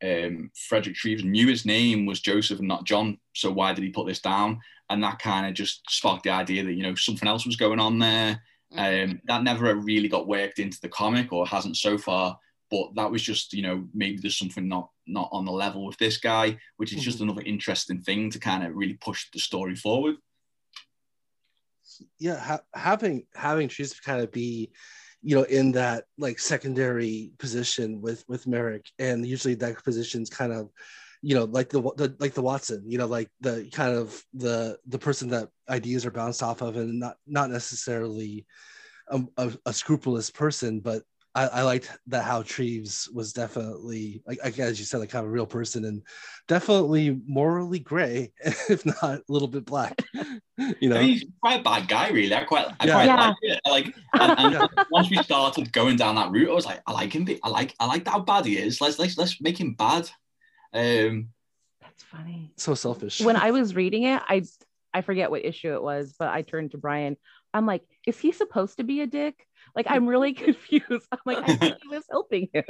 um, 0.03 0.51
Frederick 0.55 0.95
Treves 0.95 1.23
knew 1.23 1.47
his 1.47 1.65
name 1.65 2.05
was 2.05 2.19
Joseph 2.19 2.59
and 2.59 2.67
not 2.67 2.85
John, 2.85 3.17
so 3.33 3.51
why 3.51 3.73
did 3.73 3.83
he 3.83 3.89
put 3.89 4.07
this 4.07 4.21
down? 4.21 4.59
And 4.89 5.03
that 5.03 5.19
kind 5.19 5.45
of 5.45 5.53
just 5.53 5.81
sparked 5.89 6.23
the 6.23 6.29
idea 6.29 6.63
that 6.63 6.73
you 6.73 6.83
know 6.83 6.95
something 6.95 7.27
else 7.27 7.45
was 7.45 7.55
going 7.55 7.79
on 7.79 7.99
there. 7.99 8.41
Um, 8.77 9.21
that 9.25 9.43
never 9.43 9.75
really 9.75 10.07
got 10.07 10.27
worked 10.27 10.59
into 10.59 10.79
the 10.81 10.89
comic 10.89 11.31
or 11.31 11.45
hasn't 11.45 11.77
so 11.77 11.97
far. 11.97 12.37
But 12.71 12.95
that 12.95 13.11
was 13.11 13.21
just, 13.21 13.53
you 13.53 13.61
know, 13.61 13.87
maybe 13.93 14.17
there's 14.21 14.37
something 14.37 14.67
not 14.67 14.89
not 15.05 15.29
on 15.31 15.45
the 15.45 15.51
level 15.51 15.85
with 15.85 15.97
this 15.97 16.17
guy, 16.17 16.57
which 16.77 16.93
is 16.93 17.03
just 17.03 17.17
mm-hmm. 17.17 17.29
another 17.29 17.43
interesting 17.43 18.01
thing 18.01 18.31
to 18.31 18.39
kind 18.39 18.63
of 18.65 18.75
really 18.75 18.95
push 18.95 19.29
the 19.31 19.39
story 19.39 19.75
forward. 19.75 20.15
Yeah, 22.19 22.39
ha- 22.39 22.63
having 22.73 23.25
having 23.35 23.67
Treves 23.67 23.99
kind 23.99 24.21
of 24.21 24.31
be, 24.31 24.71
you 25.23 25.35
know 25.35 25.43
in 25.43 25.71
that 25.71 26.03
like 26.17 26.37
secondary 26.37 27.31
position 27.39 28.01
with 28.01 28.23
with 28.27 28.45
Merrick 28.45 28.85
and 28.99 29.25
usually 29.25 29.55
that 29.55 29.83
position's 29.83 30.29
kind 30.29 30.51
of 30.51 30.69
you 31.23 31.33
know 31.33 31.45
like 31.45 31.69
the, 31.69 31.81
the 31.81 32.15
like 32.19 32.33
the 32.33 32.41
Watson 32.41 32.83
you 32.85 32.97
know 32.97 33.07
like 33.07 33.29
the 33.39 33.67
kind 33.71 33.95
of 33.95 34.23
the 34.33 34.77
the 34.87 34.99
person 34.99 35.29
that 35.29 35.49
ideas 35.69 36.05
are 36.05 36.11
bounced 36.11 36.43
off 36.43 36.61
of 36.61 36.75
and 36.75 36.99
not 36.99 37.15
not 37.25 37.49
necessarily 37.49 38.45
a, 39.07 39.21
a, 39.37 39.51
a 39.65 39.73
scrupulous 39.73 40.29
person 40.29 40.81
but 40.81 41.01
I, 41.35 41.47
I, 41.47 41.61
liked 41.63 41.89
that 42.07 42.25
how 42.25 42.43
Treves 42.43 43.09
was 43.11 43.33
definitely 43.33 44.21
like, 44.27 44.37
like 44.43 44.59
as 44.59 44.77
you 44.77 44.85
said, 44.85 44.99
like 44.99 45.09
kind 45.09 45.25
of 45.25 45.29
a 45.31 45.33
real 45.33 45.47
person 45.47 45.83
and 45.85 46.03
definitely 46.47 47.19
morally 47.25 47.79
gray, 47.79 48.31
if 48.69 48.85
not 48.85 49.03
a 49.03 49.23
little 49.27 49.47
bit 49.47 49.65
black. 49.65 49.99
You 50.79 50.89
know, 50.89 50.97
I 50.97 50.99
mean, 50.99 51.09
he's 51.09 51.25
quite 51.41 51.61
a 51.61 51.63
bad 51.63 51.87
guy, 51.87 52.09
really. 52.09 52.31
I 52.31 52.43
quite, 52.43 52.67
I 52.79 52.85
Yeah. 52.85 52.93
quite 52.93 53.05
Yeah. 53.07 53.15
like 53.15 53.35
it. 53.41 53.59
I 53.65 53.69
like, 53.71 53.95
and, 54.13 54.33
and 54.37 54.51
Yeah. 54.53 54.67
once 54.91 55.09
we 55.09 55.17
started 55.17 55.73
going 55.73 55.95
down 55.95 56.13
that 56.13 56.29
route, 56.29 56.51
I 56.51 56.53
was 56.53 56.67
like, 56.67 56.79
I 56.85 56.91
like 56.91 57.11
him. 57.11 57.27
I 57.41 57.49
like, 57.49 57.73
I 57.79 57.87
like 57.87 58.07
how 58.07 58.19
bad 58.19 58.45
he 58.45 58.59
is. 58.59 58.79
Let's 58.79 58.99
let's 58.99 59.17
let's 59.17 59.41
make 59.41 59.59
him 59.59 59.73
bad. 59.73 60.07
Um, 60.73 61.29
That's 61.81 62.03
funny. 62.03 62.53
so 62.57 62.73
selfish. 62.73 63.19
When 63.19 63.35
I 63.35 63.51
was 63.51 63.75
reading 63.75 64.03
it, 64.03 64.21
I 64.27 64.43
I 64.93 65.01
forget 65.01 65.31
what 65.31 65.43
issue 65.43 65.73
it 65.73 65.81
was, 65.81 66.13
but 66.17 66.29
I 66.29 66.41
turned 66.43 66.71
to 66.71 66.77
Brian. 66.77 67.17
I'm 67.53 67.65
like, 67.65 67.83
is 68.05 68.19
he 68.19 68.31
supposed 68.31 68.77
to 68.77 68.83
be 68.83 69.01
a 69.01 69.07
dick? 69.07 69.47
Like, 69.75 69.87
I'm 69.89 70.07
really 70.07 70.33
confused. 70.45 71.07
I'm 71.11 71.19
like, 71.25 71.39
I 71.43 71.53
think 71.53 71.77
he 71.81 71.89
was 71.89 72.05
helping 72.09 72.49
him. 72.53 72.63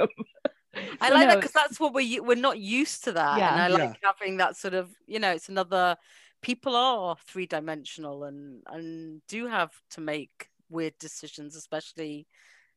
I 1.00 1.08
So 1.08 1.14
like 1.14 1.28
that 1.28 1.38
because 1.40 1.52
that's 1.52 1.78
what 1.78 1.92
we're 1.94 2.22
we're 2.22 2.34
not 2.36 2.58
used 2.58 3.04
to 3.04 3.12
that, 3.12 3.38
Yeah. 3.38 3.50
and 3.50 3.58
I 3.60 3.68
Yeah. 3.68 3.78
like 3.78 3.98
having 4.02 4.38
that 4.38 4.56
sort 4.56 4.74
of 4.74 4.90
you 5.06 5.18
know 5.18 5.32
it's 5.32 5.48
another 5.48 5.96
people 6.42 6.76
are 6.76 7.16
three 7.26 7.46
dimensional 7.46 8.24
and 8.24 8.62
and 8.66 9.22
do 9.28 9.46
have 9.46 9.72
to 9.90 10.00
make 10.00 10.48
weird 10.68 10.94
decisions, 10.98 11.56
especially 11.56 12.26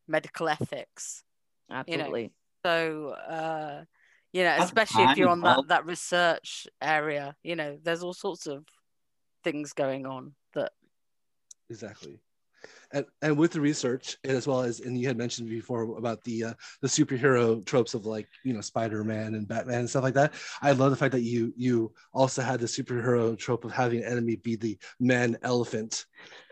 medical 0.07 0.49
ethics. 0.49 1.23
absolutely. 1.69 2.31
So 2.65 3.11
uh, 3.11 3.85
you 4.33 4.43
know, 4.43 4.55
especially 4.59 5.03
if 5.05 5.17
you're 5.17 5.29
on 5.29 5.41
that 5.41 5.67
that 5.67 5.85
research 5.85 6.67
area, 6.81 7.35
you 7.43 7.55
know, 7.55 7.77
there's 7.83 8.03
all 8.03 8.13
sorts 8.13 8.45
of 8.47 8.65
things 9.43 9.73
going 9.73 10.05
on 10.05 10.33
that 10.53 10.71
exactly 11.69 12.19
and 12.91 13.05
and 13.21 13.37
with 13.37 13.51
the 13.51 13.61
research 13.61 14.17
as 14.23 14.47
well 14.47 14.61
as 14.61 14.79
and 14.79 14.99
you 14.99 15.07
had 15.07 15.17
mentioned 15.17 15.47
before 15.49 15.83
about 15.97 16.21
the 16.23 16.43
uh, 16.45 16.53
the 16.81 16.87
superhero 16.87 17.63
tropes 17.65 17.93
of 17.93 18.05
like 18.05 18.27
you 18.43 18.51
know 18.53 18.61
spider-man 18.61 19.35
and 19.35 19.47
batman 19.47 19.79
and 19.81 19.89
stuff 19.89 20.03
like 20.03 20.13
that 20.15 20.33
i 20.61 20.71
love 20.71 20.89
the 20.89 20.95
fact 20.97 21.11
that 21.11 21.21
you 21.21 21.53
you 21.55 21.93
also 22.13 22.41
had 22.41 22.59
the 22.59 22.65
superhero 22.65 23.37
trope 23.37 23.63
of 23.63 23.71
having 23.71 23.99
an 24.03 24.11
enemy 24.11 24.37
be 24.37 24.55
the 24.55 24.77
man 24.99 25.37
elephant 25.43 26.05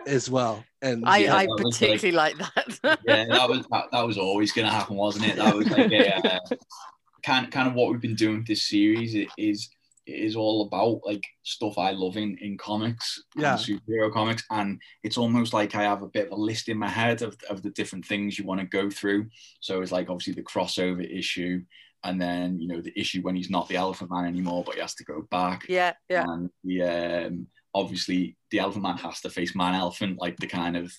as 0.05 0.29
well 0.29 0.63
and 0.81 1.03
I, 1.05 1.17
Yeah, 1.17 1.35
I 1.35 1.45
that 1.45 1.49
was 1.63 1.81
like- 1.81 1.89
particularly 1.89 2.11
like, 2.11 2.37
that. 2.37 2.99
yeah, 3.05 3.25
that 3.25 3.49
was 3.49 3.65
that, 3.71 3.85
that 3.91 4.05
was 4.05 4.17
always 4.19 4.51
going 4.51 4.67
to 4.67 4.71
happen, 4.73 4.95
wasn't 4.95 5.25
it? 5.25 5.35
That 5.37 5.55
was 5.55 5.67
like 5.71 5.91
a, 5.91 6.33
uh, 6.35 6.39
kind 7.25 7.51
kind 7.51 7.67
of 7.67 7.73
what 7.73 7.89
we've 7.91 8.01
been 8.01 8.15
doing 8.15 8.37
with 8.37 8.47
this 8.47 8.67
series. 8.69 9.15
It 9.15 9.29
is 9.37 9.69
it 10.05 10.19
is 10.19 10.35
all 10.35 10.67
about 10.67 11.01
like 11.03 11.23
stuff 11.43 11.77
I 11.79 11.91
love 11.91 12.15
in 12.17 12.37
in 12.39 12.57
comics, 12.57 13.23
Yeah. 13.35 13.55
superhero 13.55 14.11
comics, 14.13 14.43
and 14.51 14.79
it's 15.03 15.17
almost 15.17 15.51
like 15.53 15.73
I 15.75 15.81
have 15.83 16.03
a 16.03 16.07
bit 16.07 16.27
of 16.27 16.33
a 16.33 16.35
list 16.49 16.69
in 16.69 16.77
my 16.77 16.89
head 16.89 17.21
of 17.23 17.35
of 17.49 17.63
the 17.63 17.71
different 17.71 18.05
things 18.05 18.37
you 18.37 18.45
want 18.45 18.61
to 18.61 18.67
go 18.67 18.89
through. 18.89 19.29
So 19.61 19.81
it's 19.81 19.91
like 19.91 20.09
obviously 20.09 20.33
the 20.33 20.43
crossover 20.43 21.03
issue, 21.19 21.63
and 22.03 22.21
then 22.21 22.59
you 22.59 22.67
know 22.67 22.81
the 22.81 22.97
issue 22.99 23.21
when 23.23 23.35
he's 23.35 23.49
not 23.49 23.67
the 23.67 23.77
Elephant 23.77 24.11
Man 24.11 24.25
anymore, 24.25 24.63
but 24.63 24.75
he 24.75 24.81
has 24.81 24.93
to 24.95 25.03
go 25.03 25.23
back 25.31 25.65
yeah, 25.67 25.93
yeah. 26.09 26.23
and 26.27 26.49
the 26.63 26.81
um, 26.83 27.47
obviously 27.73 28.37
the 28.51 28.59
elephant 28.59 28.83
man 28.83 28.97
has 28.97 29.19
to 29.21 29.29
face 29.29 29.53
man 29.55 29.73
elephant 29.75 30.17
like 30.17 30.37
the 30.37 30.47
kind 30.47 30.77
of 30.77 30.93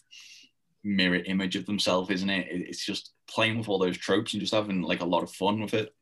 mirror 0.84 1.22
image 1.24 1.56
of 1.56 1.64
themselves 1.64 2.10
isn't 2.10 2.28
it 2.28 2.46
It- 2.48 2.68
it's 2.68 2.84
just 2.84 3.12
playing 3.28 3.56
with 3.58 3.68
all 3.68 3.78
those 3.78 3.96
tropes 3.96 4.34
and 4.34 4.40
just 4.42 4.52
having 4.54 4.82
like 4.82 5.00
a 5.00 5.06
lot 5.14 5.22
of 5.22 5.32
fun 5.32 5.60
with 5.62 5.72
it 5.74 5.94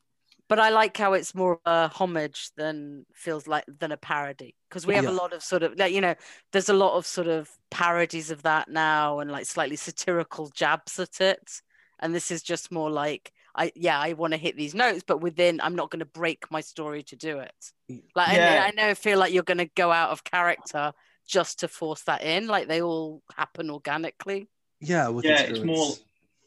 but 0.48 0.58
I 0.60 0.68
like 0.70 0.96
how 0.96 1.14
it's 1.14 1.34
more 1.34 1.54
of 1.54 1.60
a 1.64 1.88
homage 1.88 2.50
than 2.56 3.06
feels 3.14 3.46
like 3.46 3.64
than 3.66 3.92
a 3.92 3.96
parody 3.96 4.54
because 4.68 4.86
we 4.86 4.94
have 4.94 5.04
Yeah. 5.04 5.10
a 5.10 5.22
lot 5.22 5.32
of 5.32 5.42
sort 5.42 5.62
of 5.62 5.78
like 5.78 5.92
you 5.92 6.00
know 6.00 6.14
there's 6.52 6.68
a 6.68 6.74
lot 6.74 6.96
of 6.96 7.06
sort 7.06 7.28
of 7.28 7.50
parodies 7.70 8.30
of 8.30 8.42
that 8.42 8.68
now 8.68 9.20
and 9.20 9.30
like 9.30 9.46
slightly 9.46 9.76
satirical 9.76 10.48
jabs 10.50 10.98
at 10.98 11.20
it 11.20 11.62
and 12.00 12.14
this 12.14 12.30
is 12.30 12.42
just 12.42 12.70
more 12.72 12.90
like 12.90 13.32
I 13.56 13.72
yeah 13.76 13.98
I 13.98 14.12
want 14.14 14.32
to 14.32 14.36
hit 14.38 14.56
these 14.56 14.74
notes 14.74 15.02
but 15.06 15.20
within 15.20 15.60
I'm 15.60 15.76
not 15.76 15.90
going 15.90 16.00
to 16.00 16.06
break 16.06 16.50
my 16.50 16.60
story 16.60 17.02
to 17.04 17.16
do 17.16 17.38
it 17.38 17.72
like 18.14 18.36
Yeah. 18.36 18.62
I, 18.64 18.68
I 18.68 18.70
never 18.72 18.94
feel 18.94 19.18
like 19.18 19.32
you're 19.32 19.42
going 19.44 19.58
to 19.58 19.70
go 19.76 19.90
out 19.92 20.10
of 20.10 20.24
character 20.24 20.92
just 21.26 21.60
to 21.60 21.68
force 21.68 22.02
that 22.02 22.22
in 22.22 22.46
like 22.48 22.68
they 22.68 22.82
all 22.82 23.22
happen 23.36 23.70
organically 23.70 24.48
yeah 24.80 25.08
with 25.08 25.24
Yeah, 25.24 25.40
it's 25.42 25.60
more- 25.60 25.94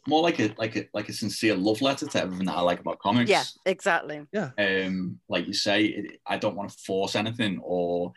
more 0.08 0.22
like 0.22 0.40
a 0.40 0.54
like 0.58 0.76
a 0.76 0.88
like 0.94 1.10
a 1.10 1.14
sincere 1.14 1.56
love 1.56 1.82
letter 1.82 2.08
to 2.08 2.22
everything 2.22 2.46
that 2.46 2.56
I 2.56 2.62
like 2.62 2.80
about 2.80 3.00
comics. 3.00 3.30
Yeah 3.30 3.44
exactly. 3.66 4.26
Yeah. 4.32 4.52
um 4.58 5.20
like 5.30 5.48
you 5.48 5.54
say 5.54 5.86
it, 5.86 6.20
i 6.26 6.38
don't 6.38 6.56
want 6.56 6.70
to 6.70 6.78
force 6.78 7.16
anything 7.16 7.60
or 7.64 8.14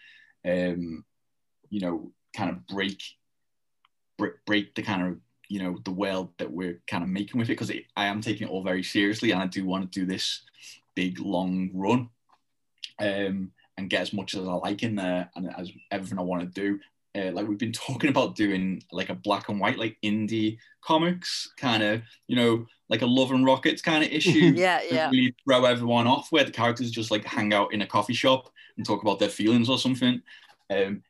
um 0.46 1.04
you 1.68 1.80
know 1.80 2.12
kind 2.36 2.50
of 2.50 2.66
break 2.66 3.02
break, 4.18 4.34
break 4.46 4.74
the 4.74 4.82
kind 4.82 5.02
of 5.06 5.18
you 5.48 5.60
know 5.62 5.78
the 5.84 5.90
world 5.90 6.30
that 6.38 6.50
we're 6.50 6.80
kind 6.86 7.02
of 7.02 7.10
making 7.10 7.38
with 7.38 7.48
it 7.48 7.58
because 7.58 7.72
i 7.96 8.04
am 8.06 8.20
taking 8.20 8.46
it 8.46 8.50
all 8.50 8.62
very 8.62 8.82
seriously 8.82 9.32
and 9.32 9.42
i 9.42 9.46
do 9.46 9.64
want 9.64 9.90
to 9.90 10.00
do 10.00 10.06
this 10.06 10.42
big 10.94 11.18
long 11.18 11.70
run 11.74 12.08
um 13.00 13.50
and 13.76 13.90
get 13.90 14.02
as 14.02 14.12
much 14.12 14.34
as 14.34 14.46
i 14.46 14.52
like 14.52 14.82
in 14.82 14.94
there 14.94 15.30
and 15.34 15.50
as 15.58 15.70
everything 15.90 16.18
i 16.18 16.22
want 16.22 16.42
to 16.42 16.60
do 16.60 16.78
uh, 17.16 17.30
like 17.32 17.46
we've 17.46 17.58
been 17.58 17.72
talking 17.88 18.10
about 18.10 18.36
doing 18.36 18.82
like 18.92 19.08
a 19.08 19.14
black 19.14 19.48
and 19.48 19.60
white 19.60 19.78
like 19.78 19.96
indie 20.04 20.58
comics 20.82 21.52
kind 21.58 21.82
of 21.82 22.02
you 22.26 22.36
know 22.36 22.66
like 22.88 23.02
a 23.02 23.06
love 23.06 23.30
and 23.32 23.44
rockets 23.44 23.82
kind 23.82 24.02
of 24.02 24.10
issue 24.12 24.52
yeah 24.56 24.80
yeah. 24.90 25.10
really 25.10 25.34
throw 25.44 25.64
everyone 25.64 26.06
off 26.06 26.32
where 26.32 26.44
the 26.44 26.50
characters 26.50 26.90
just 26.90 27.10
like 27.10 27.24
hang 27.24 27.52
out 27.52 27.72
in 27.72 27.82
a 27.82 27.86
coffee 27.86 28.14
shop 28.14 28.50
and 28.80 28.86
talk 28.86 29.02
about 29.02 29.18
their 29.18 29.28
feelings 29.28 29.68
or 29.68 29.78
something. 29.78 30.22
Um, 30.70 31.02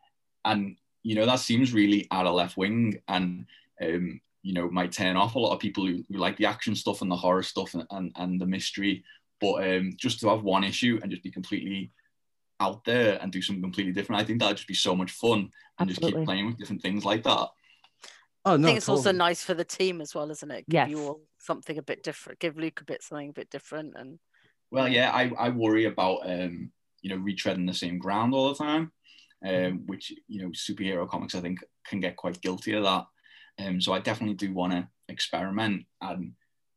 and 0.45 0.77
you 1.03 1.15
know 1.15 1.25
that 1.25 1.39
seems 1.41 1.73
really 1.73 2.09
out 2.11 2.27
of 2.27 2.35
left 2.35 2.57
wing 2.57 3.01
and 3.09 3.47
um, 3.81 4.21
you 4.43 4.53
know 4.53 4.69
might 4.71 4.93
turn 4.93 5.17
off 5.17 5.37
a 5.37 5.39
lot 5.39 5.55
of 5.55 5.61
people 5.61 5.87
who, 5.87 6.05
who 6.11 6.19
like 6.19 6.37
the 6.37 6.47
action 6.47 6.75
stuff 6.75 7.01
and 7.01 7.11
the 7.11 7.17
horror 7.17 7.43
stuff 7.43 7.75
and, 7.75 7.87
and, 7.91 8.13
and 8.17 8.41
the 8.41 8.47
mystery. 8.47 9.05
But 9.41 9.69
um, 9.69 9.93
just 9.97 10.21
to 10.21 10.29
have 10.29 10.43
one 10.43 10.65
issue 10.65 10.99
and 11.01 11.11
just 11.11 11.23
be 11.23 11.31
completely 11.31 11.93
out 12.61 12.85
there 12.85 13.19
and 13.21 13.33
do 13.33 13.43
something 13.43 13.63
completely 13.63 13.93
different 13.93 14.21
i 14.21 14.25
think 14.25 14.39
that'd 14.39 14.57
just 14.57 14.69
be 14.69 14.75
so 14.75 14.95
much 14.95 15.11
fun 15.13 15.51
and 15.79 15.89
just 15.89 16.01
keep 16.01 16.25
playing 16.25 16.47
with 16.47 16.59
different 16.59 16.83
things 16.83 17.05
like 17.05 17.23
that 17.23 17.49
oh 18.45 18.55
I 18.55 18.63
think 18.63 18.77
it's 18.77 18.89
also 18.89 19.13
nice 19.13 19.45
for 19.45 19.55
the 19.55 19.65
team 19.65 20.01
as 20.01 20.15
well, 20.15 20.31
isn't 20.31 20.51
it? 20.51 20.65
Give 20.69 20.89
Yes. 20.89 20.89
you 20.89 20.99
all 21.01 21.21
something 21.39 21.77
a 21.77 21.83
bit 21.83 22.03
different. 22.03 22.39
Give 22.39 22.57
Luke 22.57 22.81
a 22.81 22.85
bit 22.85 23.03
something 23.03 23.29
a 23.29 23.33
bit 23.35 23.51
different, 23.51 23.93
and 23.97 24.19
Well, 24.71 24.89
yeah, 24.89 25.11
I, 25.11 25.31
I 25.39 25.49
worry 25.51 25.85
about 25.85 26.21
um, 26.25 26.73
you 27.03 27.11
know 27.11 27.23
retreading 27.23 27.67
the 27.67 27.75
same 27.75 27.99
ground 27.99 28.33
all 28.33 28.49
the 28.49 28.55
time, 28.55 28.93
um, 29.47 29.83
which 29.87 30.13
you 30.27 30.43
know 30.43 30.49
superhero 30.51 31.07
comics 31.09 31.35
I 31.35 31.41
think 31.41 31.59
can 31.87 32.01
get 32.01 32.17
quite 32.17 32.41
guilty 32.41 32.73
of 32.73 32.85
that. 32.85 33.07
Um, 33.59 33.81
so 33.81 33.93
I 33.93 33.99
definitely 33.99 34.37
do 34.37 34.55
want 34.55 34.73
to 34.73 34.89
experiment, 35.09 35.85
and 36.01 36.33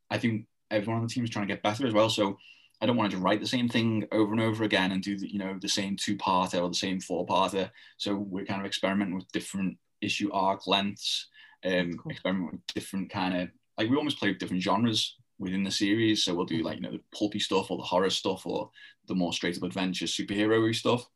I 0.09 0.17
think 0.17 0.47
everyone 0.69 1.01
on 1.01 1.07
the 1.07 1.13
team 1.13 1.23
is 1.23 1.29
trying 1.29 1.47
to 1.47 1.53
get 1.53 1.63
better 1.63 1.87
as 1.87 1.93
well. 1.93 2.09
So 2.09 2.37
I 2.83 2.85
don't 2.85 2.97
want 2.97 3.13
to 3.13 3.17
write 3.17 3.39
the 3.39 3.47
same 3.47 3.69
thing 3.69 4.05
over 4.11 4.33
and 4.33 4.41
over 4.41 4.65
again 4.65 4.91
and 4.91 5.01
do 5.01 5.17
the, 5.17 5.31
you 5.31 5.39
know 5.39 5.57
the 5.61 5.69
same 5.69 5.95
two 5.95 6.17
parter 6.17 6.61
or 6.61 6.67
the 6.67 6.75
same 6.75 6.99
four 6.99 7.25
parter. 7.25 7.71
So 7.95 8.13
we're 8.13 8.43
kind 8.45 8.59
of 8.59 8.67
experimenting 8.67 9.15
with 9.15 9.31
different 9.31 9.77
issue 10.01 10.29
arc 10.33 10.67
lengths, 10.67 11.29
um, 11.63 11.93
Cool. 11.93 12.11
experiment 12.11 12.51
with 12.51 12.67
different 12.75 13.09
kind 13.09 13.41
of 13.41 13.49
like 13.77 13.89
we 13.89 13.95
almost 13.95 14.19
play 14.19 14.29
with 14.29 14.39
different 14.39 14.61
genres 14.61 15.15
within 15.39 15.63
the 15.63 15.71
series. 15.71 16.25
So 16.25 16.35
we'll 16.35 16.45
do 16.45 16.61
like 16.61 16.75
you 16.75 16.81
know 16.81 16.91
the 16.91 17.01
pulpy 17.17 17.39
stuff 17.39 17.71
or 17.71 17.77
the 17.77 17.83
horror 17.83 18.09
stuff 18.09 18.45
or 18.45 18.69
the 19.07 19.15
more 19.15 19.31
straight 19.31 19.55
up 19.55 19.63
adventure 19.63 20.05
superhero 20.05 20.75
stuff. 20.75 21.07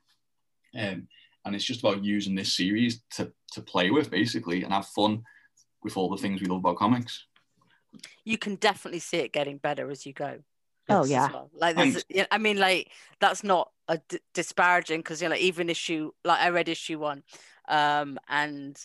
Um, 0.74 1.10
and 1.44 1.54
it's 1.54 1.66
just 1.66 1.82
about 1.82 2.02
using 2.02 2.34
this 2.34 2.56
series 2.56 3.02
to 3.18 3.34
to 3.52 3.62
play 3.62 3.92
with 3.92 4.10
basically 4.10 4.64
and 4.64 4.72
have 4.72 4.88
fun 4.88 5.22
with 5.84 5.98
all 5.98 6.10
the 6.10 6.16
things 6.22 6.40
we 6.40 6.48
love 6.48 6.60
about 6.60 6.78
comics. 6.78 7.26
you 8.24 8.38
can 8.38 8.56
definitely 8.56 9.00
see 9.00 9.18
it 9.18 9.34
getting 9.34 9.58
better 9.58 9.92
as 9.92 10.06
you 10.06 10.14
go. 10.14 10.40
Oh, 10.90 11.06
yeah. 11.06 11.30
well. 11.32 11.50
Like 11.54 11.76
there's, 11.76 11.94
Thanks. 11.94 12.06
yeah, 12.10 12.26
I 12.32 12.38
mean, 12.38 12.58
like 12.58 12.92
that's 13.20 13.44
not 13.44 13.72
a 13.88 14.00
d- 14.10 14.20
disparaging 14.34 15.00
because 15.00 15.22
you 15.22 15.28
know, 15.28 15.34
like, 15.36 15.42
even 15.42 15.70
issue 15.70 16.12
like 16.24 16.40
I 16.40 16.50
read 16.50 16.70
issue 16.70 17.00
one, 17.00 17.24
um, 17.68 18.18
and 18.30 18.78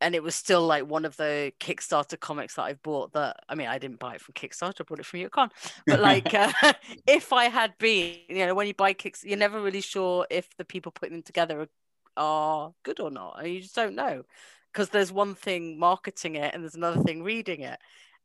and 0.00 0.14
it 0.14 0.22
was 0.22 0.34
still 0.34 0.66
like 0.66 0.86
one 0.86 1.04
of 1.04 1.16
the 1.16 1.52
Kickstarter 1.60 2.18
comics 2.18 2.54
that 2.54 2.62
I've 2.62 2.82
bought. 2.82 3.12
That 3.12 3.40
I 3.48 3.54
mean, 3.54 3.66
I 3.66 3.78
didn't 3.78 3.98
buy 3.98 4.14
it 4.14 4.20
from 4.20 4.34
Kickstarter, 4.34 4.80
I 4.80 4.84
bought 4.84 5.00
it 5.00 5.06
from 5.06 5.20
Yukon. 5.20 5.50
But 5.86 6.00
like, 6.00 6.32
uh, 6.32 6.52
if 7.06 7.32
I 7.32 7.44
had 7.44 7.76
been, 7.78 8.18
you 8.28 8.46
know, 8.46 8.54
when 8.54 8.66
you 8.66 8.74
buy 8.74 8.92
kicks, 8.92 9.24
you're 9.24 9.36
never 9.36 9.60
really 9.60 9.80
sure 9.80 10.26
if 10.30 10.48
the 10.56 10.64
people 10.64 10.92
putting 10.92 11.16
them 11.16 11.22
together 11.22 11.60
are, 11.62 11.68
are 12.16 12.72
good 12.84 13.00
or 13.00 13.10
not, 13.10 13.38
and 13.38 13.52
you 13.52 13.60
just 13.60 13.74
don't 13.74 13.94
know 13.94 14.22
because 14.72 14.90
there's 14.90 15.12
one 15.12 15.34
thing 15.34 15.78
marketing 15.78 16.36
it 16.36 16.54
and 16.54 16.62
there's 16.62 16.76
another 16.76 17.02
thing 17.02 17.22
reading 17.22 17.60
it 17.60 17.78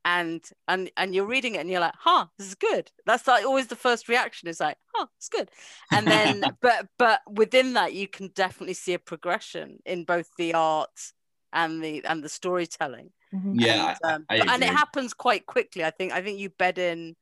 and 0.05 0.47
and 0.67 0.89
and 0.95 1.13
you're 1.13 1.25
reading 1.25 1.55
it 1.55 1.59
and 1.61 1.69
you're 1.69 1.79
like 1.81 1.95
huh 1.97 2.27
this 2.37 2.47
is 2.47 2.55
good 2.55 2.89
that's 3.05 3.27
like 3.27 3.43
always 3.43 3.67
the 3.67 3.75
first 3.75 4.07
reaction 4.07 4.47
is 4.47 4.59
like 4.59 4.77
huh 4.93 5.07
it's 5.17 5.29
good 5.29 5.49
and 5.91 6.07
then 6.07 6.43
but 6.61 6.87
but 6.97 7.21
within 7.27 7.73
that 7.73 7.93
you 7.93 8.07
can 8.07 8.29
definitely 8.35 8.75
see 8.75 8.93
a 8.93 8.99
progression 8.99 9.79
in 9.85 10.03
both 10.05 10.29
the 10.37 10.53
art 10.53 11.11
and 11.51 11.83
the 11.83 12.05
and 12.05 12.23
the 12.23 12.29
storytelling 12.29 13.11
Mhm. 13.33 13.55
Yeah, 13.59 13.95
and, 14.03 14.13
um, 14.13 14.25
I 14.29 14.39
but- 14.39 14.49
and 14.49 14.63
it 14.63 14.69
happens 14.69 15.13
quite 15.13 15.45
quickly. 15.45 15.83
I 15.83 15.89
think 15.89 16.13
I 16.13 16.21
think 16.21 16.39
you 16.39 16.49
bed 16.49 16.77
in 16.77 17.15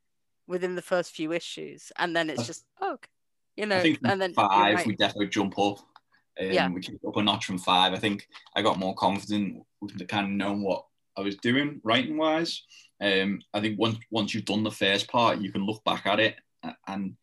within 0.47 0.75
the 0.75 0.81
first 0.81 1.15
few 1.15 1.31
issues, 1.31 1.91
and 1.97 2.15
then 2.15 2.29
it's 2.29 2.45
just 2.45 2.65
oh, 2.81 2.93
okay. 2.93 3.09
you 3.55 3.65
know, 3.65 3.77
I 3.77 3.81
think 3.81 3.99
and 4.03 4.21
then 4.21 4.34
five 4.34 4.75
right. 4.75 4.86
we 4.86 4.95
definitely 4.95 5.29
jump 5.29 5.57
up. 5.57 5.79
Um, 6.39 6.51
Yeah. 6.51 6.69
we 6.69 6.81
kicked 6.81 7.03
up 7.05 7.15
a 7.15 7.23
notch 7.23 7.45
from 7.45 7.57
five. 7.57 7.93
I 7.93 7.97
think 7.99 8.27
I 8.55 8.61
got 8.61 8.77
more 8.77 8.93
confident 8.95 9.63
with 9.81 9.97
the 9.97 10.05
kind 10.05 10.25
of 10.25 10.31
knowing 10.34 10.63
what 10.63 10.86
I 11.18 11.22
was 11.22 11.36
doing 11.38 11.80
writing 11.84 12.18
wise. 12.18 12.64
Um, 13.01 13.41
I 13.53 13.61
think 13.61 13.80
once 13.80 13.97
once 14.11 14.34
you've 14.34 14.45
done 14.45 14.64
the 14.64 14.72
first 14.72 15.07
part, 15.07 15.39
you 15.39 15.51
can 15.51 15.66
look 15.66 15.84
back 15.84 16.05
at 16.05 16.20
it 16.20 16.36
and 16.88 17.16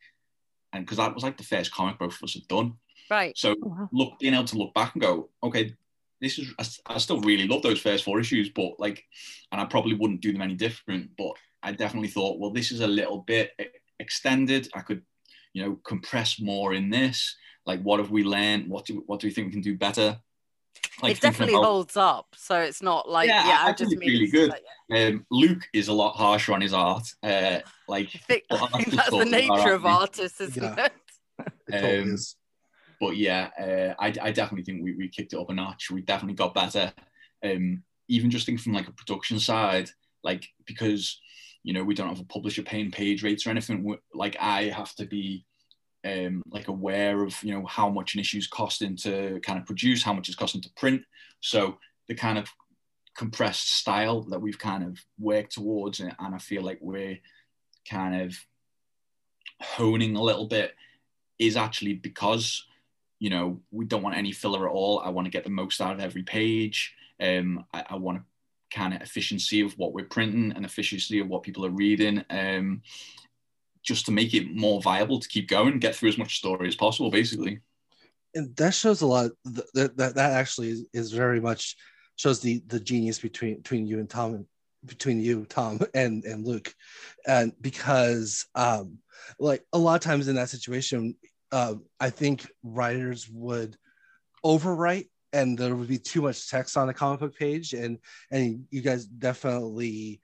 and 0.72 0.84
because 0.84 0.99
that 0.99 1.14
was 1.14 1.22
like 1.22 1.36
the 1.36 1.45
first 1.45 1.72
comic 1.72 1.99
both 1.99 2.14
of 2.16 2.22
us 2.22 2.34
had 2.34 2.47
done. 2.49 2.74
right. 3.11 3.36
So 3.36 3.55
Oh, 3.62 3.68
wow. 3.68 3.88
look, 3.93 4.18
being 4.20 4.34
able 4.34 4.45
to 4.45 4.59
look 4.59 4.74
back 4.74 4.95
and 4.95 5.03
go, 5.03 5.30
okay, 5.43 5.74
this 6.20 6.38
is 6.38 6.53
I 6.86 6.99
still 6.99 7.20
really 7.22 7.49
love 7.49 7.62
those 7.62 7.80
first 7.80 8.05
four 8.05 8.20
issues, 8.20 8.51
but 8.51 8.78
like, 8.78 9.05
and 9.51 9.61
I 9.61 9.64
probably 9.64 9.95
wouldn't 9.95 10.20
do 10.20 10.32
them 10.32 10.43
any 10.43 10.55
different. 10.55 11.11
But 11.16 11.32
I 11.62 11.72
definitely 11.72 12.09
thought, 12.09 12.38
well, 12.38 12.51
this 12.51 12.70
is 12.72 12.80
a 12.80 12.86
little 12.86 13.18
bit 13.18 13.53
extended. 13.99 14.68
I 14.74 14.80
could, 14.80 15.03
you 15.55 15.64
know, 15.64 15.78
compress 15.84 16.38
more 16.41 16.74
in 16.74 16.91
this. 16.91 17.36
Like, 17.66 17.82
what 17.82 18.01
have 18.01 18.11
we 18.11 18.22
learned? 18.22 18.68
What 18.68 18.84
do 18.86 19.03
what 19.07 19.20
do 19.20 19.26
we 19.26 19.32
think 19.32 19.47
we 19.47 19.53
can 19.53 19.62
do 19.62 19.76
better? 19.76 20.18
Like 21.02 21.16
it 21.16 21.20
definitely 21.22 21.54
about- 21.54 21.64
holds 21.64 21.96
up, 21.96 22.34
so 22.36 22.60
it's 22.60 22.82
not 22.82 23.08
like 23.08 23.28
Yeah, 23.28 23.46
yeah. 23.46 23.58
I- 23.62 23.66
I 23.66 23.68
I 23.70 23.72
just 23.72 23.90
mean 23.96 24.08
really 24.10 24.26
good. 24.26 24.50
like, 24.50 24.64
Um, 24.92 25.24
Luke 25.30 25.66
is 25.72 25.88
a 25.88 25.92
lot 25.92 26.16
harsher 26.16 26.52
on 26.52 26.60
his 26.60 26.72
art. 26.74 27.06
Uh, 27.22 27.60
like, 27.88 28.08
I 28.14 28.18
think, 28.18 28.44
I 28.50 28.66
think 28.68 28.88
that's 28.92 29.10
the 29.10 29.24
nature 29.24 29.72
of 29.72 29.86
artists, 29.86 30.40
isn't 30.40 30.62
Yeah. 30.62 30.86
it? 30.86 30.92
It 31.68 32.02
Um, 32.02 32.12
is. 32.14 32.36
but 33.00 33.16
yeah, 33.16 33.48
uh, 33.58 33.94
I, 34.02 34.08
I 34.20 34.30
definitely 34.32 34.64
think 34.64 34.82
we, 34.84 34.94
we 34.94 35.08
kicked 35.08 35.32
it 35.32 35.38
up 35.38 35.48
a 35.48 35.54
notch. 35.54 35.90
We 35.90 36.02
definitely 36.02 36.34
got 36.34 36.52
better. 36.54 36.92
Um, 37.42 37.82
even 38.08 38.30
just 38.30 38.44
thinking 38.44 38.62
from 38.62 38.74
like 38.74 38.88
a 38.88 38.92
production 38.92 39.38
side, 39.40 39.88
like 40.22 40.44
because 40.66 41.18
you 41.62 41.72
know 41.72 41.82
we 41.84 41.94
don't 41.94 42.08
have 42.08 42.20
a 42.20 42.24
publisher 42.24 42.62
paying 42.62 42.90
page 42.90 43.22
rates 43.22 43.46
or 43.46 43.50
anything. 43.50 43.84
we- 43.84 43.96
Like 44.12 44.36
I 44.38 44.64
have 44.64 44.94
to 44.96 45.06
be 45.06 45.46
um, 46.05 46.42
like 46.51 46.68
aware 46.68 47.22
of 47.22 47.42
you 47.42 47.53
know 47.53 47.66
how 47.66 47.88
much 47.88 48.14
an 48.14 48.20
issue's 48.20 48.46
costing 48.46 48.96
to 48.96 49.40
kind 49.42 49.59
of 49.59 49.66
produce, 49.66 50.03
how 50.03 50.12
much 50.12 50.28
it's 50.28 50.36
costing 50.36 50.62
to 50.62 50.70
print. 50.76 51.03
So 51.40 51.78
the 52.09 52.14
kind 52.14 52.38
of 52.38 52.48
compressed 53.16 53.74
style 53.74 54.22
that 54.22 54.40
we've 54.40 54.59
kind 54.59 54.84
of 54.84 54.98
worked 55.18 55.53
towards, 55.53 56.01
and, 56.01 56.14
and 56.18 56.34
I 56.34 56.38
feel 56.38 56.62
like 56.62 56.78
we're 56.80 57.18
kind 57.88 58.22
of 58.22 58.34
honing 59.61 60.16
a 60.16 60.22
little 60.22 60.46
bit 60.46 60.74
is 61.38 61.57
actually 61.57 61.94
because 61.94 62.64
you 63.18 63.30
know 63.30 63.61
we 63.70 63.84
don't 63.84 64.03
want 64.03 64.16
any 64.16 64.32
filler 64.32 64.68
at 64.68 64.72
all. 64.72 65.01
I 65.01 65.11
want 65.11 65.26
to 65.26 65.30
get 65.30 65.44
the 65.44 65.51
most 65.51 65.80
out 65.80 65.94
of 65.94 66.01
every 66.01 66.22
page. 66.22 66.94
Um, 67.20 67.64
I, 67.74 67.84
I 67.90 67.96
want 67.96 68.18
to 68.18 68.24
kind 68.70 68.94
of 68.94 69.03
efficiency 69.03 69.61
of 69.61 69.76
what 69.76 69.92
we're 69.92 70.07
printing 70.07 70.53
and 70.53 70.64
efficiency 70.64 71.20
of 71.20 71.28
what 71.28 71.42
people 71.42 71.66
are 71.66 71.70
reading. 71.70 72.24
Um, 72.30 72.82
just 73.82 74.06
to 74.06 74.12
make 74.12 74.34
it 74.34 74.54
more 74.54 74.80
viable 74.80 75.20
to 75.20 75.28
keep 75.28 75.48
going, 75.48 75.78
get 75.78 75.94
through 75.94 76.10
as 76.10 76.18
much 76.18 76.38
story 76.38 76.68
as 76.68 76.76
possible, 76.76 77.10
basically. 77.10 77.60
and 78.34 78.54
that 78.56 78.74
shows 78.74 79.00
a 79.00 79.06
lot 79.06 79.30
that 79.44 79.96
that, 79.96 80.14
that 80.14 80.32
actually 80.32 80.70
is, 80.70 80.84
is 80.92 81.12
very 81.12 81.40
much 81.40 81.76
shows 82.16 82.40
the 82.40 82.62
the 82.66 82.80
genius 82.80 83.18
between 83.18 83.56
between 83.56 83.86
you 83.86 83.98
and 83.98 84.10
tom 84.10 84.34
and 84.34 84.46
between 84.84 85.20
you 85.20 85.44
tom 85.46 85.80
and 85.94 86.24
and 86.24 86.46
luke. 86.46 86.74
And 87.26 87.52
because 87.60 88.46
um 88.54 88.98
like 89.38 89.64
a 89.72 89.78
lot 89.78 89.94
of 89.94 90.00
times 90.00 90.28
in 90.28 90.36
that 90.36 90.48
situation 90.48 91.16
uh, 91.52 91.74
i 91.98 92.10
think 92.10 92.48
writers 92.62 93.28
would 93.28 93.76
overwrite 94.44 95.08
and 95.32 95.56
there 95.56 95.74
would 95.74 95.88
be 95.88 95.98
too 95.98 96.22
much 96.22 96.48
text 96.48 96.76
on 96.76 96.88
a 96.88 96.94
comic 96.94 97.20
book 97.20 97.36
page. 97.36 97.72
And 97.72 97.98
and 98.30 98.66
you 98.70 98.80
guys 98.80 99.06
definitely 99.06 100.20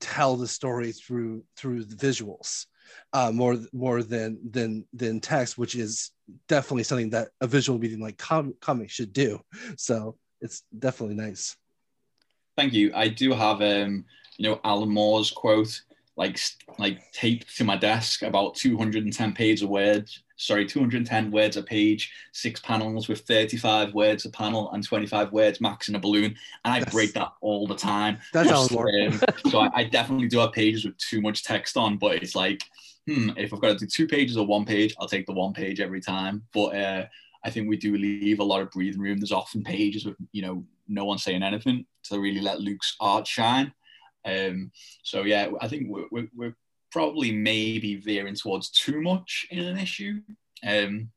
tell 0.00 0.36
the 0.36 0.48
story 0.48 0.92
through 0.92 1.44
through 1.56 1.84
the 1.84 1.96
visuals 1.96 2.66
uh, 3.12 3.30
more 3.32 3.56
more 3.72 4.02
than 4.02 4.38
than 4.50 4.84
than 4.92 5.20
text 5.20 5.58
which 5.58 5.74
is 5.74 6.12
definitely 6.48 6.84
something 6.84 7.10
that 7.10 7.28
a 7.40 7.46
visual 7.46 7.78
medium 7.78 8.00
like 8.00 8.18
com- 8.18 8.54
comic 8.60 8.90
should 8.90 9.12
do. 9.12 9.40
So 9.76 10.16
it's 10.40 10.62
definitely 10.78 11.16
nice. 11.16 11.56
Thank 12.56 12.72
you. 12.72 12.92
I 12.94 13.08
do 13.08 13.32
have, 13.32 13.62
um, 13.62 14.04
you 14.36 14.48
know, 14.48 14.60
Alan 14.64 14.90
Moore's 14.90 15.30
quote, 15.30 15.82
like 16.16 16.38
like 16.78 17.00
taped 17.12 17.56
to 17.56 17.64
my 17.64 17.76
desk, 17.76 18.22
about 18.22 18.54
210 18.54 19.32
pages 19.32 19.62
of 19.62 19.70
words. 19.70 20.22
Sorry, 20.40 20.64
210 20.64 21.30
words 21.30 21.58
a 21.58 21.62
page, 21.62 22.10
six 22.32 22.60
panels 22.60 23.08
with 23.08 23.20
35 23.20 23.92
words 23.92 24.24
a 24.24 24.30
panel 24.30 24.72
and 24.72 24.82
25 24.82 25.32
words 25.32 25.60
max 25.60 25.90
in 25.90 25.96
a 25.96 25.98
balloon. 25.98 26.34
And 26.64 26.74
I 26.74 26.78
That's- 26.78 26.94
break 26.94 27.12
that 27.12 27.32
all 27.42 27.66
the 27.66 27.76
time. 27.76 28.18
That's 28.32 28.48
Just, 28.48 28.72
um, 28.72 29.20
so 29.50 29.60
I, 29.60 29.68
I 29.74 29.84
definitely 29.84 30.28
do 30.28 30.38
have 30.38 30.52
pages 30.52 30.86
with 30.86 30.96
too 30.96 31.20
much 31.20 31.44
text 31.44 31.76
on, 31.76 31.98
but 31.98 32.22
it's 32.22 32.34
like, 32.34 32.62
hmm, 33.06 33.30
if 33.36 33.52
I've 33.52 33.60
got 33.60 33.68
to 33.68 33.76
do 33.76 33.86
two 33.86 34.06
pages 34.06 34.38
or 34.38 34.46
one 34.46 34.64
page, 34.64 34.94
I'll 34.98 35.08
take 35.08 35.26
the 35.26 35.34
one 35.34 35.52
page 35.52 35.78
every 35.78 36.00
time. 36.00 36.42
But 36.54 36.74
uh, 36.74 37.06
I 37.44 37.50
think 37.50 37.68
we 37.68 37.76
do 37.76 37.94
leave 37.96 38.40
a 38.40 38.44
lot 38.44 38.62
of 38.62 38.70
breathing 38.70 39.02
room. 39.02 39.18
There's 39.18 39.32
often 39.32 39.62
pages 39.62 40.06
with, 40.06 40.16
you 40.32 40.40
know, 40.40 40.64
no 40.88 41.04
one 41.04 41.18
saying 41.18 41.42
anything 41.42 41.84
to 42.04 42.18
really 42.18 42.40
let 42.40 42.60
Luke's 42.60 42.96
art 42.98 43.26
shine. 43.26 43.74
Um, 44.24 44.70
so 45.02 45.22
yeah, 45.24 45.50
I 45.60 45.68
think 45.68 45.88
we're, 45.88 46.06
we're, 46.10 46.28
we're 46.34 46.56
probably 46.90 47.32
maybe 47.32 47.96
veering 47.96 48.34
towards 48.34 48.70
too 48.70 49.00
much 49.00 49.46
in 49.50 49.60
an 49.60 49.78
issue. 49.78 50.20
Um, 50.66 51.10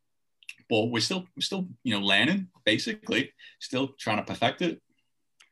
but 0.69 0.85
we're 0.85 1.01
still, 1.01 1.25
we're 1.35 1.41
still, 1.41 1.67
you 1.83 1.93
know, 1.93 2.05
learning 2.05 2.47
basically, 2.65 3.33
still 3.59 3.89
trying 3.99 4.17
to 4.17 4.23
perfect 4.23 4.61
it. 4.61 4.81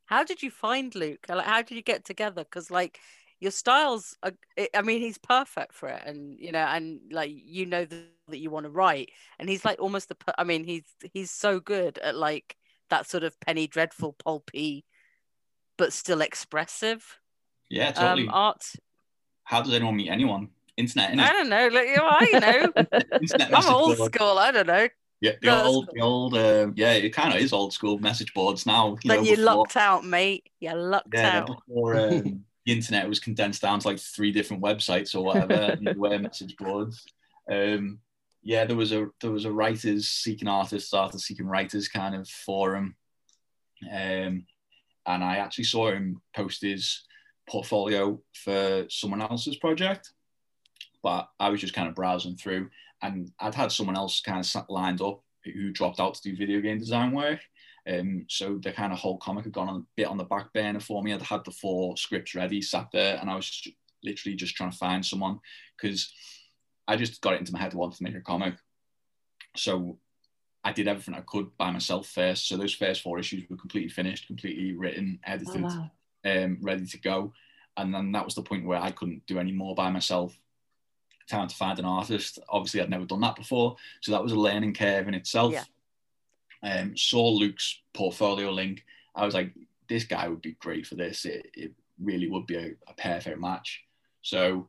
How 0.06 0.24
did 0.24 0.44
you 0.44 0.52
find 0.52 0.94
Luke? 0.96 1.26
Like, 1.30 1.46
how 1.46 1.62
did 1.62 1.76
you 1.76 1.82
get 1.82 2.06
together? 2.06 2.44
Because 2.44 2.70
like 2.70 3.00
your 3.40 3.52
styles, 3.52 4.16
are, 4.24 4.34
I- 4.74 4.82
mean, 4.82 5.02
he's 5.02 5.18
perfect 5.18 5.74
for 5.74 5.90
it, 5.90 6.04
and 6.06 6.38
you 6.40 6.52
know, 6.52 6.60
and 6.60 7.00
like 7.12 7.32
you 7.34 7.66
know 7.66 7.86
that, 7.86 8.06
that 8.28 8.38
you 8.40 8.50
want 8.50 8.66
to 8.66 8.70
write, 8.70 9.12
and 9.40 9.50
he's 9.50 9.66
like 9.66 9.82
almost 9.82 10.10
the. 10.10 10.16
I 10.38 10.44
mean, 10.44 10.64
he's 10.64 10.84
he's 11.14 11.32
so 11.32 11.60
good 11.60 11.98
at 12.00 12.16
like 12.16 12.56
that 12.90 13.10
sort 13.10 13.24
of 13.24 13.40
penny 13.40 13.68
dreadful, 13.68 14.14
pulpy, 14.14 14.86
but 15.78 15.94
still 15.94 16.22
expressive 16.22 17.20
Yeah, 17.70 17.92
totally. 17.92 18.28
um, 18.28 18.34
art. 18.34 18.64
How 19.52 19.62
does 19.62 19.74
anyone 19.74 19.98
meet 19.98 20.10
anyone? 20.10 20.48
Internet, 20.78 21.20
I 21.20 21.34
don't 21.34 21.50
know. 21.50 21.68
Like, 21.68 21.88
I- 21.90 22.28
you 22.32 22.40
know, 22.40 23.00
Internet 23.22 23.50
I'm 23.54 23.74
old 23.74 23.98
board. 23.98 24.14
school. 24.16 24.38
I 24.40 24.52
don't 24.52 24.66
know. 24.66 24.88
Yeah, 25.20 25.32
the 25.42 25.48
that's 25.48 25.68
old, 25.68 25.90
the 25.94 26.00
old, 26.02 26.34
uh, 26.36 26.72
yeah, 26.74 26.94
it 26.94 27.10
kind 27.10 27.36
of 27.36 27.42
is 27.42 27.52
old 27.52 27.74
school 27.74 28.00
message 28.00 28.34
boards 28.34 28.66
now. 28.66 28.96
You 29.04 29.10
Then 29.10 29.18
know, 29.18 29.24
you 29.30 29.36
before- 29.36 29.56
lucked 29.58 29.76
out, 29.76 30.06
mate. 30.06 30.50
You 30.62 30.74
lucked 30.74 31.14
Yeah, 31.14 31.40
out. 31.40 31.48
before 31.68 31.96
um, 32.00 32.46
the 32.66 32.72
internet 32.72 33.10
was 33.10 33.20
condensed 33.20 33.62
down 33.62 33.82
to 33.82 33.88
like 33.90 34.00
three 34.00 34.32
different 34.32 34.64
websites 34.64 35.14
or 35.14 35.24
whatever, 35.26 35.78
were 35.98 36.18
message 36.18 36.56
boards. 36.56 37.04
Um, 37.52 38.00
yeah, 38.42 38.64
there 38.64 38.78
was 38.78 38.94
a 38.94 39.10
there 39.20 39.32
was 39.32 39.44
a 39.46 39.52
writers 39.52 40.08
seeking 40.08 40.48
artists, 40.48 40.94
artists 40.94 41.28
seeking 41.28 41.46
writers 41.46 41.90
kind 41.90 42.16
of 42.16 42.28
forum, 42.28 42.96
um, 43.92 44.46
and 45.06 45.24
I 45.24 45.36
actually 45.38 45.66
saw 45.66 45.92
him 45.92 46.22
post 46.36 46.62
his 46.62 47.04
portfolio 47.52 48.18
for 48.34 48.86
someone 48.90 49.22
else's 49.22 49.58
project, 49.58 50.14
but 51.04 51.30
I 51.38 51.50
was 51.50 51.60
just 51.60 51.74
kind 51.74 51.90
of 51.90 51.96
browsing 51.96 52.38
through, 52.38 52.70
and 53.02 53.30
I'd 53.40 53.56
had 53.56 53.74
someone 53.74 53.98
else 53.98 54.22
kind 54.22 54.40
of 54.40 54.66
lined 54.70 55.02
up 55.02 55.22
who 55.44 55.72
dropped 55.72 56.00
out 56.00 56.14
to 56.14 56.22
do 56.22 56.38
video 56.38 56.62
game 56.62 56.80
design 56.80 57.12
work. 57.12 57.40
Um, 57.92 58.26
so 58.30 58.60
the 58.62 58.72
kind 58.72 58.94
of 58.94 59.00
whole 59.00 59.18
comic 59.18 59.44
had 59.44 59.54
gone 59.54 59.68
on 59.68 59.76
a 59.76 59.86
bit 59.98 60.08
on 60.08 60.18
the 60.18 60.24
back 60.24 60.54
burner 60.54 60.80
for 60.80 61.04
me. 61.04 61.14
I'd 61.14 61.22
had 61.22 61.44
the 61.44 61.52
four 61.52 61.98
scripts 61.98 62.36
ready, 62.36 62.62
sat 62.62 62.88
there, 62.94 63.18
and 63.20 63.30
I 63.30 63.36
was 63.36 63.50
just, 63.50 63.76
literally 64.04 64.36
just 64.36 64.56
trying 64.56 64.72
to 64.72 64.78
find 64.78 65.06
someone 65.06 65.40
because 65.80 66.12
I 66.88 66.96
just 66.96 67.22
got 67.22 67.34
it 67.34 67.40
into 67.40 67.54
my 67.54 67.60
head 67.60 67.74
I 67.74 67.78
wanted 67.78 67.98
to 67.98 68.04
make 68.04 68.16
a 68.16 68.22
comic. 68.22 68.56
So 69.58 69.98
I 70.64 70.72
did 70.72 70.88
everything 70.88 71.16
I 71.16 71.22
could 71.22 71.56
by 71.58 71.72
myself 71.72 72.08
first. 72.08 72.48
So 72.48 72.56
those 72.56 72.74
first 72.74 73.02
four 73.02 73.20
issues 73.20 73.44
were 73.50 73.58
completely 73.58 73.90
finished, 73.90 74.28
completely 74.28 74.74
written, 74.74 75.20
Oh, 75.26 75.32
edited, 75.32 75.64
wow. 75.64 75.92
Um, 76.26 76.58
ready 76.62 76.86
to 76.86 76.98
go. 77.00 77.34
And 77.78 77.94
then 77.94 78.12
that 78.12 78.26
was 78.26 78.36
the 78.36 78.42
point 78.42 78.66
where 78.66 78.80
I 78.80 78.92
couldn't 78.92 79.26
do 79.28 79.40
any 79.40 79.52
more 79.52 79.76
by 79.76 79.90
myself. 79.90 80.38
Time 81.30 81.48
to 81.48 81.56
find 81.56 81.80
an 81.80 81.86
artist. 81.86 82.40
Obviously, 82.50 82.82
I'd 82.82 82.90
never 82.90 83.06
done 83.06 83.22
that 83.22 83.36
before, 83.36 83.78
so 84.02 84.12
that 84.12 84.24
was 84.24 84.34
a 84.34 84.40
learning 84.40 84.74
curve 84.74 85.08
in 85.08 85.14
itself. 85.14 85.54
Yeah. 85.54 85.64
Um, 86.64 86.98
saw 86.98 87.30
Luke's 87.30 87.82
portfolio 87.94 88.52
link. 88.52 88.84
I 89.16 89.26
was 89.26 89.34
like, 89.34 89.54
this 89.88 90.04
guy 90.04 90.28
would 90.28 90.42
be 90.42 90.58
great 90.60 90.86
for 90.86 90.96
this. 90.96 91.26
It, 91.26 91.50
it 91.54 91.72
really 92.00 92.28
would 92.28 92.48
be 92.48 92.56
a, 92.56 92.72
a 92.88 92.94
perfect 92.98 93.40
match. 93.40 93.84
So, 94.22 94.68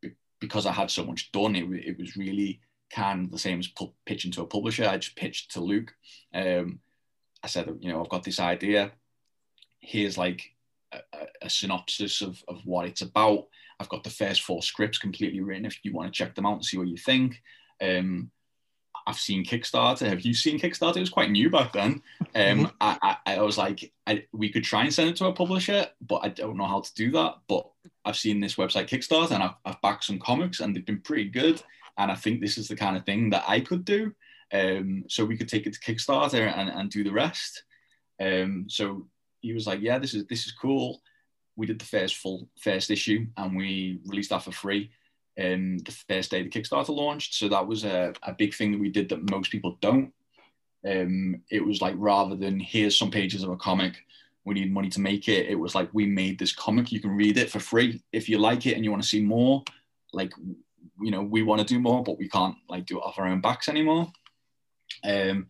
be- 0.00 0.14
because 0.40 0.66
I 0.66 0.72
had 0.72 0.90
so 0.90 1.04
much 1.04 1.30
done, 1.32 1.54
it, 1.54 1.64
it 1.64 1.98
was 1.98 2.16
really 2.16 2.60
kind 2.90 3.26
of 3.26 3.30
the 3.30 3.38
same 3.38 3.58
as 3.58 3.68
pu- 3.68 3.92
pitching 4.06 4.32
to 4.32 4.42
a 4.42 4.46
publisher. 4.46 4.86
I 4.86 4.98
just 4.98 5.16
pitched 5.16 5.52
to 5.52 5.60
Luke. 5.60 5.94
Um, 6.34 6.80
I 7.42 7.48
said, 7.48 7.68
you 7.80 7.92
know, 7.92 8.02
I've 8.02 8.08
got 8.10 8.24
this 8.24 8.40
idea. 8.40 8.92
Here's 9.80 10.16
like 10.16 10.54
a, 10.92 11.26
a- 11.42 11.50
synopsis 11.50 12.20
of, 12.22 12.42
of 12.48 12.60
what 12.64 12.86
it's 12.86 13.02
about. 13.02 13.46
I've 13.80 13.88
got 13.88 14.04
the 14.04 14.10
first 14.10 14.42
four 14.42 14.62
scripts 14.62 14.98
completely 14.98 15.40
written 15.40 15.66
if 15.66 15.78
you 15.82 15.92
want 15.92 16.12
to 16.12 16.16
check 16.16 16.34
them 16.34 16.46
out 16.46 16.54
and 16.54 16.64
see 16.64 16.78
what 16.78 16.88
you 16.88 16.96
think. 16.96 17.42
Um, 17.80 18.30
I've 19.06 19.18
seen 19.18 19.44
Kickstarter. 19.44 20.06
Have 20.08 20.20
you 20.20 20.34
seen 20.34 20.60
Kickstarter? 20.60 20.98
It 20.98 21.00
was 21.00 21.10
quite 21.10 21.30
new 21.32 21.50
back 21.50 21.72
then. 21.72 22.02
Um, 22.36 22.70
I, 22.80 23.16
I, 23.26 23.36
I 23.36 23.42
was 23.42 23.58
like, 23.58 23.92
I, 24.06 24.24
we 24.32 24.48
could 24.48 24.62
try 24.62 24.84
and 24.84 24.94
send 24.94 25.10
it 25.10 25.16
to 25.16 25.26
a 25.26 25.32
publisher, 25.32 25.88
but 26.00 26.20
I 26.22 26.28
don't 26.28 26.56
know 26.56 26.66
how 26.66 26.80
to 26.80 26.94
do 26.94 27.10
that. 27.12 27.34
But 27.48 27.68
I've 28.04 28.16
seen 28.16 28.38
this 28.38 28.54
website 28.54 28.88
Kickstarter, 28.88 29.32
and 29.32 29.42
I've, 29.42 29.54
I've 29.64 29.82
backed 29.82 30.04
some 30.04 30.20
comics, 30.20 30.60
and 30.60 30.74
they've 30.74 30.86
been 30.86 31.00
pretty 31.00 31.28
good. 31.28 31.60
And 31.98 32.12
I 32.12 32.14
think 32.14 32.40
this 32.40 32.56
is 32.56 32.68
the 32.68 32.76
kind 32.76 32.96
of 32.96 33.04
thing 33.04 33.30
that 33.30 33.44
I 33.48 33.60
could 33.60 33.84
do. 33.84 34.12
Um, 34.52 35.04
so 35.08 35.24
we 35.24 35.36
could 35.36 35.48
take 35.48 35.66
it 35.66 35.72
to 35.72 35.80
Kickstarter 35.80 36.56
and, 36.56 36.68
and 36.68 36.88
do 36.88 37.02
the 37.02 37.10
rest. 37.12 37.64
Um, 38.20 38.66
so 38.68 39.08
he 39.42 39.52
was 39.52 39.66
like, 39.66 39.80
yeah, 39.82 39.98
this 39.98 40.14
is 40.14 40.24
this 40.26 40.46
is 40.46 40.52
cool. 40.52 41.02
We 41.56 41.66
did 41.66 41.78
the 41.78 41.84
first 41.84 42.16
full 42.16 42.48
first 42.58 42.90
issue, 42.90 43.26
and 43.36 43.54
we 43.54 44.00
released 44.06 44.30
that 44.30 44.42
for 44.42 44.52
free 44.52 44.90
um, 45.40 45.78
the 45.78 45.92
first 45.92 46.30
day 46.30 46.42
the 46.42 46.50
Kickstarter 46.50 46.90
launched. 46.90 47.34
So 47.34 47.48
that 47.48 47.66
was 47.66 47.84
a, 47.84 48.12
a 48.22 48.34
big 48.34 48.54
thing 48.54 48.72
that 48.72 48.80
we 48.80 48.90
did 48.90 49.08
that 49.08 49.30
most 49.30 49.50
people 49.50 49.78
don't. 49.80 50.12
Um, 50.86 51.42
it 51.50 51.64
was 51.64 51.80
like 51.80 51.94
rather 51.96 52.36
than 52.36 52.58
here's 52.58 52.98
some 52.98 53.10
pages 53.10 53.42
of 53.42 53.50
a 53.50 53.56
comic, 53.56 53.94
we 54.44 54.54
need 54.54 54.72
money 54.72 54.88
to 54.90 55.00
make 55.00 55.28
it. 55.28 55.46
It 55.46 55.54
was 55.54 55.74
like 55.74 55.88
we 55.92 56.06
made 56.06 56.38
this 56.38 56.54
comic. 56.54 56.90
You 56.90 57.00
can 57.00 57.12
read 57.16 57.38
it 57.38 57.50
for 57.50 57.60
free 57.60 58.02
if 58.12 58.28
you 58.28 58.38
like 58.38 58.66
it 58.66 58.74
and 58.74 58.84
you 58.84 58.90
want 58.90 59.02
to 59.02 59.08
see 59.08 59.22
more. 59.22 59.62
Like 60.12 60.32
you 61.00 61.10
know, 61.10 61.22
we 61.22 61.42
want 61.42 61.60
to 61.60 61.66
do 61.66 61.80
more, 61.80 62.02
but 62.02 62.18
we 62.18 62.28
can't 62.28 62.56
like 62.68 62.86
do 62.86 62.98
it 62.98 63.02
off 63.04 63.18
our 63.18 63.26
own 63.26 63.40
backs 63.40 63.68
anymore. 63.68 64.12
Um, 65.04 65.46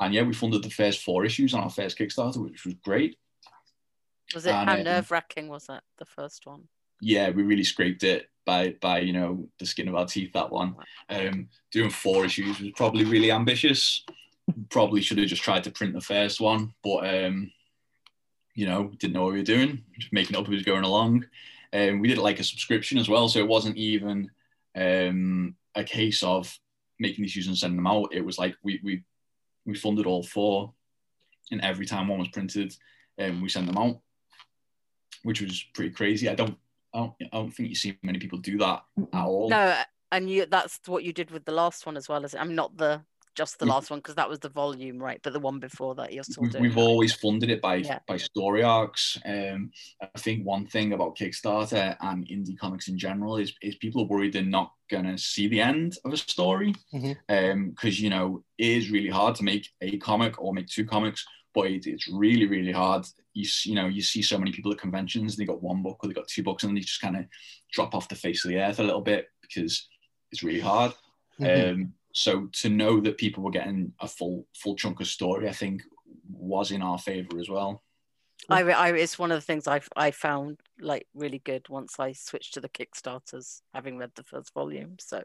and 0.00 0.12
yeah, 0.12 0.22
we 0.22 0.32
funded 0.32 0.64
the 0.64 0.70
first 0.70 1.04
four 1.04 1.24
issues 1.24 1.54
on 1.54 1.62
our 1.62 1.70
first 1.70 1.96
Kickstarter, 1.96 2.42
which 2.42 2.64
was 2.64 2.74
great. 2.82 3.16
Was 4.34 4.46
it 4.46 4.50
and, 4.50 4.68
how 4.68 4.76
um, 4.76 4.82
nerve 4.82 5.10
wracking 5.10 5.48
was 5.48 5.66
it 5.68 5.80
the 5.98 6.04
first 6.04 6.46
one? 6.46 6.68
Yeah, 7.00 7.30
we 7.30 7.42
really 7.42 7.64
scraped 7.64 8.04
it 8.04 8.28
by 8.44 8.76
by 8.80 9.00
you 9.00 9.12
know 9.12 9.48
the 9.58 9.66
skin 9.66 9.88
of 9.88 9.94
our 9.94 10.06
teeth. 10.06 10.32
That 10.32 10.50
one, 10.50 10.76
um, 11.08 11.48
doing 11.70 11.90
four 11.90 12.24
issues 12.24 12.60
was 12.60 12.70
probably 12.76 13.04
really 13.04 13.30
ambitious. 13.30 14.04
Probably 14.70 15.00
should 15.00 15.18
have 15.18 15.28
just 15.28 15.42
tried 15.42 15.64
to 15.64 15.70
print 15.70 15.94
the 15.94 16.00
first 16.00 16.40
one, 16.40 16.72
but 16.82 17.06
um, 17.06 17.50
you 18.54 18.66
know 18.66 18.92
didn't 18.98 19.14
know 19.14 19.24
what 19.24 19.32
we 19.32 19.38
were 19.38 19.44
doing. 19.44 19.82
Just 19.98 20.12
making 20.12 20.36
up 20.36 20.42
as 20.42 20.48
we 20.48 20.56
was 20.56 20.64
going 20.64 20.84
along. 20.84 21.24
Um, 21.72 22.00
we 22.00 22.08
did 22.08 22.18
it 22.18 22.22
like 22.22 22.38
a 22.38 22.44
subscription 22.44 22.98
as 22.98 23.08
well, 23.08 23.28
so 23.28 23.38
it 23.38 23.48
wasn't 23.48 23.76
even 23.76 24.30
um, 24.76 25.56
a 25.74 25.84
case 25.84 26.22
of 26.22 26.58
making 26.98 27.22
these 27.22 27.32
issues 27.32 27.46
and 27.48 27.56
sending 27.56 27.76
them 27.76 27.86
out. 27.86 28.12
It 28.12 28.24
was 28.24 28.38
like 28.38 28.56
we 28.62 28.80
we 28.82 29.02
we 29.64 29.74
funded 29.74 30.06
all 30.06 30.22
four, 30.22 30.72
and 31.50 31.60
every 31.62 31.86
time 31.86 32.08
one 32.08 32.18
was 32.18 32.28
printed, 32.28 32.76
um, 33.18 33.40
we 33.40 33.48
sent 33.48 33.66
them 33.66 33.78
out, 33.78 34.00
which 35.22 35.40
was 35.40 35.64
pretty 35.74 35.90
crazy. 35.90 36.28
I 36.28 36.34
don't 36.34 36.56
I 36.94 36.98
don't, 36.98 37.14
I 37.20 37.36
don't 37.36 37.50
think 37.50 37.70
you 37.70 37.74
see 37.74 37.98
many 38.02 38.18
people 38.18 38.38
do 38.38 38.58
that 38.58 38.82
at 39.12 39.24
all. 39.24 39.48
No, 39.48 39.76
and 40.10 40.28
you 40.28 40.46
that's 40.46 40.80
what 40.86 41.04
you 41.04 41.12
did 41.12 41.30
with 41.30 41.44
the 41.44 41.52
last 41.52 41.86
one 41.86 41.96
as 41.96 42.08
well 42.08 42.24
as 42.24 42.34
I'm 42.34 42.54
not 42.54 42.76
the 42.76 43.02
just 43.34 43.58
the 43.58 43.66
last 43.66 43.90
one 43.90 43.98
because 43.98 44.16
that 44.16 44.28
was 44.28 44.40
the 44.40 44.48
volume, 44.48 44.98
right? 44.98 45.18
But 45.22 45.32
the 45.32 45.40
one 45.40 45.58
before 45.58 45.94
that, 45.94 46.12
you're 46.12 46.24
still 46.24 46.44
doing. 46.44 46.62
We've 46.62 46.76
always 46.76 47.14
funded 47.14 47.50
it 47.50 47.62
by 47.62 47.76
yeah. 47.76 48.00
by 48.06 48.18
story 48.18 48.62
arcs. 48.62 49.18
Um, 49.24 49.70
I 50.02 50.18
think 50.18 50.44
one 50.46 50.66
thing 50.66 50.92
about 50.92 51.16
Kickstarter 51.16 51.96
and 52.00 52.28
indie 52.28 52.58
comics 52.58 52.88
in 52.88 52.98
general 52.98 53.38
is 53.38 53.54
is 53.62 53.76
people 53.76 54.02
are 54.02 54.06
worried 54.06 54.34
they're 54.34 54.42
not 54.42 54.72
gonna 54.90 55.16
see 55.16 55.48
the 55.48 55.60
end 55.60 55.96
of 56.04 56.12
a 56.12 56.16
story, 56.16 56.74
because 56.92 57.16
mm-hmm. 57.30 57.50
um, 57.50 57.74
you 57.82 58.10
know 58.10 58.44
it 58.58 58.66
is 58.66 58.90
really 58.90 59.08
hard 59.08 59.34
to 59.36 59.44
make 59.44 59.68
a 59.80 59.96
comic 59.98 60.40
or 60.40 60.52
make 60.52 60.66
two 60.66 60.84
comics 60.84 61.24
but 61.54 61.66
it, 61.66 61.86
it's 61.86 62.08
really 62.08 62.46
really 62.46 62.72
hard 62.72 63.06
you 63.34 63.48
you 63.64 63.74
know 63.74 63.86
you 63.86 64.02
see 64.02 64.22
so 64.22 64.38
many 64.38 64.52
people 64.52 64.72
at 64.72 64.78
conventions 64.78 65.36
they 65.36 65.44
got 65.44 65.62
one 65.62 65.82
book 65.82 65.98
or 66.02 66.08
they 66.08 66.14
got 66.14 66.28
two 66.28 66.42
books 66.42 66.64
and 66.64 66.76
they 66.76 66.80
just 66.80 67.00
kind 67.00 67.16
of 67.16 67.24
drop 67.72 67.94
off 67.94 68.08
the 68.08 68.14
face 68.14 68.44
of 68.44 68.50
the 68.50 68.58
earth 68.58 68.80
a 68.80 68.82
little 68.82 69.00
bit 69.00 69.28
because 69.40 69.88
it's 70.30 70.42
really 70.42 70.60
hard 70.60 70.92
mm-hmm. 71.40 71.70
um, 71.82 71.92
so 72.12 72.48
to 72.52 72.68
know 72.68 73.00
that 73.00 73.18
people 73.18 73.42
were 73.42 73.50
getting 73.50 73.92
a 74.00 74.08
full 74.08 74.46
full 74.54 74.76
chunk 74.76 75.00
of 75.00 75.06
story 75.06 75.48
i 75.48 75.52
think 75.52 75.82
was 76.30 76.70
in 76.70 76.82
our 76.82 76.98
favor 76.98 77.38
as 77.38 77.48
well 77.48 77.82
I, 78.48 78.62
I 78.62 78.88
it's 78.94 79.20
one 79.20 79.30
of 79.30 79.36
the 79.36 79.44
things 79.44 79.68
I 79.68 79.80
I 79.94 80.10
found 80.10 80.58
like 80.80 81.06
really 81.14 81.38
good 81.38 81.68
once 81.68 82.00
I 82.00 82.10
switched 82.10 82.54
to 82.54 82.60
the 82.60 82.68
Kickstarters, 82.68 83.60
having 83.72 83.98
read 83.98 84.10
the 84.16 84.24
first 84.24 84.52
volume. 84.52 84.96
So, 84.98 85.22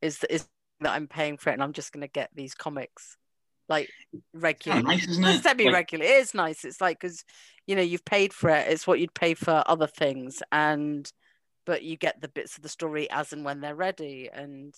is 0.00 0.22
is 0.30 0.46
that 0.80 0.92
I'm 0.92 1.08
paying 1.08 1.36
for 1.36 1.50
it 1.50 1.54
and 1.54 1.62
I'm 1.62 1.72
just 1.72 1.92
going 1.92 2.02
to 2.02 2.08
get 2.08 2.30
these 2.34 2.54
comics 2.54 3.16
like 3.68 3.90
regular. 4.32 4.82
Nice, 4.82 5.06
isn't 5.08 5.24
it? 5.24 5.42
Semi-regular. 5.42 6.04
Like, 6.04 6.10
it 6.10 6.20
is 6.20 6.34
nice. 6.34 6.64
It's 6.64 6.80
like 6.80 7.00
because 7.00 7.24
you 7.66 7.76
know 7.76 7.82
you've 7.82 8.04
paid 8.04 8.32
for 8.32 8.50
it. 8.50 8.68
It's 8.68 8.86
what 8.86 9.00
you'd 9.00 9.14
pay 9.14 9.34
for 9.34 9.62
other 9.66 9.86
things, 9.86 10.42
and 10.50 11.10
but 11.66 11.82
you 11.82 11.96
get 11.96 12.20
the 12.20 12.28
bits 12.28 12.56
of 12.56 12.62
the 12.62 12.68
story 12.68 13.10
as 13.10 13.32
and 13.32 13.44
when 13.44 13.60
they're 13.60 13.74
ready, 13.74 14.30
and 14.32 14.74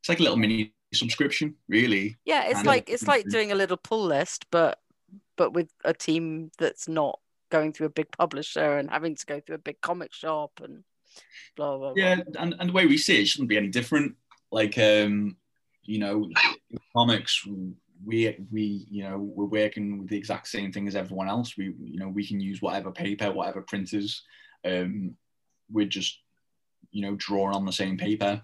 it's 0.00 0.08
like 0.08 0.20
a 0.20 0.22
little 0.22 0.36
mini 0.36 0.74
subscription, 0.92 1.54
really. 1.68 2.18
Yeah, 2.24 2.48
it's 2.48 2.64
like 2.64 2.90
it's 2.90 3.06
like 3.06 3.26
doing 3.28 3.52
a 3.52 3.56
little 3.56 3.76
pull 3.76 4.04
list, 4.04 4.46
but 4.50 4.78
but 5.36 5.52
with 5.52 5.70
a 5.84 5.94
team 5.94 6.50
that's 6.58 6.88
not 6.88 7.18
going 7.50 7.72
through 7.72 7.86
a 7.86 7.90
big 7.90 8.10
publisher 8.10 8.76
and 8.76 8.90
having 8.90 9.14
to 9.14 9.26
go 9.26 9.40
through 9.40 9.54
a 9.54 9.58
big 9.58 9.80
comic 9.80 10.12
shop 10.12 10.60
and 10.62 10.84
blah 11.56 11.78
blah. 11.78 11.78
blah. 11.78 11.92
Yeah, 11.96 12.20
and, 12.38 12.54
and 12.58 12.68
the 12.68 12.72
way 12.74 12.86
we 12.86 12.98
see 12.98 13.16
it, 13.16 13.22
it 13.22 13.28
shouldn't 13.28 13.48
be 13.48 13.56
any 13.56 13.68
different. 13.68 14.16
Like 14.50 14.76
um, 14.78 15.36
you 15.84 15.98
know, 15.98 16.28
comics 16.94 17.46
we 18.04 18.36
we 18.50 18.86
you 18.90 19.02
know 19.02 19.18
we're 19.18 19.44
working 19.44 19.98
with 19.98 20.08
the 20.08 20.16
exact 20.16 20.48
same 20.48 20.72
thing 20.72 20.88
as 20.88 20.96
everyone 20.96 21.28
else. 21.28 21.56
We 21.56 21.74
you 21.80 21.98
know 21.98 22.08
we 22.08 22.26
can 22.26 22.40
use 22.40 22.62
whatever 22.62 22.90
paper, 22.90 23.32
whatever 23.32 23.62
printers. 23.62 24.22
Um, 24.64 25.14
we're 25.70 25.86
just 25.86 26.18
you 26.90 27.02
know 27.02 27.16
drawing 27.16 27.54
on 27.54 27.64
the 27.64 27.72
same 27.72 27.96
paper. 27.96 28.42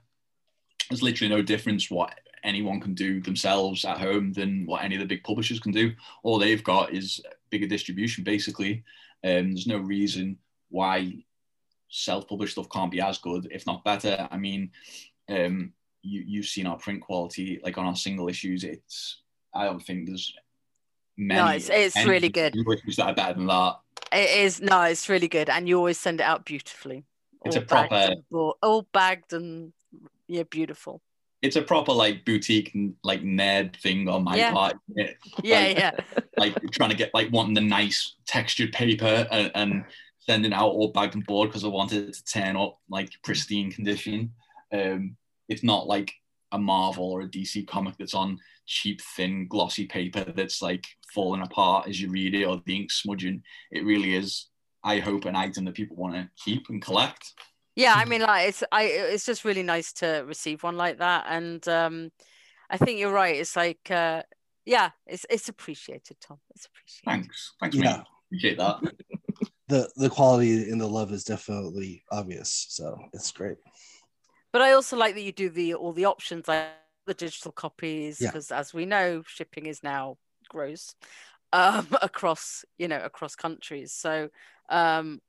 There's 0.91 1.03
literally 1.03 1.35
no 1.35 1.43
difference 1.43 1.91
what 1.91 2.19
anyone 2.43 2.81
can 2.81 2.95
do 2.95 3.21
themselves 3.21 3.85
at 3.85 3.99
home 3.99 4.33
than 4.33 4.67
what 4.67 4.85
any 4.85 4.95
of 4.95 5.01
the 5.01 5.07
big 5.07 5.25
publishers 5.25 5.59
can 5.59 5.73
do. 5.73 5.93
All 6.23 6.39
they've 6.39 6.63
got 6.63 6.93
is 6.93 7.21
bigger 7.51 7.67
distribution, 7.67 8.23
basically. 8.23 8.85
Um, 9.25 9.53
there's 9.53 9.67
no 9.67 9.79
reason 9.79 10.39
why 10.69 11.25
self-published 11.89 12.53
stuff 12.53 12.69
can't 12.71 12.91
be 12.91 13.01
as 13.01 13.19
good, 13.19 13.49
if 13.51 13.67
not 13.67 13.85
better. 13.85 14.29
I 14.31 14.37
mean, 14.37 14.71
um, 15.31 15.73
you, 16.03 16.23
you've 16.27 16.47
seen 16.47 16.67
our 16.67 16.77
print 16.77 17.01
quality, 17.01 17.61
like 17.65 17.79
on 17.79 17.87
our 17.87 17.97
single 17.97 18.29
issues, 18.29 18.63
it's 18.63 19.23
I 19.55 19.65
don't 19.65 19.81
think 19.81 20.07
there's 20.07 20.35
many. 21.17 21.41
No, 21.41 21.49
it's, 21.49 21.69
it's 21.71 22.07
really 22.07 22.29
good. 22.29 22.55
That 22.55 22.99
are 23.01 23.15
better 23.15 23.35
than 23.35 23.47
that. 23.47 23.77
It 24.13 24.45
is 24.45 24.61
no, 24.61 24.83
it's 24.83 25.09
really 25.09 25.29
good, 25.29 25.49
and 25.49 25.69
you 25.69 25.77
always 25.77 25.99
send 25.99 26.21
it 26.21 26.25
out 26.25 26.45
beautifully. 26.45 27.05
It's 27.45 27.57
all 27.57 27.63
a 27.63 27.67
proper, 27.67 28.15
all 28.63 28.87
bagged 28.93 29.33
and 29.33 29.73
yeah, 30.29 30.45
beautiful. 30.45 31.01
It's 31.43 31.57
a 31.57 31.63
proper 31.63 31.93
like 31.93 32.25
boutique 32.25 32.75
like 33.03 33.23
nerd 33.23 33.77
thing 33.77 34.09
on 34.09 34.25
my 34.25 34.37
yeah. 34.37 34.53
part. 34.53 34.77
yeah, 34.97 35.07
like, 35.43 35.79
yeah. 35.79 35.93
Like 36.39 36.71
trying 36.71 36.91
to 36.91 36.97
get 36.97 37.13
like 37.13 37.31
wanting 37.33 37.55
the 37.55 37.61
nice 37.61 38.15
textured 38.27 38.73
paper 38.73 39.27
and, 39.31 39.51
and 39.55 39.85
sending 40.21 40.55
out 40.55 40.71
all 40.71 40.89
bagged 40.89 41.15
and 41.15 41.27
board 41.27 41.51
because 41.51 41.65
I 41.65 41.69
wanted 41.69 42.09
it 42.09 42.15
to 42.15 42.25
turn 42.25 42.57
up 42.57 42.79
like 42.89 43.11
pristine 43.23 43.71
condition. 43.71 44.33
Um, 44.73 45.17
it's 45.49 45.63
not 45.63 45.87
like 45.87 46.15
a 46.55 46.59
Marvel 46.59 47.11
or 47.11 47.23
a 47.23 47.29
DC 47.29 47.67
comic 47.67 47.97
that's 47.99 48.15
on 48.15 48.39
cheap, 48.67 49.01
thin, 49.17 49.47
glossy 49.49 49.87
paper 49.87 50.25
that's 50.37 50.63
like 50.63 50.87
falling 51.13 51.43
apart 51.43 51.89
as 51.89 52.01
you 52.01 52.11
read 52.11 52.35
it 52.35 52.45
or 52.45 52.63
the 52.65 52.77
ink 52.77 52.91
smudging. 52.91 53.43
It 53.73 53.85
really 53.85 54.15
is, 54.15 54.47
I 54.83 55.01
hope, 55.01 55.25
an 55.25 55.37
item 55.37 55.65
that 55.65 55.75
people 55.75 55.97
want 55.97 56.15
to 56.15 56.31
keep 56.43 56.69
and 56.71 56.81
collect. 56.81 57.33
Yeah, 57.77 57.95
I 57.97 58.05
mean, 58.05 58.21
like 58.21 58.49
it's 58.49 58.63
I 58.71 58.85
it's 58.85 59.27
just 59.27 59.45
really 59.45 59.65
nice 59.65 59.93
to 59.95 60.25
receive 60.29 60.63
one 60.63 60.77
like 60.77 60.99
that, 60.99 61.27
and 61.29 61.67
um, 61.67 62.13
I 62.71 62.77
think 62.77 63.01
you're 63.01 63.13
right. 63.13 63.35
It's 63.35 63.57
like, 63.57 63.91
uh, 63.91 64.23
yeah, 64.65 64.91
it's 65.09 65.27
it's 65.29 65.49
appreciated, 65.49 66.19
Tom. 66.21 66.39
It's 66.55 66.67
appreciated. 66.67 67.05
Thanks, 67.05 67.55
thanks, 67.61 67.77
yeah. 67.77 67.83
Mate. 67.83 68.07
Appreciate 68.29 68.59
that. 68.59 68.81
the 69.69 69.91
the 69.97 70.09
quality 70.09 70.71
and 70.71 70.81
the 70.81 70.87
love 70.87 71.13
is 71.13 71.25
definitely 71.25 72.05
obvious, 72.13 72.67
so 72.69 72.97
it's 73.13 73.33
great. 73.33 73.57
But 74.55 74.63
I 74.63 74.71
also 74.75 74.97
like 74.97 75.17
that 75.17 75.23
you 75.23 75.33
do 75.33 75.51
the 75.51 75.75
all 75.75 75.93
the 75.93 76.05
options 76.05 76.47
like 76.47 76.69
the 77.07 77.15
digital 77.15 77.51
copies 77.51 78.21
because 78.21 78.53
yeah. 78.53 78.61
as 78.61 78.73
we 78.73 78.87
know 78.87 79.25
shipping 79.27 79.67
is 79.67 79.83
now 79.83 80.17
gross 80.49 80.95
um, 81.53 81.89
across 82.03 82.65
you 82.79 82.87
know 82.87 83.01
across 83.01 83.35
countries. 83.35 83.91
So 83.91 84.29
um, 84.69 85.21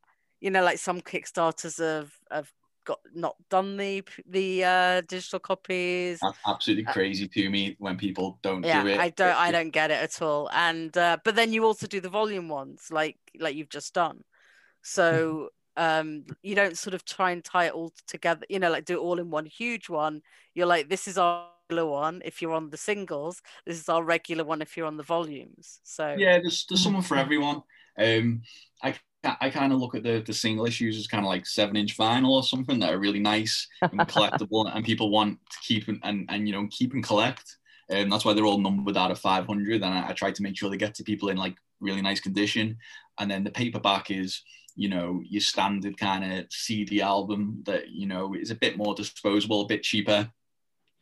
you 0.42 0.52
know 0.52 0.64
like 0.64 0.78
some 0.78 1.02
kickstarters 1.02 1.80
have 1.80 2.12
have 2.30 2.52
got 2.86 3.00
not 3.16 3.36
done 3.50 3.78
the 3.78 4.04
the 4.30 4.64
uh, 4.64 5.02
digital 5.02 5.40
copies. 5.40 6.20
That's 6.22 6.38
absolutely 6.46 6.86
uh, 6.86 6.94
crazy 6.94 7.26
uh, 7.26 7.34
to 7.34 7.50
me 7.50 7.76
when 7.80 7.98
people 7.98 8.38
don't 8.44 8.64
yeah, 8.64 8.84
do 8.84 8.90
it. 8.90 9.00
I 9.00 9.10
don't 9.10 9.36
i 9.36 9.52
don't 9.52 9.72
get 9.72 9.90
it 9.90 10.04
at 10.04 10.22
all. 10.22 10.52
And 10.54 10.96
uh, 10.96 11.18
but 11.24 11.34
then 11.34 11.52
you 11.52 11.66
also 11.66 11.88
do 11.88 12.00
the 12.00 12.10
volume 12.10 12.48
ones 12.48 12.90
like 12.92 13.18
like 13.40 13.56
you've 13.56 13.70
just 13.70 13.96
done. 13.96 14.22
So 14.84 15.50
um 15.78 16.26
you 16.42 16.56
don't 16.56 16.78
sort 16.78 16.94
of 16.94 17.04
try 17.06 17.32
and 17.32 17.44
tie 17.44 17.66
it 17.66 17.74
all 17.74 17.92
together 18.08 18.46
you 18.50 18.60
know 18.60 18.70
like 18.72 18.86
do 18.86 18.96
it 18.96 19.02
all 19.02 19.20
in 19.20 19.30
one 19.30 19.46
huge 19.46 19.90
one 19.90 20.22
you're 20.54 20.66
like 20.66 20.90
this 20.90 21.08
is 21.08 21.18
our 21.18 21.48
regular 21.70 21.90
one 21.90 22.22
if 22.26 22.42
you're 22.42 22.54
on 22.54 22.70
the 22.70 22.78
singles. 22.78 23.42
This 23.66 23.80
is 23.80 23.90
our 23.90 24.04
regular 24.04 24.44
one 24.44 24.62
if 24.62 24.76
you're 24.78 24.86
on 24.86 24.98
the 24.98 25.04
volumes. 25.04 25.80
So 25.84 26.16
yeah, 26.18 26.40
there's 26.40 26.66
there's 26.68 26.84
someone 26.84 27.02
for 27.02 27.18
everyone. 27.18 27.64
Um, 27.98 28.42
I 28.84 28.96
I 29.24 29.50
kind 29.50 29.74
of 29.74 29.80
look 29.80 29.96
at 29.96 30.04
the 30.04 30.24
the 30.26 30.34
single 30.34 30.66
issues 30.66 30.98
as 30.98 31.08
kind 31.08 31.26
of 31.26 31.30
like 31.30 31.46
seven 31.46 31.76
inch 31.76 31.98
vinyl 31.98 32.30
or 32.30 32.44
something 32.44 32.80
that 32.80 32.94
are 32.94 33.00
really 33.00 33.20
nice 33.20 33.68
and 33.82 34.00
collectible, 34.08 34.70
and 34.74 34.86
people 34.86 35.10
want 35.10 35.40
to 35.50 35.58
keep 35.64 35.88
and 35.88 36.00
and, 36.04 36.26
and 36.30 36.48
you 36.48 36.54
know 36.54 36.68
keep 36.72 36.94
and 36.94 37.04
collect. 37.04 37.58
And 37.88 38.06
um, 38.06 38.10
that's 38.10 38.26
why 38.26 38.34
they're 38.34 38.46
all 38.46 38.58
numbered 38.58 38.98
out 38.98 39.12
of 39.12 39.20
500. 39.20 39.84
And 39.84 39.86
I, 39.86 40.10
I 40.10 40.14
try 40.14 40.32
to 40.32 40.42
make 40.42 40.58
sure 40.58 40.72
they 40.72 40.78
get 40.78 40.96
to 40.96 41.04
people 41.04 41.30
in 41.30 41.38
like 41.38 41.56
really 41.80 42.02
nice 42.02 42.20
condition. 42.20 42.78
And 43.20 43.30
then 43.30 43.44
the 43.44 43.52
paperback 43.52 44.10
is, 44.10 44.42
you 44.76 44.90
know, 44.90 45.22
your 45.28 45.42
standard 45.42 45.98
kind 45.98 46.40
of 46.40 46.46
CD 46.52 47.02
album 47.02 47.62
that, 47.66 47.90
you 47.90 48.06
know, 48.08 48.34
is 48.34 48.52
a 48.52 48.56
bit 48.56 48.78
more 48.78 48.94
disposable, 48.94 49.62
a 49.62 49.68
bit 49.68 49.84
cheaper, 49.84 50.30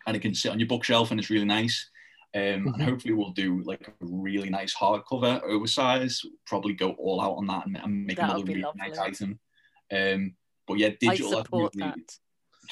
and 0.05 0.15
it 0.15 0.21
can 0.21 0.35
sit 0.35 0.51
on 0.51 0.59
your 0.59 0.67
bookshelf 0.67 1.11
and 1.11 1.19
it's 1.19 1.29
really 1.29 1.45
nice. 1.45 1.89
Um, 2.35 2.41
and 2.41 2.75
Mhm. 2.75 2.83
hopefully 2.83 3.13
we'll 3.13 3.31
do 3.31 3.61
like 3.63 3.87
a 3.87 3.93
really 4.01 4.49
nice 4.49 4.75
hardcover, 4.75 5.41
oversize, 5.43 6.21
probably 6.45 6.73
go 6.73 6.91
all 6.93 7.21
out 7.21 7.33
on 7.37 7.45
that 7.47 7.65
and, 7.67 7.77
and 7.77 8.05
make 8.05 8.17
That 8.17 8.29
another 8.31 8.43
really 8.45 8.65
nice 8.75 8.97
item. 8.97 9.39
Um, 9.91 10.35
but 10.67 10.77
yeah, 10.79 10.89
digital. 10.99 11.37
I 11.37 11.43
support 11.43 11.73
really- 11.75 11.89
that. 11.91 12.17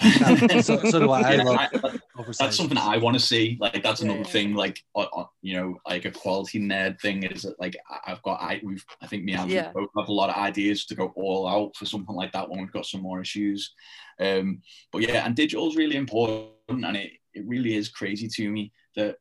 Yeah, 0.02 0.62
so, 0.62 0.78
so 0.86 1.00
do 1.00 1.12
I. 1.12 1.22
I 1.22 1.36
love 1.38 1.58
I- 1.58 2.00
oversized. 2.18 2.40
that's 2.40 2.58
something 2.58 2.78
I 2.78 2.98
want 2.98 3.16
to 3.16 3.20
see. 3.24 3.58
Like 3.60 3.84
that's 3.84 4.02
another 4.02 4.20
Yeah. 4.20 4.26
thing. 4.26 4.54
Like 4.56 4.82
uh, 4.96 5.06
uh, 5.16 5.26
you 5.42 5.56
know, 5.56 5.78
like 5.88 6.06
a 6.06 6.12
quality 6.12 6.60
nerd 6.60 7.00
thing 7.02 7.24
is 7.24 7.42
that 7.44 7.60
like 7.60 7.76
I- 7.90 8.12
I've 8.12 8.22
got 8.24 8.42
I 8.42 8.62
we've 8.64 8.86
I 9.02 9.08
think 9.08 9.24
me 9.24 9.34
and 9.34 9.42
Andrew 9.42 9.56
Yeah. 9.56 9.72
both 9.74 9.90
have 9.98 10.08
a 10.08 10.14
lot 10.14 10.30
of 10.30 10.36
ideas 10.38 10.86
to 10.86 10.96
go 10.96 11.12
all 11.16 11.48
out 11.48 11.76
for 11.76 11.86
something 11.86 12.16
like 12.16 12.32
that 12.34 12.50
when 12.50 12.60
we've 12.60 12.72
got 12.72 12.86
some 12.86 13.02
more 13.02 13.20
issues. 13.22 13.74
Um, 14.20 14.62
but 14.92 15.02
yeah, 15.02 15.26
and 15.26 15.36
digital 15.36 15.68
is 15.70 15.76
really 15.76 15.98
important, 15.98 16.52
and 16.70 16.96
it 16.96 17.12
it 17.34 17.44
really 17.48 17.76
is 17.76 17.90
crazy 17.90 18.28
to 18.28 18.50
me 18.52 18.72
that 18.96 19.16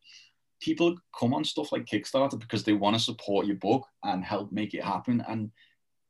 people 0.60 0.94
come 1.18 1.32
on 1.32 1.44
stuff 1.44 1.72
like 1.72 1.86
Kickstarter 1.86 2.38
because 2.38 2.64
they 2.64 2.72
want 2.74 2.94
to 2.96 3.00
support 3.02 3.46
your 3.46 3.56
book 3.56 3.86
and 4.02 4.24
help 4.24 4.52
make 4.52 4.74
it 4.74 4.84
happen. 4.84 5.24
And 5.26 5.50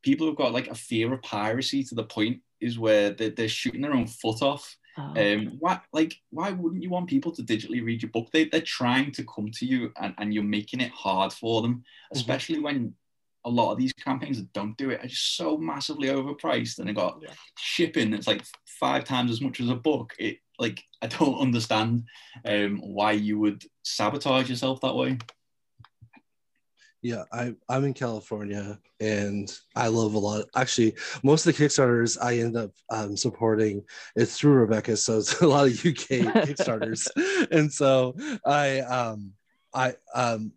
people 0.02 0.26
who've 0.26 0.36
got 0.36 0.52
like 0.52 0.68
a 0.68 0.74
fear 0.74 1.12
of 1.12 1.22
piracy 1.22 1.84
to 1.84 1.94
the 1.94 2.04
point 2.04 2.40
is 2.60 2.78
where 2.78 3.10
they're, 3.10 3.30
they're 3.30 3.48
shooting 3.48 3.80
their 3.82 3.94
own 3.94 4.06
foot 4.06 4.42
off. 4.42 4.76
Oh. 4.98 5.02
um 5.16 5.56
why 5.60 5.80
like 5.92 6.16
why 6.30 6.50
wouldn't 6.50 6.82
you 6.82 6.90
want 6.90 7.08
people 7.08 7.30
to 7.32 7.42
digitally 7.42 7.82
read 7.84 8.02
your 8.02 8.10
book? 8.10 8.28
They, 8.32 8.44
they're 8.46 8.60
trying 8.60 9.12
to 9.12 9.24
come 9.24 9.48
to 9.52 9.64
you 9.64 9.92
and, 10.00 10.14
and 10.18 10.34
you're 10.34 10.42
making 10.42 10.80
it 10.80 10.90
hard 10.90 11.32
for 11.32 11.62
them 11.62 11.84
especially 12.12 12.58
when 12.58 12.92
a 13.44 13.50
lot 13.50 13.70
of 13.72 13.78
these 13.78 13.92
campaigns 13.92 14.38
that 14.38 14.52
don't 14.52 14.76
do 14.76 14.90
it 14.90 15.02
are 15.02 15.06
just 15.08 15.36
so 15.36 15.56
massively 15.56 16.08
overpriced 16.08 16.78
and 16.80 16.88
they 16.88 16.92
got 16.92 17.20
Yeah. 17.22 17.30
shipping 17.56 18.12
it's 18.12 18.26
like 18.26 18.42
five 18.66 19.04
times 19.04 19.30
as 19.30 19.40
much 19.40 19.60
as 19.60 19.68
a 19.70 19.76
book. 19.76 20.14
It 20.18 20.38
like 20.58 20.82
i 21.02 21.06
don't 21.06 21.40
understand 21.46 22.04
um 22.44 22.80
why 22.82 23.12
you 23.12 23.38
would 23.38 23.62
sabotage 23.84 24.50
yourself 24.50 24.80
that 24.80 24.94
way 24.94 25.16
Yeah, 27.02 27.24
I 27.32 27.54
I'm 27.68 27.84
in 27.84 27.94
California 27.94 28.78
and 29.00 29.50
I 29.74 29.88
love 29.88 30.14
a 30.14 30.18
lot. 30.18 30.44
Actually, 30.54 30.96
most 31.22 31.46
of 31.46 31.56
the 31.56 31.64
Kickstarters 31.64 32.18
I 32.20 32.38
end 32.38 32.56
up 32.56 32.72
um, 32.90 33.16
supporting 33.16 33.82
it's 34.16 34.36
through 34.36 34.52
Rebecca, 34.52 34.96
so 34.96 35.18
it's 35.18 35.40
a 35.40 35.48
lot 35.48 35.66
of 35.66 35.72
UK 35.72 36.44
Kickstarters, 36.46 37.08
and 37.50 37.72
so 37.72 38.14
I 38.44 38.80
um 38.80 39.32
I 39.72 39.94
um 40.14 40.52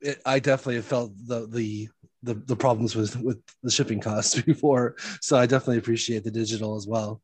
it, 0.00 0.20
I 0.26 0.40
definitely 0.40 0.76
have 0.76 0.84
felt 0.84 1.12
the 1.26 1.46
the 1.46 1.88
the, 2.24 2.34
the 2.34 2.56
problems 2.56 2.96
with 2.96 3.16
with 3.20 3.40
the 3.62 3.70
shipping 3.70 4.00
costs 4.00 4.40
before, 4.42 4.96
so 5.20 5.36
I 5.36 5.46
definitely 5.46 5.78
appreciate 5.78 6.24
the 6.24 6.30
digital 6.30 6.74
as 6.74 6.88
well. 6.88 7.22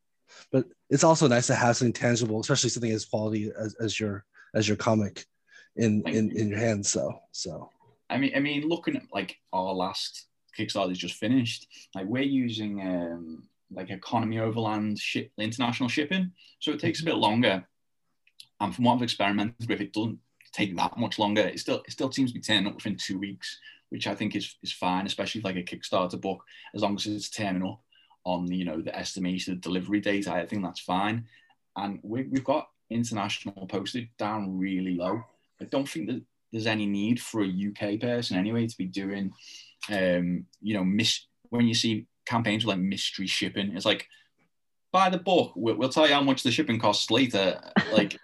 But 0.53 0.67
it's 0.91 1.05
also 1.05 1.27
nice 1.27 1.49
to 1.49 1.57
have 1.57 1.77
something 1.77 1.93
tangible, 1.93 2.39
especially 2.39 2.71
something 2.71 2.93
as 2.93 3.05
quality 3.05 3.51
as, 3.59 3.75
as 3.81 3.99
your 3.99 4.25
as 4.55 4.69
your 4.69 4.77
comic 4.77 5.25
in 5.75 6.07
in 6.07 6.31
in 6.37 6.49
your 6.51 6.59
hands. 6.59 6.89
So 6.89 7.19
so. 7.33 7.69
I 8.11 8.19
mean, 8.19 8.33
I 8.35 8.41
mean, 8.41 8.69
looking 8.69 8.97
at 8.97 9.03
like 9.13 9.39
our 9.53 9.73
last 9.73 10.27
Kickstarter 10.59 10.93
is 10.93 10.99
just 10.99 11.15
finished. 11.15 11.67
Like 11.95 12.07
we're 12.07 12.23
using 12.23 12.81
um, 12.81 13.45
like 13.71 13.91
economy 13.91 14.39
overland 14.39 14.99
ship, 14.99 15.31
international 15.39 15.89
shipping, 15.89 16.33
so 16.59 16.73
it 16.73 16.81
takes 16.81 17.01
a 17.01 17.05
bit 17.05 17.17
longer. 17.17 17.65
And 18.61 18.75
from 18.75 18.85
what 18.85 18.97
I've 18.97 19.03
experimented 19.03 19.69
with, 19.69 19.81
it 19.81 19.93
doesn't 19.93 20.19
take 20.53 20.77
that 20.77 20.99
much 20.99 21.19
longer. 21.19 21.43
It 21.43 21.61
still 21.61 21.83
it 21.87 21.93
still 21.93 22.13
seems 22.13 22.31
to 22.31 22.39
be 22.39 22.43
turning 22.43 22.67
up 22.67 22.75
within 22.75 22.97
two 22.97 23.19
weeks, 23.19 23.59
which 23.91 24.07
I 24.07 24.15
think 24.15 24.37
is 24.37 24.57
is 24.63 24.73
fine, 24.73 25.07
especially 25.07 25.41
like 25.43 25.57
a 25.57 25.63
Kickstarter 25.63 26.21
book, 26.21 26.45
as 26.75 26.83
long 26.83 26.97
as 26.97 27.07
it's 27.07 27.31
turning 27.31 27.65
up 27.65 27.81
on 28.25 28.51
you 28.53 28.65
know 28.65 28.81
the 28.81 28.97
estimated 28.97 29.61
delivery 29.61 30.01
date. 30.01 30.29
I 30.29 30.47
think 30.47 30.63
that's 30.63 30.81
fine. 30.81 31.27
And 31.77 32.01
we, 32.03 32.25
we've 32.25 32.45
got 32.45 32.69
international 32.91 33.67
postage 33.67 34.09
down 34.19 34.59
really 34.59 34.97
low. 34.97 35.23
I 35.61 35.65
don't 35.67 35.89
think 35.89 36.09
that 36.09 36.23
there's 36.53 36.67
any 36.67 36.87
need 36.87 37.21
for 37.21 37.43
a 37.43 37.47
UK 37.49 38.01
person 38.01 38.37
anyway 38.37 38.67
to 38.67 38.77
be 38.77 38.87
doing, 38.87 39.33
um, 39.91 40.47
you 40.61 40.75
know, 40.75 40.85
mis- 40.85 41.27
when 41.51 41.67
you 41.67 41.75
see 41.75 42.07
campaigns 42.27 42.65
with 42.65 42.77
like 42.77 42.85
mystery 42.85 43.27
shipping, 43.27 43.77
it's 43.77 43.87
like 43.87 44.07
buy 44.93 45.11
the 45.11 45.19
book. 45.19 45.53
We'll, 45.55 45.77
we'll 45.77 45.89
tell 45.89 46.07
you 46.07 46.15
how 46.15 46.23
much 46.23 46.43
the 46.43 46.51
shipping 46.51 46.79
costs 46.79 47.11
later. 47.11 47.61
Like, 47.93 48.17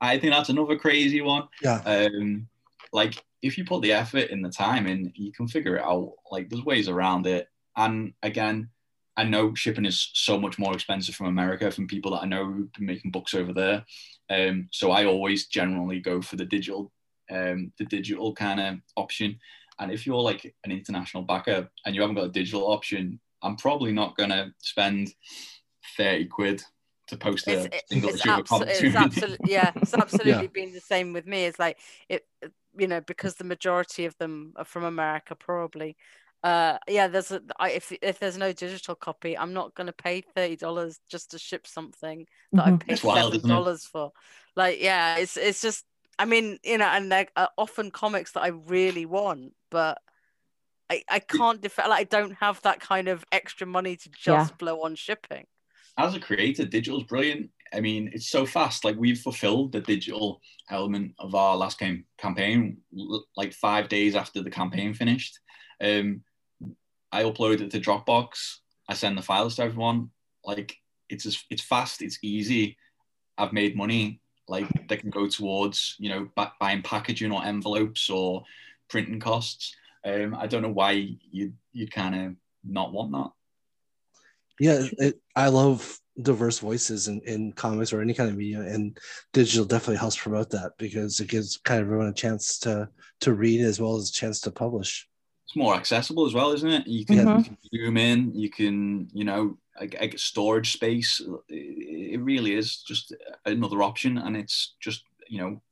I 0.00 0.18
think 0.18 0.32
that's 0.32 0.48
another 0.48 0.76
crazy 0.76 1.20
one. 1.20 1.46
Yeah. 1.62 1.80
Um, 1.86 2.48
like 2.92 3.22
if 3.40 3.56
you 3.56 3.64
put 3.64 3.82
the 3.82 3.92
effort 3.92 4.30
and 4.30 4.44
the 4.44 4.50
time 4.50 4.86
in, 4.86 5.12
you 5.14 5.32
can 5.32 5.46
figure 5.46 5.76
it 5.76 5.84
out. 5.84 6.14
Like 6.30 6.48
there's 6.48 6.64
ways 6.64 6.88
around 6.88 7.26
it. 7.26 7.48
And 7.76 8.14
again, 8.22 8.70
I 9.16 9.24
know 9.24 9.54
shipping 9.54 9.86
is 9.86 10.10
so 10.12 10.38
much 10.38 10.58
more 10.58 10.74
expensive 10.74 11.14
from 11.14 11.26
America 11.26 11.70
from 11.70 11.86
people 11.86 12.10
that 12.12 12.22
I 12.22 12.26
know 12.26 12.44
who've 12.44 12.72
been 12.72 12.86
making 12.86 13.12
books 13.12 13.32
over 13.32 13.52
there. 13.52 13.84
Um, 14.28 14.68
so 14.72 14.90
I 14.90 15.06
always 15.06 15.46
generally 15.46 16.00
go 16.00 16.20
for 16.20 16.36
the 16.36 16.44
digital, 16.44 16.92
um, 17.30 17.72
the 17.78 17.84
digital 17.84 18.34
kind 18.34 18.60
of 18.60 18.78
option. 18.96 19.38
And 19.78 19.92
if 19.92 20.06
you're 20.06 20.22
like 20.22 20.54
an 20.64 20.72
international 20.72 21.22
backer 21.22 21.68
and 21.84 21.94
you 21.94 22.00
haven't 22.00 22.16
got 22.16 22.24
a 22.26 22.30
digital 22.30 22.70
option, 22.70 23.20
I'm 23.42 23.56
probably 23.56 23.92
not 23.92 24.16
gonna 24.16 24.52
spend 24.62 25.14
thirty 25.96 26.26
quid 26.26 26.62
to 27.08 27.16
post 27.16 27.46
a 27.46 27.68
it's, 27.72 27.92
single 27.92 28.10
it's, 28.10 28.20
issue 28.20 28.30
abso- 28.30 28.44
comic 28.46 28.68
it's 28.68 28.80
to 28.80 28.98
absolutely 28.98 29.52
yeah 29.52 29.72
it's 29.80 29.94
absolutely 29.94 30.48
been 30.48 30.72
the 30.72 30.80
same 30.80 31.12
with 31.12 31.26
me. 31.26 31.44
It's 31.44 31.58
like 31.58 31.78
it 32.08 32.26
you 32.78 32.86
know 32.86 33.00
because 33.00 33.34
the 33.36 33.44
majority 33.44 34.04
of 34.06 34.16
them 34.18 34.52
are 34.56 34.64
from 34.64 34.84
america 34.84 35.34
probably 35.34 35.96
uh 36.44 36.76
yeah 36.88 37.08
there's 37.08 37.30
a 37.32 37.40
I, 37.58 37.70
if 37.70 37.92
if 38.02 38.18
there's 38.18 38.36
no 38.36 38.52
digital 38.52 38.94
copy 38.94 39.36
i'm 39.36 39.54
not 39.54 39.74
going 39.74 39.86
to 39.86 39.92
pay 39.92 40.20
30 40.20 40.56
dollars 40.56 41.00
just 41.10 41.30
to 41.30 41.38
ship 41.38 41.66
something 41.66 42.26
that 42.52 42.66
i 42.66 42.70
Mhm. 42.70 42.80
paid 42.80 43.02
wild, 43.02 43.32
seven 43.32 43.48
dollars 43.48 43.84
for. 43.84 44.12
Like 44.54 44.80
yeah 44.80 45.16
it's 45.16 45.36
it's 45.36 45.62
just 45.62 45.84
i 46.18 46.24
mean 46.24 46.58
you 46.64 46.78
know 46.78 46.86
and 46.86 47.10
they're 47.12 47.28
uh, 47.36 47.46
often 47.58 47.90
comics 47.90 48.32
that 48.32 48.42
i 48.42 48.48
really 48.48 49.06
want 49.06 49.52
but 49.70 49.98
I, 50.88 51.02
I 51.10 51.18
can't 51.18 51.60
defend 51.60 51.88
like 51.90 52.00
I 52.00 52.04
don't 52.04 52.34
have 52.34 52.62
that 52.62 52.78
kind 52.78 53.08
of 53.08 53.24
extra 53.32 53.66
money 53.66 53.96
to 53.96 54.08
just 54.10 54.50
Yeah. 54.52 54.56
blow 54.56 54.82
on 54.84 54.94
shipping. 54.94 55.46
as 55.98 56.14
a 56.14 56.20
creator, 56.20 56.64
digital 56.64 56.98
is 57.00 57.04
brilliant. 57.08 57.50
I 57.74 57.80
mean, 57.80 58.10
it's 58.12 58.28
so 58.28 58.46
fast. 58.46 58.84
Like 58.84 58.94
we've 58.96 59.18
fulfilled 59.18 59.72
the 59.72 59.80
digital 59.80 60.40
element 60.70 61.14
of 61.18 61.34
our 61.34 61.56
last 61.56 61.80
game 61.80 62.04
campaign, 62.18 62.76
like 63.36 63.52
five 63.52 63.88
days 63.88 64.14
after 64.14 64.42
the 64.42 64.50
campaign 64.50 64.94
finished. 64.94 65.40
Um, 65.80 66.22
I 67.10 67.24
upload 67.24 67.60
it 67.62 67.70
to 67.72 67.80
Dropbox. 67.80 68.58
I 68.88 68.94
send 68.94 69.18
the 69.18 69.22
files 69.22 69.56
to 69.56 69.62
everyone. 69.64 70.10
Like 70.44 70.76
it's 71.08 71.24
just, 71.24 71.46
it's 71.50 71.62
fast. 71.62 72.00
It's 72.00 72.18
easy. 72.22 72.76
I've 73.36 73.52
made 73.52 73.74
money. 73.76 74.20
Like 74.48 74.68
they 74.88 74.96
can 74.96 75.10
go 75.10 75.26
towards 75.28 75.96
you 75.98 76.08
know 76.08 76.28
bu- 76.36 76.56
buying 76.60 76.82
packaging 76.82 77.32
or 77.32 77.44
envelopes 77.44 78.08
or 78.10 78.44
printing 78.88 79.20
costs. 79.20 79.74
Um, 80.04 80.34
I 80.34 80.46
don't 80.46 80.62
know 80.62 80.70
why 80.70 80.92
you 81.30 81.52
you 81.72 81.88
kind 81.88 82.14
of 82.14 82.36
not 82.64 82.92
want 82.92 83.12
that. 83.12 83.30
yeah 84.58 84.86
it, 84.98 85.20
i 85.36 85.48
love 85.48 85.98
diverse 86.22 86.58
voices 86.60 87.08
in, 87.08 87.20
in 87.26 87.52
comics 87.52 87.92
or 87.92 88.00
any 88.00 88.14
kind 88.14 88.30
of 88.30 88.36
media 88.36 88.60
and 88.60 88.98
digital 89.34 89.66
definitely 89.66 89.98
helps 89.98 90.16
promote 90.16 90.48
that 90.50 90.72
because 90.78 91.20
it 91.20 91.28
gives 91.28 91.58
kind 91.58 91.80
of 91.80 91.86
everyone 91.86 92.06
a 92.08 92.12
chance 92.14 92.58
to 92.58 92.88
to 93.20 93.34
read 93.34 93.60
as 93.60 93.78
well 93.80 93.96
as 93.96 94.08
a 94.08 94.12
chance 94.12 94.40
to 94.40 94.50
publish 94.50 95.06
it's 95.44 95.54
more 95.54 95.76
accessible 95.76 96.26
as 96.26 96.34
well, 96.34 96.50
isn't 96.50 96.68
it? 96.68 96.88
You 96.88 97.06
can, 97.06 97.18
Mhm. 97.18 97.38
you 97.38 97.44
can 97.44 97.58
zoom 97.72 97.96
in, 97.96 98.34
you 98.34 98.50
can, 98.50 99.08
you 99.12 99.22
know, 99.24 99.56
like, 99.80 99.96
like 100.00 100.18
storage 100.18 100.72
space. 100.72 101.20
It 101.48 102.14
it 102.16 102.20
really 102.22 102.54
is 102.54 102.82
just 102.82 103.14
another 103.44 103.82
option, 103.82 104.18
and 104.18 104.36
it's 104.36 104.74
just, 104.80 105.02
you 105.28 105.40
know, 105.40 105.62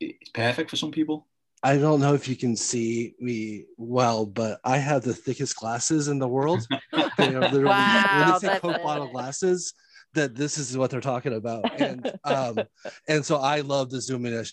it's 0.00 0.30
perfect 0.30 0.70
for 0.70 0.76
some 0.76 0.90
people. 0.90 1.26
i 1.62 1.76
don't 1.76 2.00
know 2.00 2.14
if 2.14 2.28
you 2.28 2.36
can 2.36 2.54
see 2.56 3.14
me 3.18 3.64
well 3.76 4.24
but 4.26 4.60
i 4.64 4.76
have 4.78 5.02
the 5.02 5.14
thickest 5.14 5.56
glasses 5.56 6.06
in 6.08 6.18
the 6.20 6.28
world 6.28 6.62
they 7.18 7.34
are 7.34 7.44
literally 7.44 7.88
when 8.10 8.26
Wow, 8.26 8.38
they 8.38 8.38
say 8.38 8.60
coke 8.60 8.80
bottle 8.82 9.08
glasses 9.08 9.74
that 10.14 10.34
this 10.36 10.56
is 10.58 10.76
what 10.76 10.90
they're 10.90 11.00
talking 11.00 11.34
about 11.34 11.64
and 11.76 12.06
um 12.24 12.56
and 13.08 13.24
so 13.26 13.36
i 13.36 13.60
love 13.60 13.90
the 13.90 14.00
zoom 14.00 14.24
in 14.26 14.44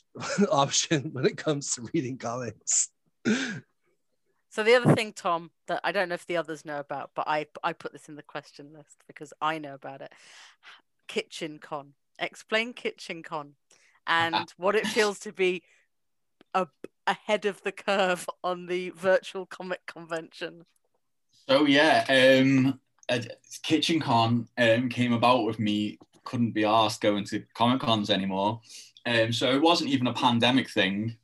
option 0.52 1.10
when 1.14 1.26
it 1.26 1.38
comes 1.38 1.74
to 1.76 1.88
reading 1.94 2.18
comics 2.18 2.90
So 4.56 4.64
the 4.64 4.76
other 4.76 4.96
thing, 4.96 5.12
Tom, 5.12 5.52
that 5.68 5.82
I 5.84 5.92
don't 5.92 6.08
know 6.08 6.16
if 6.16 6.28
the 6.28 6.38
others 6.38 6.64
know 6.64 6.80
about, 6.80 7.12
but 7.14 7.28
I 7.28 7.48
I 7.62 7.74
put 7.74 7.92
this 7.92 8.08
in 8.08 8.16
the 8.16 8.24
question 8.24 8.72
list 8.74 9.04
because 9.06 9.34
I 9.42 9.58
know 9.58 9.74
about 9.74 10.00
it. 10.00 10.14
Kitchen 11.10 11.60
Con. 11.60 11.92
Explain 12.20 12.72
Kitchen 12.72 13.22
Con 13.22 13.56
and 14.08 14.54
what 14.58 14.76
it 14.76 14.88
feels 14.88 15.20
to 15.20 15.34
be 15.34 15.62
a, 16.54 16.68
ahead 17.06 17.44
of 17.44 17.62
the 17.64 17.74
curve 17.74 18.30
on 18.46 18.68
the 18.68 18.92
virtual 18.92 19.46
comic 19.46 19.86
convention. 19.88 20.64
So 21.50 21.66
yeah, 21.66 22.06
um, 22.40 22.80
Kitchen 23.62 24.00
Con 24.00 24.48
um, 24.58 24.88
came 24.88 25.12
about 25.12 25.44
with 25.44 25.60
me 25.60 25.98
couldn't 26.24 26.52
be 26.52 26.64
asked 26.64 27.02
going 27.02 27.26
to 27.26 27.44
Comic 27.56 27.82
Cons 27.82 28.10
anymore. 28.10 28.62
Um, 29.06 29.34
so 29.34 29.54
it 29.54 29.62
wasn't 29.62 29.90
even 29.90 30.08
a 30.08 30.14
pandemic 30.14 30.70
thing. 30.70 31.18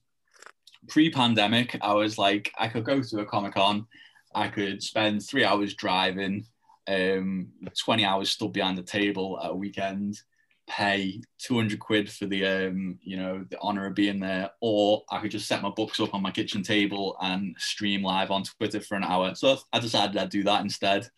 Pre-pandemic, 0.92 1.78
I 1.82 1.94
was 1.94 2.18
like, 2.18 2.52
I 2.60 2.68
could 2.68 2.84
go 2.84 3.02
to 3.02 3.20
a 3.22 3.26
Comic 3.26 3.54
Con, 3.54 3.88
I 4.36 4.50
could 4.50 4.84
spend 4.84 5.24
three 5.24 5.46
hours 5.46 5.74
driving, 5.74 6.46
um, 6.88 7.48
20 7.80 8.04
hours 8.04 8.30
stood 8.30 8.52
behind 8.52 8.78
the 8.78 8.84
table 8.84 9.40
at 9.42 9.52
a 9.52 9.56
weekend, 9.56 10.22
pay 10.68 11.22
200 11.40 11.80
quid 11.80 12.10
for 12.10 12.26
the 12.28 12.46
um, 12.46 12.98
you 13.02 13.18
know 13.18 13.46
the 13.50 13.58
honor 13.62 13.88
of 13.88 13.96
being 13.96 14.20
there 14.20 14.50
or 14.62 15.04
i 15.10 15.20
could 15.20 15.32
just 15.32 15.48
set 15.48 15.62
my 15.62 15.70
books 15.70 16.00
up 16.00 16.14
on 16.14 16.22
my 16.22 16.32
kitchen 16.32 16.64
table 16.64 17.18
and 17.22 17.56
stream 17.58 18.04
live 18.04 18.32
on 18.32 18.44
twitter 18.44 18.80
for 18.80 18.96
an 18.96 19.04
hour. 19.04 19.36
So 19.36 19.58
i 19.74 19.80
decided 19.80 20.18
i'd 20.18 20.30
do 20.30 20.44
that 20.44 20.62
instead. 20.62 21.10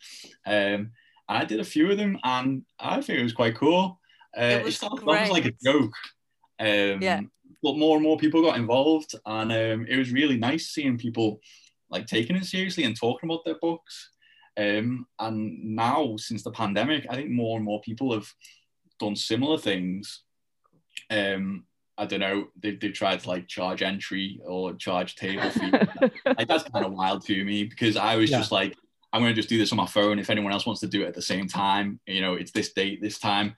Um, 0.46 0.90
and 1.28 1.38
i 1.38 1.44
did 1.44 1.60
a 1.60 1.64
few 1.64 1.90
of 1.90 1.98
them 1.98 2.18
and 2.24 2.64
i 2.80 3.00
think 3.00 3.18
it 3.18 3.22
was 3.22 3.32
quite 3.32 3.56
cool. 3.56 4.00
Uh, 4.36 4.44
it, 4.44 4.64
was 4.64 4.74
it 4.74 4.78
started 4.78 5.06
off 5.06 5.30
like 5.30 5.46
a 5.46 5.52
joke. 5.64 5.92
Um, 6.58 7.00
yeah. 7.00 7.20
But 7.64 7.76
more 7.76 7.96
and 7.96 8.04
more 8.04 8.16
people 8.16 8.42
got 8.42 8.56
involved 8.56 9.14
and 9.26 9.50
um, 9.50 9.86
it 9.88 9.96
was 9.96 10.12
really 10.12 10.36
nice 10.36 10.68
seeing 10.68 10.96
people 10.96 11.40
like 11.90 12.06
taking 12.06 12.36
it 12.36 12.44
seriously 12.44 12.84
and 12.84 12.96
talking 12.96 13.28
about 13.28 13.44
their 13.44 13.58
books 13.60 14.10
um, 14.56 15.06
and 15.18 15.64
now 15.64 16.14
since 16.16 16.44
the 16.44 16.50
pandemic 16.52 17.06
i 17.10 17.14
think 17.16 17.30
more 17.30 17.56
and 17.56 17.64
more 17.64 17.80
people 17.80 18.12
have 18.12 18.28
done 18.98 19.16
similar 19.16 19.58
things. 19.58 20.22
Um, 21.10 21.64
I 21.96 22.06
don't 22.06 22.20
know. 22.20 22.48
They've, 22.60 22.78
they've 22.78 22.92
tried 22.92 23.20
to 23.20 23.28
like 23.28 23.46
charge 23.46 23.82
entry 23.82 24.40
or 24.44 24.74
charge 24.74 25.14
table 25.16 25.48
fee. 25.50 25.70
like 26.26 26.48
that's 26.48 26.64
kind 26.64 26.84
of 26.84 26.92
wild 26.92 27.24
to 27.26 27.44
me 27.44 27.64
because 27.64 27.96
I 27.96 28.16
was 28.16 28.30
yeah. 28.30 28.38
just 28.38 28.52
like, 28.52 28.76
I'm 29.12 29.22
going 29.22 29.32
to 29.32 29.36
just 29.36 29.48
do 29.48 29.58
this 29.58 29.70
on 29.70 29.76
my 29.76 29.86
phone. 29.86 30.18
If 30.18 30.30
anyone 30.30 30.52
else 30.52 30.66
wants 30.66 30.80
to 30.80 30.88
do 30.88 31.02
it 31.02 31.08
at 31.08 31.14
the 31.14 31.22
same 31.22 31.46
time, 31.46 32.00
you 32.06 32.20
know, 32.20 32.34
it's 32.34 32.50
this 32.50 32.72
date, 32.72 33.00
this 33.00 33.18
time. 33.18 33.54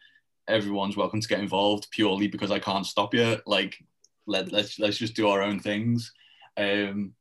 Everyone's 0.49 0.97
welcome 0.97 1.21
to 1.21 1.29
get 1.29 1.41
involved 1.41 1.89
purely 1.91 2.29
because 2.29 2.51
I 2.51 2.59
can't 2.59 2.87
stop 2.87 3.15
you. 3.15 3.39
Like, 3.47 3.77
let 4.27 4.53
let's 4.53 4.79
let's 4.79 4.99
just 4.99 5.15
do 5.15 5.29
our 5.29 5.43
own 5.43 5.61
things. 5.61 6.13
Um, 6.57 7.15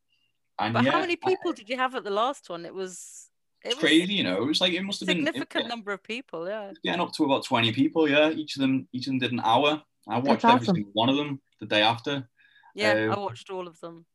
and 0.60 0.74
but 0.74 0.84
yeah, 0.84 0.92
how 0.92 1.00
many 1.00 1.16
people 1.16 1.52
I, 1.52 1.56
did 1.56 1.70
you 1.70 1.78
have 1.78 1.96
at 1.96 2.04
the 2.04 2.12
last 2.12 2.50
one? 2.50 2.66
It 2.66 2.74
was 2.74 3.30
it's 3.62 3.76
crazy, 3.76 4.14
you 4.14 4.24
know. 4.24 4.42
It 4.44 4.48
was 4.48 4.62
like 4.62 4.74
it 4.74 4.84
must 4.84 5.00
have 5.02 5.08
been 5.08 5.26
significant 5.26 5.68
number 5.68 5.92
of 5.92 6.04
people. 6.04 6.48
Yeah, 6.48 6.72
getting 6.84 7.02
up 7.02 7.14
to 7.14 7.26
about 7.26 7.46
twenty 7.46 7.72
people. 7.72 8.08
Yeah, 8.08 8.30
each 8.30 8.56
of 8.56 8.62
them, 8.62 8.88
each 8.94 9.08
of 9.08 9.12
them 9.12 9.20
did 9.20 9.32
an 9.32 9.42
hour. 9.44 9.82
I 10.08 10.20
watched 10.20 10.46
awesome. 10.46 10.52
every 10.52 10.66
single 10.66 10.92
one 10.94 11.10
of 11.10 11.18
them 11.18 11.42
the 11.60 11.66
day 11.66 11.82
after. 11.82 12.28
Yeah, 12.76 12.92
um, 12.92 13.12
I 13.12 13.20
watched 13.20 13.50
all 13.50 13.68
of 13.68 13.80
them. 13.80 14.06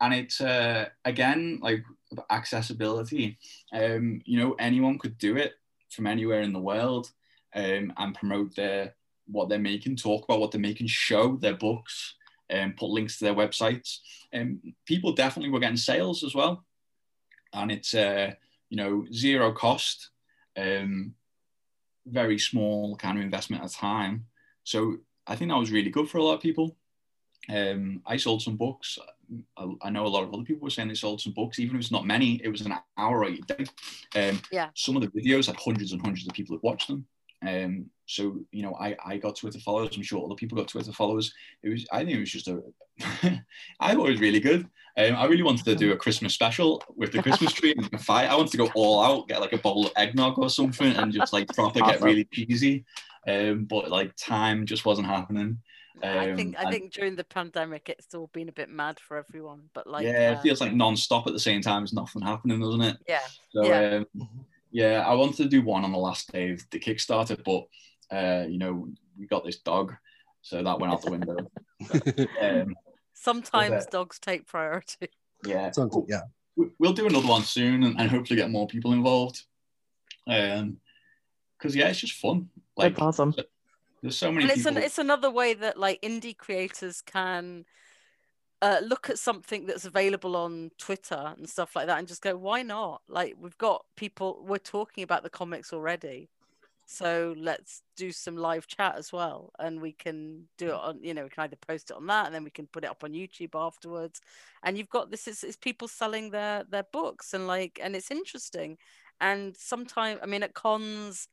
And 0.00 0.12
it's 0.12 0.40
uh, 0.40 0.88
again 1.04 1.60
like 1.62 1.84
accessibility. 2.30 3.38
Um, 3.72 4.20
you 4.24 4.38
know, 4.38 4.54
anyone 4.58 4.98
could 4.98 5.16
do 5.18 5.36
it 5.36 5.54
from 5.90 6.06
anywhere 6.06 6.42
in 6.42 6.52
the 6.52 6.58
world, 6.60 7.10
um, 7.54 7.92
and 7.96 8.14
promote 8.14 8.54
their 8.56 8.94
what 9.26 9.48
they're 9.48 9.58
making, 9.58 9.96
talk 9.96 10.24
about 10.24 10.40
what 10.40 10.50
they're 10.50 10.60
making, 10.60 10.88
show 10.88 11.36
their 11.36 11.54
books, 11.54 12.14
and 12.52 12.72
um, 12.72 12.76
put 12.78 12.90
links 12.90 13.18
to 13.18 13.24
their 13.24 13.34
websites. 13.34 13.98
And 14.30 14.60
um, 14.64 14.74
people 14.86 15.12
definitely 15.12 15.50
were 15.50 15.60
getting 15.60 15.76
sales 15.76 16.22
as 16.22 16.34
well. 16.34 16.64
And 17.52 17.72
it's 17.72 17.94
uh, 17.94 18.32
you 18.68 18.76
know, 18.76 19.04
zero 19.12 19.52
cost, 19.52 20.10
um, 20.56 21.14
very 22.06 22.38
small 22.38 22.96
kind 22.96 23.18
of 23.18 23.24
investment 23.24 23.62
at 23.62 23.70
a 23.70 23.74
time. 23.74 24.26
So 24.64 24.98
I 25.26 25.36
think 25.36 25.50
that 25.50 25.58
was 25.58 25.70
really 25.70 25.90
good 25.90 26.08
for 26.08 26.18
a 26.18 26.22
lot 26.22 26.34
of 26.34 26.40
people. 26.40 26.76
Um, 27.48 28.02
I 28.06 28.16
sold 28.16 28.42
some 28.42 28.56
books. 28.56 28.98
I, 29.56 29.66
I, 29.82 29.90
know 29.90 30.06
a 30.06 30.08
lot 30.08 30.22
of 30.22 30.32
other 30.32 30.44
people 30.44 30.64
were 30.64 30.70
saying 30.70 30.88
they 30.88 30.94
sold 30.94 31.20
some 31.20 31.32
books, 31.32 31.58
even 31.58 31.76
if 31.76 31.82
it's 31.82 31.90
not 31.90 32.06
many. 32.06 32.40
It 32.44 32.48
was 32.48 32.60
an 32.60 32.74
hour 32.96 33.24
a 33.24 33.36
day. 33.36 33.64
Um, 34.14 34.40
yeah. 34.52 34.68
Some 34.74 34.96
of 34.96 35.02
the 35.02 35.08
videos 35.08 35.46
had 35.46 35.56
hundreds 35.56 35.92
and 35.92 36.00
hundreds 36.00 36.26
of 36.26 36.34
people 36.34 36.56
that 36.56 36.64
watched 36.64 36.88
them. 36.88 37.06
Um, 37.46 37.86
so 38.06 38.38
you 38.50 38.62
know, 38.62 38.74
I, 38.74 38.96
I 39.04 39.16
got 39.16 39.36
Twitter 39.36 39.58
followers. 39.58 39.96
I'm 39.96 40.02
sure 40.02 40.24
other 40.24 40.34
people 40.34 40.58
got 40.58 40.68
Twitter 40.68 40.92
followers. 40.92 41.32
It 41.62 41.70
was 41.70 41.86
I 41.92 41.98
think 41.98 42.10
it 42.10 42.20
was 42.20 42.30
just 42.30 42.48
a 42.48 42.62
I 43.80 43.94
thought 43.94 44.08
it 44.08 44.12
was 44.12 44.20
really 44.20 44.40
good. 44.40 44.68
Um, 44.98 45.16
I 45.16 45.24
really 45.24 45.42
wanted 45.42 45.64
to 45.64 45.74
do 45.74 45.92
a 45.92 45.96
Christmas 45.96 46.34
special 46.34 46.82
with 46.94 47.12
the 47.12 47.22
Christmas 47.22 47.52
tree 47.52 47.74
and 47.76 48.00
fight. 48.02 48.28
I 48.28 48.34
wanted 48.34 48.52
to 48.52 48.58
go 48.58 48.70
all 48.74 49.02
out, 49.02 49.28
get 49.28 49.40
like 49.40 49.54
a 49.54 49.58
bowl 49.58 49.86
of 49.86 49.92
eggnog 49.96 50.38
or 50.38 50.50
something, 50.50 50.94
and 50.96 51.12
just 51.12 51.32
like 51.32 51.48
proper 51.54 51.80
awesome. 51.80 51.94
get 51.94 52.02
really 52.02 52.24
cheesy. 52.30 52.84
Um, 53.26 53.64
but 53.64 53.90
like 53.90 54.14
time 54.16 54.66
just 54.66 54.84
wasn't 54.84 55.06
happening. 55.06 55.58
Um, 56.02 56.18
I 56.18 56.34
think 56.34 56.56
I 56.58 56.70
think 56.70 56.92
during 56.92 57.16
the 57.16 57.24
pandemic 57.24 57.88
it's 57.88 58.14
all 58.14 58.28
been 58.32 58.48
a 58.48 58.52
bit 58.52 58.68
mad 58.68 58.98
for 58.98 59.16
everyone. 59.16 59.62
But 59.72 59.86
like 59.86 60.04
yeah, 60.04 60.30
uh, 60.30 60.38
it 60.38 60.42
feels 60.42 60.60
like 60.60 60.74
non-stop 60.74 61.26
at 61.26 61.32
the 61.32 61.38
same 61.38 61.62
time. 61.62 61.82
There's 61.82 61.92
nothing 61.92 62.22
happening, 62.22 62.60
doesn't 62.60 62.82
it? 62.82 62.96
Yeah. 63.08 63.20
So, 63.50 63.64
yeah. 63.64 64.04
Um, 64.14 64.28
yeah, 64.72 65.04
I 65.06 65.14
wanted 65.14 65.36
to 65.36 65.48
do 65.48 65.62
one 65.62 65.84
on 65.84 65.92
the 65.92 65.98
last 65.98 66.32
day 66.32 66.50
of 66.50 66.68
the 66.70 66.80
Kickstarter, 66.80 67.38
but 67.44 67.66
uh, 68.16 68.46
you 68.46 68.58
know, 68.58 68.88
we 69.18 69.26
got 69.26 69.44
this 69.44 69.58
dog, 69.58 69.94
so 70.40 70.62
that 70.62 70.80
went 70.80 70.92
out 70.92 71.02
the 71.02 71.10
window. 71.10 72.26
um, 72.42 72.74
Sometimes 73.14 73.86
dogs 73.86 74.18
take 74.18 74.46
priority. 74.46 75.08
Yeah, 75.44 75.70
Something, 75.70 76.06
yeah. 76.08 76.22
We'll 76.78 76.92
do 76.92 77.06
another 77.06 77.28
one 77.28 77.42
soon, 77.42 77.84
and, 77.84 77.98
and 78.00 78.10
hopefully 78.10 78.36
get 78.36 78.50
more 78.50 78.66
people 78.66 78.92
involved. 78.92 79.42
Um, 80.26 80.78
because 81.58 81.76
yeah, 81.76 81.88
it's 81.88 82.00
just 82.00 82.14
fun. 82.14 82.48
Like 82.76 82.94
That's 82.94 83.02
awesome. 83.02 83.34
There's 84.02 84.16
so 84.16 84.32
many. 84.32 84.44
And 84.44 84.58
it's 84.58 84.66
an, 84.66 84.76
it's 84.76 84.98
another 84.98 85.30
way 85.30 85.54
that 85.54 85.78
like 85.78 86.00
indie 86.02 86.36
creators 86.36 87.02
can 87.02 87.64
uh, 88.62 88.80
look 88.86 89.10
at 89.10 89.18
something 89.18 89.66
that's 89.66 89.84
available 89.84 90.36
on 90.36 90.70
Twitter 90.78 91.34
and 91.36 91.48
stuff 91.48 91.74
like 91.74 91.88
that 91.88 91.98
and 91.98 92.06
just 92.06 92.22
go, 92.22 92.36
why 92.36 92.62
not? 92.62 93.02
Like 93.08 93.34
we've 93.38 93.58
got 93.58 93.84
people, 93.96 94.44
we're 94.46 94.58
talking 94.58 95.02
about 95.02 95.24
the 95.24 95.30
comics 95.30 95.72
already. 95.72 96.28
So 96.86 97.34
let's 97.36 97.82
do 97.96 98.12
some 98.12 98.36
live 98.36 98.68
chat 98.68 98.94
as 98.96 99.12
well. 99.12 99.50
And 99.58 99.80
we 99.80 99.90
can 99.90 100.44
do 100.58 100.68
it 100.68 100.74
on, 100.74 101.02
you 101.02 101.12
know, 101.12 101.24
we 101.24 101.28
can 101.28 101.42
either 101.42 101.56
post 101.56 101.90
it 101.90 101.96
on 101.96 102.06
that 102.06 102.26
and 102.26 102.34
then 102.34 102.44
we 102.44 102.50
can 102.50 102.68
put 102.68 102.84
it 102.84 102.90
up 102.90 103.02
on 103.02 103.12
YouTube 103.12 103.50
afterwards. 103.54 104.20
And 104.62 104.78
you've 104.78 104.90
got 104.90 105.10
this 105.10 105.26
is, 105.26 105.42
is 105.42 105.56
people 105.56 105.88
selling 105.88 106.30
their 106.30 106.62
their 106.70 106.84
books 106.92 107.34
and 107.34 107.48
like 107.48 107.80
and 107.82 107.96
it's 107.96 108.12
interesting. 108.12 108.78
And 109.20 109.56
sometimes 109.56 110.20
I 110.22 110.26
mean 110.26 110.44
at 110.44 110.54
cons 110.54 111.26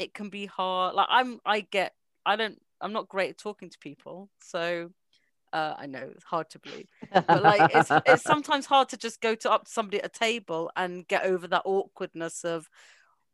it 0.00 0.12
can 0.12 0.28
be 0.28 0.46
hard. 0.46 0.96
Like 0.96 1.08
I'm 1.08 1.38
I 1.46 1.60
get 1.60 1.94
I 2.26 2.34
don't 2.34 2.60
I'm 2.80 2.92
not 2.92 3.08
great 3.08 3.30
at 3.30 3.38
talking 3.38 3.70
to 3.70 3.78
people. 3.78 4.28
So 4.40 4.90
uh, 5.54 5.74
I 5.78 5.86
know 5.86 6.10
it's 6.10 6.24
hard 6.24 6.50
to 6.50 6.58
believe, 6.58 6.88
but 7.12 7.42
like 7.42 7.70
it's 7.74 7.90
it's 8.06 8.24
sometimes 8.24 8.66
hard 8.66 8.88
to 8.88 8.96
just 8.96 9.20
go 9.20 9.36
to 9.36 9.52
up 9.52 9.64
to 9.64 9.70
somebody 9.70 9.98
at 9.98 10.06
a 10.06 10.08
table 10.08 10.70
and 10.76 11.06
get 11.06 11.24
over 11.24 11.46
that 11.46 11.62
awkwardness 11.64 12.44
of 12.44 12.68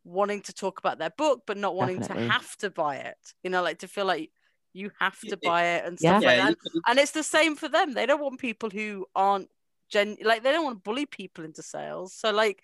wanting 0.04 0.42
to 0.42 0.52
talk 0.52 0.78
about 0.78 0.98
their 0.98 1.10
book 1.10 1.42
but 1.46 1.56
not 1.56 1.74
wanting 1.74 1.98
Definitely. 1.98 2.26
to 2.26 2.32
have 2.32 2.56
to 2.58 2.70
buy 2.70 2.96
it. 2.96 3.16
You 3.42 3.48
know, 3.50 3.62
like 3.62 3.78
to 3.78 3.88
feel 3.88 4.04
like 4.04 4.30
you 4.74 4.90
have 5.00 5.18
to 5.20 5.38
buy 5.42 5.64
it 5.64 5.84
and 5.86 5.98
stuff 5.98 6.22
yeah. 6.22 6.44
like 6.44 6.56
that. 6.56 6.80
And 6.86 6.98
it's 6.98 7.12
the 7.12 7.22
same 7.22 7.56
for 7.56 7.68
them. 7.68 7.94
They 7.94 8.06
don't 8.06 8.20
want 8.20 8.38
people 8.38 8.68
who 8.68 9.06
aren't 9.16 9.48
gen 9.88 10.16
like 10.22 10.42
they 10.42 10.52
don't 10.52 10.64
want 10.64 10.76
to 10.76 10.82
bully 10.82 11.06
people 11.06 11.44
into 11.44 11.62
sales. 11.62 12.12
So 12.14 12.32
like 12.32 12.62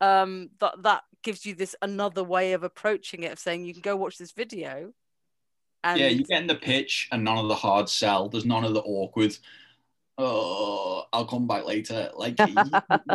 um 0.00 0.50
that 0.58 0.82
that 0.82 1.02
gives 1.22 1.46
you 1.46 1.54
this 1.54 1.76
another 1.80 2.24
way 2.24 2.54
of 2.54 2.64
approaching 2.64 3.22
it 3.22 3.32
of 3.32 3.38
saying 3.38 3.64
you 3.64 3.72
can 3.72 3.82
go 3.82 3.96
watch 3.96 4.18
this 4.18 4.32
video 4.32 4.92
and 5.92 6.00
yeah, 6.00 6.08
you 6.08 6.24
get 6.24 6.40
in 6.40 6.46
the 6.46 6.54
pitch 6.54 7.08
and 7.12 7.24
none 7.24 7.38
of 7.38 7.48
the 7.48 7.54
hard 7.54 7.88
sell. 7.88 8.28
There's 8.28 8.44
none 8.44 8.64
of 8.64 8.74
the 8.74 8.82
awkward. 8.82 9.36
Oh, 10.18 11.04
I'll 11.12 11.26
come 11.26 11.46
back 11.46 11.64
later. 11.64 12.10
Like 12.14 12.38
you, 12.38 12.46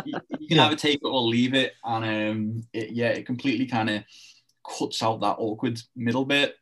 you, 0.04 0.20
you 0.38 0.48
can 0.48 0.58
either 0.60 0.76
take 0.76 0.96
it 0.96 1.06
or 1.06 1.20
leave 1.20 1.54
it, 1.54 1.74
and 1.84 2.04
um, 2.04 2.62
it, 2.72 2.90
yeah, 2.90 3.08
it 3.08 3.26
completely 3.26 3.66
kind 3.66 3.90
of 3.90 4.04
cuts 4.78 5.02
out 5.02 5.20
that 5.20 5.36
awkward 5.38 5.80
middle 5.96 6.24
bit. 6.24 6.56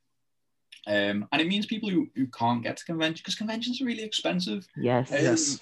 Um, 0.87 1.29
and 1.31 1.41
it 1.41 1.47
means 1.47 1.67
people 1.67 1.91
who, 1.91 2.09
who 2.17 2.27
can't 2.29 2.63
get 2.63 2.79
to 2.79 2.85
convention 2.85 3.21
because 3.23 3.35
conventions 3.35 3.83
are 3.83 3.85
really 3.85 4.03
expensive. 4.03 4.67
Yes, 4.77 5.13
um, 5.13 5.19
yes. 5.21 5.61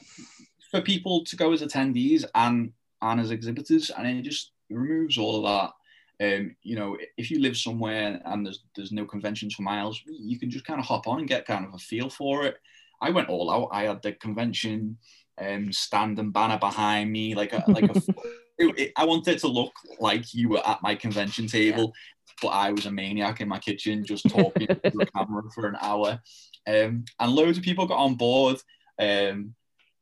For 0.70 0.80
people 0.80 1.24
to 1.24 1.36
go 1.36 1.52
as 1.52 1.62
attendees 1.62 2.24
and 2.34 2.72
and 3.02 3.20
as 3.20 3.30
exhibitors, 3.30 3.90
and 3.90 4.06
it 4.06 4.22
just 4.22 4.52
removes 4.70 5.18
all 5.18 5.36
of 5.36 5.42
that 5.44 5.72
um, 6.20 6.56
you 6.62 6.74
know, 6.76 6.96
if 7.16 7.30
you 7.30 7.40
live 7.40 7.56
somewhere 7.56 8.20
and 8.24 8.44
there's 8.44 8.64
there's 8.74 8.92
no 8.92 9.04
conventions 9.04 9.54
for 9.54 9.62
miles, 9.62 10.00
you 10.06 10.38
can 10.38 10.50
just 10.50 10.64
kind 10.64 10.80
of 10.80 10.86
hop 10.86 11.06
on 11.06 11.20
and 11.20 11.28
get 11.28 11.46
kind 11.46 11.64
of 11.64 11.74
a 11.74 11.78
feel 11.78 12.10
for 12.10 12.44
it. 12.44 12.56
I 13.00 13.10
went 13.10 13.28
all 13.28 13.50
out. 13.50 13.68
I 13.70 13.84
had 13.84 14.02
the 14.02 14.12
convention 14.12 14.98
um, 15.40 15.72
stand 15.72 16.18
and 16.18 16.32
banner 16.32 16.58
behind 16.58 17.12
me, 17.12 17.34
like 17.34 17.52
a 17.52 17.62
like 17.68 17.84
a. 17.84 18.02
it, 18.58 18.92
I 18.96 19.04
wanted 19.04 19.38
to 19.38 19.48
look 19.48 19.72
like 20.00 20.34
you 20.34 20.48
were 20.48 20.66
at 20.66 20.82
my 20.82 20.96
convention 20.96 21.46
table, 21.46 21.92
yeah. 21.94 22.32
but 22.42 22.48
I 22.48 22.72
was 22.72 22.86
a 22.86 22.90
maniac 22.90 23.40
in 23.40 23.48
my 23.48 23.60
kitchen 23.60 24.04
just 24.04 24.28
talking 24.28 24.66
to 24.66 24.80
the 24.82 25.06
camera 25.14 25.42
for 25.54 25.66
an 25.66 25.76
hour, 25.80 26.20
um, 26.66 27.04
and 27.20 27.32
loads 27.32 27.58
of 27.58 27.64
people 27.64 27.86
got 27.86 27.98
on 27.98 28.16
board. 28.16 28.56
Um, 28.98 29.54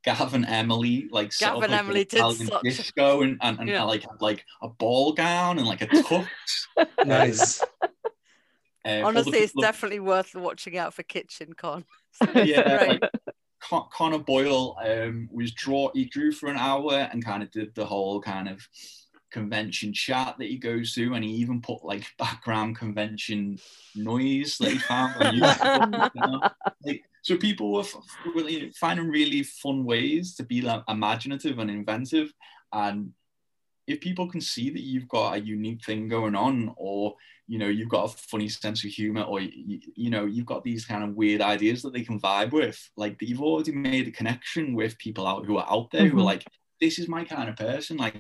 Gavin 0.07 0.45
Emily 0.45 1.09
like 1.11 1.37
Gavin 1.37 1.73
like 1.73 1.81
Emily 1.81 2.05
did 2.05 2.23
such 2.37 2.63
disco 2.63 3.23
and, 3.23 3.39
and, 3.43 3.59
and 3.59 3.69
yeah. 3.69 3.83
like 3.83 4.03
had 4.03 4.23
like 4.23 4.45
a 4.63 4.69
ball 4.69 5.13
gown 5.13 5.59
and 5.59 5.67
like 5.67 5.83
a 5.83 5.87
tux. 5.89 6.27
nice. 7.05 7.61
Um, 8.85 9.05
Honestly, 9.05 9.39
it's 9.39 9.53
definitely 9.53 9.99
worth 9.99 10.37
watching 10.37 10.79
out 10.79 10.95
for 10.95 11.03
Kitchen 11.03 11.55
Con. 11.55 11.85
yeah, 12.37 12.99
like, 13.01 13.91
Connor 13.91 14.19
Boyle 14.19 14.77
um, 14.87 15.29
was 15.33 15.51
draw. 15.53 15.91
He 15.93 16.05
drew 16.05 16.31
for 16.31 16.49
an 16.49 16.57
hour 16.57 17.09
and 17.11 17.25
kind 17.25 17.43
of 17.43 17.51
did 17.51 17.75
the 17.75 17.85
whole 17.85 18.21
kind 18.21 18.49
of 18.49 18.61
convention 19.33 19.93
chat 19.93 20.37
that 20.39 20.49
he 20.49 20.57
goes 20.57 20.95
to, 20.95 21.15
and 21.15 21.25
he 21.25 21.33
even 21.33 21.61
put 21.61 21.85
like 21.85 22.07
background 22.17 22.77
convention 22.77 23.59
noise 23.97 24.57
that 24.59 24.71
he 24.71 24.79
found 24.79 25.21
on 25.21 25.35
YouTube. 25.41 26.51
like, 26.85 27.03
so 27.27 27.37
people 27.37 27.73
were 27.73 27.81
f- 27.81 28.19
really 28.39 28.71
finding 28.85 29.09
really 29.09 29.43
fun 29.43 29.79
ways 29.93 30.35
to 30.37 30.45
be 30.53 30.59
like 30.71 30.83
imaginative 30.97 31.59
and 31.59 31.71
inventive, 31.71 32.29
and 32.73 33.13
if 33.87 34.01
people 34.01 34.27
can 34.29 34.41
see 34.41 34.71
that 34.71 34.83
you've 34.91 35.09
got 35.09 35.35
a 35.37 35.41
unique 35.57 35.85
thing 35.85 36.09
going 36.09 36.37
on, 36.37 36.73
or 36.77 37.15
you 37.53 37.59
know 37.59 37.67
you've 37.69 37.95
got 37.97 38.05
a 38.05 38.17
funny 38.31 38.49
sense 38.49 38.85
of 38.85 38.91
humor, 38.91 39.23
or 39.23 39.41
you, 39.41 39.81
you 40.03 40.11
know 40.15 40.25
you've 40.35 40.53
got 40.55 40.63
these 40.65 40.85
kind 40.85 41.03
of 41.05 41.17
weird 41.21 41.41
ideas 41.41 41.83
that 41.83 41.93
they 41.93 42.05
can 42.09 42.21
vibe 42.21 42.53
with, 42.53 42.79
like 42.97 43.17
you've 43.21 43.43
already 43.49 43.73
made 43.73 44.07
a 44.09 44.13
connection 44.19 44.75
with 44.81 44.97
people 44.99 45.27
out 45.27 45.47
who 45.47 45.57
are 45.61 45.71
out 45.71 45.91
there 45.91 46.07
who 46.07 46.19
are 46.19 46.23
Mhm. 46.23 46.33
like, 46.33 46.45
this 46.81 46.99
is 47.01 47.09
my 47.09 47.25
kind 47.25 47.49
of 47.51 47.57
person, 47.57 47.97
like. 47.97 48.17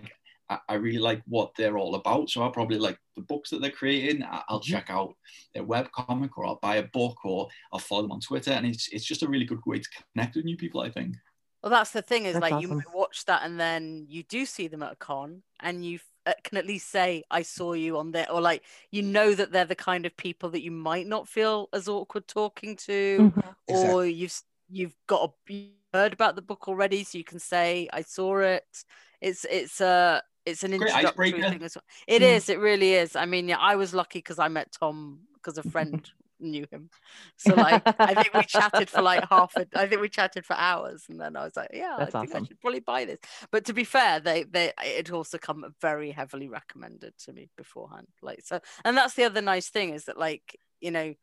I, 0.49 0.59
I 0.69 0.75
really 0.75 0.99
like 0.99 1.23
what 1.27 1.53
they're 1.57 1.79
all 1.79 1.95
about, 1.97 2.31
so 2.31 2.43
I'll 2.43 2.51
probably 2.51 2.79
like 2.79 2.99
the 3.17 3.23
books 3.23 3.51
that 3.51 3.61
they're 3.61 3.71
creating. 3.71 4.23
I- 4.23 4.45
I'll 4.49 4.61
Mhm. 4.61 4.63
check 4.63 4.91
out 4.91 5.15
their 5.55 5.65
web 5.65 5.91
comic, 5.93 6.37
or 6.39 6.47
I'll 6.47 6.59
buy 6.63 6.77
a 6.77 6.83
book, 6.89 7.25
or 7.25 7.49
I'll 7.73 7.79
follow 7.81 8.03
them 8.03 8.13
on 8.13 8.21
Twitter, 8.21 8.53
and 8.53 8.67
it's 8.67 8.89
it's 8.93 9.05
just 9.05 9.23
a 9.23 9.29
really 9.29 9.45
good 9.47 9.61
way 9.67 9.79
to 9.81 9.89
connect 10.13 10.37
with 10.37 10.45
new 10.45 10.57
people. 10.57 10.81
I 10.81 10.91
think. 10.91 11.17
Well, 11.63 11.71
that's 11.71 11.91
the 11.91 12.03
thing 12.03 12.27
is 12.27 12.39
That's 12.39 12.43
like 12.43 12.57
you 12.57 12.69
might 12.69 12.95
watch 12.95 13.25
that 13.25 13.43
and 13.45 13.59
then 13.59 14.07
you 14.09 14.23
do 14.23 14.47
see 14.47 14.69
them 14.69 14.83
at 14.83 14.93
a 14.93 14.97
con 14.97 15.43
and 15.61 15.85
you 15.85 15.99
uh, 16.25 16.35
can 16.45 16.59
at 16.59 16.67
least 16.67 16.89
say 16.91 17.25
I 17.31 17.43
saw 17.43 17.73
you 17.73 17.99
on 17.99 18.13
there 18.13 18.31
or 18.31 18.41
like 18.41 18.63
you 18.91 19.03
know 19.03 19.35
that 19.35 19.51
they're 19.53 19.65
the 19.65 19.75
kind 19.75 20.07
of 20.07 20.17
people 20.17 20.51
that 20.51 20.63
you 20.63 20.71
might 20.71 21.07
not 21.07 21.29
feel 21.29 21.69
as 21.73 21.89
awkward 21.89 22.29
talking 22.29 22.77
to 22.77 23.25
Mhm. 23.25 23.57
Exactly. 23.69 23.97
or 23.97 24.07
you've 24.07 24.41
you've 24.69 24.97
got 25.09 25.31
a, 25.49 25.53
you 25.53 25.73
heard 25.93 26.13
about 26.13 26.37
the 26.37 26.43
book 26.43 26.69
already 26.69 27.03
so 27.05 27.19
you 27.19 27.25
can 27.25 27.39
say 27.39 27.89
I 27.93 28.03
saw 28.03 28.39
it. 28.39 28.85
It's 29.21 29.45
it's 29.47 29.81
a 29.81 30.23
it's 30.47 30.63
an 30.63 30.77
Great 30.77 30.91
introductory 30.91 31.29
icebreaker. 31.29 31.51
thing 31.51 31.63
as 31.63 31.77
well. 31.77 31.85
It 32.07 32.23
is. 32.23 32.49
Yeah. 32.49 32.55
It 32.55 32.59
really 32.59 32.95
is. 32.95 33.17
I 33.17 33.27
mean, 33.27 33.49
yeah, 33.49 33.59
I 33.59 33.77
was 33.77 33.93
lucky 33.93 34.21
because 34.21 34.39
I 34.39 34.49
met 34.49 34.73
Tom 34.73 35.21
because 35.35 35.59
a 35.59 35.63
friend 35.65 36.09
knew 36.41 36.67
him. 36.71 36.91
So 37.37 37.55
like, 37.55 37.83
I 37.99 38.15
think 38.15 38.33
we 38.35 38.45
chatted 38.45 38.89
for 38.91 39.03
like 39.03 39.29
half. 39.29 39.55
A, 39.57 39.67
I 39.75 39.87
think 39.87 40.01
we 40.01 40.09
chatted 40.09 40.45
for 40.47 40.55
hours, 40.55 41.05
and 41.09 41.21
then 41.21 41.37
I 41.37 41.45
was 41.45 41.57
like, 41.57 41.71
yeah, 41.73 41.97
That's 41.99 42.15
I 42.15 42.21
think 42.21 42.31
awesome. 42.31 42.45
I 42.45 42.47
should 42.47 42.61
probably 42.61 42.81
buy 42.81 43.05
this. 43.07 43.19
But 43.51 43.65
to 43.67 43.73
be 43.73 43.85
fair, 43.85 44.21
they 44.21 44.45
they 44.45 44.73
it 44.85 45.11
also 45.13 45.39
come 45.39 45.65
very 45.81 46.11
heavily 46.11 46.49
recommended 46.49 47.15
to 47.25 47.33
me 47.33 47.49
beforehand. 47.57 48.09
Like 48.23 48.43
so, 48.45 48.61
and 48.85 48.97
that's 48.97 49.15
the 49.15 49.25
other 49.25 49.43
nice 49.43 49.69
thing 49.69 49.91
is 49.95 50.05
that 50.05 50.19
like 50.19 50.59
you 50.81 50.91
know, 50.91 51.15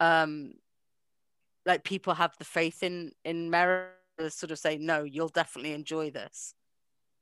um, 0.00 0.54
like 1.66 1.84
people 1.84 2.14
have 2.14 2.34
the 2.38 2.44
faith 2.44 2.82
in 2.82 3.12
in 3.24 3.50
Merrill 3.50 3.90
sort 4.28 4.50
of 4.52 4.58
say, 4.58 4.78
no, 4.78 5.02
you'll 5.02 5.28
definitely 5.28 5.72
enjoy 5.72 6.10
this, 6.10 6.54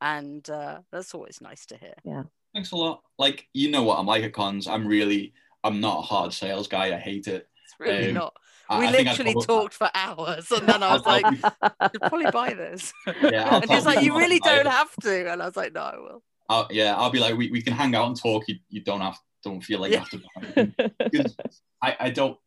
and 0.03 0.47
uh, 0.49 0.79
that's 0.91 1.13
always 1.15 1.39
nice 1.41 1.65
to 1.67 1.77
hear. 1.77 1.93
Yeah. 2.03 2.23
Thanks 2.53 2.71
a 2.71 2.75
lot. 2.75 3.01
Like 3.17 3.47
you 3.53 3.71
know 3.71 3.83
what 3.83 3.97
I'm 3.97 4.05
like 4.05 4.23
at 4.23 4.33
cons. 4.33 4.67
I'm 4.67 4.85
really 4.85 5.33
I'm 5.63 5.79
not 5.79 5.99
a 5.99 6.01
hard 6.01 6.33
sales 6.33 6.67
guy. 6.67 6.93
I 6.95 6.99
hate 6.99 7.27
it. 7.27 7.47
It's 7.63 7.75
really 7.79 8.09
Um, 8.09 8.13
not. 8.15 8.33
We 8.69 8.75
I 8.87 8.91
think 8.91 9.07
I'd 9.07 9.11
literally 9.17 9.33
probably- 9.33 9.45
talked 9.47 9.73
for 9.73 9.89
hours, 9.93 10.51
and 10.51 10.67
then 10.67 10.83
I 10.83 10.93
was 10.93 11.01
I'll- 11.05 11.21
like, 11.21 11.25
I'll 11.61 11.75
"I'll 11.79 11.89
probably 12.09 12.31
buy 12.31 12.53
this." 12.53 12.93
Yeah, 13.21 13.55
and 13.61 13.69
he's 13.71 13.85
like, 13.85 14.03
"You 14.03 14.17
really 14.17 14.39
not 14.39 14.45
to 14.45 14.49
buy 14.49 14.55
don't 14.57 14.67
it." 14.67 14.71
have 14.71 14.95
to," 15.01 15.31
and 15.31 15.41
I 15.41 15.45
was 15.45 15.55
like, 15.57 15.73
"No, 15.73 15.81
I 15.81 15.97
will." 15.97 16.23
I'll, 16.49 16.67
yeah, 16.71 16.95
I'll 16.95 17.09
be 17.09 17.19
like, 17.19 17.37
we, 17.37 17.49
we 17.51 17.61
can 17.61 17.73
hang 17.73 17.95
out 17.95 18.07
and 18.07 18.19
talk. 18.19 18.43
You, 18.47 18.55
you 18.69 18.81
don't 18.81 19.01
have 19.01 19.17
don't 19.43 19.61
feel 19.61 19.79
like 19.79 19.91
Yeah. 19.93 20.03
you 20.11 20.19
have 20.45 20.55
to 20.55 20.73
buy 20.75 20.83
it. 20.85 20.93
Because 21.11 21.35
I, 21.81 21.95
I 21.99 22.09
don't 22.09 22.37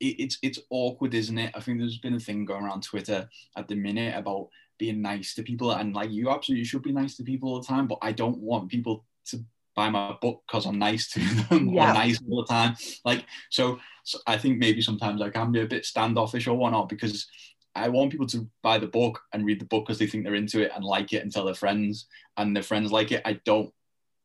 it, 0.00 0.16
it's 0.20 0.38
it's 0.42 0.58
awkward, 0.70 1.14
isn't 1.14 1.38
it? 1.38 1.50
I 1.54 1.60
think 1.60 1.78
there's 1.78 1.98
been 1.98 2.14
a 2.14 2.20
thing 2.20 2.44
going 2.44 2.64
around 2.64 2.82
Twitter 2.82 3.28
at 3.56 3.68
the 3.68 3.74
minute 3.74 4.14
about 4.16 4.48
being 4.78 5.02
nice 5.02 5.34
to 5.34 5.42
people 5.42 5.72
and 5.72 5.94
like 5.94 6.10
you 6.10 6.30
absolutely 6.30 6.64
should 6.64 6.82
be 6.82 6.92
nice 6.92 7.16
to 7.16 7.22
people 7.24 7.48
all 7.50 7.60
the 7.60 7.66
time, 7.66 7.86
but 7.86 7.98
I 8.02 8.12
don't 8.12 8.38
want 8.38 8.70
people 8.70 9.04
to 9.26 9.44
buy 9.74 9.90
my 9.90 10.16
book 10.20 10.42
because 10.46 10.66
I'm 10.66 10.78
nice 10.78 11.10
to 11.12 11.20
them 11.50 11.68
Yeah. 11.70 11.90
or 11.90 11.94
nice 11.94 12.20
all 12.28 12.42
the 12.42 12.52
time. 12.52 12.76
Like 13.04 13.24
so, 13.50 13.78
so 14.04 14.18
I 14.26 14.38
think 14.38 14.58
maybe 14.58 14.80
sometimes 14.82 15.20
I 15.20 15.30
can 15.30 15.52
be 15.52 15.60
a 15.60 15.66
bit 15.66 15.84
standoffish 15.84 16.46
or 16.46 16.56
whatnot 16.56 16.88
because 16.88 17.26
I 17.74 17.88
want 17.88 18.10
people 18.10 18.26
to 18.28 18.48
buy 18.62 18.78
the 18.78 18.86
book 18.88 19.20
and 19.32 19.44
read 19.44 19.60
the 19.60 19.66
book 19.66 19.86
because 19.86 19.98
they 19.98 20.06
think 20.06 20.24
they're 20.24 20.34
into 20.34 20.62
it 20.62 20.72
and 20.74 20.84
like 20.84 21.12
it 21.12 21.22
and 21.22 21.30
tell 21.32 21.44
their 21.44 21.54
friends 21.54 22.06
and 22.36 22.54
their 22.56 22.62
friends 22.62 22.90
like 22.90 23.12
it. 23.12 23.22
I 23.24 23.34
don't 23.44 23.72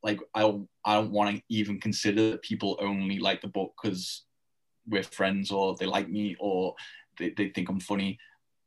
like 0.01 0.19
I 0.33 0.41
don't, 0.41 0.67
I 0.85 0.95
don't 0.95 1.11
want 1.11 1.35
to 1.35 1.41
even 1.49 1.79
consider 1.79 2.31
that 2.31 2.41
people 2.41 2.77
only 2.81 3.19
like 3.19 3.41
the 3.41 3.47
book 3.47 3.73
because 3.81 4.23
we're 4.87 5.03
friends 5.03 5.51
or 5.51 5.75
they 5.75 5.85
like 5.85 6.09
me 6.09 6.35
or 6.39 6.75
they, 7.17 7.29
they 7.29 7.49
think 7.49 7.69
I'm 7.69 7.79
funny. 7.79 8.17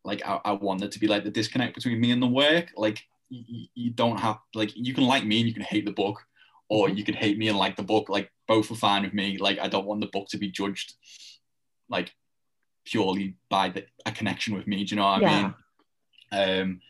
Like 0.07 0.22
I, 0.24 0.40
I 0.44 0.52
want 0.52 0.80
there 0.80 0.88
to 0.88 0.98
be 1.00 1.09
like 1.09 1.24
the 1.24 1.30
disconnect 1.30 1.74
between 1.74 2.00
me 2.00 2.12
and 2.12 2.22
the 2.22 2.28
work. 2.28 2.72
Like 2.76 3.02
you, 3.28 3.66
you 3.74 3.90
don't 3.90 4.18
have 4.18 4.38
like 4.54 4.70
you 4.74 4.94
can 4.94 5.04
like 5.04 5.26
me 5.26 5.40
and 5.40 5.48
you 5.48 5.54
can 5.54 5.64
hate 5.64 5.84
the 5.84 5.92
book, 5.92 6.24
or 6.68 6.88
you 6.88 7.04
can 7.04 7.14
hate 7.14 7.36
me 7.36 7.48
and 7.48 7.59
like 7.59 7.76
the 7.76 7.82
book. 7.82 8.09
Like 8.09 8.30
both 8.46 8.70
are 8.70 8.76
fine 8.76 9.02
with 9.02 9.12
me. 9.12 9.36
Like 9.36 9.59
I 9.59 9.68
don't 9.68 9.84
want 9.86 10.00
the 10.00 10.07
book 10.07 10.28
to 10.28 10.38
be 10.38 10.50
judged 10.50 10.94
like 11.88 12.14
purely 12.84 13.36
by 13.50 13.68
the, 13.68 13.84
a 14.07 14.12
connection 14.12 14.54
with 14.54 14.66
me. 14.66 14.84
Do 14.84 14.94
you 14.94 14.96
know 15.00 15.07
what 15.07 15.18
I 15.18 15.20
Yeah. 15.20 15.42
mean? 15.42 15.54
Um, 16.32 16.80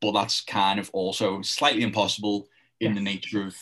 but 0.00 0.12
that's 0.12 0.40
kind 0.42 0.80
of 0.80 0.90
also 0.92 1.42
slightly 1.42 1.82
impossible 1.82 2.48
in 2.80 2.94
the 2.94 3.00
nature 3.00 3.46
of 3.46 3.56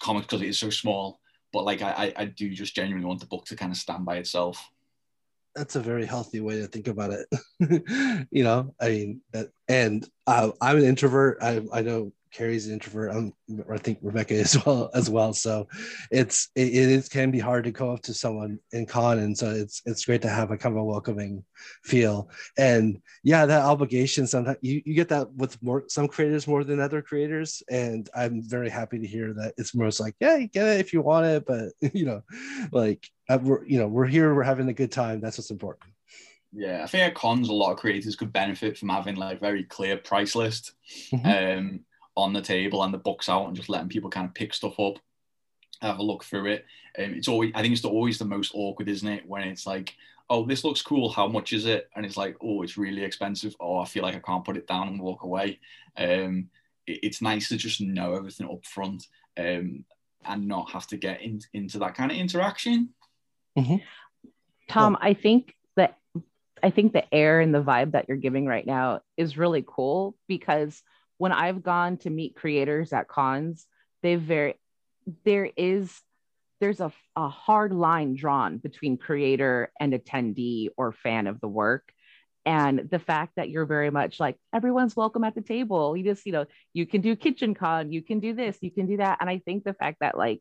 comics 0.00 0.26
because 0.26 0.42
it 0.42 0.48
is 0.48 0.58
so 0.58 0.70
small. 0.70 1.20
But 1.52 1.64
like 1.64 1.82
I, 1.82 1.90
I, 1.90 2.22
I 2.22 2.24
do 2.26 2.50
just 2.54 2.74
genuinely 2.74 3.06
want 3.06 3.20
the 3.20 3.26
book 3.26 3.44
to 3.46 3.56
kind 3.56 3.72
of 3.72 3.78
stand 3.78 4.04
by 4.04 4.16
itself. 4.16 4.70
That's 5.54 5.76
a 5.76 5.80
very 5.80 6.06
healthy 6.06 6.40
way 6.40 6.60
to 6.60 6.66
think 6.66 6.88
about 6.88 7.12
it. 7.12 8.26
you 8.30 8.44
know, 8.44 8.74
I 8.80 8.88
mean, 8.88 9.20
and 9.68 10.08
uh, 10.26 10.50
I'm 10.60 10.78
an 10.78 10.84
introvert. 10.84 11.38
I, 11.42 11.62
I 11.72 11.82
know 11.82 12.12
Carrie's 12.32 12.66
an 12.66 12.72
introvert. 12.72 13.14
I'm, 13.14 13.32
I 13.70 13.76
think 13.76 13.98
Rebecca 14.00 14.34
as 14.34 14.56
well 14.66 14.90
as 14.94 15.10
well. 15.10 15.32
So 15.32 15.68
it's 16.10 16.48
it, 16.54 16.68
it 16.68 16.88
is 16.90 17.08
can 17.08 17.30
be 17.30 17.38
hard 17.38 17.64
to 17.64 17.70
go 17.70 17.92
up 17.92 18.02
to 18.02 18.14
someone 18.14 18.58
in 18.72 18.86
con, 18.86 19.18
and 19.18 19.36
so 19.36 19.50
it's 19.50 19.82
it's 19.84 20.04
great 20.04 20.22
to 20.22 20.28
have 20.28 20.50
a 20.50 20.56
kind 20.56 20.74
of 20.74 20.80
a 20.80 20.84
welcoming 20.84 21.44
feel. 21.84 22.30
And 22.56 23.00
yeah, 23.22 23.46
that 23.46 23.64
obligation 23.64 24.26
sometimes 24.26 24.58
you, 24.62 24.82
you 24.84 24.94
get 24.94 25.10
that 25.10 25.32
with 25.34 25.62
more 25.62 25.84
some 25.88 26.08
creators 26.08 26.48
more 26.48 26.64
than 26.64 26.80
other 26.80 27.02
creators, 27.02 27.62
and 27.68 28.08
I'm 28.14 28.42
very 28.42 28.70
happy 28.70 28.98
to 28.98 29.06
hear 29.06 29.34
that 29.34 29.54
it's 29.58 29.74
most 29.74 30.00
like 30.00 30.14
yeah, 30.18 30.36
you 30.36 30.48
get 30.48 30.66
it 30.66 30.80
if 30.80 30.92
you 30.92 31.02
want 31.02 31.26
it, 31.26 31.44
but 31.46 31.72
you 31.94 32.06
know, 32.06 32.22
like 32.72 33.06
uh, 33.34 33.38
we're 33.42 33.64
you 33.66 33.78
know 33.78 33.88
we're 33.88 34.06
here, 34.06 34.34
we're 34.34 34.42
having 34.42 34.68
a 34.68 34.72
good 34.74 34.92
time. 34.92 35.20
That's 35.20 35.38
what's 35.38 35.50
important. 35.50 35.90
Yeah, 36.52 36.82
I 36.82 36.86
think 36.86 37.02
at 37.04 37.14
cons 37.14 37.48
a 37.48 37.52
lot 37.52 37.72
of 37.72 37.78
creators 37.78 38.14
could 38.16 38.32
benefit 38.32 38.76
from 38.76 38.90
having 38.90 39.16
like 39.16 39.40
very 39.40 39.64
clear 39.64 39.96
price 39.96 40.34
list 40.34 40.72
Mhm. 41.12 41.58
um, 41.58 41.80
on 42.14 42.32
the 42.34 42.42
table 42.42 42.82
and 42.82 42.92
the 42.92 42.98
books 42.98 43.28
out 43.28 43.46
and 43.46 43.56
just 43.56 43.70
letting 43.70 43.88
people 43.88 44.10
kind 44.10 44.26
of 44.28 44.34
pick 44.34 44.52
stuff 44.52 44.78
up, 44.78 44.96
have 45.80 45.98
a 45.98 46.02
look 46.02 46.24
through 46.24 46.46
it. 46.46 46.66
Um, 46.98 47.14
it's 47.14 47.28
always 47.28 47.52
I 47.54 47.62
think 47.62 47.72
it's 47.72 47.80
the, 47.82 47.88
always 47.88 48.18
the 48.18 48.26
most 48.26 48.52
awkward, 48.54 48.88
isn't 48.90 49.08
it? 49.08 49.26
When 49.26 49.42
it's 49.44 49.66
like, 49.66 49.94
oh, 50.28 50.44
this 50.44 50.62
looks 50.62 50.82
cool. 50.82 51.08
How 51.08 51.26
much 51.26 51.52
is 51.54 51.64
it? 51.64 51.88
And 51.96 52.04
it's 52.04 52.18
like, 52.18 52.36
oh, 52.42 52.60
it's 52.62 52.76
really 52.76 53.02
expensive. 53.02 53.56
Oh, 53.58 53.78
I 53.78 53.86
feel 53.86 54.02
like 54.02 54.14
I 54.14 54.18
can't 54.20 54.44
put 54.44 54.56
it 54.58 54.66
down 54.66 54.88
and 54.88 55.00
walk 55.00 55.22
away. 55.22 55.58
Um, 55.96 56.50
it- 56.86 57.00
it's 57.02 57.22
nice 57.22 57.48
to 57.48 57.56
just 57.56 57.80
know 57.80 58.14
everything 58.14 58.48
up 58.50 58.64
front 58.66 59.06
um, 59.38 59.84
and 60.26 60.46
not 60.46 60.70
have 60.72 60.86
to 60.88 60.96
get 60.98 61.22
in, 61.22 61.40
into 61.54 61.78
that 61.78 61.94
kind 61.94 62.10
of 62.10 62.18
interaction. 62.18 62.90
Mm-hmm. 63.58 63.76
Tom, 64.68 64.96
I 65.00 65.14
think 65.14 65.54
that 65.76 65.98
I 66.62 66.70
think 66.70 66.92
the 66.92 67.12
air 67.12 67.40
and 67.40 67.54
the 67.54 67.62
vibe 67.62 67.92
that 67.92 68.06
you're 68.08 68.16
giving 68.16 68.46
right 68.46 68.66
now 68.66 69.00
is 69.16 69.36
really 69.36 69.64
cool 69.66 70.14
because 70.28 70.82
when 71.18 71.32
I've 71.32 71.62
gone 71.62 71.98
to 71.98 72.10
meet 72.10 72.36
creators 72.36 72.92
at 72.92 73.08
cons, 73.08 73.66
they've 74.02 74.20
very 74.20 74.54
there 75.24 75.50
is 75.56 76.00
there's 76.60 76.80
a, 76.80 76.92
a 77.16 77.28
hard 77.28 77.72
line 77.72 78.14
drawn 78.14 78.58
between 78.58 78.96
creator 78.96 79.72
and 79.80 79.92
attendee 79.92 80.68
or 80.76 80.92
fan 80.92 81.26
of 81.26 81.40
the 81.40 81.48
work. 81.48 81.92
And 82.46 82.88
the 82.88 83.00
fact 83.00 83.32
that 83.34 83.50
you're 83.50 83.66
very 83.66 83.90
much 83.90 84.20
like 84.20 84.36
everyone's 84.54 84.94
welcome 84.94 85.24
at 85.24 85.34
the 85.34 85.42
table. 85.42 85.96
You 85.96 86.04
just, 86.04 86.24
you 86.24 86.30
know, 86.30 86.46
you 86.72 86.86
can 86.86 87.00
do 87.00 87.16
kitchen 87.16 87.54
con, 87.54 87.90
you 87.90 88.00
can 88.00 88.20
do 88.20 88.32
this, 88.32 88.58
you 88.60 88.70
can 88.70 88.86
do 88.86 88.98
that. 88.98 89.18
And 89.20 89.28
I 89.28 89.38
think 89.38 89.64
the 89.64 89.74
fact 89.74 89.98
that 90.00 90.16
like, 90.16 90.40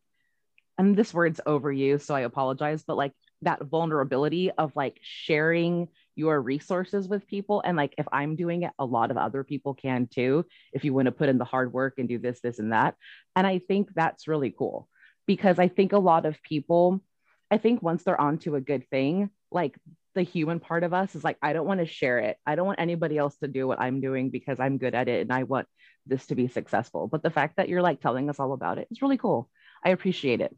and 0.82 0.96
this 0.96 1.14
word's 1.14 1.40
overused, 1.46 2.02
so 2.02 2.16
I 2.16 2.22
apologize, 2.22 2.84
but 2.84 2.98
like 2.98 3.14
that 3.44 3.62
vulnerability 3.62 4.52
of 4.52 4.76
like 4.76 5.00
sharing 5.02 5.88
your 6.16 6.42
resources 6.42 7.08
with 7.08 7.28
people 7.28 7.62
and 7.66 7.78
like 7.78 7.94
if 7.98 8.06
i'm 8.12 8.36
doing 8.36 8.64
it 8.64 8.72
a 8.78 8.86
lot 8.86 9.12
of 9.12 9.18
other 9.18 9.44
people 9.44 9.74
can 9.74 10.08
too 10.08 10.46
if 10.74 10.84
you 10.84 10.94
want 10.94 11.06
to 11.06 11.12
put 11.12 11.30
in 11.30 11.38
the 11.38 11.46
hard 11.46 11.74
work 11.74 11.96
and 11.98 12.10
do 12.10 12.20
this 12.20 12.42
this 12.42 12.60
and 12.60 12.74
that. 12.74 12.96
And 13.36 13.48
i 13.48 13.60
think 13.60 13.90
that's 13.96 14.28
really 14.28 14.54
cool 14.56 14.88
because 15.26 15.58
i 15.58 15.68
think 15.68 15.94
a 15.94 16.00
lot 16.00 16.26
of 16.26 16.42
people 16.44 17.02
i 17.50 17.58
think 17.58 17.82
once 17.82 18.04
they're 18.04 18.20
onto 18.20 18.56
a 18.56 18.62
good 18.62 18.88
thing 18.90 19.30
like 19.52 19.76
the 20.14 20.24
human 20.24 20.60
part 20.60 20.84
of 20.84 20.94
us 20.94 21.16
is 21.16 21.24
like 21.24 21.38
i 21.42 21.54
don't 21.54 21.66
want 21.66 21.80
to 21.80 21.86
share 21.86 22.20
it. 22.20 22.38
I 22.46 22.56
don't 22.56 22.68
want 22.68 22.82
anybody 22.82 23.18
else 23.18 23.38
to 23.38 23.48
do 23.48 23.68
what 23.68 23.80
i'm 23.80 24.02
doing 24.02 24.30
because 24.30 24.60
i'm 24.60 24.78
good 24.78 24.94
at 24.94 25.08
it 25.08 25.22
and 25.22 25.32
i 25.32 25.44
want 25.44 25.68
this 26.06 26.26
to 26.28 26.36
be 26.36 26.48
successful. 26.48 27.08
But 27.08 27.24
the 27.24 27.30
fact 27.30 27.58
that 27.58 27.70
you're 27.70 27.82
like 27.82 28.02
telling 28.02 28.30
us 28.30 28.40
all 28.40 28.54
about 28.54 28.80
it 28.80 28.88
is 28.90 29.04
really 29.04 29.18
cool. 29.18 29.50
I 29.84 29.90
appreciate 29.90 30.42
it 30.42 30.56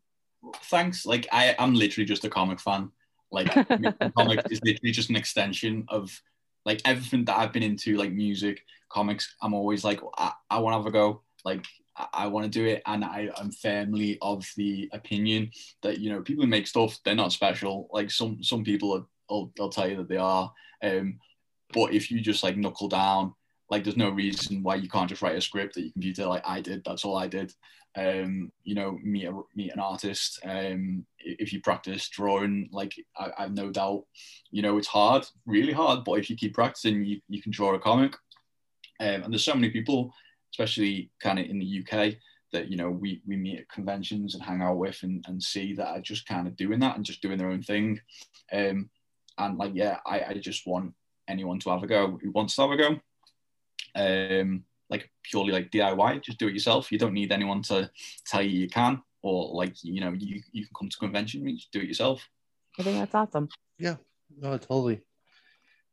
thanks. 0.63 1.05
Like 1.05 1.27
I, 1.31 1.55
I'm 1.59 1.73
literally 1.73 2.05
just 2.05 2.25
a 2.25 2.29
comic 2.29 2.59
fan. 2.59 2.91
Like 3.31 3.51
comics 4.17 4.43
is 4.51 4.61
literally 4.63 4.91
just 4.91 5.09
an 5.09 5.15
extension 5.15 5.85
of 5.89 6.21
like 6.65 6.81
everything 6.85 7.25
that 7.25 7.37
I've 7.37 7.53
been 7.53 7.63
into, 7.63 7.97
like 7.97 8.11
music, 8.11 8.63
comics. 8.89 9.35
I'm 9.41 9.53
always 9.53 9.83
like, 9.83 10.01
I, 10.17 10.31
I 10.49 10.59
want 10.59 10.73
to 10.73 10.77
have 10.77 10.85
a 10.85 10.91
go. 10.91 11.23
like 11.43 11.65
I, 11.97 12.07
I 12.13 12.27
want 12.27 12.45
to 12.45 12.59
do 12.59 12.65
it, 12.65 12.81
and 12.85 13.03
I 13.03 13.29
am 13.39 13.51
firmly 13.51 14.17
of 14.21 14.45
the 14.55 14.89
opinion 14.93 15.51
that 15.81 15.99
you 15.99 16.09
know 16.11 16.21
people 16.21 16.43
who 16.43 16.49
make 16.49 16.67
stuff 16.67 16.99
they're 17.03 17.15
not 17.15 17.31
special. 17.31 17.89
Like 17.91 18.11
some 18.11 18.43
some 18.43 18.63
people 18.63 18.93
are, 18.95 19.05
will 19.29 19.51
they'll 19.57 19.69
tell 19.69 19.89
you 19.89 19.97
that 19.97 20.09
they 20.09 20.17
are. 20.17 20.51
Um, 20.81 21.19
but 21.73 21.93
if 21.93 22.11
you 22.11 22.21
just 22.21 22.43
like 22.43 22.57
knuckle 22.57 22.87
down, 22.87 23.33
like 23.69 23.83
there's 23.83 23.97
no 23.97 24.09
reason 24.09 24.61
why 24.63 24.75
you 24.75 24.89
can't 24.89 25.09
just 25.09 25.21
write 25.21 25.35
a 25.35 25.41
script 25.41 25.75
that 25.75 25.81
your 25.81 25.91
computer 25.93 26.25
like 26.25 26.43
I 26.45 26.61
did. 26.61 26.83
That's 26.85 27.05
all 27.05 27.17
I 27.17 27.27
did. 27.27 27.51
Um, 27.95 28.51
you 28.63 28.73
know, 28.73 28.97
meet 29.03 29.25
a, 29.25 29.39
meet 29.55 29.71
an 29.71 29.79
artist. 29.79 30.39
Um, 30.43 31.05
if 31.19 31.53
you 31.53 31.61
practice 31.61 32.09
drawing, 32.09 32.69
like 32.71 32.93
I, 33.17 33.31
I've 33.37 33.53
no 33.53 33.69
doubt, 33.69 34.05
you 34.51 34.61
know, 34.61 34.77
it's 34.77 34.87
hard, 34.87 35.25
really 35.45 35.73
hard. 35.73 36.03
But 36.03 36.13
if 36.13 36.29
you 36.29 36.35
keep 36.35 36.53
practicing, 36.53 37.05
you, 37.05 37.21
you 37.29 37.41
can 37.41 37.51
draw 37.51 37.73
a 37.75 37.79
comic. 37.79 38.15
Um, 38.99 39.23
and 39.23 39.33
there's 39.33 39.45
so 39.45 39.53
many 39.53 39.69
people, 39.69 40.11
especially 40.53 41.11
kind 41.21 41.39
of 41.39 41.45
in 41.45 41.59
the 41.59 41.83
UK, 41.83 42.15
that 42.53 42.69
you 42.69 42.77
know 42.77 42.89
we 42.89 43.21
we 43.27 43.35
meet 43.35 43.59
at 43.59 43.69
conventions 43.69 44.33
and 44.33 44.43
hang 44.43 44.61
out 44.61 44.77
with 44.77 44.99
and, 45.03 45.25
and 45.27 45.41
see 45.41 45.73
that 45.73 45.87
are 45.87 46.01
just 46.01 46.25
kind 46.27 46.47
of 46.47 46.55
doing 46.55 46.79
that 46.79 46.95
and 46.95 47.03
just 47.03 47.21
doing 47.21 47.37
their 47.37 47.49
own 47.49 47.61
thing. 47.61 47.99
Um, 48.53 48.89
and 49.37 49.57
like 49.57 49.71
yeah, 49.73 49.97
I, 50.05 50.21
I 50.29 50.33
just 50.35 50.65
want 50.65 50.93
anyone 51.27 51.59
to 51.59 51.71
have 51.71 51.83
a 51.83 51.87
go 51.87 52.17
who 52.21 52.31
wants 52.31 52.55
to 52.55 52.61
have 52.61 52.71
a 52.71 52.77
go. 52.77 52.99
Um, 53.95 54.63
like 54.93 55.09
purely 55.23 55.51
like 55.51 55.71
DIY, 55.71 56.21
just 56.21 56.37
do 56.37 56.47
it 56.47 56.53
yourself. 56.53 56.91
You 56.91 56.99
don't 56.99 57.13
need 57.19 57.31
anyone 57.31 57.61
to 57.63 57.89
tell 58.31 58.43
you 58.43 58.53
you 58.63 58.69
can, 58.69 59.01
or 59.23 59.37
like 59.61 59.73
you 59.83 60.01
know 60.01 60.13
you 60.13 60.41
you 60.51 60.65
can 60.65 60.75
come 60.77 60.89
to 60.89 60.97
convention, 61.05 61.47
you 61.47 61.55
just 61.55 61.71
do 61.71 61.79
it 61.83 61.87
yourself. 61.91 62.19
I 62.79 62.83
think 62.83 62.99
that's 62.99 63.15
awesome. 63.15 63.47
Yeah, 63.79 63.97
no, 64.43 64.57
totally. 64.57 65.01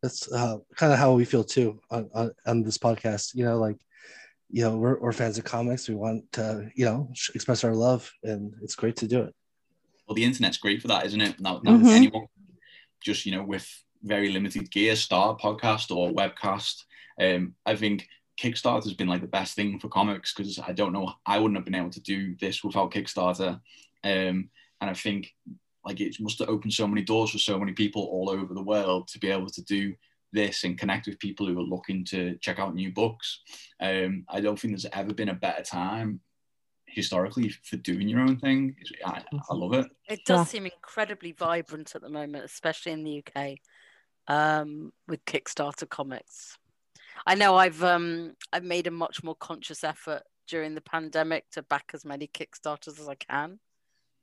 That's 0.03 0.31
uh, 0.33 0.59
kind 0.77 0.93
of 0.93 0.99
how 0.99 1.13
we 1.13 1.25
feel 1.25 1.45
too 1.45 1.81
on, 1.91 2.09
on, 2.15 2.31
on 2.47 2.63
this 2.63 2.79
podcast. 2.79 3.35
You 3.35 3.45
know, 3.47 3.59
like 3.59 3.79
you 4.51 4.63
know 4.65 4.77
we're, 4.77 4.99
we're 5.01 5.13
fans 5.13 5.39
of 5.39 5.45
comics. 5.45 5.89
We 5.89 5.95
want 5.95 6.31
to 6.33 6.69
you 6.75 6.85
know 6.85 7.09
express 7.35 7.65
our 7.65 7.75
love, 7.75 8.13
and 8.23 8.53
it's 8.63 8.75
great 8.75 8.97
to 8.97 9.09
do 9.09 9.21
it. 9.23 9.35
Well, 10.07 10.15
the 10.15 10.25
internet's 10.25 10.59
great 10.59 10.83
for 10.83 10.89
that, 10.89 11.07
isn't 11.07 11.21
it? 11.21 11.41
Now, 11.41 11.61
now 11.65 11.79
Mhm. 11.79 11.97
anyone 12.01 12.27
just 13.09 13.25
you 13.25 13.33
know 13.33 13.45
with 13.45 13.67
very 14.03 14.31
limited 14.31 14.71
gear 14.71 14.97
start 14.97 15.41
a 15.41 15.47
podcast 15.47 15.95
or 15.95 16.11
webcast. 16.11 16.85
Um, 17.21 17.55
I 17.67 17.77
think 17.77 18.09
Kickstarter 18.41 18.85
has 18.85 18.95
been 18.95 19.09
like 19.09 19.21
the 19.21 19.27
best 19.27 19.55
thing 19.55 19.79
for 19.79 19.89
comics 19.89 20.33
because 20.33 20.59
I 20.59 20.73
don't 20.73 20.93
know 20.93 21.13
I 21.27 21.39
wouldn't 21.39 21.57
have 21.59 21.65
been 21.65 21.75
able 21.75 21.91
to 21.91 22.01
do 22.01 22.35
this 22.41 22.65
without 22.65 22.91
Kickstarter. 22.91 23.61
Um, 24.03 24.49
and 24.81 24.91
I 24.91 24.95
think 24.95 25.35
like 25.85 26.01
it 26.01 26.17
must 26.21 26.39
have 26.39 26.49
opened 26.49 26.73
so 26.73 26.87
many 26.87 27.03
doors 27.03 27.31
for 27.31 27.39
so 27.39 27.59
many 27.59 27.73
people 27.73 28.03
all 28.05 28.31
over 28.31 28.55
the 28.55 28.63
world 28.63 29.09
to 29.09 29.19
be 29.19 29.31
able 29.31 29.49
to 29.51 29.63
do 29.65 29.95
this 30.33 30.65
and 30.65 30.79
connect 30.79 31.07
with 31.07 31.19
people 31.19 31.47
who 31.47 31.59
are 31.59 31.63
looking 31.63 32.05
to 32.07 32.37
check 32.41 32.59
out 32.59 32.75
new 32.75 32.93
books. 32.93 33.41
Um, 33.81 34.25
I 34.29 34.41
don't 34.41 34.59
think 34.59 34.73
there's 34.73 34.87
ever 34.93 35.13
been 35.13 35.31
a 35.31 35.35
better 35.35 35.63
time 35.63 36.21
historically 36.87 37.51
for 37.65 37.77
doing 37.77 38.09
your 38.09 38.21
own 38.21 38.39
thing. 38.39 38.77
I, 39.05 39.23
I 39.51 39.55
love 39.55 39.75
it. 39.75 39.87
It 40.09 40.25
does 40.25 40.39
Yeah. 40.39 40.45
seem 40.45 40.65
incredibly 40.67 41.33
vibrant 41.33 41.95
at 41.95 42.03
the 42.03 42.09
moment, 42.09 42.45
especially 42.45 42.93
in 42.93 43.05
the 43.05 43.23
UK, 43.25 43.59
um, 44.29 44.93
with 45.09 45.25
Kickstarter 45.25 45.89
comics. 45.89 46.57
I 47.27 47.35
know 47.35 47.57
I've 47.57 47.83
um, 47.83 48.35
I've 48.53 48.65
made 48.65 48.87
a 48.87 48.91
much 48.91 49.23
more 49.23 49.35
conscious 49.35 49.85
effort 49.85 50.23
during 50.49 50.75
the 50.75 50.81
pandemic 50.81 51.49
to 51.53 51.63
back 51.63 51.91
as 51.95 52.05
many 52.05 52.27
Kickstarters 52.27 53.01
as 53.01 53.09
I 53.09 53.15
can, 53.15 53.61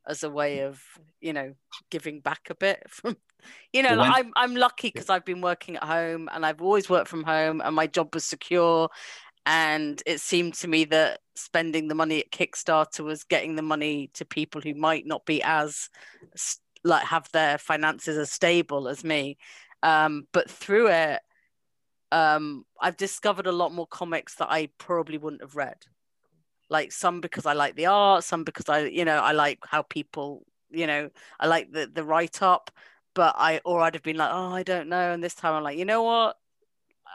as 0.08 0.24
a 0.24 0.30
way 0.30 0.60
of 0.60 0.82
you 1.22 1.34
know 1.34 1.54
giving 1.90 2.20
back 2.20 2.48
a 2.50 2.56
bit 2.56 2.84
from, 2.90 3.18
you 3.74 3.84
know, 3.84 3.96
like 3.96 4.12
I'm 4.16 4.32
I'm 4.36 4.56
lucky 4.56 4.90
because 4.90 5.10
I've 5.10 5.26
been 5.26 5.42
working 5.42 5.78
at 5.78 5.84
home 5.84 6.30
and 6.32 6.46
I've 6.46 6.62
always 6.62 6.90
worked 6.90 7.08
from 7.08 7.24
home 7.24 7.62
and 7.64 7.76
my 7.76 7.88
job 7.88 8.14
was 8.14 8.26
secure, 8.26 8.90
and 9.46 10.02
it 10.06 10.20
seemed 10.20 10.56
to 10.56 10.68
me 10.68 10.86
that 10.86 11.20
spending 11.36 11.88
the 11.88 11.96
money 11.96 12.20
at 12.20 12.32
Kickstarter 12.32 13.04
was 13.04 13.24
getting 13.24 13.56
the 13.56 13.62
money 13.62 14.10
to 14.16 14.26
people 14.26 14.62
who 14.62 14.74
might 14.74 15.06
not 15.06 15.26
be 15.26 15.42
as 15.44 15.90
like 16.84 17.06
have 17.06 17.30
their 17.32 17.58
finances 17.58 18.18
as 18.18 18.32
stable 18.32 18.88
as 18.88 19.04
me. 19.04 19.38
Um 19.84 20.28
but 20.34 20.50
through 20.50 20.88
it 20.88 21.22
um 22.12 22.66
I've 22.80 22.98
discovered 22.98 23.48
a 23.48 23.52
lot 23.52 23.74
more 23.74 23.88
comics 23.88 24.36
that 24.36 24.50
I 24.50 24.70
probably 24.78 25.18
wouldn't 25.18 25.42
have 25.42 25.56
read 25.56 25.78
like 26.70 26.92
some 26.92 27.22
because 27.22 27.46
I 27.46 27.54
like 27.54 27.76
the 27.76 27.88
art 27.88 28.24
some 28.24 28.44
because 28.44 28.70
I 28.70 28.86
you 28.86 29.06
know 29.06 29.18
I 29.18 29.32
like 29.32 29.60
how 29.66 29.82
people 29.84 30.46
you 30.70 30.88
know 30.88 31.10
I 31.40 31.48
like 31.48 31.72
the 31.72 31.90
the 31.94 32.04
write 32.04 32.42
up 32.42 32.72
but 33.14 33.36
I 33.38 33.62
or 33.66 33.82
I'd 33.82 33.96
have 33.96 34.04
been 34.04 34.18
like 34.18 34.32
oh 34.32 34.54
I 34.54 34.64
don't 34.64 34.90
know 34.90 35.14
and 35.14 35.24
this 35.24 35.36
time 35.36 35.54
I'm 35.54 35.64
like 35.64 35.78
you 35.78 35.86
know 35.86 36.04
what 36.04 36.38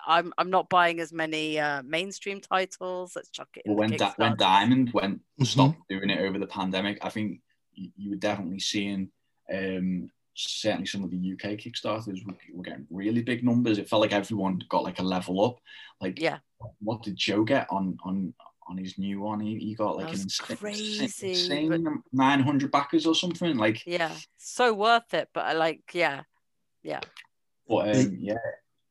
I'm 0.07 0.32
I'm 0.38 0.51
not 0.51 0.68
buying 0.68 1.01
as 1.01 1.12
many 1.12 1.59
uh, 1.59 1.82
mainstream 1.82 2.40
titles. 2.40 3.12
Let's 3.14 3.30
chuck 3.30 3.49
it 3.57 3.62
in. 3.64 3.72
Well, 3.72 3.78
when 3.88 3.97
Di- 3.97 4.14
when 4.16 4.36
Diamond 4.36 4.93
went 4.93 5.20
Mhm. 5.38 5.47
stopped 5.47 5.88
doing 5.88 6.11
it 6.11 6.20
over 6.20 6.38
the 6.38 6.47
pandemic, 6.47 6.99
I 7.03 7.09
think 7.09 7.40
you, 7.72 7.90
you 7.97 8.11
were 8.11 8.16
definitely 8.16 8.61
seeing 8.61 9.11
um, 9.53 10.11
certainly 10.35 10.87
some 10.87 11.05
of 11.05 11.11
the 11.11 11.16
UK 11.33 11.59
Kickstarters 11.59 12.24
were, 12.26 12.35
were 12.55 12.62
getting 12.62 12.87
really 12.91 13.22
big 13.22 13.45
numbers. 13.45 13.78
It 13.78 13.89
felt 13.89 14.03
like 14.03 14.12
everyone 14.12 14.62
got 14.68 14.85
like 14.85 14.99
a 14.99 15.03
level 15.03 15.45
up. 15.45 15.61
Like, 16.01 16.18
Yeah. 16.20 16.39
what 16.80 17.03
did 17.03 17.16
Joe 17.16 17.45
get 17.45 17.66
on 17.70 17.99
on 18.05 18.35
on 18.68 18.78
his 18.78 18.97
new 18.97 19.20
one? 19.20 19.41
He, 19.41 19.59
he 19.59 19.74
got 19.74 19.97
like 19.97 20.07
an 20.07 20.12
was 20.12 20.22
insane, 20.22 20.57
crazy, 20.57 21.28
insane 21.28 22.03
900 22.12 22.70
backers 22.70 23.07
or 23.07 23.14
something. 23.14 23.57
Like, 23.57 23.83
yeah, 23.87 24.16
so 24.37 24.72
worth 24.72 25.12
it. 25.14 25.28
But 25.35 25.47
I 25.47 25.53
like, 25.53 25.83
yeah, 25.93 26.22
yeah. 26.83 27.01
But 27.68 27.97
um, 27.97 28.16
yeah, 28.18 28.37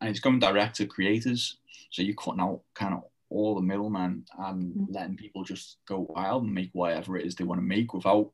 and 0.02 0.10
it's 0.10 0.20
going 0.20 0.40
direct 0.40 0.76
to 0.78 0.86
creators, 0.86 1.58
so 1.90 2.02
you're 2.02 2.16
cutting 2.16 2.42
out 2.42 2.62
kind 2.76 2.94
of 2.94 3.04
all 3.30 3.56
the 3.56 3.62
middlemen 3.62 4.26
and 4.40 4.76
Mhm. 4.76 4.88
letting 4.90 5.16
people 5.16 5.44
just 5.46 5.78
go 5.88 6.02
wild 6.10 6.44
and 6.44 6.54
make 6.54 6.70
whatever 6.74 7.18
it 7.18 7.26
is 7.26 7.34
they 7.36 7.46
want 7.46 7.60
to 7.60 7.66
make 7.66 7.94
without 7.94 8.30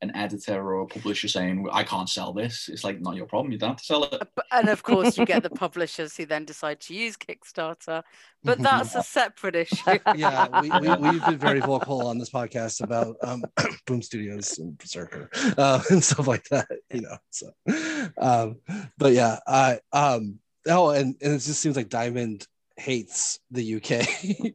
an 0.00 0.14
editor 0.14 0.62
or 0.62 0.82
a 0.82 0.86
publisher 0.86 1.28
saying, 1.28 1.66
"I 1.72 1.82
can't 1.82 2.08
sell 2.08 2.32
this." 2.32 2.68
It's 2.68 2.84
like 2.84 3.00
not 3.00 3.16
your 3.16 3.26
problem. 3.26 3.52
You 3.52 3.58
don't 3.58 3.70
have 3.70 3.78
to 3.78 3.84
sell 3.84 4.04
it. 4.04 4.22
And 4.52 4.68
of 4.68 4.82
course 4.82 5.18
you 5.18 5.26
get 5.26 5.42
the 5.42 5.50
publishers 5.50 6.16
who 6.16 6.26
then 6.26 6.44
decide 6.44 6.80
to 6.82 6.94
use 6.94 7.16
Kickstarter. 7.16 8.02
But 8.44 8.60
that's 8.60 8.94
a 8.94 9.02
separate 9.02 9.56
issue. 9.56 9.98
yeah, 10.16 10.60
we, 10.60 10.70
we, 10.70 11.10
we've 11.10 11.24
been 11.24 11.38
very 11.38 11.60
vocal 11.60 12.06
on 12.06 12.18
this 12.18 12.30
podcast 12.30 12.82
about 12.82 13.16
um, 13.22 13.44
Boom 13.86 14.00
Studios 14.00 14.58
and 14.58 14.78
Berserker 14.78 15.28
uh, 15.56 15.82
and 15.90 16.02
stuff 16.02 16.26
like 16.26 16.44
that, 16.50 16.68
you 16.92 17.00
know. 17.02 17.16
So, 17.30 17.50
um, 18.18 18.56
but 18.96 19.12
yeah, 19.12 19.38
I 19.46 19.80
um, 19.92 20.38
oh, 20.68 20.90
and, 20.90 21.16
and 21.20 21.34
it 21.34 21.40
just 21.40 21.60
seems 21.60 21.76
like 21.76 21.88
Diamond 21.88 22.46
hates 22.76 23.40
the 23.50 23.76
UK 23.76 24.54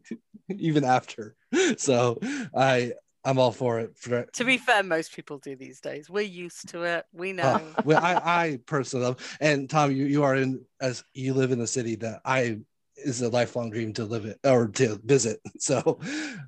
even 0.49 0.83
after. 0.83 1.35
So 1.77 2.19
I 2.55 2.93
I'm 3.25 3.39
all 3.39 3.51
for 3.51 3.79
it. 3.79 3.97
For 3.97 4.25
to 4.33 4.43
be 4.43 4.57
fair, 4.57 4.83
most 4.83 5.15
people 5.15 5.37
do 5.37 5.55
these 5.55 5.79
days. 5.79 6.09
We're 6.09 6.21
used 6.21 6.69
to 6.69 6.83
it. 6.83 7.05
We 7.13 7.33
know. 7.33 7.43
uh, 7.43 7.81
well, 7.85 8.03
I 8.03 8.15
I 8.23 8.59
personally 8.65 9.05
love, 9.05 9.37
and 9.39 9.69
Tom, 9.69 9.91
you 9.91 10.05
you 10.05 10.23
are 10.23 10.35
in 10.35 10.65
as 10.81 11.03
you 11.13 11.33
live 11.33 11.51
in 11.51 11.61
a 11.61 11.67
city 11.67 11.95
that 11.95 12.21
I 12.25 12.59
is 12.97 13.21
a 13.21 13.29
lifelong 13.29 13.69
dream 13.71 13.93
to 13.93 14.05
live 14.05 14.25
it 14.25 14.39
or 14.43 14.67
to 14.67 14.99
visit. 15.03 15.39
So 15.59 15.99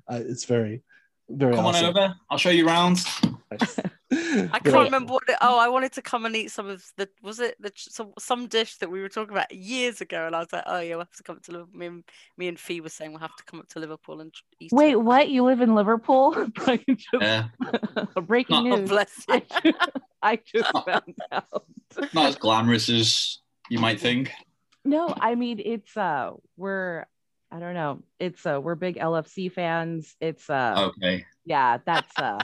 uh, 0.08 0.20
it's 0.22 0.44
very 0.44 0.82
very 1.28 1.54
Come 1.54 1.66
awesome. 1.66 1.86
on 1.86 1.96
over. 1.98 2.14
I'll 2.30 2.38
show 2.38 2.50
you 2.50 2.66
around. 2.66 3.04
I 3.50 4.60
can't 4.60 4.74
remember 4.84 5.12
what 5.14 5.24
it. 5.28 5.36
Oh, 5.40 5.58
I 5.58 5.68
wanted 5.68 5.92
to 5.92 6.02
come 6.02 6.26
and 6.26 6.36
eat 6.36 6.50
some 6.50 6.68
of 6.68 6.84
the. 6.96 7.08
Was 7.22 7.40
it 7.40 7.56
the 7.60 7.72
some, 7.76 8.12
some 8.18 8.46
dish 8.46 8.76
that 8.76 8.90
we 8.90 9.00
were 9.00 9.08
talking 9.08 9.32
about 9.32 9.52
years 9.52 10.00
ago? 10.00 10.26
And 10.26 10.36
I 10.36 10.40
was 10.40 10.52
like, 10.52 10.62
oh 10.66 10.78
yeah, 10.80 10.90
we'll 10.96 11.00
have 11.06 11.10
to 11.16 11.22
come 11.22 11.40
to 11.42 11.52
Liverpool. 11.52 11.78
Me 11.78 11.86
and, 11.86 12.04
me 12.36 12.48
and 12.48 12.58
Fee 12.58 12.80
were 12.80 12.88
saying 12.88 13.10
we'll 13.12 13.20
have 13.20 13.34
to 13.36 13.44
come 13.44 13.60
up 13.60 13.68
to 13.70 13.80
Liverpool 13.80 14.20
and 14.20 14.32
eat. 14.60 14.70
Wait, 14.72 14.92
it. 14.92 15.00
what? 15.02 15.28
You 15.28 15.44
live 15.44 15.60
in 15.60 15.74
Liverpool? 15.74 16.34
Just- 16.66 17.06
Yeah, 17.20 17.48
Breaking 18.26 18.64
Not- 18.64 18.72
Oh, 18.72 18.76
news. 18.80 18.88
bless 18.88 19.12
you. 19.28 19.42
I, 19.64 19.72
I 20.22 20.36
just 20.44 20.72
found 20.84 21.14
out. 21.32 21.64
not 22.14 22.26
as 22.26 22.36
glamorous 22.36 22.88
as 22.88 23.38
you 23.68 23.78
might 23.78 24.00
think. 24.00 24.30
No, 24.84 25.12
I 25.20 25.34
mean 25.34 25.60
it's 25.64 25.96
uh 25.96 26.30
we're 26.56 27.06
I 27.56 27.58
don't 27.58 27.72
know. 27.72 28.02
It's 28.18 28.44
uh 28.44 28.60
we're 28.62 28.74
big 28.74 28.98
LFC 28.98 29.50
fans. 29.50 30.14
It's 30.20 30.48
uh 30.50 30.90
Okay. 30.98 31.24
yeah, 31.46 31.78
that's 31.86 32.18
uh 32.18 32.38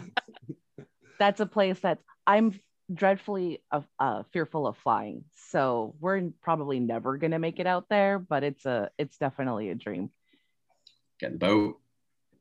that's 1.19 1.41
a 1.41 1.47
place 1.47 1.79
that 1.81 1.99
I'm 2.27 2.59
dreadfully 2.93 3.63
uh, 3.71 3.83
uh 3.99 4.23
fearful 4.33 4.67
of 4.67 4.79
flying. 4.79 5.25
So 5.49 5.95
we're 6.01 6.31
probably 6.41 6.81
never 6.81 7.19
gonna 7.19 7.39
make 7.39 7.61
it 7.61 7.67
out 7.67 7.91
there, 7.91 8.19
but 8.19 8.43
it's 8.43 8.65
a 8.65 8.91
it's 8.97 9.19
definitely 9.19 9.69
a 9.69 9.75
dream. 9.75 10.09
Get 11.21 11.33
the 11.33 11.39
boat. 11.39 11.79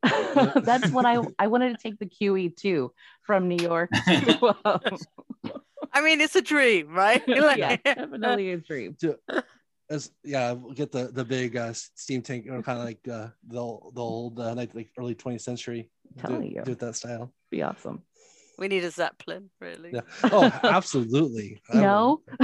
that's 0.64 0.90
what 0.90 1.04
I 1.04 1.18
I 1.38 1.48
wanted 1.48 1.76
to 1.76 1.82
take 1.82 1.98
the 1.98 2.06
QE2 2.06 2.90
from 3.22 3.48
New 3.48 3.62
York 3.62 3.90
to 4.08 4.56
um, 4.64 4.80
I 5.92 6.00
mean, 6.00 6.22
it's 6.22 6.36
a 6.36 6.42
dream, 6.42 6.94
right? 6.94 7.22
Like- 7.28 7.58
yeah, 7.58 7.76
definitely 7.84 8.52
a 8.52 8.56
dream. 8.56 8.96
As 9.92 10.10
yeah, 10.24 10.52
we'll 10.52 10.72
get 10.72 10.90
the 10.90 11.08
the 11.12 11.24
big 11.24 11.56
uh, 11.56 11.72
steam 11.74 12.22
tank 12.22 12.46
or 12.48 12.62
kind 12.62 12.78
of 12.78 12.84
like 12.86 13.06
uh, 13.08 13.28
the 13.46 13.58
old- 13.58 13.92
the 13.94 14.00
old 14.00 14.40
uh, 14.40 14.54
like, 14.54 14.74
like 14.74 14.88
early 14.98 15.14
20th 15.14 15.42
century. 15.42 15.90
Do, 16.16 16.22
Telling 16.22 16.44
it- 16.44 16.52
you. 16.54 16.62
do 16.64 16.72
it 16.72 16.78
that 16.78 16.96
style. 16.96 17.32
Be 17.50 17.62
awesome. 17.62 18.02
We 18.58 18.68
need 18.68 18.84
a 18.84 18.90
zeppelin, 18.90 19.50
really. 19.60 19.90
Yeah. 19.94 20.02
Oh, 20.24 20.44
absolutely. 20.62 21.60
I 21.72 21.80
No, 21.80 22.20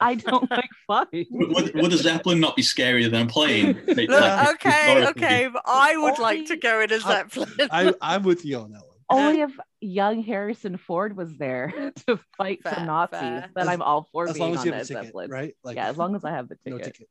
I 0.00 0.14
don't 0.16 0.50
like 0.50 0.68
flying. 0.86 1.26
Would, 1.30 1.74
would 1.74 1.92
a 1.92 1.96
zeppelin 1.96 2.40
not 2.40 2.56
be 2.56 2.62
scarier 2.62 3.10
than 3.10 3.22
a 3.22 3.26
plane? 3.26 3.80
Look, 3.86 4.08
like, 4.10 4.54
okay, 4.54 5.06
okay, 5.08 5.48
but 5.52 5.62
I 5.64 5.96
would 5.96 6.18
like 6.18 6.46
to 6.46 6.56
go 6.56 6.80
in 6.80 6.92
a 6.92 7.00
zeppelin. 7.00 7.48
I, 7.70 7.94
I'm 8.02 8.22
with 8.24 8.44
you 8.44 8.58
on 8.58 8.72
that 8.72 8.82
one. 8.86 8.91
Only 9.12 9.40
if 9.42 9.50
young 9.80 10.22
Harrison 10.22 10.76
Ford 10.76 11.16
was 11.16 11.36
there 11.36 11.92
to 12.06 12.18
fight 12.36 12.62
Fair, 12.62 12.74
some 12.74 12.86
Nazis, 12.86 13.18
fair. 13.18 13.50
then 13.54 13.68
I'm 13.68 13.82
all 13.82 14.08
for 14.12 14.26
As 14.26 14.34
being 14.34 14.42
long 14.42 14.54
as 14.54 14.60
on 14.60 14.66
you 14.66 14.72
have 14.72 14.80
a 14.80 14.84
that 14.84 14.86
ticket, 14.88 15.04
Zeppelin. 15.06 15.30
right? 15.30 15.54
Like, 15.64 15.76
yeah, 15.76 15.88
as 15.88 15.98
long 15.98 16.14
as 16.16 16.24
I 16.24 16.30
have 16.30 16.48
the 16.48 16.56
no 16.66 16.78
ticket. 16.78 16.94
ticket. 16.94 17.08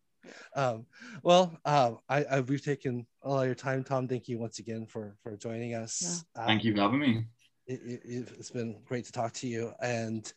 Um, 0.56 0.86
well, 1.24 1.58
um, 1.66 1.98
I, 2.08 2.24
I 2.24 2.40
we've 2.42 2.64
taken 2.64 3.08
all 3.24 3.44
your 3.46 3.56
time, 3.56 3.84
Tom. 3.84 4.08
Thank 4.08 4.28
you 4.28 4.38
once 4.38 4.60
again 4.60 4.86
for 4.86 5.16
for 5.24 5.36
joining 5.36 5.74
us. 5.74 6.24
Thank 6.36 6.62
Um, 6.62 6.68
you 6.68 6.76
for 6.76 6.82
having 6.82 7.00
me. 7.00 7.26
it, 7.66 7.80
it, 8.06 8.28
it's 8.38 8.52
been 8.52 8.78
great 8.86 9.06
to 9.06 9.12
talk 9.12 9.34
to 9.34 9.48
you. 9.48 9.74
And 9.82 10.32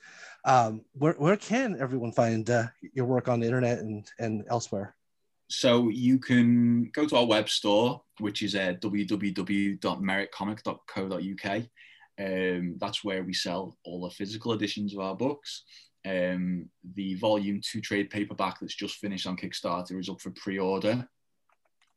um, 0.45 0.83
where 0.95 1.13
where 1.15 1.37
can 1.37 1.77
everyone 1.79 2.13
find 2.13 2.49
uh, 2.49 2.65
your 2.95 3.05
work 3.07 3.29
on 3.29 3.41
the 3.41 3.47
internet 3.47 3.81
and 3.81 4.07
and 4.19 4.45
elsewhere? 4.49 4.95
So 5.49 5.89
you 5.89 6.19
can 6.19 6.91
go 6.95 7.07
to 7.07 7.17
our 7.17 7.27
web 7.27 7.49
store, 7.49 8.03
which 8.19 8.43
is 8.43 8.55
uh, 8.55 8.75
www.meritcomic.co.uk. 8.81 11.63
Um, 12.17 12.77
that's 12.79 13.05
where 13.05 13.25
we 13.25 13.35
sell 13.35 13.77
all 13.85 14.03
the 14.03 14.11
physical 14.11 14.53
editions 14.53 14.95
of 14.95 15.01
our 15.01 15.17
books. 15.17 15.65
Um, 16.07 16.69
the 16.95 17.15
volume 17.15 17.61
two 17.63 17.81
trade 17.81 18.11
paperback 18.11 18.61
that's 18.61 18.75
just 18.75 18.97
finished 18.97 19.27
on 19.27 19.37
Kickstarter 19.37 19.99
is 19.99 20.09
up 20.09 20.21
for 20.21 20.31
pre-order 20.31 21.09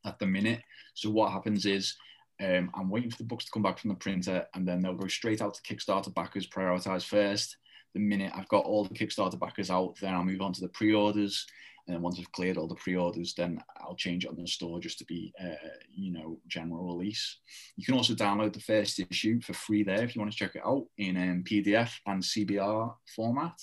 at 0.06 0.20
the 0.20 0.26
minute. 0.26 0.62
So 0.94 1.10
what 1.10 1.32
happens 1.32 1.66
is 1.66 1.96
um, 2.44 2.72
I'm 2.76 2.90
waiting 2.90 3.12
for 3.12 3.18
the 3.18 3.26
books 3.26 3.46
to 3.46 3.52
come 3.52 3.64
back 3.64 3.80
from 3.80 3.90
the 3.90 3.96
printer, 3.96 4.46
and 4.54 4.68
then 4.68 4.82
they'll 4.82 4.94
go 4.94 5.08
straight 5.08 5.42
out 5.42 5.56
to 5.56 5.62
Kickstarter 5.62 6.14
backers, 6.14 6.48
prioritized 6.48 7.06
first. 7.06 7.58
The 7.94 8.00
minute 8.00 8.32
I've 8.36 8.50
got 8.50 8.66
all 8.66 8.84
the 8.84 8.94
Kickstarter 8.94 9.40
backers 9.40 9.70
out, 9.70 9.96
then 10.02 10.14
I'll 10.14 10.24
move 10.24 10.42
on 10.42 10.54
to 10.54 10.62
the 10.62 10.70
pre-orders. 10.70 11.46
And 11.88 12.02
once 12.02 12.20
I've 12.20 12.32
cleared 12.34 12.58
all 12.58 12.68
the 12.68 12.76
pre-orders, 12.76 13.34
then 13.34 13.64
I'll 13.78 13.96
change 13.96 14.26
it 14.26 14.30
on 14.30 14.36
the 14.36 14.48
store 14.48 14.80
just 14.80 15.00
to 15.00 15.06
be, 15.06 15.34
uh, 15.42 15.56
you 15.94 16.12
know, 16.12 16.38
general 16.48 16.86
release. 16.86 17.38
You 17.78 17.86
can 17.86 17.96
also 17.96 18.14
download 18.14 18.54
the 18.54 18.60
first 18.60 19.00
issue 19.00 19.40
for 19.42 19.54
free 19.54 19.84
there 19.84 20.04
if 20.04 20.16
you 20.16 20.22
want 20.22 20.32
to 20.32 20.38
check 20.38 20.56
it 20.56 20.66
out 20.66 20.86
in 20.98 21.16
um, 21.16 21.44
PDF 21.46 21.92
and 22.06 22.22
CBR 22.22 22.94
format. 23.16 23.58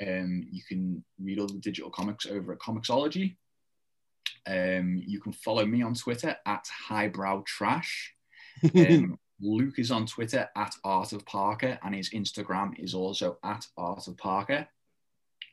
Um, 0.00 0.46
you 0.50 0.62
can 0.66 1.04
read 1.22 1.38
all 1.38 1.46
the 1.46 1.58
digital 1.58 1.90
comics 1.90 2.24
over 2.24 2.52
at 2.52 2.58
Comixology. 2.58 3.36
Um, 4.46 5.02
you 5.06 5.20
can 5.20 5.32
follow 5.32 5.66
me 5.66 5.82
on 5.82 5.94
Twitter 5.94 6.36
at 6.46 6.66
Highbrow 6.88 7.44
Trash. 7.46 8.14
Um, 8.76 9.18
Luke 9.40 9.78
is 9.78 9.90
on 9.90 10.04
Twitter 10.04 10.50
at 10.54 10.74
Art 10.84 11.14
of 11.14 11.24
Parker, 11.24 11.78
and 11.82 11.94
his 11.94 12.10
Instagram 12.10 12.78
is 12.78 12.92
also 12.92 13.38
at 13.42 13.66
Art 13.78 14.06
of 14.06 14.18
Parker. 14.18 14.68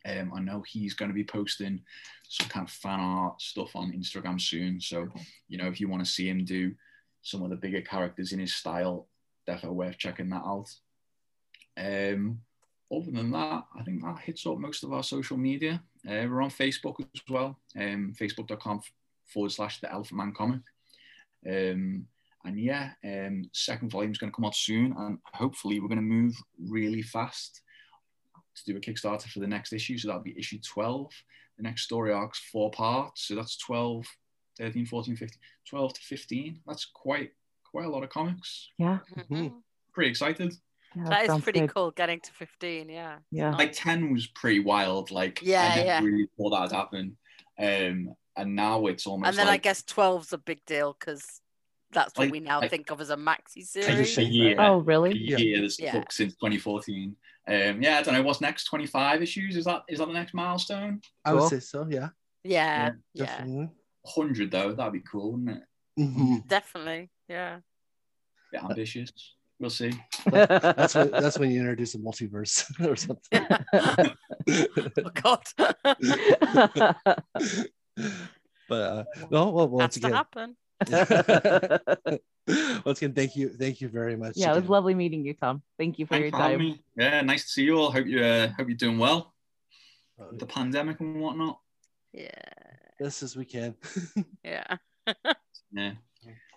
Um, 0.07 0.31
I 0.33 0.39
know 0.39 0.63
he's 0.65 0.93
going 0.93 1.09
to 1.09 1.15
be 1.15 1.23
posting 1.23 1.81
some 2.27 2.47
kind 2.47 2.67
of 2.67 2.71
fan 2.71 2.99
art 2.99 3.41
stuff 3.41 3.75
on 3.75 3.91
Instagram 3.91 4.39
soon. 4.39 4.79
So, 4.79 5.07
you 5.47 5.57
know, 5.57 5.67
if 5.67 5.79
you 5.79 5.87
want 5.87 6.05
to 6.05 6.11
see 6.11 6.29
him 6.29 6.45
do 6.45 6.73
some 7.21 7.43
of 7.43 7.49
the 7.49 7.55
bigger 7.55 7.81
characters 7.81 8.31
in 8.31 8.39
his 8.39 8.55
style, 8.55 9.07
definitely 9.45 9.77
worth 9.77 9.97
checking 9.97 10.29
that 10.29 10.43
out. 10.45 10.69
Um, 11.77 12.39
other 12.91 13.11
than 13.11 13.31
that, 13.31 13.65
I 13.77 13.83
think 13.83 14.01
that 14.01 14.19
hits 14.19 14.45
up 14.45 14.57
most 14.57 14.83
of 14.83 14.93
our 14.93 15.03
social 15.03 15.37
media. 15.37 15.83
Uh, 16.07 16.25
we're 16.29 16.41
on 16.41 16.49
Facebook 16.49 16.95
as 16.99 17.21
well, 17.29 17.59
um, 17.77 18.13
facebook.com 18.17 18.81
forward 19.25 19.51
slash 19.51 19.81
the 19.81 19.91
Elephant 19.91 20.17
Man 20.17 20.33
comic. 20.33 20.61
Um, 21.45 22.07
and 22.45 22.59
yeah, 22.59 22.91
um, 23.03 23.49
second 23.51 23.91
volume 23.91 24.11
is 24.11 24.17
going 24.17 24.31
to 24.31 24.35
come 24.35 24.45
out 24.45 24.55
soon, 24.55 24.95
and 24.97 25.19
hopefully 25.33 25.79
we're 25.79 25.89
going 25.89 25.97
to 25.97 26.01
move 26.01 26.33
really 26.57 27.01
fast 27.01 27.61
to 28.57 28.71
do 28.71 28.77
a 28.77 28.81
Kickstarter 28.81 29.27
for 29.27 29.39
the 29.39 29.47
next 29.47 29.73
issue. 29.73 29.97
So 29.97 30.07
that'll 30.07 30.23
be 30.23 30.37
issue 30.37 30.59
12. 30.59 31.11
The 31.57 31.63
next 31.63 31.83
story 31.83 32.11
arc's 32.13 32.39
four 32.51 32.69
parts. 32.71 33.27
So 33.27 33.35
that's 33.35 33.57
12, 33.57 34.05
13, 34.59 34.85
14, 34.85 35.15
15, 35.15 35.39
12 35.69 35.93
to 35.93 36.01
15. 36.01 36.59
That's 36.67 36.85
quite 36.85 37.31
quite 37.63 37.85
a 37.85 37.89
lot 37.89 38.03
of 38.03 38.09
comics. 38.09 38.69
Yeah, 38.77 38.99
Mhm. 39.15 39.61
Pretty 39.93 40.09
excited. 40.09 40.53
yeah 40.95 41.09
That 41.09 41.29
is 41.29 41.41
pretty 41.43 41.59
good. 41.61 41.73
cool 41.73 41.91
getting 41.91 42.19
to 42.21 42.31
15, 42.33 42.89
yeah. 42.89 43.17
Yeah. 43.31 43.55
Like 43.55 43.73
10 43.73 44.13
was 44.13 44.27
pretty 44.27 44.59
wild. 44.61 45.11
Like 45.11 45.41
Yeah, 45.41 45.63
I 45.63 45.75
never 45.75 45.85
yeah. 45.87 45.99
really 46.01 46.27
thought 46.37 46.51
that'd 46.51 46.71
happen. 46.71 47.17
Um, 47.59 48.15
and 48.37 48.55
now 48.55 48.85
it's 48.87 49.05
almost 49.07 49.29
And 49.29 49.37
then 49.37 49.47
I 49.47 49.51
like 49.51 49.63
guess 49.63 49.81
12's 49.83 50.31
a 50.31 50.37
big 50.37 50.63
deal 50.65 50.95
because 50.99 51.41
that's 51.91 52.13
what 52.17 52.25
Like- 52.25 52.31
we 52.31 52.39
now 52.39 52.59
like- 52.59 52.69
think 52.69 52.89
of 52.91 52.99
as 53.01 53.09
a 53.09 53.15
maxi 53.15 53.61
a 53.61 53.65
series. 53.65 54.13
say 54.13 54.23
year. 54.23 54.55
Oh, 54.59 54.73
a 54.75 54.79
really? 54.79 55.17
Yeah. 55.17 55.37
year 55.37 55.61
that's 55.61 55.79
Yeah. 55.79 55.93
took 55.93 56.11
since 56.11 56.33
2014. 56.35 57.15
Um, 57.47 57.81
yeah, 57.81 57.99
I 57.99 58.03
don't 58.03 58.13
know 58.13 58.23
what's 58.23 58.41
next. 58.41 58.65
25 58.65 59.21
issues 59.21 59.55
is 59.55 59.65
that 59.65 59.83
is 59.87 59.99
that 59.99 60.07
the 60.07 60.13
next 60.13 60.33
milestone? 60.33 61.01
I 61.23 61.33
would 61.33 61.49
say 61.49 61.59
so. 61.59 61.87
Yeah, 61.89 62.09
Yeah, 62.43 62.91
yeah, 63.13 63.25
definitely. 63.25 63.69
100 64.03 64.51
though, 64.51 64.73
that'd 64.73 64.91
be 64.93 64.99
cool, 64.99 65.31
wouldn't 65.33 65.49
it? 65.57 65.63
Mhm. 66.01 66.47
definitely. 66.47 67.09
Yeah. 67.29 67.59
bit 68.51 68.63
ambitious. 68.63 69.11
We'll 69.59 69.69
see. 69.71 69.91
That's 70.25 70.93
when 70.93 71.09
that's 71.09 71.39
when 71.39 71.49
you 71.51 71.59
introduce 71.61 71.95
a 71.95 71.97
multiverse 71.99 72.63
or 72.87 72.95
something. 72.95 73.45
oh, 75.05 75.09
God. 75.21 75.43
but 78.69 78.81
uh, 78.81 79.03
no, 79.31 79.49
well, 79.49 79.67
once 79.69 79.95
Has 79.95 80.01
to 80.01 80.07
again, 80.07 80.15
happen. 80.15 80.55
once 82.85 83.01
again, 83.01 83.13
thank 83.13 83.35
you, 83.35 83.49
thank 83.49 83.81
you 83.81 83.89
very 83.89 84.15
much. 84.15 84.33
yeah, 84.35 84.51
it 84.53 84.55
was 84.61 84.69
lovely 84.69 84.93
meeting 84.93 85.25
you, 85.25 85.33
Tom. 85.33 85.61
Thank 85.77 85.99
you 85.99 86.05
for 86.05 86.13
Thanks 86.15 86.25
your 86.25 86.31
for 86.31 86.37
time. 86.37 86.59
me. 86.59 86.81
Yeah, 86.95 87.21
nice 87.21 87.43
to 87.43 87.49
see 87.49 87.63
you 87.63 87.77
all. 87.77 87.91
Hope 87.91 88.05
you 88.07 88.23
uh, 88.23 88.47
hope 88.57 88.67
you're 88.67 88.77
doing 88.77 88.97
well. 88.99 89.33
With 90.17 90.39
The 90.39 90.45
pandemic 90.45 90.99
and 90.99 91.19
whatnot. 91.21 91.59
Yeah. 92.13 92.29
best 92.99 93.23
as 93.23 93.35
we 93.35 93.45
can. 93.45 93.75
Yeah. 94.43 94.77
Yeah. 95.73 95.91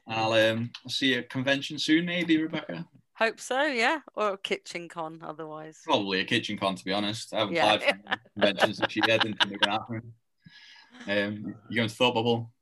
And 0.06 0.16
I'll 0.18 0.32
um 0.32 0.70
I'll 0.84 0.90
see 0.90 1.12
you 1.14 1.18
at 1.18 1.28
convention 1.30 1.78
soon, 1.78 2.04
maybe, 2.06 2.40
Rebecca. 2.40 2.86
Hope 3.16 3.40
so, 3.40 3.62
yeah. 3.64 3.98
Or 4.14 4.34
a 4.34 4.38
kitchen 4.38 4.88
con 4.88 5.20
otherwise. 5.22 5.80
Probably 5.84 6.20
a 6.20 6.24
kitchen 6.24 6.56
con, 6.56 6.74
to 6.76 6.84
be 6.84 6.92
honest. 6.92 7.34
I 7.34 7.40
haven't 7.40 7.54
Yeah. 7.54 7.74
applied 7.74 7.82
for 8.04 8.18
conventions 8.34 8.78
this 8.78 8.96
year. 8.96 9.18
Didn't 9.18 9.22
think 9.22 9.40
they 9.40 9.50
were 9.50 9.58
gonna 9.58 9.72
happen. 9.80 10.12
Um, 11.08 11.54
you 11.68 11.76
going 11.76 11.88
to 11.88 11.94
Thought 11.94 12.14
Bubble? 12.14 12.52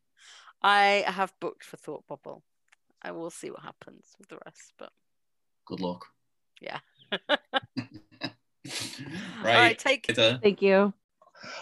I 0.62 1.04
have 1.06 1.32
booked 1.40 1.64
for 1.64 1.76
Thought 1.76 2.06
Bubble. 2.06 2.42
I 3.02 3.12
will 3.12 3.30
see 3.30 3.50
what 3.50 3.62
happens 3.62 4.14
with 4.18 4.28
the 4.28 4.38
rest, 4.44 4.72
but 4.78 4.90
Good 5.68 5.80
luck. 5.80 6.06
Yeah. 6.62 6.78
right. 7.28 7.38
all 8.24 9.44
right, 9.44 9.78
take 9.78 10.08
Later. 10.08 10.40
Thank 10.42 10.62
you. 10.62 10.94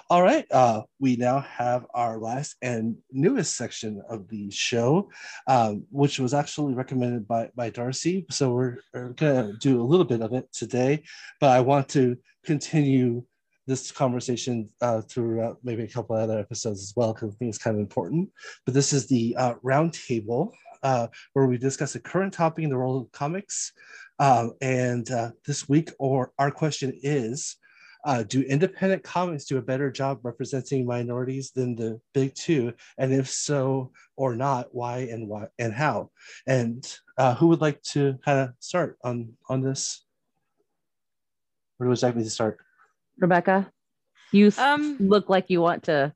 All 0.08 0.22
right. 0.22 0.46
Uh, 0.50 0.82
we 1.00 1.16
now 1.16 1.40
have 1.40 1.86
our 1.92 2.18
last 2.18 2.54
and 2.62 2.96
newest 3.10 3.56
section 3.56 4.00
of 4.08 4.28
the 4.28 4.48
show, 4.50 5.10
um, 5.48 5.84
which 5.90 6.20
was 6.20 6.34
actually 6.34 6.74
recommended 6.74 7.26
by, 7.26 7.50
by 7.56 7.70
Darcy. 7.70 8.26
So 8.30 8.52
we're, 8.52 8.76
we're 8.94 9.08
going 9.10 9.52
to 9.52 9.58
do 9.58 9.82
a 9.82 9.84
little 9.84 10.06
bit 10.06 10.22
of 10.22 10.32
it 10.32 10.50
today, 10.52 11.02
but 11.40 11.50
I 11.50 11.60
want 11.60 11.88
to 11.90 12.16
continue 12.44 13.24
this 13.66 13.90
conversation 13.90 14.68
uh, 14.80 15.00
throughout 15.02 15.58
maybe 15.62 15.82
a 15.82 15.88
couple 15.88 16.16
other 16.16 16.38
episodes 16.38 16.82
as 16.82 16.92
well, 16.96 17.12
because 17.12 17.34
I 17.34 17.36
think 17.36 17.48
it's 17.48 17.58
kind 17.58 17.76
of 17.76 17.80
important. 17.80 18.30
But 18.64 18.74
this 18.74 18.92
is 18.92 19.06
the 19.06 19.34
uh, 19.36 19.54
roundtable 19.64 20.52
uh, 20.82 21.08
where 21.32 21.46
we 21.46 21.58
discuss 21.58 21.94
a 21.94 22.00
current 22.00 22.32
topic 22.32 22.64
in 22.64 22.70
the 22.70 22.76
world 22.76 23.04
of 23.04 23.12
comics. 23.12 23.72
Um, 24.18 24.52
and 24.60 25.10
uh, 25.10 25.32
this 25.46 25.68
week, 25.68 25.90
or 25.98 26.32
our 26.38 26.50
question 26.50 26.92
is, 27.02 27.56
uh, 28.06 28.22
do 28.22 28.42
independent 28.42 29.02
comics 29.02 29.46
do 29.46 29.58
a 29.58 29.62
better 29.62 29.90
job 29.90 30.20
representing 30.22 30.86
minorities 30.86 31.50
than 31.50 31.74
the 31.74 32.00
big 32.14 32.32
two 32.36 32.72
and 32.98 33.12
if 33.12 33.28
so 33.28 33.90
or 34.16 34.36
not 34.36 34.68
why 34.70 34.98
and 34.98 35.26
why 35.26 35.46
and 35.58 35.74
how 35.74 36.08
and 36.46 36.98
uh, 37.18 37.34
who 37.34 37.48
would 37.48 37.60
like 37.60 37.82
to 37.82 38.16
kind 38.24 38.38
of 38.38 38.50
start 38.60 38.96
on 39.02 39.32
on 39.48 39.60
this 39.60 40.04
where 41.76 41.88
would 41.88 42.00
you 42.00 42.06
like 42.06 42.14
me 42.14 42.22
to 42.22 42.30
start 42.30 42.60
Rebecca, 43.18 43.70
you 44.32 44.52
Um, 44.58 44.96
look 45.00 45.28
like 45.28 45.46
you 45.48 45.60
want 45.60 45.84
to. 45.84 46.12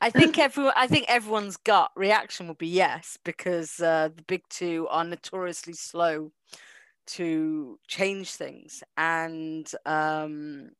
I 0.00 0.10
think 0.10 0.38
everyone. 0.38 0.72
I 0.76 0.86
think 0.86 1.06
everyone's 1.08 1.56
gut 1.58 1.90
reaction 1.94 2.48
would 2.48 2.58
be 2.58 2.68
yes, 2.68 3.18
because 3.24 3.80
uh, 3.80 4.08
the 4.14 4.22
big 4.22 4.42
two 4.48 4.86
are 4.88 5.04
notoriously 5.04 5.74
slow 5.74 6.32
to 7.08 7.78
change 7.86 8.30
things, 8.30 8.82
and 8.96 9.70
um, 9.84 10.70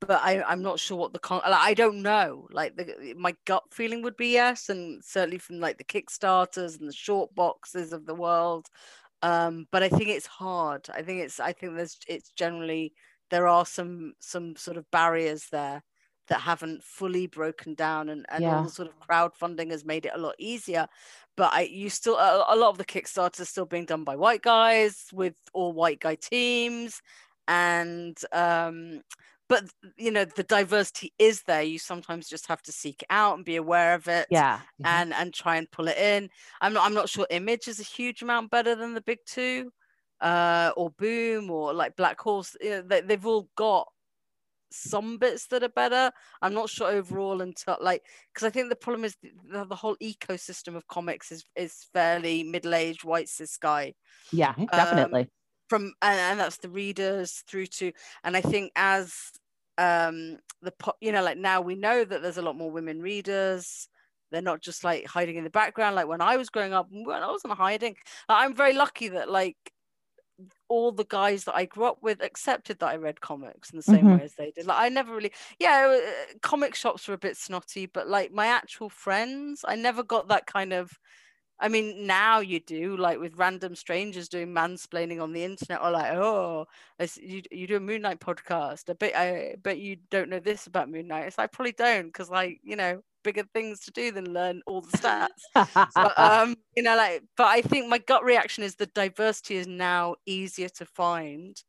but 0.00 0.20
I, 0.22 0.42
I'm 0.42 0.62
not 0.62 0.78
sure 0.78 0.98
what 0.98 1.12
the 1.12 1.18
con. 1.18 1.40
I 1.44 1.74
don't 1.74 2.02
know. 2.02 2.48
Like 2.50 2.76
the, 2.76 3.14
my 3.16 3.34
gut 3.46 3.64
feeling 3.70 4.02
would 4.02 4.16
be 4.16 4.32
yes, 4.32 4.68
and 4.68 5.02
certainly 5.02 5.38
from 5.38 5.60
like 5.60 5.78
the 5.78 5.84
Kickstarters 5.84 6.78
and 6.78 6.88
the 6.88 6.92
short 6.94 7.34
boxes 7.34 7.92
of 7.92 8.04
the 8.04 8.14
world. 8.14 8.66
Um, 9.22 9.66
but 9.72 9.82
I 9.82 9.88
think 9.88 10.08
it's 10.10 10.26
hard. 10.26 10.86
I 10.92 11.02
think 11.02 11.22
it's. 11.22 11.40
I 11.40 11.52
think 11.52 11.76
there's. 11.76 11.96
It's 12.06 12.30
generally 12.32 12.92
there 13.30 13.46
are 13.46 13.66
some 13.66 14.14
some 14.20 14.56
sort 14.56 14.76
of 14.76 14.90
barriers 14.90 15.48
there 15.50 15.82
that 16.28 16.40
haven't 16.42 16.84
fully 16.84 17.26
broken 17.26 17.74
down 17.74 18.10
and, 18.10 18.26
and 18.28 18.46
all 18.46 18.60
the 18.62 18.68
sort 18.70 18.88
of 18.88 18.94
crowdfunding 18.98 19.70
has 19.70 19.84
made 19.84 20.04
it 20.06 20.12
a 20.14 20.18
lot 20.18 20.34
easier 20.38 20.86
but 21.36 21.52
I 21.52 21.62
you 21.62 21.88
still 21.90 22.16
a, 22.16 22.44
a 22.48 22.56
lot 22.56 22.70
of 22.70 22.78
the 22.78 22.84
Kickstarters 22.84 23.40
are 23.40 23.44
still 23.46 23.66
being 23.66 23.86
done 23.86 24.04
by 24.04 24.16
white 24.16 24.42
guys 24.42 25.06
with 25.12 25.34
all 25.54 25.72
white 25.72 26.00
guy 26.00 26.16
teams 26.16 27.00
and 27.46 28.16
um 28.32 29.00
but 29.48 29.64
you 29.96 30.10
know 30.10 30.24
the 30.24 30.42
diversity 30.42 31.12
is 31.18 31.42
there 31.44 31.62
you 31.62 31.78
sometimes 31.78 32.28
just 32.28 32.46
have 32.48 32.62
to 32.62 32.72
seek 32.72 33.02
it 33.02 33.06
out 33.10 33.36
and 33.36 33.44
be 33.44 33.56
aware 33.56 33.94
of 33.94 34.06
it 34.08 34.28
Yeah. 34.30 34.60
Mhm. 34.80 34.84
and 34.84 35.14
and 35.14 35.34
try 35.34 35.56
and 35.56 35.70
pull 35.70 35.88
it 35.88 35.96
in 35.96 36.28
i'm 36.60 36.72
not 36.72 36.84
i'm 36.86 36.94
not 36.94 37.08
sure 37.08 37.26
image 37.30 37.68
is 37.68 37.80
a 37.80 37.84
huge 37.84 38.22
amount 38.22 38.50
better 38.50 38.74
than 38.74 38.94
the 38.94 39.00
big 39.00 39.18
two 39.26 39.72
uh 40.20 40.72
or 40.76 40.90
boom 40.90 41.50
or 41.50 41.72
like 41.72 41.96
black 41.96 42.20
horse 42.20 42.56
you 42.60 42.70
know, 42.70 42.82
they, 42.82 43.00
they've 43.00 43.26
all 43.26 43.48
got 43.56 43.88
some 44.70 45.16
bits 45.16 45.46
that 45.46 45.62
are 45.62 45.68
better 45.70 46.12
i'm 46.42 46.52
not 46.52 46.68
sure 46.68 46.88
overall 46.90 47.40
until 47.40 47.78
like 47.80 48.04
because 48.32 48.46
i 48.46 48.50
think 48.50 48.68
the 48.68 48.76
problem 48.76 49.02
is 49.04 49.16
the, 49.22 49.64
the 49.64 49.74
whole 49.74 49.96
ecosystem 49.96 50.76
of 50.76 50.86
comics 50.88 51.32
is 51.32 51.42
is 51.56 51.86
fairly 51.94 52.42
middle-aged 52.42 53.02
white 53.02 53.28
cis 53.30 53.56
guy 53.56 53.94
Yeah. 54.30 54.52
Mhm. 54.54 54.70
Definitely. 54.70 55.30
from 55.70 55.94
and, 56.02 56.18
and 56.20 56.40
that's 56.40 56.58
the 56.58 56.68
readers 56.68 57.42
through 57.46 57.66
to 57.66 57.92
and 58.24 58.36
i 58.36 58.40
think 58.42 58.72
as 58.76 59.32
um 59.78 60.38
the 60.60 60.72
po- 60.78 60.96
you 61.00 61.12
know 61.12 61.22
like 61.22 61.38
now 61.38 61.60
we 61.60 61.74
know 61.74 62.04
that 62.04 62.20
there's 62.22 62.36
a 62.38 62.42
lot 62.42 62.56
more 62.56 62.70
women 62.70 63.00
readers 63.00 63.88
they're 64.30 64.42
not 64.42 64.60
just 64.60 64.84
like 64.84 65.06
hiding 65.06 65.36
in 65.36 65.44
the 65.44 65.50
background 65.50 65.94
like 65.96 66.08
when 66.08 66.20
i 66.20 66.36
was 66.36 66.50
growing 66.50 66.72
up 66.74 66.88
when 66.90 67.22
i 67.22 67.30
wasn't 67.30 67.52
hiding 67.54 67.96
i'm 68.28 68.54
very 68.54 68.74
lucky 68.74 69.08
that 69.08 69.30
like 69.30 69.56
all 70.68 70.92
the 70.92 71.04
guys 71.04 71.44
that 71.44 71.54
I 71.56 71.64
grew 71.64 71.84
up 71.84 72.02
with 72.02 72.22
accepted 72.22 72.78
that 72.78 72.88
I 72.88 72.96
read 72.96 73.20
comics 73.20 73.70
in 73.72 73.76
the 73.76 73.82
same 73.82 74.08
Mhm. 74.08 74.10
way 74.10 74.22
as 74.22 74.34
they 74.34 74.50
did. 74.50 74.66
Like 74.66 74.80
I 74.80 74.88
never 74.88 75.14
really, 75.14 75.32
yeah, 75.58 75.98
uh, 76.00 76.34
comic 76.42 76.74
shops 76.74 77.08
were 77.08 77.14
a 77.14 77.18
bit 77.18 77.36
snotty, 77.36 77.86
but 77.86 78.08
like 78.08 78.32
my 78.32 78.46
actual 78.46 78.88
friends, 78.90 79.64
I 79.66 79.76
never 79.76 80.02
got 80.02 80.28
that 80.28 80.46
kind 80.46 80.72
of. 80.72 80.98
I 81.60 81.68
mean, 81.68 82.06
now 82.06 82.40
you 82.40 82.60
do, 82.60 82.96
like 82.96 83.18
with 83.18 83.36
random 83.36 83.74
strangers 83.74 84.28
doing 84.28 84.48
mansplaining 84.48 85.22
on 85.22 85.32
the 85.32 85.44
internet, 85.44 85.80
or 85.82 85.90
like, 85.90 86.12
oh, 86.12 86.66
you 87.20 87.42
you 87.50 87.66
do 87.66 87.76
a 87.76 87.80
Moon 87.80 88.02
Knight 88.02 88.20
podcast. 88.20 88.84
but 88.98 89.14
I 89.16 89.56
bet 89.62 89.78
you 89.78 89.96
don't 90.10 90.28
know 90.30 90.40
this 90.40 90.66
about 90.66 90.90
Moon 90.90 91.08
Knight. 91.08 91.26
It's 91.26 91.38
like, 91.38 91.44
I 91.46 91.54
probably 91.56 91.72
don't, 91.72 92.06
because 92.06 92.30
like 92.30 92.60
you 92.62 92.76
know, 92.76 93.02
bigger 93.24 93.44
things 93.54 93.80
to 93.80 93.90
do 93.92 94.12
than 94.12 94.32
learn 94.32 94.62
all 94.66 94.80
the 94.80 94.92
stats 94.96 95.50
but 96.00 96.14
um 96.18 96.54
you 96.76 96.82
know 96.82 96.96
like 96.96 97.22
but 97.36 97.46
i 97.46 97.60
think 97.62 97.88
my 97.88 97.98
gut 97.98 98.24
reaction 98.24 98.62
is 98.64 98.76
the 98.76 98.86
diversity 98.86 99.56
is 99.56 99.66
now 99.66 100.14
easier 100.26 100.68
to 100.68 100.86
find 100.86 101.62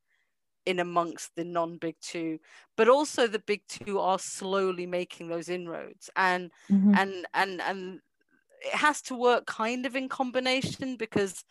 in 0.65 0.79
amongst 0.79 1.35
the 1.35 1.43
non-big 1.43 1.95
two 2.01 2.37
but 2.77 2.87
also 2.89 3.27
the 3.27 3.39
big 3.39 3.61
two 3.67 3.99
are 3.99 4.19
slowly 4.19 4.85
making 4.85 5.27
those 5.27 5.49
inroads 5.49 6.09
and 6.15 6.51
Mhm. 6.69 6.99
and 6.99 7.25
and 7.33 7.61
and 7.61 7.99
it 8.61 8.75
has 8.75 9.01
to 9.03 9.15
work 9.15 9.45
kind 9.45 9.85
of 9.85 9.95
in 9.95 10.09
combination 10.09 10.97
because 10.97 11.43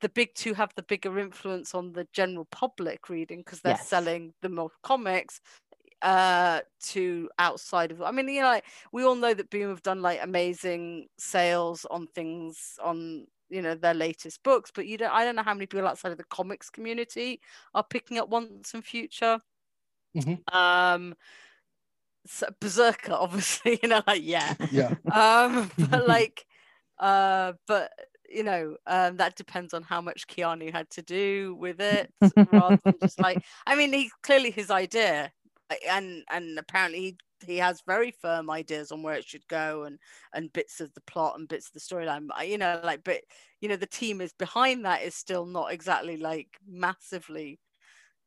the 0.00 0.08
big 0.08 0.34
two 0.34 0.54
have 0.54 0.72
the 0.76 0.82
bigger 0.82 1.18
influence 1.18 1.74
on 1.74 1.92
the 1.92 2.06
general 2.12 2.46
public 2.50 3.08
reading 3.08 3.40
because 3.40 3.60
they're 3.60 3.74
Yes. 3.74 3.76
selling 3.76 4.34
the 4.42 4.48
more 4.48 4.70
comics 4.82 5.40
uh 6.02 6.60
to 6.80 7.28
outside 7.38 7.90
of 7.92 8.00
i 8.02 8.10
mean 8.10 8.28
you 8.28 8.40
know 8.40 8.46
like 8.48 8.64
we 8.92 9.04
all 9.04 9.14
know 9.14 9.34
that 9.34 9.50
boom 9.50 9.68
have 9.68 9.82
done 9.82 10.00
like 10.00 10.18
amazing 10.22 11.06
sales 11.18 11.84
on 11.90 12.06
things 12.08 12.78
on 12.82 13.26
you 13.50 13.60
know 13.60 13.74
their 13.74 13.94
latest 13.94 14.42
books 14.42 14.70
but 14.74 14.86
you 14.86 14.96
don't 14.96 15.12
i 15.12 15.24
don't 15.24 15.36
know 15.36 15.42
how 15.42 15.52
many 15.54 15.66
people 15.66 15.86
outside 15.86 16.12
of 16.12 16.18
the 16.18 16.24
comics 16.24 16.70
community 16.70 17.40
are 17.74 17.84
picking 17.84 18.18
up 18.18 18.30
once 18.30 18.72
and 18.72 18.84
future 18.84 19.38
Mhm. 20.14 20.44
um 20.52 21.14
so 22.26 22.46
berserker 22.60 23.12
obviously 23.18 23.78
you 23.82 23.88
know 23.88 24.02
like 24.06 24.22
yeah 24.24 24.54
Yeah. 24.70 24.94
um 25.10 25.70
but 25.90 26.04
like 26.06 26.46
uh 27.00 27.52
but 27.66 27.92
you 28.28 28.44
know 28.44 28.76
um 28.86 29.16
that 29.16 29.36
depends 29.36 29.74
on 29.74 29.82
how 29.82 30.00
much 30.00 30.26
keanu 30.28 30.72
had 30.72 30.88
to 30.90 31.02
do 31.02 31.54
with 31.56 31.80
it 31.80 32.12
rather 32.46 32.76
than 32.84 32.98
just 33.00 33.20
like 33.20 33.42
i 33.66 33.74
mean 33.76 33.92
he 33.92 34.10
clearly 34.22 34.50
his 34.50 34.70
idea 34.70 35.32
and 35.88 36.24
and 36.30 36.58
apparently 36.58 37.00
he, 37.00 37.18
he 37.46 37.56
has 37.58 37.82
very 37.86 38.10
firm 38.10 38.50
ideas 38.50 38.92
on 38.92 39.02
where 39.02 39.14
it 39.14 39.24
should 39.24 39.46
go 39.48 39.84
and 39.84 39.98
and 40.34 40.52
bits 40.52 40.80
of 40.80 40.92
the 40.94 41.00
plot 41.02 41.38
and 41.38 41.48
bits 41.48 41.68
of 41.68 41.72
the 41.72 41.80
storyline 41.80 42.28
but, 42.28 42.46
you 42.48 42.58
know 42.58 42.80
like 42.84 43.02
but 43.04 43.22
you 43.60 43.68
know 43.68 43.76
the 43.76 43.86
team 43.86 44.20
is 44.20 44.32
behind 44.32 44.84
that 44.84 45.02
is 45.02 45.14
still 45.14 45.46
not 45.46 45.72
exactly 45.72 46.16
like 46.16 46.58
massively 46.66 47.58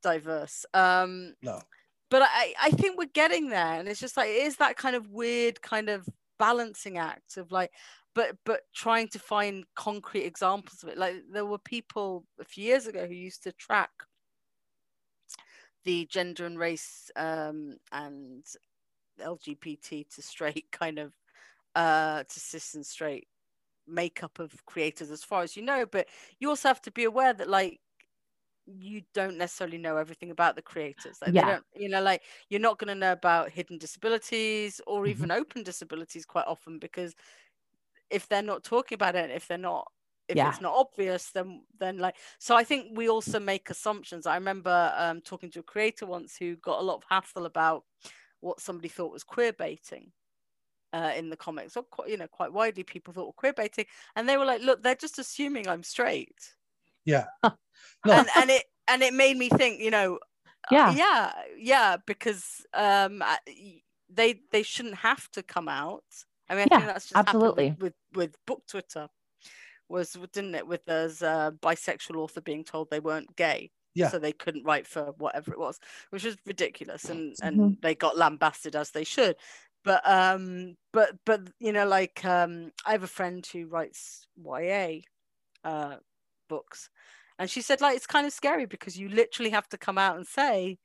diverse 0.03 0.65
um 0.73 1.33
No. 1.41 1.61
but 2.09 2.21
I, 2.23 2.53
I 2.61 2.71
think 2.71 2.97
we're 2.97 3.05
getting 3.05 3.49
there 3.49 3.79
and 3.79 3.87
it's 3.87 3.99
just 3.99 4.17
like 4.17 4.29
it 4.29 4.43
is 4.43 4.57
that 4.57 4.77
kind 4.77 4.95
of 4.95 5.09
weird 5.09 5.61
kind 5.61 5.89
of 5.89 6.07
balancing 6.39 6.97
act 6.97 7.37
of 7.37 7.51
like 7.51 7.71
but 8.15 8.37
but 8.45 8.61
trying 8.73 9.07
to 9.09 9.19
find 9.19 9.65
concrete 9.75 10.23
examples 10.25 10.83
of 10.83 10.89
it. 10.89 10.97
Like 10.97 11.23
there 11.31 11.45
were 11.45 11.59
people 11.59 12.25
a 12.39 12.45
few 12.45 12.63
years 12.65 12.87
ago 12.87 13.07
who 13.07 13.13
used 13.13 13.43
to 13.43 13.51
track 13.53 13.91
the 15.83 16.05
gender 16.05 16.45
and 16.45 16.57
race 16.59 17.11
um 17.15 17.77
and 17.91 18.45
lgbt 19.19 20.09
to 20.09 20.21
straight 20.21 20.67
kind 20.73 20.99
of 20.99 21.15
uh 21.75 22.23
to 22.25 22.39
cis 22.39 22.75
and 22.75 22.85
straight 22.85 23.27
makeup 23.87 24.39
of 24.39 24.65
creators 24.65 25.11
as 25.11 25.23
far 25.23 25.43
as 25.43 25.57
you 25.57 25.63
know. 25.63 25.85
But 25.85 26.07
you 26.39 26.49
also 26.49 26.69
have 26.69 26.81
to 26.83 26.91
be 26.91 27.05
aware 27.05 27.33
that 27.33 27.49
like 27.49 27.81
you 28.67 29.03
don't 29.13 29.37
necessarily 29.37 29.77
know 29.79 29.97
everything 29.97 30.31
about 30.31 30.55
the 30.55 30.61
creators. 30.63 31.21
Like 31.21 31.33
Yeah. 31.33 31.35
they 31.35 31.45
don't 31.45 31.65
you 31.75 31.89
know 31.89 32.01
like 32.01 32.23
you're 32.49 32.61
not 32.61 32.79
going 32.79 32.89
to 32.89 32.95
know 32.95 33.13
about 33.13 33.51
hidden 33.51 33.77
disabilities 33.79 34.81
or 34.87 35.07
even 35.07 35.31
open 35.31 35.63
disabilities 35.63 36.25
quite 36.25 36.47
often 36.47 36.79
because 36.79 37.15
if 38.13 38.27
they're 38.27 38.41
not 38.41 38.63
talking 38.63 38.95
about 38.95 39.15
it 39.15 39.31
if 39.31 39.47
they're 39.47 39.57
not 39.57 39.87
if 40.29 40.37
Yeah. 40.37 40.49
it's 40.49 40.61
not 40.61 40.73
obvious 40.73 41.31
then 41.31 41.63
then 41.79 41.97
like 41.97 42.15
so 42.39 42.55
i 42.55 42.63
think 42.63 42.97
we 42.97 43.09
also 43.09 43.39
make 43.39 43.69
assumptions 43.69 44.25
i 44.25 44.35
remember 44.35 44.93
um 44.95 45.19
talking 45.21 45.51
to 45.51 45.59
a 45.59 45.63
creator 45.63 46.05
once 46.05 46.37
who 46.37 46.55
got 46.57 46.79
a 46.79 46.83
lot 46.83 46.95
of 46.97 47.03
hassle 47.09 47.45
about 47.45 47.83
what 48.39 48.59
somebody 48.61 48.87
thought 48.89 49.11
was 49.11 49.23
queer 49.23 49.53
baiting 49.53 50.11
uh, 50.93 51.11
in 51.17 51.29
the 51.31 51.35
comics 51.35 51.75
or 51.75 51.81
quite, 51.83 52.07
you 52.09 52.17
know 52.17 52.27
quite 52.27 52.53
widely 52.53 52.83
people 52.83 53.13
thought 53.13 53.25
were 53.25 53.33
queer 53.33 53.53
baiting 53.53 53.85
and 54.15 54.29
they 54.29 54.37
were 54.37 54.45
like 54.45 54.61
look 54.61 54.83
they're 54.83 54.93
just 54.95 55.17
assuming 55.17 55.67
i'm 55.67 55.81
straight 55.83 56.55
Yeah. 57.03 57.25
No. 58.05 58.13
and 58.13 58.27
and 58.37 58.49
it 58.51 58.63
and 58.87 59.01
it 59.01 59.13
made 59.13 59.35
me 59.37 59.49
think 59.49 59.81
you 59.81 59.89
know 59.91 60.19
yeah. 60.71 60.91
yeah 60.93 61.33
yeah 61.57 61.97
because 62.05 62.65
um 62.73 63.21
uh, 63.23 63.37
they 64.09 64.41
they 64.51 64.61
shouldn't 64.63 64.95
have 64.95 65.29
to 65.31 65.41
come 65.41 65.67
out 65.67 66.03
i 66.49 66.55
mean 66.55 66.63
i 66.63 66.67
Yeah, 66.71 66.85
think 66.85 66.87
that's 66.87 67.07
just 67.07 67.25
absolutely. 67.25 67.77
with, 67.77 67.77
with 67.79 67.93
with 68.13 68.35
book 68.45 68.63
twitter 68.67 69.09
was 69.89 70.13
didn't 70.31 70.55
it 70.55 70.67
with 70.67 70.85
those 70.85 71.21
uh, 71.21 71.51
bisexual 71.61 72.15
author 72.17 72.41
being 72.41 72.63
told 72.63 72.89
they 72.89 72.99
weren't 72.99 73.35
gay 73.35 73.71
Yeah. 73.95 74.13
so 74.13 74.19
they 74.19 74.33
couldn't 74.33 74.63
write 74.65 74.87
for 74.87 75.13
whatever 75.17 75.53
it 75.53 75.59
was 75.59 75.79
which 76.09 76.23
was 76.23 76.37
ridiculous 76.45 77.09
and 77.09 77.35
and 77.41 77.61
Mhm. 77.61 77.77
they 77.81 77.95
got 77.95 78.17
lambasted 78.17 78.75
as 78.75 78.91
they 78.91 79.03
should 79.03 79.35
but 79.83 80.01
um 80.09 80.75
but 80.93 81.17
but 81.25 81.49
you 81.59 81.71
know 81.71 81.87
like 81.87 82.23
um 82.25 82.71
i 82.85 82.91
have 82.91 83.03
a 83.03 83.07
friend 83.07 83.45
who 83.47 83.67
writes 83.67 84.27
ya 84.37 84.89
uh 85.63 85.97
books 86.49 86.89
and 87.39 87.49
she 87.49 87.61
said 87.61 87.81
like 87.81 87.95
it's 87.95 88.07
kind 88.07 88.27
of 88.27 88.33
scary 88.33 88.65
because 88.65 88.97
you 88.97 89.09
literally 89.09 89.51
have 89.51 89.67
to 89.69 89.77
come 89.77 89.97
out 89.97 90.15
and 90.17 90.27
say 90.27 90.77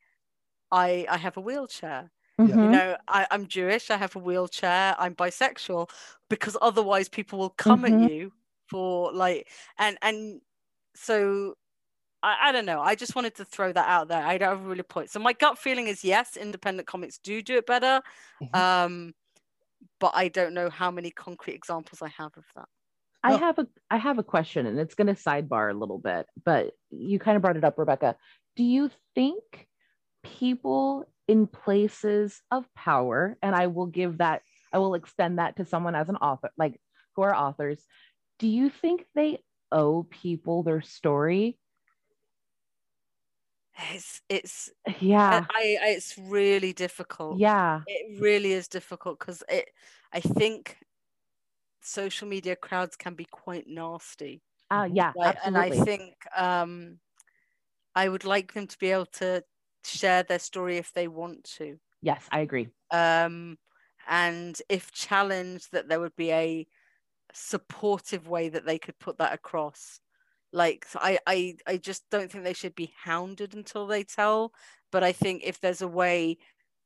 i 0.73 1.07
i 1.11 1.17
have 1.17 1.37
a 1.37 1.41
wheelchair 1.41 2.13
you 2.43 2.57
Mhm. 2.57 2.71
know 2.71 2.97
I, 3.09 3.27
i'm 3.31 3.47
jewish 3.47 3.91
i 3.91 3.97
have 3.97 4.17
a 4.17 4.19
wheelchair 4.21 4.95
i'm 4.99 5.15
bisexual 5.15 5.91
because 6.31 6.57
otherwise 6.63 7.09
people 7.09 7.39
will 7.39 7.51
come 7.51 7.85
Mhm. 7.85 7.87
at 7.87 7.99
you 7.99 8.33
for 8.69 9.13
like 9.13 9.49
and 9.79 9.99
and 10.03 10.41
so 10.95 11.55
I, 12.23 12.49
I 12.49 12.53
don't 12.53 12.67
know 12.67 12.81
i 12.81 12.95
just 12.95 13.15
wanted 13.17 13.35
to 13.37 13.45
throw 13.45 13.73
that 13.73 13.89
out 13.89 14.09
there 14.09 14.23
i 14.25 14.39
don't 14.39 14.51
have 14.57 14.67
a 14.67 14.69
really 14.69 14.83
point 14.83 15.11
so 15.11 15.21
my 15.21 15.33
gut 15.35 15.59
feeling 15.59 15.89
is 15.89 16.05
yes 16.05 16.37
independent 16.37 16.89
comics 16.89 17.19
do 17.19 17.43
do 17.43 17.59
it 17.59 17.67
better 17.67 18.03
Mhm. 18.41 18.63
um 18.63 19.15
but 20.01 20.13
i 20.15 20.29
don't 20.29 20.55
know 20.55 20.71
how 20.71 20.91
many 20.91 21.11
concrete 21.11 21.55
examples 21.55 22.03
i 22.03 22.09
have 22.09 22.33
of 22.37 22.47
that 22.57 22.69
I 23.25 23.33
Oh. 23.33 23.35
have 23.35 23.59
a 23.59 23.67
I 23.91 23.97
have 23.97 24.19
a 24.19 24.23
question 24.23 24.67
and 24.67 24.79
it's 24.79 24.95
going 24.95 25.09
to 25.09 25.15
sidebar 25.21 25.71
a 25.71 25.79
little 25.79 25.99
bit, 25.99 26.27
but 26.45 26.75
you 26.91 27.19
kind 27.19 27.37
of 27.37 27.43
brought 27.43 27.57
it 27.57 27.65
up, 27.65 27.79
Rebecca. 27.79 28.17
Do 28.57 28.65
you 28.65 28.91
think 29.15 29.69
people 30.25 31.05
in 31.29 31.47
places 31.47 32.43
of 32.51 32.73
power, 32.75 33.39
and 33.43 33.55
I 33.55 33.69
will 33.69 33.87
give 33.87 34.19
that, 34.19 34.43
I 34.73 34.79
will 34.79 34.95
extend 34.95 35.39
that 35.39 35.57
to 35.57 35.65
someone 35.65 35.95
as 35.95 36.09
an 36.09 36.17
author, 36.17 36.51
like 36.59 36.81
who 37.15 37.23
are 37.23 37.35
authors, 37.35 37.87
do 38.39 38.49
you 38.49 38.71
think 38.71 39.07
they 39.15 39.43
owe 39.73 40.05
people 40.05 40.63
their 40.63 40.83
story? 40.83 41.59
it's 43.93 44.23
it's 44.29 44.71
Yeah. 45.01 45.47
I, 45.51 45.79
I 45.83 45.89
it's 45.91 46.19
really 46.19 46.73
difficult 46.73 47.39
Yeah. 47.39 47.83
it 47.87 48.21
really 48.21 48.53
is 48.53 48.69
difficult 48.69 49.19
because 49.19 49.43
it 49.49 49.71
i 50.13 50.21
think 50.21 50.79
social 51.81 52.29
media 52.29 52.57
crowds 52.57 52.97
can 52.97 53.15
be 53.15 53.25
quite 53.25 53.67
nasty 53.67 54.43
Uh, 54.71 54.89
yeah. 54.93 55.13
like, 55.15 55.37
and 55.45 55.57
i 55.57 55.71
think 55.71 56.15
um 56.37 56.99
i 57.95 58.09
would 58.09 58.25
like 58.25 58.53
them 58.55 58.67
to 58.67 58.79
be 58.79 58.91
able 58.91 59.07
to 59.07 59.43
share 59.89 60.23
their 60.23 60.39
story 60.41 60.77
if 60.79 60.93
they 60.93 61.09
want 61.09 61.45
to 61.45 61.79
Yes, 62.01 62.29
I 62.33 62.41
agree. 62.41 62.71
Um, 62.91 63.59
and 64.07 64.61
if 64.69 64.91
challenged, 64.93 65.73
that 65.73 65.89
there 65.89 66.01
would 66.01 66.17
be 66.17 66.33
a 66.33 66.67
supportive 67.35 68.29
way 68.29 68.49
that 68.51 68.67
they 68.67 68.79
could 68.79 68.99
put 69.01 69.19
that 69.19 69.35
across. 69.35 70.01
Like 70.53 70.87
I, 70.97 71.19
I, 71.27 71.57
I 71.67 71.79
just 71.79 72.11
don't 72.11 72.33
think 72.33 72.45
they 72.45 72.55
should 72.55 72.75
be 72.77 72.95
hounded 72.97 73.55
until 73.55 73.87
they 73.87 74.05
tell. 74.05 74.53
But 74.93 75.05
I 75.05 75.13
think 75.13 75.43
if 75.45 75.61
there's 75.61 75.83
a 75.83 75.89
way 75.89 76.39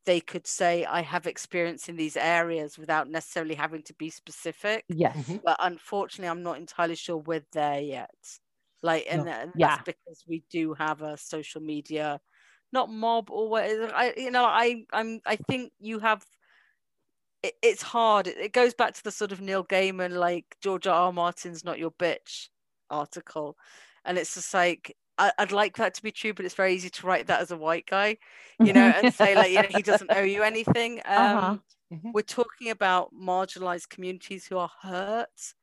they 0.06 0.20
could 0.20 0.46
say, 0.46 0.84
I 0.86 1.02
have 1.02 1.26
experience 1.28 1.88
in 1.88 1.96
these 1.96 2.16
areas 2.16 2.78
without 2.78 3.08
necessarily 3.10 3.56
having 3.56 3.82
to 3.84 3.94
be 3.94 4.10
specific. 4.10 4.86
Yes. 4.88 5.16
Mhm. 5.28 5.42
But 5.44 5.56
unfortunately, 5.60 6.30
I'm 6.30 6.42
not 6.44 6.58
entirely 6.58 6.96
sure 6.96 7.18
we're 7.18 7.46
there 7.52 7.80
yet. 7.80 8.40
Like, 8.82 9.06
and, 9.08 9.26
No. 9.26 9.28
and 9.28 9.54
Yeah. 9.54 9.76
that's 9.76 9.78
because 9.84 10.24
we 10.28 10.44
do 10.50 10.74
have 10.74 11.02
a 11.02 11.16
social 11.16 11.60
media, 11.60 12.20
not 12.72 12.90
mob 12.90 13.30
or 13.30 13.48
what. 13.48 13.64
I, 13.94 14.14
you 14.16 14.30
know, 14.30 14.44
I, 14.44 14.84
I'm, 14.92 15.20
I 15.26 15.36
think 15.36 15.72
you 15.80 15.98
have. 16.00 16.24
It, 17.42 17.54
it's 17.62 17.82
hard. 17.82 18.26
It, 18.26 18.38
it 18.38 18.52
goes 18.52 18.74
back 18.74 18.94
to 18.94 19.02
the 19.04 19.10
sort 19.10 19.32
of 19.32 19.40
Neil 19.40 19.64
Gaiman, 19.64 20.12
like 20.12 20.56
George 20.60 20.86
R. 20.86 20.94
R. 21.06 21.12
Martin's 21.12 21.64
"Not 21.64 21.78
Your 21.78 21.90
Bitch" 21.92 22.48
article, 22.90 23.56
and 24.04 24.18
it's 24.18 24.34
just 24.34 24.54
like 24.54 24.96
I, 25.18 25.32
I'd 25.38 25.52
like 25.52 25.76
that 25.76 25.94
to 25.94 26.02
be 26.02 26.12
true, 26.12 26.34
but 26.34 26.44
it's 26.44 26.54
very 26.54 26.74
easy 26.74 26.90
to 26.90 27.06
write 27.06 27.26
that 27.26 27.40
as 27.40 27.50
a 27.50 27.56
white 27.56 27.86
guy, 27.86 28.18
you 28.62 28.72
know, 28.72 28.86
and 28.86 29.10
say 29.12 29.34
like, 29.36 29.50
you 29.52 29.60
know, 29.60 29.68
he 29.68 29.82
doesn't 29.82 30.10
owe 30.12 30.22
you 30.22 30.42
anything. 30.42 31.00
Um, 31.06 31.40
Uh-huh. 31.42 31.58
Mhm. 31.90 32.14
We're 32.14 32.22
talking 32.22 32.70
about 32.70 33.12
marginalized 33.14 33.88
communities 33.90 34.46
who 34.46 34.58
are 34.58 34.70
hurt 34.82 35.54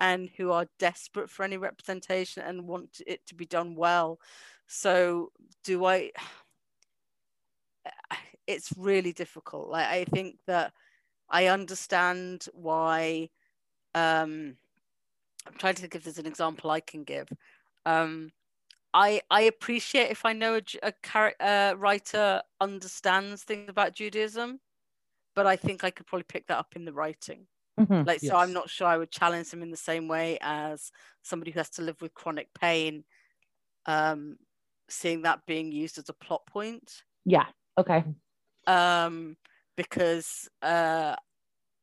and 0.00 0.30
who 0.36 0.52
are 0.52 0.66
desperate 0.78 1.30
for 1.30 1.44
any 1.44 1.56
representation 1.58 2.42
and 2.44 2.68
want 2.68 3.00
it 3.06 3.26
to 3.26 3.34
be 3.36 3.46
done 3.46 3.74
well. 3.76 4.20
So, 4.68 5.32
do 5.64 5.84
I? 5.86 6.12
It's 8.46 8.72
really 8.76 9.12
difficult. 9.12 9.68
Like, 9.68 9.86
I 9.86 10.04
think 10.04 10.38
that 10.46 10.72
I 11.30 11.46
understand 11.48 12.46
why. 12.54 13.30
Um, 13.94 14.58
I'm 15.46 15.54
trying 15.54 15.74
to 15.76 15.80
think 15.82 15.94
if 15.94 16.04
there's 16.04 16.18
an 16.18 16.26
example 16.26 16.70
I 16.70 16.80
can 16.80 17.04
give. 17.04 17.28
Um, 17.86 18.32
I 18.94 19.22
I 19.30 19.42
appreciate 19.42 20.10
if 20.10 20.24
I 20.24 20.32
know 20.34 20.56
a, 20.82 20.92
a 21.10 21.42
uh, 21.42 21.74
writer 21.76 22.42
understands 22.60 23.44
things 23.44 23.68
about 23.70 23.94
Judaism, 23.94 24.60
but 25.34 25.46
I 25.46 25.56
think 25.56 25.84
I 25.84 25.90
could 25.90 26.06
probably 26.06 26.24
pick 26.24 26.46
that 26.48 26.58
up 26.58 26.76
in 26.76 26.84
the 26.84 26.92
writing. 26.92 27.48
Mhm. 27.78 28.06
Like, 28.06 28.20
so 28.22 28.36
I'm 28.36 28.52
not 28.52 28.70
sure 28.70 28.88
I 28.88 28.98
would 28.98 29.12
challenge 29.12 29.50
them 29.50 29.62
in 29.62 29.70
the 29.70 29.76
same 29.78 30.08
way 30.08 30.38
as 30.42 30.92
somebody 31.22 31.52
who 31.52 31.60
has 31.60 31.70
to 31.72 31.82
live 31.82 32.00
with 32.02 32.14
chronic 32.14 32.54
pain, 32.54 33.04
um, 33.86 34.38
seeing 34.90 35.22
that 35.22 35.46
being 35.46 35.72
used 35.72 35.98
as 35.98 36.08
a 36.08 36.14
plot 36.14 36.46
point. 36.46 37.04
Yeah. 37.24 37.46
Okay. 37.78 38.04
Um, 38.66 39.36
because 39.76 40.48
uh, 40.62 41.14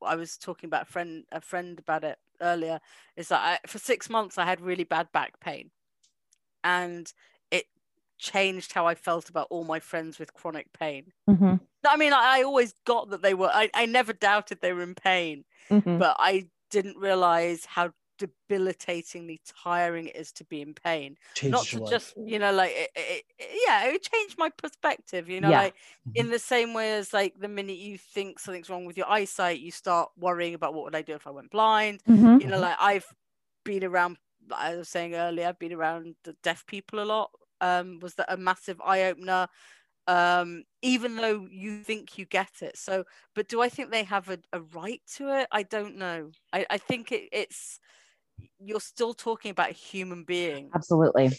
I 0.01 0.15
was 0.15 0.37
talking 0.37 0.67
about 0.67 0.83
a 0.83 0.91
friend 0.91 1.25
a 1.31 1.41
friend 1.41 1.79
about 1.79 2.03
it 2.03 2.17
earlier. 2.41 2.79
Is 3.15 3.29
that 3.29 3.41
I, 3.63 3.67
for 3.67 3.79
six 3.79 4.09
months 4.09 4.37
I 4.37 4.45
had 4.45 4.61
really 4.61 4.83
bad 4.83 5.11
back 5.11 5.39
pain, 5.39 5.71
and 6.63 7.11
it 7.51 7.65
changed 8.17 8.73
how 8.73 8.87
I 8.87 8.95
felt 8.95 9.29
about 9.29 9.47
all 9.49 9.63
my 9.63 9.79
friends 9.79 10.19
with 10.19 10.33
chronic 10.33 10.71
pain. 10.73 11.13
Mhm. 11.29 11.59
I 11.87 11.97
mean, 11.97 12.13
I, 12.13 12.39
I 12.39 12.43
always 12.43 12.73
got 12.85 13.09
that 13.09 13.21
they 13.21 13.33
were. 13.33 13.49
I, 13.53 13.69
I 13.73 13.85
never 13.85 14.13
doubted 14.13 14.59
they 14.61 14.73
were 14.73 14.83
in 14.83 14.95
pain, 14.95 15.45
Mhm. 15.69 15.99
but 15.99 16.15
I 16.19 16.49
didn't 16.69 16.97
realize 16.97 17.65
how 17.65 17.91
debilitatingly 18.17 19.41
tiring 19.45 20.07
it 20.07 20.15
is 20.15 20.31
to 20.33 20.45
be 20.45 20.61
in 20.61 20.73
pain. 20.73 21.17
Changed 21.35 21.69
Not 21.69 21.71
to 21.73 21.79
life. 21.79 22.01
just, 22.01 22.13
you 22.17 22.39
know, 22.39 22.51
like, 22.53 22.71
it, 22.71 22.91
it, 22.95 23.23
it- 23.39 23.61
yeah, 23.67 23.85
it 23.87 24.03
changed 24.03 24.37
my 24.37 24.49
perspective, 24.49 25.29
you 25.29 25.41
know, 25.41 25.51
Yeah. 25.51 25.63
like 25.63 25.75
in 26.15 26.29
the 26.29 26.39
same 26.39 26.73
way 26.73 26.93
as 26.93 27.13
like 27.13 27.39
the 27.39 27.47
minute 27.47 27.77
you 27.77 27.97
think 27.97 28.39
something's 28.39 28.69
wrong 28.69 28.85
with 28.85 28.97
your 28.97 29.09
eyesight, 29.09 29.59
you 29.59 29.71
start 29.71 30.11
worrying 30.17 30.53
about 30.53 30.73
what 30.73 30.83
would 30.85 30.95
I 30.95 31.01
do 31.01 31.13
if 31.15 31.27
I 31.27 31.31
went 31.31 31.51
blind. 31.51 32.01
Mhm. 32.07 32.39
You 32.39 32.47
know, 32.47 32.59
like 32.59 32.77
I've 32.79 33.07
been 33.63 33.83
around, 33.83 34.17
I 34.51 34.75
was 34.75 34.89
saying 34.89 35.15
earlier, 35.15 35.47
I've 35.47 35.59
been 35.59 35.73
around 35.73 36.15
the 36.23 36.33
deaf 36.43 36.65
people 36.65 36.99
a 37.01 37.05
lot. 37.05 37.31
Um, 37.61 37.99
was 37.99 38.15
that 38.15 38.31
a 38.31 38.37
massive 38.37 38.81
eye 38.81 39.03
opener? 39.03 39.47
um 40.07 40.63
even 40.81 41.15
though 41.15 41.47
you 41.49 41.81
think 41.83 42.17
you 42.17 42.25
get 42.25 42.61
it 42.61 42.77
so 42.77 43.05
but 43.33 43.47
do 43.47 43.61
i 43.61 43.69
think 43.69 43.89
they 43.89 44.03
have 44.03 44.27
a, 44.29 44.37
a 44.51 44.59
right 44.61 45.01
to 45.07 45.29
it 45.29 45.47
i 45.51 45.63
don't 45.63 45.95
know 45.95 46.29
i, 46.51 46.65
I 46.69 46.77
think 46.77 47.11
it, 47.11 47.29
it's 47.31 47.79
you're 48.59 48.79
still 48.79 49.13
talking 49.13 49.51
about 49.51 49.69
a 49.69 49.73
human 49.73 50.23
being 50.23 50.71
Absolutely. 50.73 51.29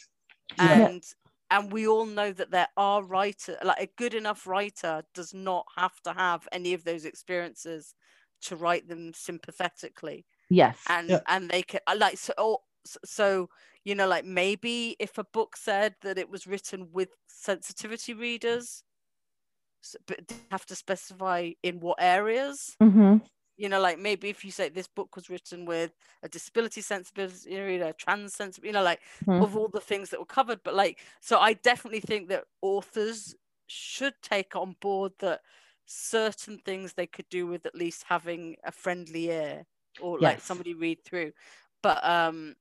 Yeah. 0.58 0.88
and 0.88 1.02
and 1.50 1.72
we 1.72 1.86
all 1.86 2.06
know 2.06 2.32
that 2.32 2.50
there 2.50 2.68
are 2.76 3.02
writer 3.04 3.56
like 3.64 3.80
a 3.80 3.92
good 3.96 4.14
enough 4.14 4.46
writer 4.46 5.02
does 5.14 5.34
not 5.34 5.66
have 5.76 6.00
to 6.02 6.12
have 6.12 6.48
any 6.52 6.74
of 6.74 6.84
those 6.84 7.04
experiences 7.04 7.94
to 8.42 8.56
write 8.56 8.88
them 8.88 9.12
sympathetically 9.14 10.26
Yes. 10.50 10.78
and 10.88 11.10
Yeah. 11.10 11.20
and 11.28 11.50
they 11.50 11.62
can 11.62 11.80
uh, 11.86 11.96
like 11.98 12.18
so 12.18 12.34
oh, 12.38 12.58
so 13.04 13.48
you 13.84 13.94
know 13.94 14.06
like 14.08 14.24
maybe 14.24 14.96
if 14.98 15.18
a 15.18 15.24
book 15.24 15.56
said 15.56 15.94
that 16.02 16.18
it 16.18 16.28
was 16.30 16.46
written 16.46 16.90
with 16.92 17.10
sensitivity 17.26 18.14
readers 18.14 18.84
s- 19.82 19.96
but 20.06 20.32
have 20.50 20.66
to 20.66 20.74
specify 20.74 21.50
in 21.62 21.80
what 21.80 21.98
areas 22.00 22.76
Mhm. 22.80 23.20
You 23.56 23.68
know 23.68 23.80
like 23.80 23.98
maybe 23.98 24.28
if 24.28 24.44
you 24.44 24.50
say 24.50 24.68
this 24.68 24.88
book 24.88 25.14
was 25.16 25.30
written 25.30 25.64
with 25.64 25.92
a 26.22 26.28
disability 26.28 26.80
sensibility 26.80 27.58
reader 27.60 27.86
a 27.88 27.92
trans 27.92 28.34
sensibility 28.34 28.68
you 28.68 28.72
know 28.72 28.82
like 28.82 29.00
Mhm. 29.26 29.44
of 29.44 29.56
all 29.56 29.68
the 29.68 29.80
things 29.80 30.10
that 30.10 30.20
were 30.20 30.26
covered 30.26 30.60
but 30.64 30.74
like 30.74 31.00
so 31.20 31.38
i 31.38 31.52
definitely 31.52 32.00
think 32.00 32.28
that 32.28 32.44
authors 32.62 33.34
should 33.66 34.14
take 34.22 34.54
on 34.56 34.74
board 34.80 35.12
that 35.20 35.40
certain 35.86 36.58
things 36.58 36.94
they 36.94 37.06
could 37.06 37.28
do 37.28 37.46
with 37.46 37.66
at 37.66 37.74
least 37.74 38.04
having 38.08 38.56
a 38.64 38.72
friendly 38.72 39.30
ear 39.30 39.66
or 40.00 40.18
like 40.18 40.40
somebody 40.40 40.74
read 40.74 41.04
through 41.04 41.32
but 41.82 42.04
um 42.04 42.54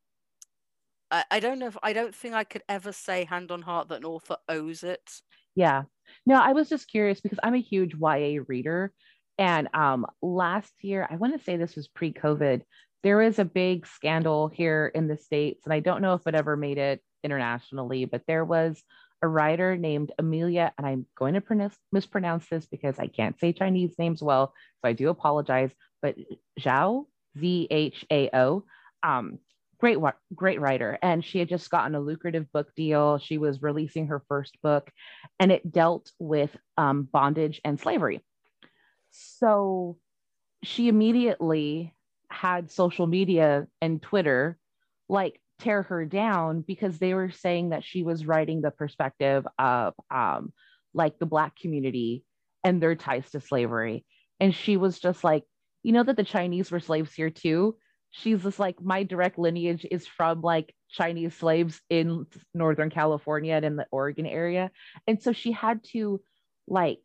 I, 1.11 1.25
I 1.31 1.39
don't 1.39 1.59
know 1.59 1.67
if 1.67 1.77
I 1.83 1.93
don't 1.93 2.15
think 2.15 2.33
I 2.35 2.43
could 2.43 2.63
ever 2.67 2.91
say 2.91 3.23
hand 3.25 3.51
on 3.51 3.61
heart 3.63 3.87
that 3.89 3.97
an 3.97 4.05
author 4.05 4.37
owes 4.49 4.83
it. 4.83 5.21
Yeah. 5.55 5.83
No, 6.25 6.35
I 6.35 6.53
was 6.53 6.69
just 6.69 6.87
curious 6.89 7.21
because 7.21 7.39
I'm 7.43 7.53
a 7.53 7.61
huge 7.61 7.95
YA 7.95 8.39
reader. 8.39 8.93
And 9.37 9.67
um, 9.73 10.05
last 10.21 10.71
year, 10.81 11.07
I 11.09 11.15
want 11.15 11.37
to 11.37 11.43
say 11.43 11.57
this 11.57 11.75
was 11.75 11.87
pre 11.87 12.13
COVID, 12.13 12.61
there 13.03 13.17
was 13.17 13.39
a 13.39 13.45
big 13.45 13.85
scandal 13.85 14.47
here 14.47 14.91
in 14.93 15.07
the 15.07 15.17
States. 15.17 15.65
And 15.65 15.73
I 15.73 15.79
don't 15.79 16.01
know 16.01 16.13
if 16.13 16.25
it 16.25 16.35
ever 16.35 16.55
made 16.55 16.77
it 16.77 17.01
internationally, 17.23 18.05
but 18.05 18.23
there 18.27 18.45
was 18.45 18.81
a 19.21 19.27
writer 19.27 19.77
named 19.77 20.11
Amelia, 20.19 20.73
and 20.77 20.85
I'm 20.85 21.05
going 21.17 21.33
to 21.33 21.41
pronounce, 21.41 21.77
mispronounce 21.91 22.47
this 22.49 22.65
because 22.65 22.99
I 22.99 23.07
can't 23.07 23.39
say 23.39 23.53
Chinese 23.53 23.95
names 23.97 24.21
well. 24.21 24.53
So 24.81 24.89
I 24.89 24.93
do 24.93 25.09
apologize, 25.09 25.71
but 26.01 26.15
Zhao, 26.59 27.05
Z 27.39 27.67
H 27.71 28.05
A 28.11 28.29
O. 28.33 28.63
Um, 29.01 29.39
great 29.79 29.97
great 30.33 30.61
writer 30.61 30.97
and 31.01 31.25
she 31.25 31.39
had 31.39 31.49
just 31.49 31.69
gotten 31.69 31.93
a 31.93 31.99
lucrative 31.99 32.49
book 32.53 32.73
deal 32.73 33.17
she 33.17 33.37
was 33.37 33.61
releasing 33.61 34.07
her 34.07 34.23
first 34.29 34.57
book 34.61 34.89
and 35.41 35.51
it 35.51 35.69
dealt 35.69 36.09
with 36.19 36.55
um, 36.77 37.03
bondage 37.03 37.59
and 37.65 37.77
slavery 37.77 38.23
so 39.13 39.97
she 40.63 40.87
immediately 40.87 41.93
had 42.29 42.71
social 42.71 43.07
media 43.07 43.67
and 43.81 44.01
twitter 44.01 44.57
like 45.07 45.39
tear 45.59 45.83
her 45.83 46.03
down 46.03 46.61
because 46.61 46.97
they 46.97 47.13
were 47.13 47.29
saying 47.29 47.69
that 47.69 47.83
she 47.83 48.03
was 48.03 48.25
writing 48.25 48.61
the 48.61 48.71
perspective 48.71 49.45
of 49.59 49.93
um, 50.09 50.51
like 50.93 51.17
the 51.19 51.25
black 51.25 51.55
community 51.55 52.23
and 52.63 52.81
their 52.81 52.95
ties 52.95 53.29
to 53.31 53.39
slavery 53.39 54.03
and 54.39 54.53
she 54.55 54.77
was 54.77 54.99
just 54.99 55.23
like 55.23 55.43
you 55.83 55.91
know 55.91 56.03
that 56.03 56.17
the 56.17 56.23
chinese 56.23 56.71
were 56.71 56.79
slaves 56.79 57.13
here 57.13 57.29
too 57.29 57.75
she's 58.13 58.43
just 58.43 58.59
like 58.59 58.81
my 58.81 59.03
direct 59.03 59.39
lineage 59.39 59.85
is 59.89 60.05
from 60.05 60.41
like 60.41 60.73
Chinese 60.93 61.35
slaves 61.35 61.81
in 61.89 62.27
Northern 62.53 62.91
California 62.91 63.55
and 63.55 63.65
in 63.65 63.75
the 63.75 63.87
Oregon 63.91 64.27
area. 64.27 64.69
And 65.07 65.21
so 65.21 65.33
she 65.33 65.51
had 65.51 65.83
to 65.93 66.21
like 66.67 66.99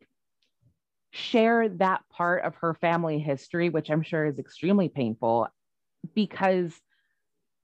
share 1.11 1.69
that 1.69 2.01
part 2.09 2.43
of 2.43 2.55
her 2.55 2.73
family 2.75 3.19
history, 3.19 3.69
which 3.69 3.89
I'm 3.89 4.03
sure 4.03 4.25
is 4.25 4.39
extremely 4.39 4.89
painful 4.89 5.47
because 6.15 6.81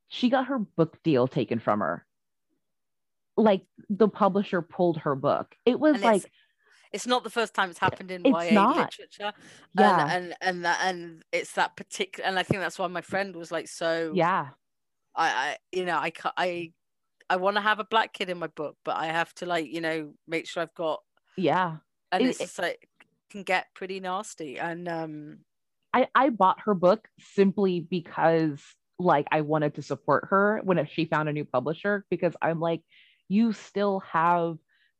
she 0.09 0.29
got 0.29 0.47
her 0.47 0.59
book 0.59 1.01
deal 1.03 1.27
taken 1.27 1.59
from 1.59 1.81
her. 1.81 2.05
Like 3.37 3.65
the 3.89 4.07
publisher 4.07 4.61
pulled 4.61 4.97
her 4.99 5.15
book. 5.15 5.55
It 5.65 5.79
was 5.79 5.97
And 5.97 6.03
like, 6.03 6.23
it's, 6.23 6.27
it's 6.93 7.07
not 7.07 7.23
the 7.23 7.29
first 7.29 7.53
time 7.53 7.69
it's 7.69 7.79
happened 7.79 8.11
in 8.11 8.25
It's 8.25 8.27
YA 8.27 8.51
not. 8.51 8.93
literature. 8.93 9.33
yeah, 9.73 9.99
And 10.09 10.33
and 10.33 10.35
and 10.41 10.65
that 10.65 10.81
and 10.83 11.23
it's 11.31 11.53
that 11.53 11.75
particular 11.77 12.27
and 12.27 12.39
I 12.39 12.43
think 12.43 12.61
that's 12.61 12.79
why 12.79 12.87
my 12.87 13.01
friend 13.01 13.35
was 13.35 13.51
like 13.51 13.67
so 13.67 14.19
yeah, 14.19 14.51
I, 15.15 15.29
I 15.29 15.57
you 15.71 15.85
know 15.85 15.97
I 15.97 16.11
I 16.37 16.73
I 17.29 17.37
want 17.37 17.57
to 17.57 17.61
have 17.61 17.79
a 17.79 17.85
black 17.85 18.13
kid 18.13 18.29
in 18.29 18.39
my 18.39 18.47
book, 18.47 18.77
but 18.85 18.97
I 18.97 19.07
have 19.07 19.33
to 19.35 19.47
like, 19.47 19.67
you 19.67 19.81
know, 19.81 20.15
make 20.27 20.47
sure 20.47 20.63
I've 20.63 20.75
got 20.75 21.01
yeah. 21.37 21.77
and 22.11 22.29
It- 22.29 22.37
it's 22.39 22.59
like 22.59 22.89
can 23.35 23.43
get 23.43 23.67
pretty 23.75 23.99
nasty 23.99 24.57
and 24.57 24.87
um 24.87 25.39
I, 25.93 26.07
I 26.15 26.29
bought 26.29 26.61
her 26.65 26.73
book 26.73 27.07
simply 27.19 27.79
because 27.79 28.61
like 28.97 29.27
I 29.31 29.41
wanted 29.41 29.75
to 29.75 29.81
support 29.81 30.27
her 30.29 30.61
when 30.63 30.85
she 30.87 31.05
found 31.05 31.29
a 31.29 31.33
new 31.33 31.45
publisher 31.45 32.05
because 32.09 32.33
I'm 32.41 32.59
like, 32.59 32.81
you 33.29 33.53
still 33.53 34.01
have 34.11 34.57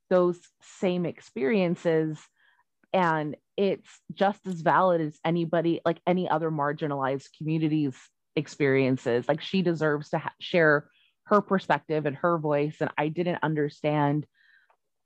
those 0.09 0.39
same 0.79 1.05
experiences 1.05 2.17
and 2.93 3.35
it's 3.57 3.89
just 4.13 4.47
as 4.47 4.61
valid 4.61 5.01
as 5.01 5.19
anybody 5.25 5.81
like 5.85 5.99
any 6.07 6.29
other 6.29 6.49
marginalized 6.49 7.27
communities 7.37 7.97
experiences. 8.37 9.27
Like 9.27 9.41
she 9.41 9.61
deserves 9.61 10.09
to 10.11 10.19
ha- 10.19 10.33
share 10.39 10.87
her 11.25 11.41
perspective 11.41 12.05
and 12.05 12.15
her 12.15 12.37
voice 12.37 12.77
and 12.79 12.91
i 12.97 13.07
didn't 13.07 13.39
understand 13.43 14.25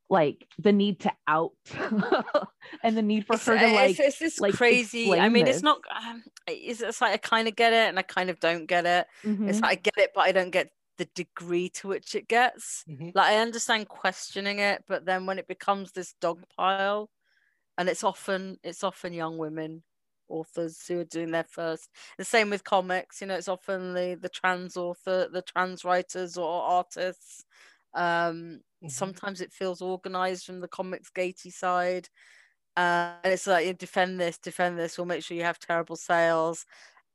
like 0.10 0.48
the 0.58 0.74
need 0.74 1.02
to 1.02 1.14
out 1.28 1.54
and 2.84 2.98
the 2.98 3.02
need 3.02 3.26
for 3.28 3.38
It's, 3.38 3.48
her 3.48 3.60
to 3.60 3.68
like 3.68 4.00
it's, 4.00 4.00
it's 4.00 4.20
this 4.20 4.40
like, 4.40 4.58
crazy. 4.58 5.20
I 5.20 5.30
mean, 5.30 5.46
it's 5.48 5.62
not. 5.62 5.82
Um, 5.96 6.24
it's, 6.48 6.82
it's 6.82 7.00
like 7.02 7.14
I 7.14 7.18
kind 7.18 7.48
of 7.48 7.56
get 7.56 7.74
it, 7.74 7.88
and 7.90 8.00
I 8.00 8.02
kind 8.02 8.30
of 8.30 8.40
don't 8.40 8.66
get 8.66 8.86
it. 8.86 9.08
It's 9.46 9.62
Mhm. 9.62 9.62
like 9.62 9.78
I 9.80 9.82
get 9.82 9.98
it, 9.98 10.12
but 10.16 10.22
I 10.22 10.32
don't 10.32 10.50
get 10.50 10.72
the 10.98 11.06
degree 11.14 11.70
to 11.70 11.88
which 11.88 12.16
it 12.16 12.28
gets. 12.28 12.86
Mhm. 12.86 13.12
Like 13.14 13.28
I 13.34 13.38
understand 13.38 13.88
questioning 13.88 14.60
it, 14.60 14.84
but 14.88 15.06
then 15.06 15.26
when 15.28 15.38
it 15.40 15.48
becomes 15.48 15.92
this 15.92 16.14
dog 16.14 16.44
pile, 16.58 17.12
and 17.78 17.90
it's 17.90 18.04
often 18.04 18.60
it's 18.64 18.84
often 18.84 19.14
young 19.14 19.38
women 19.38 19.84
authors 20.30 20.88
who 20.88 21.00
are 21.00 21.06
doing 21.06 21.32
their 21.32 21.44
first. 21.46 21.90
The 22.18 22.26
same 22.26 22.50
with 22.52 22.64
comics. 22.64 23.22
You 23.22 23.28
know, 23.28 23.36
it's 23.36 23.48
often 23.50 23.94
the 23.94 24.18
the 24.22 24.30
trans 24.30 24.78
author, 24.78 25.30
the 25.30 25.42
trans 25.44 25.86
writers 25.86 26.38
or 26.38 26.50
artists. 26.64 27.46
Um, 27.94 28.62
Mhm. 28.82 29.10
Sometimes 29.14 29.42
it 29.42 29.54
feels 29.54 29.82
organized 29.82 30.46
from 30.46 30.62
the 30.62 30.68
comics 30.68 31.10
gatey 31.10 31.50
side. 31.52 32.10
Uh, 32.78 33.20
and 33.24 33.34
it's 33.34 33.48
like 33.48 33.66
you 33.68 33.74
defend 33.74 34.20
this, 34.20 34.38
defend 34.40 34.80
this, 34.80 34.98
we'll 34.98 35.06
make 35.08 35.24
sure 35.24 35.38
you 35.38 35.44
have 35.44 35.60
terrible 35.60 35.96
sales. 35.98 36.66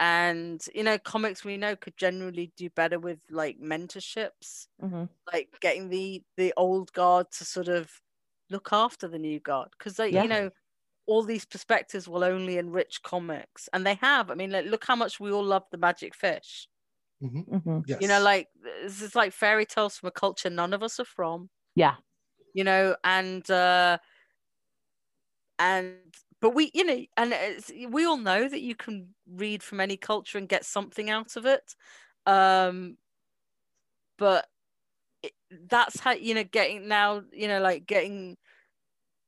And 0.00 0.64
you 0.74 0.82
know, 0.84 0.98
comics 0.98 1.44
we 1.44 1.56
know 1.56 1.76
could 1.76 1.96
generally 1.96 2.52
do 2.56 2.70
better 2.70 2.98
with 2.98 3.20
like 3.30 3.58
mentorships, 3.60 4.68
Mhm. 4.78 5.08
like 5.32 5.50
getting 5.60 5.90
the 5.90 6.24
the 6.36 6.52
old 6.56 6.92
guard 6.92 7.30
to 7.32 7.44
sort 7.44 7.68
of 7.68 8.02
look 8.50 8.70
after 8.72 9.08
the 9.08 9.18
new 9.18 9.40
guard. 9.40 9.70
Because 9.78 9.98
like, 9.98 10.14
Yeah. 10.14 10.22
you 10.22 10.28
know, 10.28 10.50
all 11.06 11.22
these 11.24 11.46
perspectives 11.46 12.08
will 12.08 12.24
only 12.24 12.58
enrich 12.58 13.02
comics. 13.02 13.68
And 13.72 13.86
they 13.86 13.94
have. 13.96 14.30
I 14.30 14.34
mean, 14.36 14.50
like, 14.52 14.66
look 14.66 14.84
how 14.86 14.96
much 14.96 15.20
we 15.20 15.32
all 15.32 15.44
love 15.44 15.64
the 15.72 15.78
magic 15.78 16.14
fish. 16.14 16.68
Mhm. 17.20 17.82
Yes. 17.86 18.00
You 18.00 18.08
know, 18.08 18.20
like 18.20 18.48
this 18.62 19.00
is 19.02 19.14
like 19.14 19.32
fairy 19.32 19.66
tales 19.66 19.96
from 19.98 20.08
a 20.08 20.12
culture 20.12 20.50
none 20.50 20.72
of 20.72 20.82
us 20.82 20.98
are 20.98 21.04
from 21.04 21.50
yeah. 21.74 21.94
You 22.54 22.64
know 22.64 22.96
and 23.04 23.48
uh 23.50 23.98
and 25.58 25.94
but 26.40 26.50
we 26.54 26.70
you 26.74 26.84
know 26.84 27.04
and 27.16 27.34
we 27.92 28.04
all 28.04 28.16
know 28.16 28.48
that 28.48 28.60
you 28.60 28.74
can 28.74 29.14
read 29.30 29.62
from 29.62 29.80
any 29.80 29.96
culture 29.96 30.38
and 30.38 30.48
get 30.48 30.64
something 30.64 31.10
out 31.10 31.36
of 31.36 31.46
it. 31.46 31.74
Um 32.26 32.96
but 34.18 34.46
it, 35.22 35.32
that's 35.68 36.00
how 36.00 36.12
you 36.12 36.34
know 36.34 36.44
getting 36.44 36.88
now 36.88 37.22
you 37.32 37.48
know 37.48 37.60
like 37.60 37.86
getting 37.86 38.36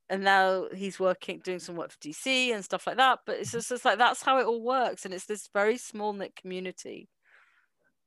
and 0.09 0.23
now 0.23 0.68
he's 0.74 1.01
working 1.01 1.40
doing 1.44 1.59
some 1.59 1.77
work 1.77 1.90
for 1.90 1.98
dc 1.98 2.27
and 2.55 2.64
stuff 2.64 2.86
like 2.86 2.97
that 2.97 3.20
but 3.27 3.39
it's 3.39 3.52
just 3.52 3.70
it's 3.73 3.85
like 3.85 3.98
that's 3.98 4.23
how 4.23 4.39
it 4.39 4.47
all 4.47 4.62
works. 4.62 5.05
And 5.05 5.14
it's 5.14 5.27
this 5.27 5.48
very 5.52 5.78
small 5.78 6.12
knit 6.12 6.36
community. 6.36 7.09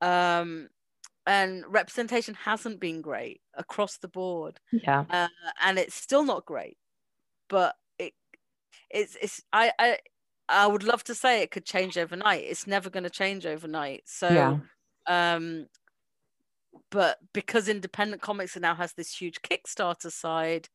Um 0.01 0.69
and 1.29 1.63
representation 1.69 2.33
hasn't 2.33 2.81
been 2.81 3.01
great 3.01 3.39
across 3.55 3.97
the 3.97 4.09
board. 4.09 4.59
Yeah. 4.71 5.05
Uh, 5.09 5.29
and 5.63 5.79
it's 5.79 5.95
still 5.95 6.23
not 6.25 6.45
great 6.45 6.75
but 7.49 7.75
it 7.97 8.13
it's 8.89 9.17
it's 9.21 9.41
I, 9.51 9.71
I 9.77 9.97
i 10.47 10.65
would 10.65 10.83
love 10.83 11.03
to 11.05 11.15
say 11.15 11.41
it 11.41 11.51
could 11.51 11.65
change 11.65 11.97
overnight. 11.97 12.45
It's 12.45 12.67
never 12.67 12.89
going 12.89 13.03
to 13.03 13.09
change 13.09 13.45
overnight. 13.45 14.03
So 14.05 14.29
yeah. 14.29 15.33
um 15.35 15.67
but 16.91 17.17
because 17.33 17.67
independent 17.67 18.21
comics 18.21 18.55
now 18.55 18.75
has 18.75 18.93
this 18.93 19.13
huge 19.13 19.41
kickstarter 19.41 20.11
side 20.11 20.69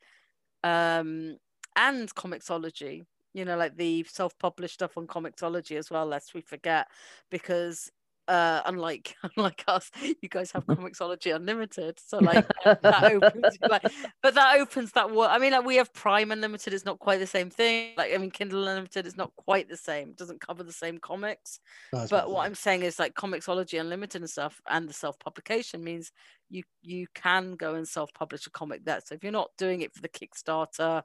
um 0.62 1.38
and 1.76 2.14
Comixology 2.14 3.04
you 3.32 3.44
know 3.44 3.56
like 3.56 3.76
the 3.76 4.04
self-published 4.08 4.74
stuff 4.74 4.96
on 4.96 5.06
Comixology 5.06 5.76
as 5.76 5.90
well 5.90 6.06
lest 6.06 6.34
we 6.34 6.40
forget 6.40 6.86
because 7.30 7.90
uh 8.28 8.62
unlike 8.64 9.14
unlike 9.36 9.64
us 9.68 9.90
you 10.22 10.28
guys 10.28 10.50
have 10.52 10.66
Comixology 10.66 11.34
unlimited 11.34 11.98
so 12.04 12.18
like 12.18 12.46
that 12.64 13.12
opens 13.12 13.58
like 13.68 13.82
but 14.22 14.34
that 14.34 14.58
opens 14.58 14.92
that 14.92 15.10
world 15.10 15.30
i 15.30 15.38
mean 15.38 15.52
like 15.52 15.64
we 15.64 15.76
have 15.76 15.92
prime 15.92 16.30
unlimited 16.32 16.72
it's 16.72 16.84
not 16.84 16.98
quite 16.98 17.18
the 17.18 17.26
same 17.26 17.50
thing 17.50 17.92
like 17.96 18.14
i 18.14 18.18
mean 18.18 18.30
kindle 18.30 18.66
unlimited 18.66 19.06
is 19.06 19.16
not 19.16 19.34
quite 19.36 19.68
the 19.68 19.76
same 19.76 20.10
it 20.10 20.16
doesn't 20.16 20.40
cover 20.40 20.62
the 20.62 20.72
same 20.72 20.98
comics 20.98 21.60
that's 21.92 22.10
but 22.10 22.30
what 22.30 22.46
i'm 22.46 22.54
saying 22.54 22.82
is 22.82 22.98
like 22.98 23.14
Comixology 23.14 23.78
unlimited 23.78 24.22
and 24.22 24.30
stuff 24.30 24.60
and 24.68 24.88
the 24.88 24.94
self-publication 24.94 25.84
means 25.84 26.10
you 26.48 26.62
you 26.82 27.06
can 27.14 27.56
go 27.56 27.74
and 27.74 27.86
self-publish 27.86 28.46
a 28.46 28.50
comic 28.50 28.84
there 28.84 29.00
so 29.04 29.14
if 29.14 29.22
you're 29.22 29.32
not 29.32 29.50
doing 29.58 29.82
it 29.82 29.92
for 29.92 30.00
the 30.00 30.08
kickstarter 30.08 31.02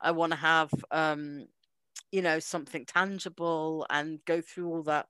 i 0.00 0.10
want 0.10 0.32
to 0.32 0.38
have 0.38 0.70
um 0.90 1.46
you 2.10 2.22
know 2.22 2.38
something 2.38 2.84
tangible 2.84 3.86
and 3.90 4.24
go 4.24 4.40
through 4.40 4.68
all 4.68 4.82
that 4.82 5.06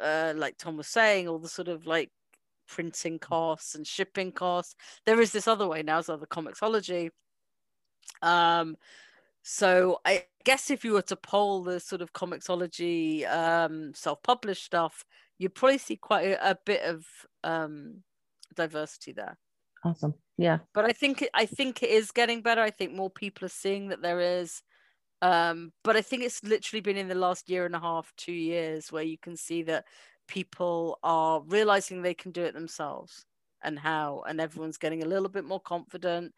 uh 0.00 0.32
like 0.36 0.56
tom 0.56 0.76
was 0.76 0.86
saying 0.86 1.28
all 1.28 1.38
the 1.38 1.48
sort 1.48 1.68
of 1.68 1.86
like 1.86 2.10
printing 2.68 3.18
costs 3.18 3.74
and 3.74 3.84
shipping 3.84 4.30
costs. 4.30 4.76
There 5.04 5.20
is 5.20 5.32
this 5.32 5.48
other 5.48 5.66
way 5.66 5.82
now 5.82 6.00
so 6.00 6.16
the 6.16 6.26
Comixology 6.26 7.10
um 8.22 8.76
so 9.42 10.00
i 10.04 10.24
guess 10.44 10.70
if 10.70 10.84
you 10.84 10.92
were 10.92 11.02
to 11.02 11.16
poll 11.16 11.62
the 11.62 11.80
sort 11.80 12.02
of 12.02 12.12
Comixology 12.12 13.28
um 13.30 13.92
self-published 13.94 14.64
stuff 14.64 15.04
you'd 15.38 15.54
probably 15.54 15.78
see 15.78 15.96
quite 15.96 16.26
a, 16.26 16.50
a 16.50 16.58
bit 16.64 16.82
of 16.82 17.06
um 17.42 18.02
diversity 18.54 19.12
there. 19.12 19.38
Awesome. 19.84 20.14
Yeah. 20.36 20.58
But 20.74 20.84
i 20.84 20.92
think 20.92 21.26
i 21.34 21.46
think 21.46 21.82
it 21.82 21.90
is 21.90 22.10
getting 22.10 22.42
better. 22.42 22.60
I 22.60 22.70
think 22.70 22.92
more 22.94 23.10
people 23.10 23.46
are 23.46 23.48
seeing 23.48 23.88
that 23.88 24.02
there 24.02 24.20
is 24.20 24.62
um 25.22 25.72
but 25.84 25.96
i 25.96 26.00
think 26.02 26.22
it's 26.22 26.42
literally 26.44 26.80
been 26.80 26.96
in 26.96 27.08
the 27.08 27.14
last 27.14 27.48
year 27.50 27.66
and 27.66 27.74
a 27.76 27.80
half 27.80 28.12
two 28.16 28.32
years 28.32 28.90
where 28.92 29.02
you 29.02 29.18
can 29.18 29.36
see 29.36 29.62
that 29.62 29.84
people 30.28 30.98
are 31.02 31.40
realizing 31.42 32.02
they 32.02 32.14
can 32.14 32.30
do 32.32 32.42
it 32.42 32.54
themselves 32.54 33.24
and 33.62 33.78
how 33.78 34.22
and 34.28 34.40
everyone's 34.40 34.78
getting 34.78 35.02
a 35.02 35.06
little 35.06 35.28
bit 35.28 35.44
more 35.44 35.60
confident 35.60 36.32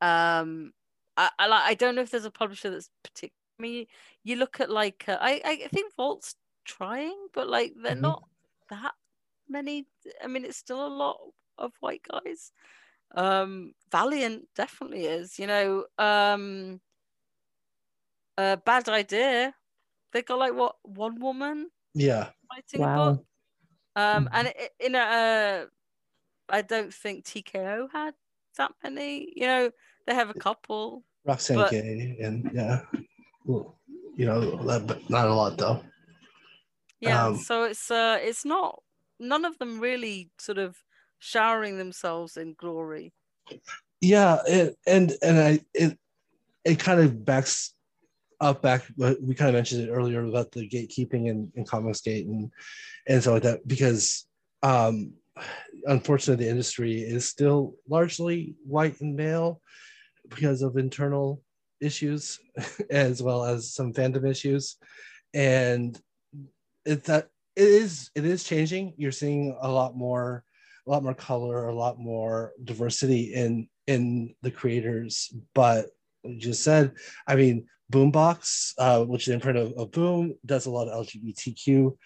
um 0.00 0.72
i 1.16 1.30
i, 1.38 1.48
I 1.70 1.74
don't 1.74 1.94
know 1.94 2.02
if 2.02 2.10
there's 2.10 2.24
a 2.24 2.30
publisher 2.30 2.70
that's 2.70 2.90
particular 3.04 3.36
I 3.58 3.62
mean, 3.62 3.86
you 4.24 4.36
look 4.36 4.60
at 4.60 4.70
like 4.70 5.04
uh, 5.08 5.18
I 5.20 5.40
I 5.44 5.68
think 5.68 5.94
Vault's 5.94 6.34
trying, 6.64 7.14
but 7.32 7.48
like 7.48 7.74
they're 7.80 7.94
Mhm. 7.94 8.00
not 8.00 8.24
that 8.70 8.94
many. 9.48 9.86
I 10.22 10.26
mean, 10.26 10.44
it's 10.44 10.56
still 10.56 10.84
a 10.84 10.88
lot 10.88 11.18
of 11.58 11.72
white 11.80 12.02
guys. 12.10 12.52
Um, 13.14 13.74
Valiant 13.90 14.48
definitely 14.56 15.06
is. 15.06 15.38
You 15.38 15.46
know, 15.46 15.86
um, 15.98 16.80
uh, 18.38 18.56
bad 18.56 18.88
idea. 18.88 19.54
They 20.12 20.22
got 20.22 20.38
like 20.38 20.54
what 20.54 20.76
one 20.82 21.20
woman 21.20 21.70
yeah. 21.94 22.30
writing 22.50 22.80
a 22.80 22.82
Wow. 22.84 23.12
book. 23.12 23.26
Um, 23.96 24.24
Mhm. 24.24 24.28
and 24.32 24.48
i- 24.48 24.70
in 24.80 24.94
a, 24.94 24.98
uh, 24.98 25.66
I 26.48 26.62
don't 26.62 26.92
think 26.92 27.24
TKO 27.24 27.88
had 27.92 28.14
that 28.56 28.72
many. 28.82 29.32
You 29.36 29.46
know, 29.46 29.70
they 30.06 30.14
have 30.14 30.30
a 30.30 30.34
couple. 30.34 31.04
Roxane 31.24 31.56
But- 31.56 31.70
Gay 31.70 32.16
and 32.20 32.50
yeah. 32.52 32.84
Well, 33.44 33.78
you 34.16 34.26
know, 34.26 34.56
but 34.86 35.08
not 35.10 35.26
a 35.28 35.34
lot 35.34 35.56
though. 35.58 35.82
Yeah, 37.00 37.26
Um, 37.26 37.36
so 37.36 37.64
it's 37.64 37.90
uh 37.90 38.18
it's 38.22 38.44
not 38.44 38.82
none 39.18 39.44
of 39.44 39.58
them 39.58 39.80
really 39.80 40.30
sort 40.38 40.58
of 40.58 40.76
showering 41.18 41.78
themselves 41.78 42.36
in 42.36 42.54
glory. 42.54 43.12
Yeah, 44.00 44.42
it, 44.46 44.78
and 44.86 45.12
and 45.22 45.38
I 45.38 45.60
it 45.74 45.98
it 46.64 46.78
kind 46.78 47.00
of 47.00 47.24
backs 47.24 47.74
up 48.42 48.60
back 48.60 48.84
we 48.98 49.34
kind 49.34 49.48
of 49.48 49.54
mentioned 49.54 49.82
it 49.82 49.90
earlier 49.90 50.24
about 50.24 50.50
the 50.52 50.68
gatekeeping 50.68 51.30
and 51.30 51.50
in 51.54 51.64
Comicsgate 51.64 52.26
and 52.26 52.50
and 53.08 53.22
so 53.22 53.34
like 53.34 53.44
that 53.44 53.66
because 53.66 54.26
um 54.62 55.12
unfortunately 55.86 56.44
the 56.44 56.50
industry 56.50 57.00
is 57.00 57.28
still 57.28 57.74
largely 57.88 58.54
white 58.64 59.00
and 59.00 59.16
male 59.16 59.60
because 60.28 60.62
of 60.62 60.76
internal 60.76 61.42
issues 61.80 62.38
as 62.90 63.22
well 63.22 63.44
as 63.44 63.74
some 63.74 63.92
fandom 63.92 64.28
issues. 64.28 64.76
And 65.34 65.98
it's 66.84 67.06
that 67.08 67.28
it 67.56 67.68
is 67.68 68.10
it 68.14 68.24
is 68.24 68.44
changing. 68.44 68.94
You're 68.96 69.12
seeing 69.12 69.56
a 69.60 69.70
lot 69.70 69.96
more 69.96 70.44
a 70.86 70.90
lot 70.90 71.02
more 71.02 71.14
color 71.14 71.68
a 71.68 71.74
lot 71.74 71.98
more 71.98 72.52
diversity 72.64 73.34
in 73.34 73.68
in 73.86 74.34
the 74.42 74.50
creators. 74.50 75.32
But 75.54 75.86
you 76.24 76.38
just 76.38 76.62
said 76.62 76.92
i 77.26 77.34
mean 77.34 77.66
boombox 77.92 78.72
uh, 78.78 79.04
which 79.04 79.22
is 79.22 79.28
an 79.28 79.34
imprint 79.34 79.58
of, 79.58 79.72
of 79.74 79.92
boom 79.92 80.34
does 80.44 80.66
a 80.66 80.70
lot 80.70 80.88
of 80.88 81.06
lgbtq 81.06 81.96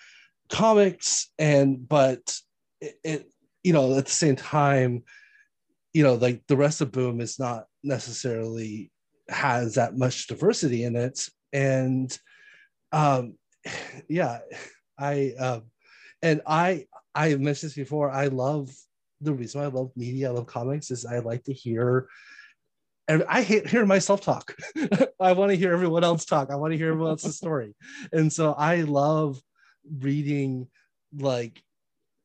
comics 0.51 1.31
and 1.39 1.89
but 1.89 2.39
it, 2.81 2.95
it 3.03 3.31
you 3.65 3.73
know 3.73 3.97
at 3.97 4.05
the 4.05 4.13
same 4.13 4.37
time 4.37 5.03
you 5.93 6.03
know 6.03 6.15
like 6.15 6.43
the 6.47 6.57
rest 6.57 6.81
of 6.81 6.93
boom 6.93 7.21
is 7.21 7.39
not 7.39 7.65
necessarily 7.83 8.91
has 9.29 9.75
that 9.75 9.97
much 9.97 10.27
diversity 10.27 10.85
in 10.85 10.97
it. 10.97 11.29
And 11.53 12.17
um 12.93 13.35
yeah 14.09 14.39
i 14.99 15.33
um 15.39 15.63
and 16.23 16.41
i 16.47 16.87
i 17.15 17.31
mentioned 17.31 17.71
this 17.71 17.75
before 17.75 18.11
i 18.11 18.27
love 18.27 18.71
the 19.21 19.33
reason 19.33 19.61
why 19.61 19.67
i 19.67 19.71
love 19.71 19.91
media 19.97 20.29
i 20.29 20.33
love 20.33 20.47
comics 20.47 20.91
is 20.91 21.05
i 21.05 21.19
like 21.19 21.45
to 21.45 21.53
hear 21.53 22.09
and 23.09 23.25
I 23.29 23.43
hate 23.43 23.69
hearing 23.69 23.89
myself 23.89 24.21
talk. 24.21 24.57
I 25.21 25.33
want 25.33 25.51
to 25.51 25.57
hear 25.57 25.73
everyone 25.73 26.05
else 26.05 26.25
talk. 26.25 26.51
I 26.51 26.57
want 26.57 26.73
to 26.73 26.77
hear 26.77 26.89
everyone 26.89 27.11
else's 27.11 27.37
story. 27.37 27.75
And 28.13 28.33
so 28.33 28.53
I 28.53 28.83
love 28.83 29.41
reading 29.99 30.69
like 31.17 31.63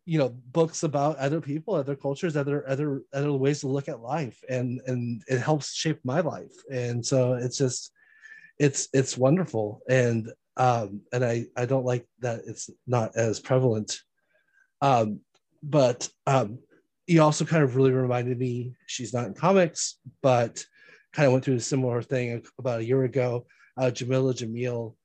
you 0.06 0.18
know 0.18 0.30
books 0.52 0.84
about 0.84 1.18
other 1.18 1.40
people 1.40 1.76
other 1.76 1.96
cultures 1.96 2.36
other 2.36 2.68
other 2.68 3.04
other 3.14 3.32
ways 3.32 3.60
to 3.60 3.68
look 3.68 3.88
at 3.88 4.00
life 4.00 4.44
and 4.50 4.82
and 4.88 5.22
it 5.28 5.38
helps 5.38 5.74
shape 5.74 6.00
my 6.04 6.22
life 6.22 6.52
and 6.72 7.06
so 7.06 7.34
it's 7.34 7.58
just 7.58 7.92
it's 8.58 8.90
it's 8.94 9.18
wonderful 9.18 9.82
and 9.88 10.32
um 10.58 11.02
and 11.14 11.24
i 11.24 11.46
i 11.56 11.66
don't 11.66 11.86
like 11.86 12.06
that 12.20 12.42
it's 12.48 12.70
not 12.88 13.16
as 13.16 13.40
prevalent 13.40 14.00
um 14.82 15.20
but 15.62 16.10
um 16.26 16.58
he 17.06 17.20
also 17.20 17.46
kind 17.46 17.64
of 17.64 17.76
really 17.76 17.92
reminded 17.92 18.40
me 18.40 18.74
she's 18.88 19.14
not 19.14 19.28
in 19.28 19.34
comics 19.36 20.00
but 20.24 20.66
kind 21.14 21.28
of 21.28 21.34
went 21.34 21.46
through 21.46 21.56
a 21.56 21.60
similar 21.60 22.02
thing 22.02 22.44
about 22.58 22.82
a 22.82 22.86
year 22.86 23.04
ago. 23.04 23.46
Uh 23.78 23.92
Jameela 23.92 24.34
Jamil 24.34 24.96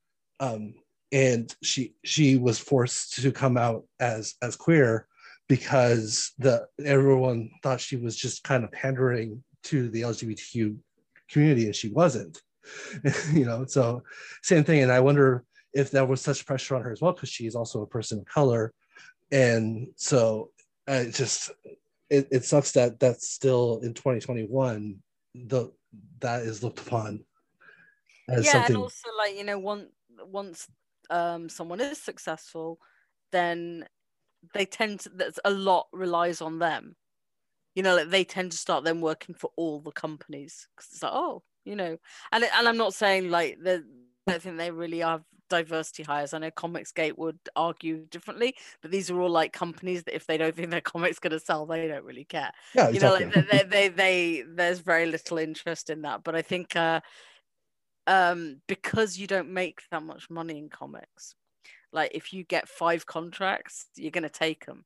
um 0.41 0.75
and 1.13 1.55
she 1.63 1.95
she 2.05 2.37
was 2.37 2.59
forced 2.59 3.15
to 3.23 3.33
come 3.33 3.57
out 3.57 3.85
as 4.01 4.35
as 4.43 4.57
queer 4.57 5.07
because 5.49 6.33
the 6.39 6.67
everyone 6.85 7.51
thought 7.63 7.81
she 7.81 7.97
was 7.97 8.17
just 8.17 8.43
kind 8.43 8.65
of 8.65 8.73
pandering 8.73 9.43
to 9.65 9.89
the 9.91 10.03
LGBTQ 10.03 10.77
community 11.29 11.67
and 11.67 11.77
she 11.77 11.89
wasn't 11.89 12.41
you 13.33 13.45
know? 13.45 13.65
So 13.67 14.03
same 14.43 14.65
thing 14.65 14.83
and 14.83 14.93
I 14.93 15.01
wonder 15.01 15.45
if 15.73 15.91
there 15.91 16.05
was 16.05 16.21
such 16.21 16.47
pressure 16.47 16.77
on 16.77 16.83
her 16.83 16.93
as 16.93 17.01
well 17.01 17.13
because 17.13 17.29
she's 17.29 17.55
also 17.55 17.83
a 17.83 17.87
person 17.87 18.19
of 18.19 18.25
color. 18.25 18.73
And 19.31 19.89
so 19.97 20.51
uh, 20.89 21.05
it 21.07 21.15
just 21.15 21.51
it, 22.09 22.29
it 22.31 22.45
sucks 22.45 22.73
that 22.73 23.01
that's 23.01 23.29
still 23.29 23.81
in 23.83 23.95
2021 23.95 24.97
the 25.35 25.71
that 26.21 26.43
is 26.43 26.63
looked 26.63 26.81
upon 26.81 27.25
as 28.29 28.45
yeah 28.45 28.53
something... 28.53 28.77
and 28.77 28.83
also 28.83 29.09
like 29.19 29.37
you 29.37 29.45
know 29.45 29.59
one 29.59 29.89
once 30.25 30.69
um, 31.11 31.49
someone 31.49 31.81
is 31.81 32.01
successful, 32.01 32.79
then 33.33 33.87
they 34.55 34.65
tend 34.65 35.01
to, 35.01 35.09
there's 35.11 35.39
a 35.45 35.51
lot 35.51 35.87
relies 35.93 36.41
on 36.41 36.59
them. 36.59 36.97
You 37.75 37.83
know, 37.83 37.97
like 37.97 38.09
they 38.09 38.25
tend 38.25 38.53
to 38.53 38.59
start 38.59 38.85
then 38.85 39.01
working 39.01 39.35
for 39.35 39.51
all 39.57 39.81
the 39.81 39.93
companies 39.93 40.67
because 40.75 40.91
it's 40.93 41.03
like, 41.03 41.13
oh, 41.15 41.43
you 41.65 41.77
know, 41.77 41.99
and 42.33 42.45
and 42.45 42.69
I'm 42.69 42.79
not 42.79 42.95
saying 42.95 43.31
like 43.31 43.59
the 43.63 43.85
I 44.27 44.33
don't 44.33 44.43
think 44.43 44.57
they 44.57 44.71
really 44.71 45.01
have 45.01 45.23
diversity 45.49 46.03
hires. 46.03 46.35
I 46.35 46.39
know 46.39 46.51
Comicsgate 46.51 47.17
would 47.19 47.39
argue 47.55 48.07
differently, 48.07 48.55
but 48.83 48.91
these 48.91 49.11
are 49.11 49.21
all 49.21 49.31
like 49.31 49.53
companies 49.53 50.05
that 50.05 50.15
if 50.15 50.27
they 50.27 50.37
don't 50.37 50.55
think 50.55 50.71
their 50.71 50.81
comics 50.81 51.19
going 51.19 51.33
to 51.33 51.41
sell, 51.41 51.67
they 51.67 51.89
don't 51.89 52.05
really 52.05 52.25
care. 52.25 52.53
Yeah, 52.75 52.89
exactly. 52.89 53.27
You 53.27 53.27
know, 53.27 53.35
like 53.35 53.51
they, 53.51 53.59
they, 53.59 53.65
they, 53.65 53.89
they, 53.89 54.45
there's 54.49 54.81
very 54.81 55.07
little 55.07 55.39
interest 55.39 55.91
in 55.91 56.03
that. 56.03 56.25
But 56.25 56.35
I 56.35 56.43
think 56.43 56.77
uh, 56.77 57.01
um, 58.07 58.61
because 58.67 59.19
you 59.19 59.27
don't 59.27 59.51
make 59.51 59.81
that 59.91 60.03
much 60.03 60.31
money 60.31 60.59
in 60.59 60.69
comics. 60.69 61.35
Like 61.93 62.13
if 62.15 62.33
you 62.33 62.45
get 62.45 62.69
five 62.69 63.07
contracts, 63.07 63.87
you're 63.97 64.11
gonna 64.11 64.29
take 64.29 64.67
them. 64.67 64.85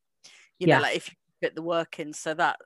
You 0.59 0.69
yeah. 0.69 0.77
know, 0.77 0.82
like 0.82 0.97
if 0.97 1.09
you 1.09 1.15
fit 1.43 1.55
the 1.55 1.62
work 1.62 1.99
in, 1.99 2.12
so 2.12 2.35
that 2.35 2.59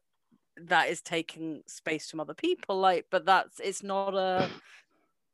that 0.56 0.88
is 0.88 1.00
taking 1.00 1.62
space 1.66 2.10
from 2.10 2.20
other 2.20 2.34
people. 2.34 2.78
Like, 2.78 3.06
but 3.10 3.24
that's 3.24 3.60
it's 3.60 3.82
not 3.82 4.14
a 4.14 4.48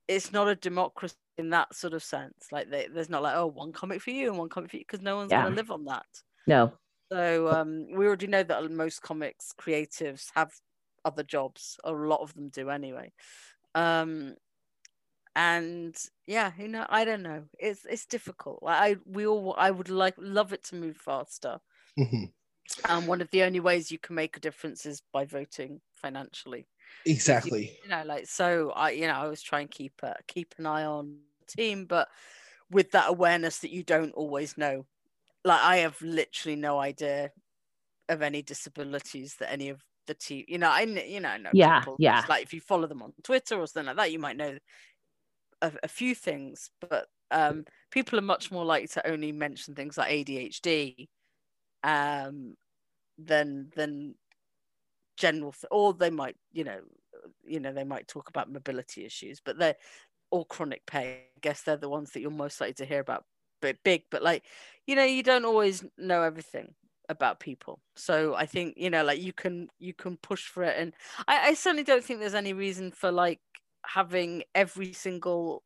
it's 0.08 0.32
not 0.32 0.48
a 0.48 0.54
democracy 0.54 1.14
in 1.40 1.50
that 1.50 1.74
sort 1.74 1.94
of 1.94 2.02
sense. 2.02 2.46
Like 2.52 2.70
they, 2.70 2.86
there's 2.92 3.10
not 3.10 3.22
like 3.22 3.34
oh 3.34 3.46
one 3.46 3.72
comic 3.72 4.00
for 4.00 4.10
you 4.10 4.28
and 4.28 4.38
one 4.38 4.48
comic 4.48 4.70
for 4.70 4.76
you 4.76 4.84
because 4.86 5.02
no 5.02 5.16
one's 5.16 5.32
yeah. 5.32 5.42
gonna 5.42 5.56
live 5.56 5.70
on 5.70 5.84
that. 5.86 6.06
No. 6.46 6.72
So 7.10 7.48
um, 7.48 7.88
we 7.92 8.06
already 8.06 8.28
know 8.28 8.44
that 8.44 8.70
most 8.70 9.02
comics 9.02 9.52
creatives 9.60 10.26
have 10.36 10.52
other 11.04 11.24
jobs, 11.24 11.76
a 11.82 11.90
lot 11.90 12.20
of 12.20 12.32
them 12.34 12.48
do 12.50 12.70
anyway. 12.70 13.12
Um, 13.74 14.36
and 15.36 15.96
yeah 16.26 16.50
you 16.58 16.66
know 16.66 16.84
i 16.88 17.04
don't 17.04 17.22
know 17.22 17.44
it's 17.58 17.84
it's 17.88 18.04
difficult 18.06 18.58
i 18.66 18.96
we 19.06 19.26
all 19.26 19.54
i 19.56 19.70
would 19.70 19.88
like 19.88 20.14
love 20.18 20.52
it 20.52 20.64
to 20.64 20.74
move 20.74 20.96
faster 20.96 21.58
mm-hmm. 21.98 22.24
and 22.88 23.06
one 23.06 23.20
of 23.20 23.30
the 23.30 23.42
only 23.42 23.60
ways 23.60 23.92
you 23.92 23.98
can 23.98 24.16
make 24.16 24.36
a 24.36 24.40
difference 24.40 24.84
is 24.86 25.02
by 25.12 25.24
voting 25.24 25.80
financially 25.92 26.66
exactly 27.06 27.66
you, 27.66 27.70
you 27.84 27.90
know 27.90 28.02
like 28.04 28.26
so 28.26 28.70
i 28.74 28.90
you 28.90 29.06
know 29.06 29.12
i 29.12 29.22
always 29.22 29.42
try 29.42 29.60
and 29.60 29.70
keep 29.70 29.92
a, 30.02 30.14
keep 30.26 30.52
an 30.58 30.66
eye 30.66 30.84
on 30.84 31.16
team 31.50 31.86
but 31.86 32.08
with 32.70 32.90
that 32.92 33.08
awareness 33.08 33.58
that 33.58 33.70
you 33.72 33.82
don't 33.82 34.12
always 34.12 34.56
know. 34.56 34.86
Like 35.44 35.60
i 35.62 35.76
have 35.78 36.00
literally 36.02 36.56
no 36.56 36.78
idea 36.78 37.30
of 38.08 38.22
any 38.22 38.42
disabilities 38.42 39.36
that 39.36 39.52
any 39.52 39.70
of 39.70 39.82
the 40.06 40.14
team 40.14 40.44
you 40.48 40.58
know 40.58 40.68
i 40.70 40.82
you 40.82 41.20
know, 41.20 41.36
know 41.36 41.50
yeah 41.52 41.84
yeah. 41.98 42.24
Like 42.28 42.42
if 42.42 42.52
you 42.52 42.60
follow 42.60 42.86
them 42.88 43.02
on 43.02 43.12
twitter 43.22 43.58
or 43.58 43.66
something 43.66 43.86
like 43.86 43.96
that 43.96 44.12
you 44.12 44.18
might 44.18 44.36
know 44.36 44.58
a, 45.62 45.72
a 45.82 45.88
few 45.88 46.14
things, 46.14 46.70
but 46.80 47.06
um, 47.30 47.64
people 47.90 48.18
are 48.18 48.22
much 48.22 48.50
more 48.50 48.64
likely 48.64 48.88
to 48.88 49.10
only 49.10 49.32
mention 49.32 49.74
things 49.74 49.96
like 49.98 50.10
ADHD 50.10 51.08
um, 51.82 52.54
than 53.18 53.70
than 53.76 54.14
general, 55.16 55.52
th- 55.52 55.66
or 55.70 55.94
they 55.94 56.10
might, 56.10 56.36
you 56.52 56.64
know, 56.64 56.80
you 57.44 57.60
know, 57.60 57.72
they 57.72 57.84
might 57.84 58.08
talk 58.08 58.28
about 58.28 58.50
mobility 58.50 59.04
issues, 59.04 59.40
but 59.44 59.58
they're 59.58 59.76
all 60.30 60.44
chronic 60.44 60.86
pain. 60.86 61.18
I 61.36 61.40
guess 61.40 61.62
they're 61.62 61.76
the 61.76 61.88
ones 61.88 62.12
that 62.12 62.20
you're 62.20 62.30
most 62.30 62.60
likely 62.60 62.74
to 62.74 62.84
hear 62.84 63.00
about. 63.00 63.24
But 63.60 63.76
big, 63.84 64.04
but 64.10 64.22
like, 64.22 64.44
you 64.86 64.96
know, 64.96 65.04
you 65.04 65.22
don't 65.22 65.44
always 65.44 65.84
know 65.98 66.22
everything 66.22 66.74
about 67.10 67.40
people 67.40 67.80
so 67.96 68.36
i 68.36 68.46
think 68.46 68.74
you 68.76 68.88
know 68.88 69.02
like 69.02 69.20
you 69.20 69.32
can 69.32 69.68
you 69.80 69.92
can 69.92 70.16
push 70.16 70.46
for 70.46 70.62
it 70.62 70.76
and 70.78 70.94
I, 71.26 71.48
I 71.48 71.54
certainly 71.54 71.82
don't 71.82 72.04
think 72.04 72.20
there's 72.20 72.36
any 72.36 72.52
reason 72.52 72.92
for 72.92 73.10
like 73.10 73.40
having 73.84 74.44
every 74.54 74.92
single 74.92 75.64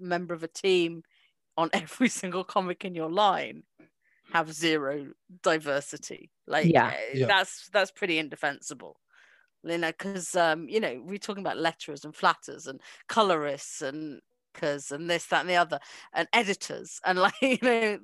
member 0.00 0.34
of 0.34 0.42
a 0.42 0.48
team 0.48 1.04
on 1.56 1.70
every 1.72 2.08
single 2.08 2.42
comic 2.42 2.84
in 2.84 2.94
your 2.94 3.10
line 3.10 3.62
have 4.32 4.52
zero 4.52 5.06
diversity 5.44 6.32
like 6.48 6.66
yeah, 6.66 6.88
eh, 6.88 7.18
yeah. 7.18 7.26
that's 7.26 7.68
that's 7.72 7.92
pretty 7.92 8.18
indefensible 8.18 8.96
you 9.66 9.78
know 9.78 9.88
because 9.88 10.34
um 10.34 10.68
you 10.68 10.80
know 10.80 11.00
we're 11.04 11.18
talking 11.18 11.44
about 11.44 11.56
letterers 11.56 12.04
and 12.04 12.14
flatters 12.14 12.66
and 12.66 12.80
colorists 13.08 13.82
and 13.82 14.20
because 14.52 14.90
and 14.90 15.10
this 15.10 15.26
that 15.26 15.40
and 15.40 15.50
the 15.50 15.56
other 15.56 15.78
and 16.14 16.28
editors 16.32 17.00
and 17.04 17.18
like 17.20 17.34
you 17.42 17.58
know 17.62 17.98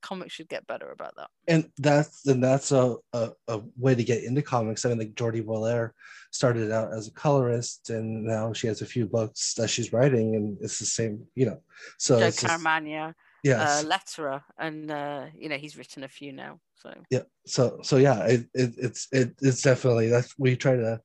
comics 0.00 0.34
should 0.34 0.48
get 0.48 0.66
better 0.66 0.90
about 0.90 1.14
that. 1.16 1.28
And 1.46 1.70
that's 1.78 2.26
and 2.26 2.42
that's 2.42 2.72
a, 2.72 2.96
a, 3.12 3.30
a 3.48 3.60
way 3.76 3.94
to 3.94 4.04
get 4.04 4.24
into 4.24 4.42
comics. 4.42 4.84
I 4.84 4.90
mean, 4.90 4.98
like 4.98 5.14
Jordie 5.14 5.42
Bellaire 5.42 5.92
started 6.30 6.70
out 6.72 6.92
as 6.92 7.08
a 7.08 7.12
colorist, 7.12 7.90
and 7.90 8.24
now 8.24 8.52
she 8.52 8.66
has 8.66 8.82
a 8.82 8.86
few 8.86 9.06
books 9.06 9.54
that 9.54 9.68
she's 9.68 9.92
writing, 9.92 10.36
and 10.36 10.58
it's 10.60 10.78
the 10.78 10.86
same, 10.86 11.26
you 11.34 11.46
know. 11.46 11.60
So 11.98 12.18
Joe 12.18 12.28
Caramagna, 12.28 13.14
yes. 13.42 13.84
uh, 13.84 13.88
letterer, 13.88 14.42
and 14.58 14.90
uh, 14.90 15.26
you 15.36 15.48
know 15.48 15.56
he's 15.56 15.76
written 15.76 16.04
a 16.04 16.08
few 16.08 16.32
now. 16.32 16.60
So 16.76 16.94
yeah, 17.10 17.22
so 17.46 17.80
so 17.82 17.96
yeah, 17.96 18.24
it, 18.24 18.46
it 18.54 18.74
it's 18.78 19.08
it, 19.12 19.34
it's 19.40 19.62
definitely 19.62 20.08
that's 20.08 20.34
we 20.38 20.56
try 20.56 20.76
to 20.76 21.00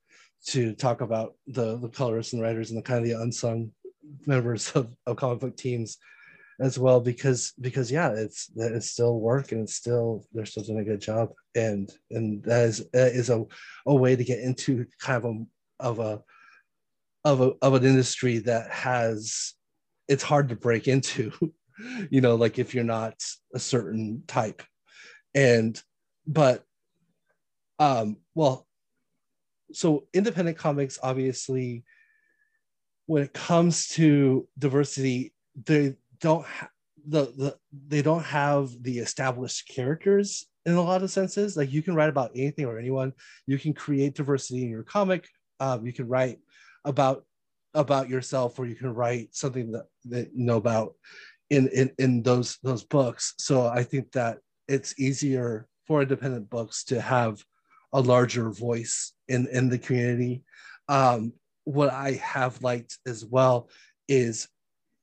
to 0.47 0.73
talk 0.73 1.01
about 1.01 1.35
the 1.47 1.77
the 1.77 1.89
colorists 1.89 2.33
and 2.33 2.41
writers 2.41 2.69
and 2.69 2.77
the 2.77 2.83
kind 2.83 2.99
of 2.99 3.05
the 3.05 3.21
unsung 3.21 3.71
members 4.25 4.71
of, 4.71 4.89
of 5.05 5.15
comic 5.15 5.39
book 5.39 5.57
teams 5.57 5.97
as 6.59 6.77
well 6.77 6.99
because 6.99 7.53
because 7.61 7.91
yeah 7.91 8.11
it's 8.11 8.51
it's 8.55 8.91
still 8.91 9.19
work 9.19 9.51
and 9.51 9.61
it's 9.61 9.73
still 9.73 10.23
they're 10.33 10.45
still 10.45 10.63
doing 10.63 10.79
a 10.79 10.83
good 10.83 11.01
job 11.01 11.29
and 11.55 11.91
and 12.11 12.43
that 12.43 12.65
is 12.65 12.85
that 12.91 13.13
is 13.13 13.29
a, 13.29 13.43
a 13.87 13.95
way 13.95 14.15
to 14.15 14.23
get 14.23 14.39
into 14.39 14.85
kind 14.99 15.23
of 15.23 15.31
a 15.31 15.45
of 15.79 15.99
a 15.99 16.21
of 17.25 17.41
a 17.41 17.51
of 17.61 17.73
an 17.73 17.83
industry 17.83 18.37
that 18.37 18.69
has 18.69 19.53
it's 20.07 20.23
hard 20.23 20.49
to 20.49 20.55
break 20.55 20.87
into 20.87 21.31
you 22.09 22.21
know 22.21 22.35
like 22.35 22.59
if 22.59 22.73
you're 22.73 22.83
not 22.83 23.15
a 23.53 23.59
certain 23.59 24.23
type 24.27 24.63
and 25.35 25.81
but 26.27 26.63
um 27.79 28.17
well 28.35 28.67
so 29.71 30.05
independent 30.13 30.57
comics 30.57 30.99
obviously 31.01 31.83
when 33.05 33.23
it 33.23 33.33
comes 33.33 33.87
to 33.87 34.47
diversity 34.57 35.33
they 35.65 35.95
don't 36.19 36.45
the 37.07 37.25
the 37.37 37.57
they 37.87 38.01
don't 38.01 38.23
have 38.23 38.69
the 38.81 38.99
established 38.99 39.67
characters 39.67 40.47
in 40.65 40.73
a 40.73 40.81
lot 40.81 41.03
of 41.03 41.11
senses. 41.11 41.57
Like 41.57 41.71
you 41.71 41.81
can 41.81 41.95
write 41.95 42.09
about 42.09 42.31
anything 42.35 42.65
or 42.65 42.79
anyone. 42.79 43.13
You 43.45 43.57
can 43.59 43.73
create 43.73 44.15
diversity 44.15 44.63
in 44.63 44.69
your 44.69 44.83
comic. 44.83 45.27
Um, 45.59 45.85
you 45.85 45.93
can 45.93 46.07
write 46.07 46.39
about 46.85 47.25
about 47.73 48.09
yourself, 48.09 48.59
or 48.59 48.65
you 48.65 48.75
can 48.75 48.93
write 48.93 49.35
something 49.35 49.71
that, 49.71 49.87
that 50.05 50.29
you 50.33 50.45
know 50.45 50.57
about 50.57 50.93
in, 51.53 51.67
in 51.69 51.91
in 51.99 52.23
those 52.23 52.57
those 52.63 52.83
books. 52.83 53.35
So 53.37 53.67
I 53.67 53.83
think 53.83 54.11
that 54.13 54.39
it's 54.67 54.99
easier 54.99 55.67
for 55.85 56.01
independent 56.01 56.49
books 56.49 56.83
to 56.85 56.99
have 56.99 57.43
a 57.93 58.01
larger 58.01 58.49
voice 58.49 59.13
in 59.27 59.47
in 59.47 59.69
the 59.69 59.77
community. 59.77 60.43
Um, 60.89 61.33
what 61.65 61.91
I 61.91 62.13
have 62.13 62.61
liked 62.61 62.97
as 63.05 63.23
well 63.23 63.69
is 64.07 64.47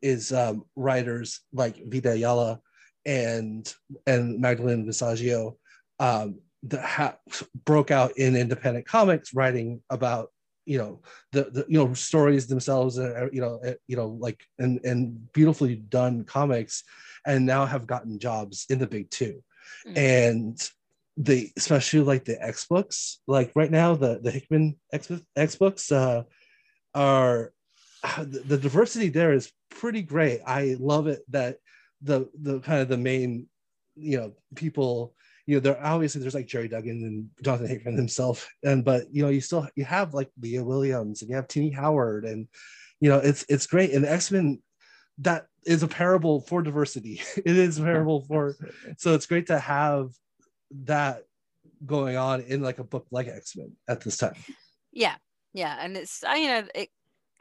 is 0.03 0.33
um, 0.33 0.65
writers 0.77 1.41
like 1.53 1.77
Vita 1.87 2.13
Ayala 2.13 2.61
and 3.07 3.73
and 4.07 4.41
Magdalene 4.41 4.87
Visaggio 4.87 5.57
um, 6.01 6.41
that 6.65 6.85
ha- 6.85 7.19
broke 7.65 7.91
out 7.91 8.13
in 8.17 8.37
independent 8.37 8.87
comics, 8.87 9.35
writing 9.35 9.83
about 9.89 10.31
you 10.71 10.79
know 10.79 11.01
the, 11.33 11.51
the 11.51 11.67
you 11.69 11.79
know 11.79 11.93
stories 11.95 12.47
themselves 12.47 12.97
and 12.97 13.13
uh, 13.17 13.29
you 13.33 13.41
know 13.41 13.59
uh, 13.67 13.75
you 13.89 13.97
know 13.97 14.17
like 14.21 14.47
and 14.61 14.79
and 14.85 15.33
beautifully 15.33 15.75
done 15.75 16.23
comics 16.23 16.85
and 17.27 17.45
now 17.45 17.67
have 17.67 17.89
gotten 17.89 18.21
jobs 18.21 18.67
in 18.71 18.79
the 18.79 18.87
big 18.87 19.11
2 19.11 19.25
mm-hmm. 19.27 19.99
and 19.99 20.71
the 21.17 21.51
especially 21.57 22.01
like 22.03 22.25
the 22.25 22.41
X 22.41 22.67
books 22.71 23.19
like 23.27 23.51
right 23.57 23.73
now 23.73 23.97
the 23.97 24.21
the 24.23 24.31
Hickman 24.31 24.77
X, 24.93 25.11
X 25.35 25.57
books 25.57 25.91
uh 25.91 26.23
are 26.95 27.53
the, 28.19 28.39
the 28.47 28.59
diversity 28.59 29.09
there 29.09 29.33
is 29.33 29.53
pretty 29.71 30.03
great 30.03 30.41
I 30.47 30.77
love 30.79 31.09
it 31.09 31.23
that 31.31 31.57
the 32.01 32.29
the 32.41 32.61
kind 32.61 32.81
of 32.81 32.89
the 32.89 32.97
main 32.97 33.49
you 33.97 34.19
know 34.19 34.33
people 34.55 35.15
you 35.51 35.57
know, 35.57 35.61
there 35.61 35.85
obviously 35.85 36.21
there's 36.21 36.35
like 36.37 36.47
Gerry 36.47 36.69
Duggan 36.69 37.03
and 37.03 37.29
Jonathan 37.43 37.67
Hickman 37.67 37.97
himself, 37.97 38.49
and 38.63 38.85
but 38.85 39.13
you 39.13 39.21
know, 39.21 39.31
you 39.31 39.41
still 39.41 39.67
you 39.75 39.85
have 39.85 40.15
like 40.15 40.31
Leah 40.41 40.63
Williams 40.63 41.23
and 41.23 41.29
you 41.29 41.35
have 41.35 41.49
Tini 41.49 41.71
Howard, 41.71 42.25
and 42.25 42.47
you 43.01 43.11
know, 43.11 43.19
it's 43.19 43.45
it's 43.49 43.67
great. 43.67 43.91
And 43.91 44.07
X 44.07 44.31
Men 44.31 44.63
that 45.19 45.47
is 45.67 45.83
a 45.83 45.89
parable 45.89 46.43
for 46.43 46.63
diversity. 46.63 47.21
it 47.37 47.57
is 47.57 47.81
a 47.81 47.83
parable 47.83 48.25
for 48.29 48.55
so 48.97 49.13
it's 49.13 49.27
great 49.27 49.49
to 49.49 49.59
have 49.59 50.11
that 50.85 51.25
going 51.85 52.17
on 52.17 52.43
in 52.43 52.63
like 52.63 52.79
a 52.79 52.85
book 52.85 53.09
like 53.11 53.27
X 53.27 53.57
Men 53.57 53.73
at 53.89 54.03
this 54.03 54.19
time. 54.19 54.35
Yeah, 54.93 55.17
yeah, 55.53 55.79
and 55.81 55.97
it's 55.97 56.23
you 56.23 56.47
know 56.47 56.63
it 56.77 56.91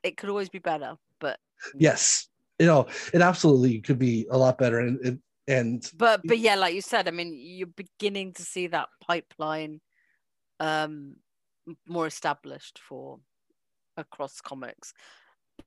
it 0.02 0.18
could 0.18 0.30
always 0.30 0.50
be 0.50 0.58
better, 0.58 0.96
but 1.20 1.38
yes, 1.76 2.28
you 2.58 2.66
know 2.66 2.88
it 3.14 3.22
absolutely 3.22 3.82
could 3.82 4.00
be 4.00 4.26
a 4.32 4.38
lot 4.38 4.58
better, 4.58 4.80
and 4.80 5.00
it, 5.06 5.20
and 5.50 5.92
but 5.98 6.22
but 6.26 6.40
yeah 6.40 6.56
like 6.56 6.74
you 6.74 6.82
said 6.82 7.08
i 7.08 7.12
mean 7.12 7.36
you're 7.38 7.68
beginning 7.68 8.32
to 8.32 8.44
see 8.44 8.68
that 8.68 8.88
pipeline 9.02 9.82
um 10.60 11.16
more 11.88 12.08
established 12.08 12.80
for 12.80 13.20
across 13.98 14.40
comics. 14.40 14.94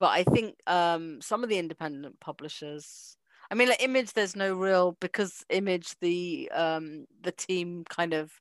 But 0.00 0.10
i 0.10 0.24
think 0.24 0.54
um 0.66 1.20
some 1.20 1.42
of 1.44 1.50
the 1.50 1.58
independent 1.58 2.18
publishers 2.18 3.16
i 3.50 3.54
mean 3.54 3.68
like 3.68 3.82
image 3.82 4.12
there's 4.14 4.34
no 4.34 4.54
real 4.54 4.96
because 5.00 5.44
image 5.50 5.94
the 6.00 6.50
um 6.54 7.04
the 7.20 7.32
team 7.32 7.84
kind 7.88 8.14
of 8.14 8.32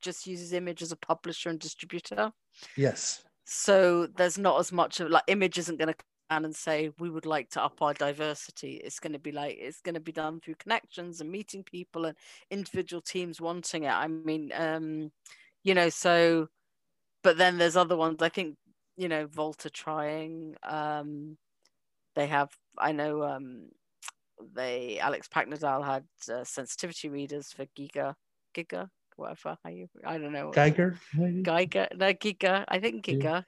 just 0.00 0.26
uses 0.26 0.52
image 0.52 0.82
as 0.82 0.92
a 0.92 0.96
publisher 0.96 1.50
and 1.50 1.58
distributor. 1.58 2.32
Yes. 2.76 3.22
So 3.44 4.06
there's 4.06 4.38
not 4.38 4.58
as 4.60 4.72
much 4.72 5.00
of 5.00 5.10
like 5.10 5.24
image 5.26 5.58
isn't 5.58 5.78
going 5.78 5.92
to 5.92 5.94
and 6.30 6.54
say 6.54 6.90
we 6.98 7.10
would 7.10 7.26
like 7.26 7.50
to 7.50 7.62
up 7.62 7.82
our 7.82 7.92
diversity. 7.92 8.74
It's 8.74 9.00
going 9.00 9.12
to 9.12 9.18
be 9.18 9.32
like 9.32 9.58
it's 9.60 9.80
going 9.80 9.94
to 9.94 10.00
be 10.00 10.12
done 10.12 10.40
through 10.40 10.54
connections 10.56 11.20
and 11.20 11.30
meeting 11.30 11.64
people 11.64 12.06
and 12.06 12.16
individual 12.50 13.02
teams 13.02 13.40
wanting 13.40 13.84
it. 13.84 13.92
I 13.92 14.06
mean 14.06 14.52
um 14.54 15.10
you 15.62 15.74
know 15.74 15.88
so 15.88 16.48
but 17.22 17.36
then 17.36 17.58
there's 17.58 17.76
other 17.76 17.96
ones 17.96 18.22
i 18.22 18.28
think 18.28 18.56
you 18.96 19.08
know 19.08 19.26
volta 19.26 19.70
trying 19.70 20.54
um 20.62 21.36
they 22.14 22.26
have 22.26 22.50
i 22.78 22.92
know 22.92 23.22
um 23.22 23.68
they 24.54 24.98
alex 25.00 25.28
paknadel 25.28 25.84
had 25.84 26.04
uh, 26.32 26.44
sensitivity 26.44 27.08
readers 27.08 27.52
for 27.52 27.66
giga 27.78 28.14
giga 28.54 28.88
whatever 29.16 29.56
how 29.62 29.70
you 29.70 29.88
i 30.04 30.16
don't 30.16 30.32
know 30.32 30.50
geiger 30.50 30.96
geiger 31.42 31.88
no 31.94 32.12
giga 32.14 32.64
i 32.68 32.78
think 32.78 33.04
giga 33.04 33.44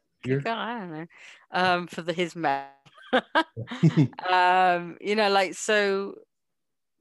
I 0.46 0.80
don't 0.80 0.92
know. 0.92 1.06
Um, 1.50 1.86
for 1.86 2.02
the 2.02 2.12
his 2.12 2.34
man. 2.36 2.66
um, 4.30 4.96
you 5.00 5.14
know, 5.14 5.30
like 5.30 5.54
so 5.54 6.14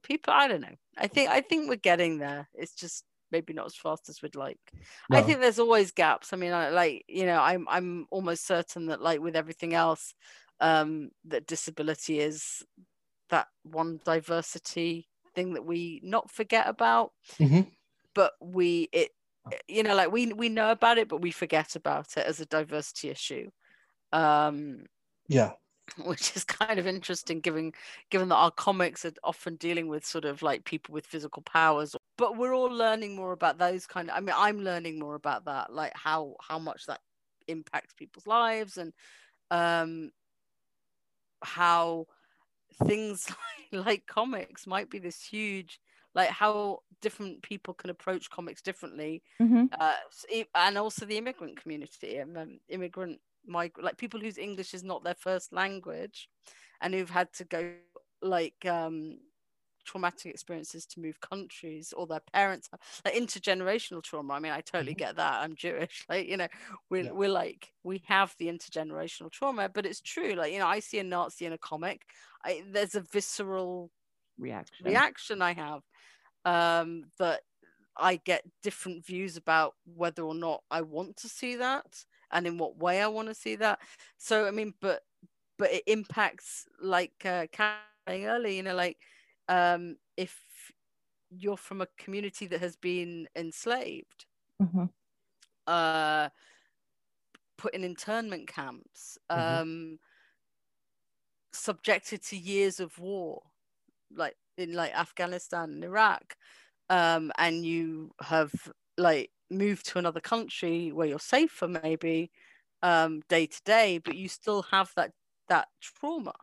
people 0.03 0.33
I 0.33 0.47
don't 0.47 0.61
know. 0.61 0.75
I 0.97 1.07
think 1.07 1.29
I 1.29 1.41
think 1.41 1.69
we're 1.69 1.75
getting 1.75 2.19
there. 2.19 2.49
It's 2.53 2.73
just 2.73 3.05
maybe 3.31 3.53
not 3.53 3.65
as 3.65 3.75
fast 3.75 4.09
as 4.09 4.21
we'd 4.21 4.35
like. 4.35 4.59
No. 5.09 5.17
I 5.17 5.21
think 5.21 5.39
there's 5.39 5.59
always 5.59 5.91
gaps. 5.91 6.33
I 6.33 6.37
mean, 6.37 6.51
I, 6.51 6.69
like 6.69 7.05
you 7.07 7.25
know, 7.25 7.39
I'm 7.39 7.65
I'm 7.69 8.07
almost 8.11 8.45
certain 8.45 8.87
that 8.87 9.01
like 9.01 9.21
with 9.21 9.35
everything 9.35 9.73
else, 9.73 10.13
um, 10.59 11.11
that 11.25 11.47
disability 11.47 12.19
is 12.19 12.63
that 13.29 13.47
one 13.63 13.99
diversity 14.03 15.07
thing 15.33 15.53
that 15.53 15.65
we 15.65 16.01
not 16.03 16.29
forget 16.29 16.67
about, 16.67 17.11
mm-hmm. 17.39 17.61
but 18.13 18.33
we 18.41 18.89
it 18.91 19.11
you 19.67 19.83
know 19.83 19.95
like 19.95 20.11
we 20.11 20.31
we 20.33 20.49
know 20.49 20.71
about 20.71 20.97
it 20.97 21.07
but 21.07 21.21
we 21.21 21.31
forget 21.31 21.75
about 21.75 22.15
it 22.17 22.25
as 22.25 22.39
a 22.39 22.45
diversity 22.45 23.09
issue 23.09 23.49
um 24.13 24.83
yeah. 25.27 25.51
which 26.05 26.35
is 26.35 26.43
kind 26.43 26.79
of 26.79 26.87
interesting 26.87 27.39
given 27.39 27.73
given 28.09 28.29
that 28.29 28.35
our 28.35 28.51
comics 28.51 29.03
are 29.03 29.13
often 29.23 29.55
dealing 29.55 29.87
with 29.87 30.05
sort 30.05 30.25
of 30.25 30.41
like 30.41 30.63
people 30.63 30.93
with 30.93 31.05
physical 31.05 31.41
powers. 31.41 31.95
But 32.17 32.37
we're 32.37 32.53
all 32.53 32.71
learning 32.71 33.15
more 33.15 33.31
about 33.31 33.57
those 33.57 33.87
kind 33.87 34.09
of 34.09 34.15
i 34.15 34.19
mean 34.19 34.35
i'm 34.37 34.59
learning 34.59 34.99
more 34.99 35.15
about 35.15 35.45
that 35.45 35.73
like 35.73 35.91
how 35.95 36.35
how 36.39 36.59
much 36.59 36.85
that 36.85 36.99
impacts 37.47 37.93
people's 37.93 38.27
lives 38.27 38.77
and 38.77 38.93
um 39.49 40.11
how 41.43 42.05
things 42.85 43.27
like, 43.73 43.85
like 43.85 44.05
comics 44.05 44.67
might 44.67 44.89
be 44.89 44.99
this 44.99 45.21
huge 45.21 45.79
like 46.13 46.29
how 46.29 46.79
different 47.01 47.41
people 47.41 47.73
can 47.73 47.89
approach 47.89 48.29
comics 48.29 48.61
differently 48.61 49.23
mm-hmm. 49.41 49.65
uh, 49.79 49.93
and 50.55 50.77
also 50.77 51.05
the 51.05 51.17
immigrant 51.17 51.59
community 51.61 52.17
and 52.17 52.37
um, 52.37 52.59
immigrant 52.69 53.19
migrant 53.45 53.85
like 53.85 53.97
people 53.97 54.19
whose 54.19 54.37
english 54.37 54.73
is 54.73 54.83
not 54.83 55.03
their 55.03 55.15
first 55.15 55.51
language 55.51 56.29
and 56.81 56.93
who've 56.93 57.09
had 57.09 57.31
to 57.33 57.43
go 57.43 57.73
like 58.21 58.65
um 58.65 59.17
traumatic 59.83 60.31
experiences 60.31 60.85
to 60.85 60.99
move 60.99 61.19
countries 61.21 61.93
or 61.97 62.05
their 62.05 62.21
parents 62.33 62.69
like 63.03 63.15
intergenerational 63.15 64.03
trauma 64.03 64.33
i 64.33 64.39
mean 64.39 64.51
i 64.51 64.61
totally 64.61 64.91
mm-hmm. 64.91 64.99
get 64.99 65.15
that 65.15 65.41
i'm 65.41 65.55
jewish 65.55 66.05
like 66.09 66.27
you 66.27 66.37
know 66.37 66.47
we're, 66.89 67.05
yeah. 67.05 67.11
we're 67.11 67.29
like 67.29 67.73
we 67.83 68.01
have 68.05 68.35
the 68.37 68.47
intergenerational 68.47 69.31
trauma 69.31 69.69
but 69.73 69.85
it's 69.85 70.01
true 70.01 70.33
like 70.33 70.53
you 70.53 70.59
know 70.59 70.67
i 70.67 70.79
see 70.79 70.99
a 70.99 71.03
nazi 71.03 71.45
in 71.45 71.53
a 71.53 71.57
comic 71.57 72.03
I, 72.43 72.63
there's 72.71 72.95
a 72.95 73.01
visceral 73.01 73.89
reaction 74.37 74.85
reaction 74.85 75.41
i 75.41 75.53
have 75.53 75.81
um, 76.45 77.05
that 77.19 77.41
I 77.97 78.17
get 78.17 78.43
different 78.63 79.05
views 79.05 79.37
about 79.37 79.75
whether 79.95 80.23
or 80.23 80.35
not 80.35 80.63
I 80.71 80.81
want 80.81 81.17
to 81.17 81.29
see 81.29 81.55
that 81.57 82.05
and 82.31 82.47
in 82.47 82.57
what 82.57 82.77
way 82.77 83.01
I 83.01 83.07
want 83.07 83.27
to 83.27 83.35
see 83.35 83.55
that. 83.57 83.79
So 84.17 84.47
I 84.47 84.51
mean, 84.51 84.73
but 84.81 85.01
but 85.57 85.71
it 85.71 85.83
impacts 85.85 86.65
like 86.81 87.25
uh, 87.25 87.45
saying 88.07 88.25
earlier, 88.25 88.53
you 88.53 88.63
know, 88.63 88.75
like 88.75 88.97
um, 89.47 89.97
if 90.17 90.39
you're 91.29 91.57
from 91.57 91.81
a 91.81 91.87
community 91.97 92.47
that 92.47 92.59
has 92.59 92.75
been 92.75 93.27
enslaved, 93.35 94.25
mm-hmm. 94.61 94.85
uh, 95.67 96.29
put 97.57 97.73
in 97.73 97.83
internment 97.83 98.47
camps, 98.47 99.17
mm-hmm. 99.29 99.61
um, 99.61 99.99
subjected 101.53 102.23
to 102.23 102.37
years 102.37 102.79
of 102.79 102.97
war, 102.97 103.41
like 104.13 104.35
in 104.57 104.73
like 104.73 104.93
Afghanistan 104.97 105.71
and 105.71 105.83
Iraq, 105.83 106.35
um, 106.89 107.31
and 107.37 107.65
you 107.65 108.11
have 108.21 108.51
like 108.97 109.31
moved 109.49 109.87
to 109.87 109.99
another 109.99 110.19
country 110.19 110.91
where 110.91 111.07
you're 111.07 111.19
safer 111.19 111.67
maybe 111.67 112.31
um, 112.83 113.21
day 113.29 113.45
to 113.47 113.61
day, 113.65 113.99
but 114.03 114.15
you 114.15 114.27
still 114.27 114.63
have 114.63 114.91
that 114.95 115.11
that 115.49 115.67
trauma. 115.81 116.33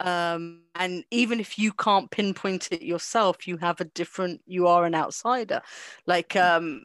Um, 0.00 0.64
and 0.74 1.04
even 1.10 1.40
if 1.40 1.58
you 1.58 1.72
can't 1.72 2.10
pinpoint 2.10 2.68
it 2.70 2.82
yourself, 2.82 3.46
you 3.48 3.56
have 3.58 3.80
a 3.80 3.84
different. 3.84 4.42
You 4.46 4.66
are 4.66 4.84
an 4.84 4.94
outsider, 4.94 5.62
like 6.06 6.36
um, 6.36 6.82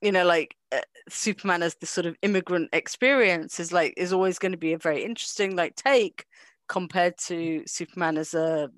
you 0.00 0.12
know, 0.12 0.24
like 0.24 0.56
uh, 0.70 0.80
Superman 1.08 1.62
as 1.62 1.74
the 1.76 1.86
sort 1.86 2.06
of 2.06 2.16
immigrant 2.22 2.68
experience 2.72 3.58
is 3.58 3.72
like 3.72 3.94
is 3.96 4.12
always 4.12 4.38
going 4.38 4.52
to 4.52 4.58
be 4.58 4.72
a 4.74 4.78
very 4.78 5.04
interesting 5.04 5.56
like 5.56 5.74
take 5.76 6.26
compared 6.68 7.18
to 7.18 7.62
Superman 7.66 8.16
as 8.16 8.34
a 8.34 8.70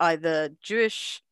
either 0.00 0.50
Jewish 0.62 1.22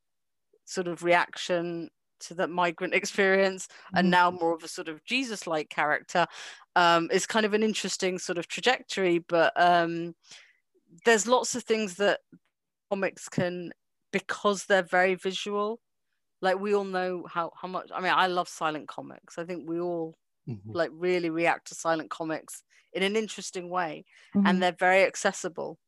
sort 0.64 0.88
of 0.88 1.02
reaction 1.02 1.90
to 2.20 2.34
the 2.34 2.48
migrant 2.48 2.94
experience 3.00 3.66
mm-hmm. 3.66 3.98
and 3.98 4.10
now 4.10 4.30
more 4.30 4.54
of 4.54 4.62
a 4.62 4.68
sort 4.68 4.88
of 4.88 5.04
Jesus 5.04 5.46
like 5.46 5.68
character 5.68 6.26
um, 6.76 7.08
is 7.12 7.26
kind 7.26 7.46
of 7.46 7.54
an 7.54 7.62
interesting 7.62 8.18
sort 8.18 8.38
of 8.38 8.48
trajectory. 8.48 9.18
But 9.18 9.52
um, 9.60 10.14
there's 11.04 11.26
lots 11.26 11.54
of 11.54 11.64
things 11.64 11.96
that 11.96 12.20
comics 12.90 13.28
can, 13.28 13.72
because 14.12 14.66
they're 14.66 14.82
very 14.82 15.14
visual, 15.14 15.80
like 16.40 16.60
we 16.60 16.74
all 16.74 16.84
know 16.84 17.26
how, 17.28 17.52
how 17.60 17.68
much, 17.68 17.90
I 17.94 18.00
mean, 18.00 18.12
I 18.14 18.26
love 18.26 18.48
silent 18.48 18.88
comics. 18.88 19.38
I 19.38 19.44
think 19.44 19.68
we 19.68 19.80
all 19.80 20.16
mm-hmm. 20.48 20.72
like 20.72 20.90
really 20.92 21.30
react 21.30 21.68
to 21.68 21.74
silent 21.74 22.10
comics 22.10 22.62
in 22.92 23.02
an 23.02 23.16
interesting 23.16 23.70
way 23.70 24.04
mm-hmm. 24.36 24.46
and 24.46 24.62
they're 24.62 24.72
very 24.72 25.02
accessible 25.02 25.78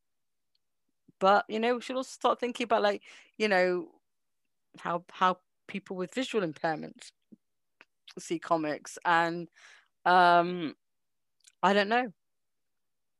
but 1.20 1.44
you 1.48 1.58
know 1.58 1.74
we 1.76 1.80
should 1.80 1.96
also 1.96 2.08
start 2.12 2.40
thinking 2.40 2.64
about 2.64 2.82
like 2.82 3.02
you 3.38 3.48
know 3.48 3.88
how 4.80 5.04
how 5.10 5.38
people 5.68 5.96
with 5.96 6.14
visual 6.14 6.46
impairments 6.46 7.10
see 8.18 8.38
comics. 8.38 8.98
And 9.04 9.48
um 10.04 10.74
i 11.62 11.72
don't 11.72 11.88
know. 11.88 12.12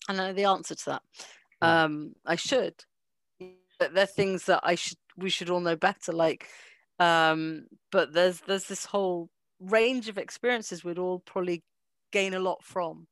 I 0.08 0.12
don't 0.12 0.16
know 0.16 0.32
the 0.32 0.44
answer 0.44 0.74
to 0.74 0.84
that. 0.86 1.02
Um 1.60 2.14
i 2.24 2.36
should. 2.36 2.74
But 3.78 3.94
they're 3.94 4.06
things 4.06 4.46
that 4.46 4.60
i 4.62 4.74
should 4.74 4.98
we 5.16 5.30
should 5.30 5.50
all 5.50 5.60
know 5.60 5.76
better 5.76 6.12
like 6.12 6.48
um 6.98 7.66
but 7.92 8.12
there's 8.12 8.40
there's 8.40 8.64
this 8.68 8.86
whole 8.86 9.28
range 9.60 10.08
of 10.08 10.18
experiences 10.18 10.84
we'd 10.84 10.98
all 10.98 11.20
probably 11.20 11.62
gain 12.12 12.34
a 12.34 12.38
lot 12.38 12.62
from. 12.62 13.06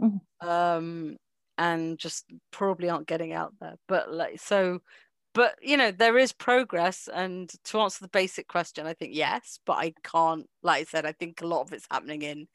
Mhm. 0.00 0.20
um 0.40 1.16
and 1.58 1.98
just 1.98 2.24
probably 2.52 2.88
aren't 2.88 3.08
getting 3.08 3.32
out 3.32 3.52
there 3.60 3.74
but 3.88 4.12
like 4.12 4.40
so 4.40 4.80
but 5.34 5.56
you 5.60 5.76
know 5.76 5.90
there 5.90 6.16
is 6.16 6.32
progress 6.32 7.08
and 7.12 7.50
to 7.64 7.80
answer 7.80 7.98
the 8.00 8.08
basic 8.08 8.48
question 8.48 8.86
i 8.86 8.94
think 8.94 9.14
yes 9.14 9.58
but 9.66 9.74
i 9.74 9.92
can't 10.02 10.46
like 10.62 10.80
i 10.80 10.84
said 10.84 11.04
i 11.04 11.12
think 11.12 11.42
a 11.42 11.46
lot 11.46 11.62
of 11.62 11.72
it's 11.72 11.86
happening 11.90 12.22
in 12.22 12.46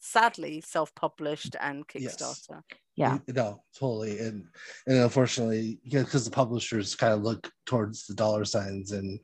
sadly 0.00 0.60
self-published 0.60 1.56
and 1.60 1.86
Kickstarter. 1.88 2.00
Yes. 2.02 2.16
kickstarter 2.48 2.62
Yeah. 2.94 3.18
no 3.28 3.62
totally 3.78 4.18
and 4.20 4.44
and 4.86 4.98
unfortunately 4.98 5.78
yeah 5.82 6.02
because 6.02 6.24
the 6.24 6.30
publishers 6.30 6.94
kind 6.94 7.12
of 7.14 7.22
look 7.22 7.50
towards 7.66 8.06
the 8.06 8.14
dollar 8.14 8.44
signs 8.44 8.92
and 8.92 9.18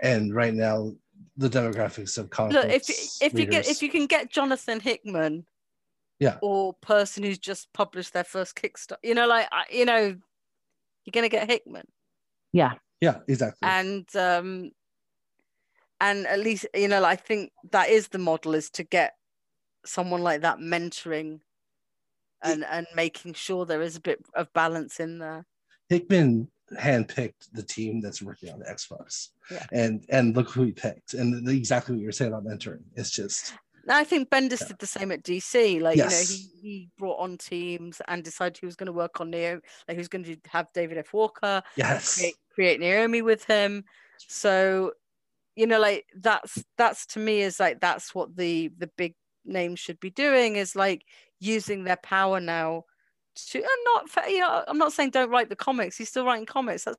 and 0.00 0.34
right 0.34 0.54
now 0.54 0.92
the 1.36 1.48
demographics 1.48 2.18
of 2.18 2.30
comic 2.30 2.54
look 2.54 2.66
if 2.66 2.86
books 2.86 3.18
if 3.20 3.34
you 3.34 3.46
get 3.46 3.68
if 3.68 3.82
you 3.82 3.90
can 3.90 4.06
get 4.06 4.30
jonathan 4.30 4.80
hickman 4.80 5.44
Yeah. 6.22 6.38
or 6.40 6.74
person 6.74 7.24
who's 7.24 7.38
just 7.38 7.72
published 7.72 8.12
their 8.12 8.22
first 8.24 8.54
kickstarter 8.54 8.96
you 9.02 9.14
know 9.14 9.26
like 9.26 9.48
you 9.70 9.84
know 9.84 10.16
you're 11.04 11.12
gonna 11.12 11.28
get 11.28 11.50
hickman 11.50 11.86
Yeah. 12.52 12.74
yeah 13.00 13.18
exactly 13.26 13.68
and 13.68 14.06
um 14.14 14.70
and 16.00 16.26
at 16.28 16.38
least 16.38 16.66
you 16.74 16.86
know 16.88 17.04
i 17.04 17.16
think 17.16 17.50
that 17.72 17.88
is 17.88 18.08
the 18.08 18.18
model 18.18 18.54
is 18.54 18.70
to 18.70 18.84
get 18.84 19.14
someone 19.84 20.22
like 20.22 20.42
that 20.42 20.58
mentoring 20.58 21.40
and 22.42 22.64
and 22.70 22.86
making 22.94 23.34
sure 23.34 23.66
there 23.66 23.82
is 23.82 23.96
a 23.96 24.00
bit 24.00 24.20
of 24.34 24.52
balance 24.52 25.00
in 25.00 25.18
there 25.18 25.44
Hickman 25.88 26.48
handpicked 26.78 27.50
the 27.52 27.62
team 27.62 28.00
that's 28.00 28.22
working 28.22 28.48
on 28.50 28.60
the 28.60 28.70
X 28.70 28.86
books, 28.86 29.32
Yeah. 29.50 29.66
and 29.72 30.06
and 30.08 30.34
look 30.34 30.48
who 30.50 30.62
he 30.62 30.72
picked, 30.72 31.12
and 31.12 31.46
exactly 31.48 31.94
what 31.94 32.00
you 32.00 32.06
were 32.06 32.12
saying 32.12 32.32
about 32.32 32.46
mentoring. 32.46 32.84
It's 32.94 33.10
just 33.10 33.52
Now, 33.52 33.58
I 33.88 34.04
think 34.04 34.30
Bendis 34.30 34.60
Yeah. 34.60 34.68
did 34.68 34.78
the 34.78 34.86
same 34.86 35.10
at 35.12 35.22
DC. 35.22 35.80
Like, 35.80 35.96
Yes. 35.96 36.30
you 36.30 36.36
know, 36.36 36.60
he, 36.62 36.68
he 36.68 36.88
brought 36.98 37.18
on 37.18 37.38
teams 37.38 38.00
and 38.08 38.22
decided 38.22 38.58
he 38.58 38.66
was 38.66 38.76
going 38.76 38.86
to 38.86 38.92
work 38.92 39.20
on 39.20 39.30
Neo, 39.30 39.60
like 39.88 39.94
he 39.94 39.98
was 39.98 40.08
going 40.08 40.24
to 40.24 40.36
have 40.48 40.72
David 40.72 40.98
F. 40.98 41.12
Walker 41.12 41.62
yes, 41.76 42.16
create, 42.16 42.34
create 42.54 42.80
Naomi 42.80 43.22
with 43.22 43.44
him. 43.44 43.84
So, 44.18 44.92
you 45.56 45.66
know, 45.66 45.80
like 45.80 46.06
that's 46.14 46.64
that's 46.78 47.06
to 47.06 47.18
me 47.18 47.40
is 47.42 47.58
like 47.60 47.80
that's 47.80 48.14
what 48.14 48.36
the 48.36 48.70
the 48.78 48.86
big 48.96 49.14
names 49.44 49.80
should 49.80 49.98
be 50.00 50.10
doing 50.10 50.56
is 50.56 50.76
like 50.76 51.04
using 51.40 51.84
their 51.84 51.96
power 51.96 52.38
now 52.40 52.84
to 53.34 53.58
and 53.58 53.66
not 53.84 54.08
fa- 54.08 54.30
you 54.30 54.38
know 54.38 54.64
I'm 54.68 54.78
not 54.78 54.92
saying 54.92 55.10
don't 55.10 55.30
write 55.30 55.48
the 55.48 55.56
comics. 55.56 55.96
He's 55.96 56.08
still 56.08 56.24
writing 56.24 56.46
comics. 56.46 56.84
That's 56.84 56.96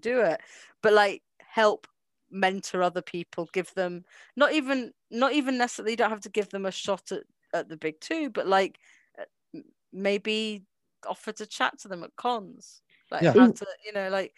do 0.00 0.20
it, 0.20 0.40
but 0.82 0.92
like 0.92 1.22
help 1.38 1.86
mentor 2.34 2.82
other 2.82 3.02
people, 3.02 3.48
give 3.52 3.72
them 3.74 4.04
not 4.36 4.52
even 4.52 4.92
not 5.10 5.32
even 5.32 5.58
necessarily 5.58 5.92
you 5.92 5.96
don't 5.96 6.10
have 6.10 6.20
to 6.22 6.30
give 6.30 6.50
them 6.50 6.66
a 6.66 6.70
shot 6.72 7.12
at 7.12 7.24
at 7.54 7.68
the 7.68 7.76
big 7.76 8.00
two, 8.00 8.30
but 8.30 8.46
like 8.48 8.80
uh, 9.18 9.60
maybe 9.92 10.66
offer 11.06 11.32
to 11.32 11.46
chat 11.46 11.78
to 11.80 11.88
them 11.88 12.02
at 12.04 12.16
cons, 12.16 12.82
like 13.10 13.22
Yeah. 13.22 13.34
how 13.34 13.48
to 13.48 13.66
you 13.84 13.92
know 13.92 14.08
like 14.10 14.36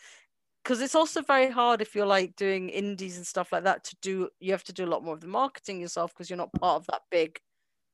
because 0.62 0.80
it's 0.82 0.94
also 0.96 1.22
very 1.22 1.50
hard 1.50 1.80
if 1.80 1.94
you're 1.94 2.06
like 2.06 2.36
doing 2.36 2.68
indies 2.68 3.16
and 3.16 3.26
stuff 3.26 3.52
like 3.52 3.64
that 3.64 3.84
to 3.84 3.96
do 4.02 4.28
you 4.40 4.52
have 4.52 4.64
to 4.64 4.72
do 4.72 4.84
a 4.84 4.92
lot 4.92 5.04
more 5.04 5.14
of 5.14 5.20
the 5.20 5.26
marketing 5.28 5.80
yourself 5.80 6.12
because 6.12 6.28
you're 6.28 6.36
not 6.36 6.52
part 6.54 6.76
of 6.80 6.86
that 6.88 7.02
big 7.10 7.40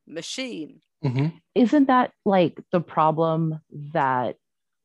machine 0.07 0.81
Mhm. 1.05 1.41
isn't 1.55 1.87
that 1.87 2.13
like 2.25 2.61
the 2.73 2.81
problem 2.81 3.61
that 3.93 4.37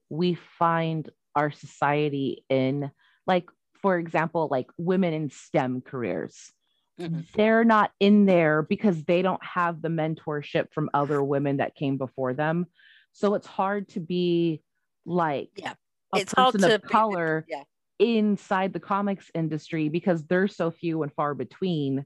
we 0.10 0.34
find 0.36 1.10
our 1.36 1.52
society 1.52 2.46
in 2.50 2.92
like 3.28 3.50
for 3.82 3.98
example 3.98 4.48
like 4.52 4.68
women 4.78 5.14
in 5.14 5.30
stem 5.30 5.82
careers 5.82 6.52
Mhm. 7.00 7.32
they're 7.34 7.64
not 7.64 7.92
in 8.00 8.26
there 8.26 8.64
because 8.64 9.04
they 9.04 9.22
don't 9.22 9.44
have 9.44 9.82
the 9.84 9.88
mentorship 9.90 10.74
from 10.74 10.90
other 10.96 11.24
women 11.24 11.58
that 11.58 11.76
came 11.76 11.98
before 11.98 12.34
them 12.34 12.66
so 13.14 13.36
it's 13.36 13.46
hard 13.48 13.88
to 13.90 14.00
be 14.00 14.62
like 15.06 15.50
Yeah. 15.56 15.74
a 16.16 16.20
It's 16.20 16.34
person 16.34 16.62
to 16.62 16.76
of 16.76 16.82
be- 16.82 16.88
color 16.88 17.46
yeah. 17.48 17.64
inside 18.00 18.74
the 18.74 18.80
comics 18.80 19.30
industry 19.36 19.90
because 19.90 20.26
they're 20.26 20.48
so 20.48 20.72
few 20.72 21.04
and 21.04 21.14
far 21.14 21.36
between 21.36 22.06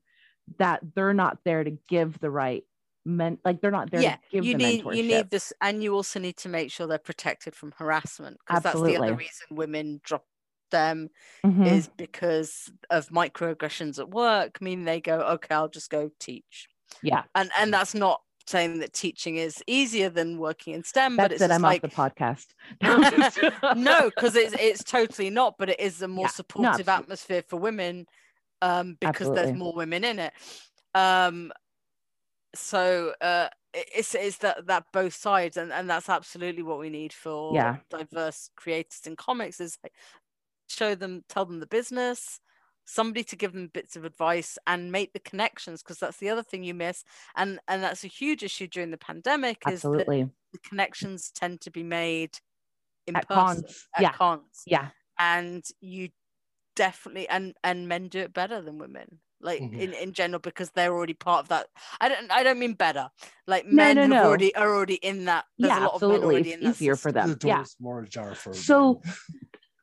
that 0.59 0.81
they're 0.95 1.13
not 1.13 1.37
there 1.45 1.63
to 1.63 1.71
give 1.87 2.19
the 2.19 2.29
right 2.29 2.63
men 3.05 3.39
like 3.45 3.61
they're 3.61 3.71
not 3.71 3.89
there 3.91 4.01
yeah 4.01 4.15
to 4.15 4.21
give 4.31 4.45
you 4.45 4.57
the 4.57 4.63
need 4.63 4.83
mentorship 4.83 4.95
you 4.97 5.03
need 5.03 5.29
this 5.31 5.51
and 5.61 5.81
you 5.81 5.95
also 5.95 6.19
need 6.19 6.37
to 6.37 6.49
make 6.49 6.69
sure 6.69 6.85
they're 6.85 6.97
protected 6.99 7.55
from 7.55 7.71
harassment 7.77 8.37
because 8.45 8.61
that's 8.61 8.79
the 8.81 8.97
other 8.97 9.15
reason 9.15 9.47
women 9.49 9.99
drop 10.03 10.23
them 10.71 11.09
Mhm. 11.45 11.67
is 11.67 11.89
because 11.97 12.71
of 12.89 13.07
microaggressions 13.09 13.99
at 13.99 14.09
work 14.09 14.61
mean 14.61 14.83
they 14.83 14.99
go 14.99 15.19
okay 15.21 15.53
i'll 15.55 15.69
just 15.69 15.89
go 15.89 16.09
teach 16.19 16.67
yeah 17.01 17.23
and 17.35 17.51
and 17.57 17.73
that's 17.73 17.93
not 17.93 18.21
saying 18.47 18.79
that 18.79 18.91
teaching 18.93 19.37
is 19.37 19.63
easier 19.67 20.09
than 20.09 20.39
working 20.39 20.73
in 20.73 20.83
stem 20.83 21.15
but 21.15 21.31
it's 21.31 21.41
it 21.41 21.47
just 21.47 21.55
i'm 21.57 21.61
like 21.61 21.83
off 21.83 21.91
the 21.91 21.95
podcast 21.95 22.47
no 23.77 24.09
because 24.09 24.35
it's 24.35 24.55
it's 24.59 24.83
totally 24.83 25.29
not 25.29 25.55
but 25.57 25.69
it 25.69 25.79
is 25.79 26.01
a 26.01 26.07
more 26.07 26.25
Yeah. 26.25 26.31
Supportive 26.31 26.69
absolutely. 26.89 27.03
atmosphere 27.03 27.43
for 27.47 27.57
women 27.57 28.07
um 28.61 28.97
because 28.99 29.29
there's 29.31 29.53
more 29.53 29.73
women 29.73 30.03
in 30.03 30.19
it 30.19 30.33
um 30.95 31.51
so 32.53 33.13
uh 33.21 33.47
it's 33.73 34.13
it's 34.15 34.37
that 34.39 34.67
that 34.67 34.83
both 34.91 35.13
sides 35.13 35.55
and 35.55 35.71
and 35.71 35.89
that's 35.89 36.09
absolutely 36.09 36.63
what 36.63 36.79
we 36.79 36.89
need 36.89 37.13
for 37.13 37.53
Yeah. 37.53 37.77
diverse 37.89 38.49
creators 38.57 39.01
in 39.05 39.15
comics 39.15 39.61
is 39.61 39.77
show 40.75 40.95
them 40.95 41.23
tell 41.29 41.45
them 41.45 41.59
the 41.59 41.67
business 41.67 42.39
somebody 42.83 43.23
to 43.23 43.35
give 43.35 43.53
them 43.53 43.69
bits 43.73 43.95
of 43.95 44.03
advice 44.05 44.57
and 44.67 44.91
make 44.91 45.13
the 45.13 45.19
connections 45.19 45.81
because 45.81 45.99
that's 45.99 46.17
the 46.17 46.29
other 46.29 46.43
thing 46.43 46.63
you 46.63 46.73
miss. 46.73 47.03
And 47.35 47.59
and 47.67 47.83
that's 47.83 48.03
a 48.03 48.07
huge 48.07 48.43
issue 48.43 48.67
during 48.67 48.91
the 48.91 48.97
pandemic 48.97 49.57
is 49.67 49.81
that 49.81 49.87
absolutely. 49.87 50.29
the 50.51 50.59
connections 50.59 51.31
tend 51.33 51.61
to 51.61 51.71
be 51.71 51.83
made 51.83 52.37
in 53.07 53.15
at 53.15 53.27
person 53.27 53.63
cons. 53.63 53.87
at 53.95 54.01
yeah. 54.01 54.11
cons. 54.13 54.63
Yeah. 54.65 54.87
And 55.19 55.63
you 55.79 56.09
definitely 56.75 57.29
and 57.29 57.53
and 57.63 57.87
men 57.87 58.07
do 58.07 58.19
it 58.19 58.33
better 58.33 58.61
than 58.61 58.77
women 58.79 59.19
like 59.39 59.61
Mhm. 59.61 59.79
in 59.79 59.93
in 59.93 60.13
general 60.13 60.39
because 60.39 60.71
they're 60.71 60.93
already 60.93 61.13
part 61.13 61.43
of 61.43 61.49
that. 61.49 61.67
I 62.01 62.09
don't 62.09 62.31
i 62.31 62.43
don't 62.43 62.59
mean 62.59 62.73
better. 62.73 63.09
Like 63.47 63.65
No, 63.67 63.75
men 63.75 63.95
no, 63.95 64.07
no. 64.07 64.23
already 64.25 64.53
are 64.55 64.73
already 64.75 64.95
in 64.95 65.25
that. 65.25 65.45
There's 65.57 65.69
yeah 65.69 65.79
a 65.79 65.85
lot 65.85 65.93
of 65.93 66.01
men 66.01 66.11
absolutely. 66.11 66.35
already 66.35 66.49
it's 66.51 66.57
in 66.57 66.63
that 66.65 66.69
easier 66.71 66.95
for 66.95 67.09
system. 67.09 67.29
the 67.29 67.35
them 67.35 67.47
yeah. 67.47 67.63
more 67.79 68.01
ajar 68.01 68.35
for 68.35 68.53
So- 68.53 69.01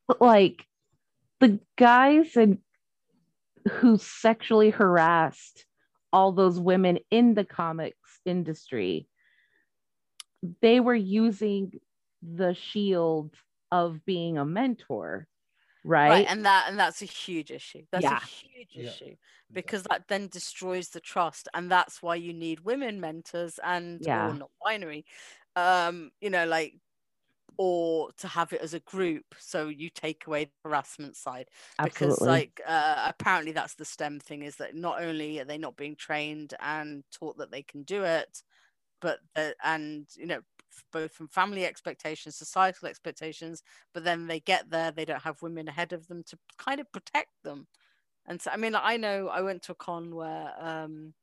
but 0.09 0.21
like 0.21 0.67
the 1.41 1.61
guys 1.77 2.37
and 2.37 2.59
who 3.71 3.99
sexually 3.99 4.71
harassed 4.71 5.67
all 6.13 6.33
those 6.33 6.59
women 6.59 6.99
in 7.11 7.35
the 7.35 7.45
comics 7.45 8.21
industry 8.25 9.07
they 10.61 10.81
were 10.81 10.95
using 10.95 11.73
the 12.23 12.55
shield 12.55 13.35
of 13.71 14.05
being 14.05 14.39
a 14.39 14.45
mentor 14.45 15.27
right, 15.85 16.09
right 16.09 16.27
and 16.29 16.45
that 16.45 16.67
and 16.69 16.79
that's 16.79 17.03
a 17.03 17.07
huge 17.07 17.51
issue 17.51 17.83
that's 17.93 18.05
Yeah. 18.05 18.17
a 18.17 18.27
huge 18.27 18.75
Yeah. 18.75 18.83
issue 18.85 19.15
because 19.53 19.83
that 19.85 20.05
then 20.09 20.29
destroys 20.29 20.89
the 20.91 21.01
trust 21.01 21.49
and 21.55 21.71
that's 21.71 22.03
why 22.03 22.15
you 22.15 22.33
need 22.33 22.61
women 22.61 23.01
mentors 23.01 23.59
and 23.63 24.07
Yeah. 24.07 24.29
or 24.29 24.35
not 24.35 24.51
binary 24.65 25.05
um 25.57 26.11
you 26.21 26.31
know 26.31 26.47
like 26.47 26.75
or 27.59 28.11
to 28.17 28.29
have 28.29 28.53
it 28.53 28.61
as 28.63 28.73
a 28.73 28.81
group 28.81 29.25
so 29.39 29.67
you 29.67 29.91
take 29.91 30.27
away 30.27 30.45
the 30.45 30.51
harassment 30.65 31.17
side 31.17 31.49
because 31.83 32.13
absolutely. 32.13 32.29
like 32.29 32.61
uh, 32.67 33.05
apparently 33.09 33.53
that's 33.53 33.75
the 33.75 33.85
stem 33.85 34.21
thing 34.21 34.43
is 34.43 34.57
that 34.57 34.77
not 34.77 35.03
only 35.03 35.41
are 35.41 35.45
they 35.45 35.59
not 35.59 35.77
being 35.77 35.97
trained 35.97 36.55
and 36.61 37.03
taught 37.13 37.37
that 37.37 37.51
they 37.51 37.63
can 37.63 37.83
do 37.83 38.05
it 38.05 38.43
but 39.01 39.19
that 39.35 39.57
and 39.65 40.07
you 40.17 40.27
know 40.27 40.41
both 40.93 41.13
from 41.13 41.27
family 41.29 41.67
expectations 41.67 42.37
societal 42.37 42.87
expectations 42.89 43.63
but 43.93 44.05
then 44.05 44.29
they 44.29 44.39
get 44.39 44.71
there 44.71 44.93
they 44.93 45.05
don't 45.05 45.23
have 45.23 45.43
women 45.43 45.67
ahead 45.67 45.93
of 45.93 46.07
them 46.07 46.23
to 46.23 46.39
kind 46.57 46.81
of 46.81 46.91
protect 46.93 47.33
them. 47.43 47.67
And 48.27 48.41
so 48.41 48.53
i 48.53 48.57
mean 48.57 48.77
i 48.77 48.97
know 48.97 49.29
i 49.29 49.41
went 49.41 49.63
to 49.63 49.73
a 49.73 49.75
con 49.75 50.15
where 50.15 50.53
um 50.61 51.15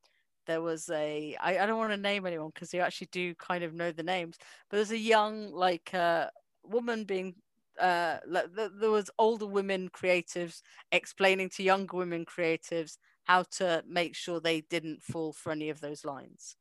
there 0.45 0.61
was 0.61 0.89
a 0.89 1.35
i, 1.41 1.57
I 1.59 1.65
don't 1.65 1.77
want 1.77 1.91
to 1.91 1.97
name 1.97 2.25
anyone 2.25 2.51
because 2.53 2.73
you 2.73 2.81
actually 2.81 3.07
do 3.11 3.35
kind 3.35 3.63
of 3.63 3.73
know 3.73 3.91
the 3.91 4.03
names 4.03 4.37
but 4.69 4.77
there's 4.77 4.91
a 4.91 4.97
young 4.97 5.51
like 5.51 5.93
uh 5.93 6.29
woman 6.63 7.03
being 7.05 7.35
uh 7.79 8.19
like, 8.27 8.45
there 8.53 8.89
was 8.91 9.09
older 9.19 9.45
women 9.47 9.89
creatives 9.89 10.61
explaining 10.91 11.49
to 11.49 11.63
younger 11.63 11.97
women 11.97 12.25
creatives 12.25 12.97
how 13.25 13.43
to 13.43 13.83
make 13.87 14.15
sure 14.15 14.39
they 14.39 14.61
didn't 14.61 15.01
fall 15.03 15.33
for 15.33 15.51
any 15.51 15.69
of 15.69 15.81
those 15.81 16.05
lines. 16.05 16.55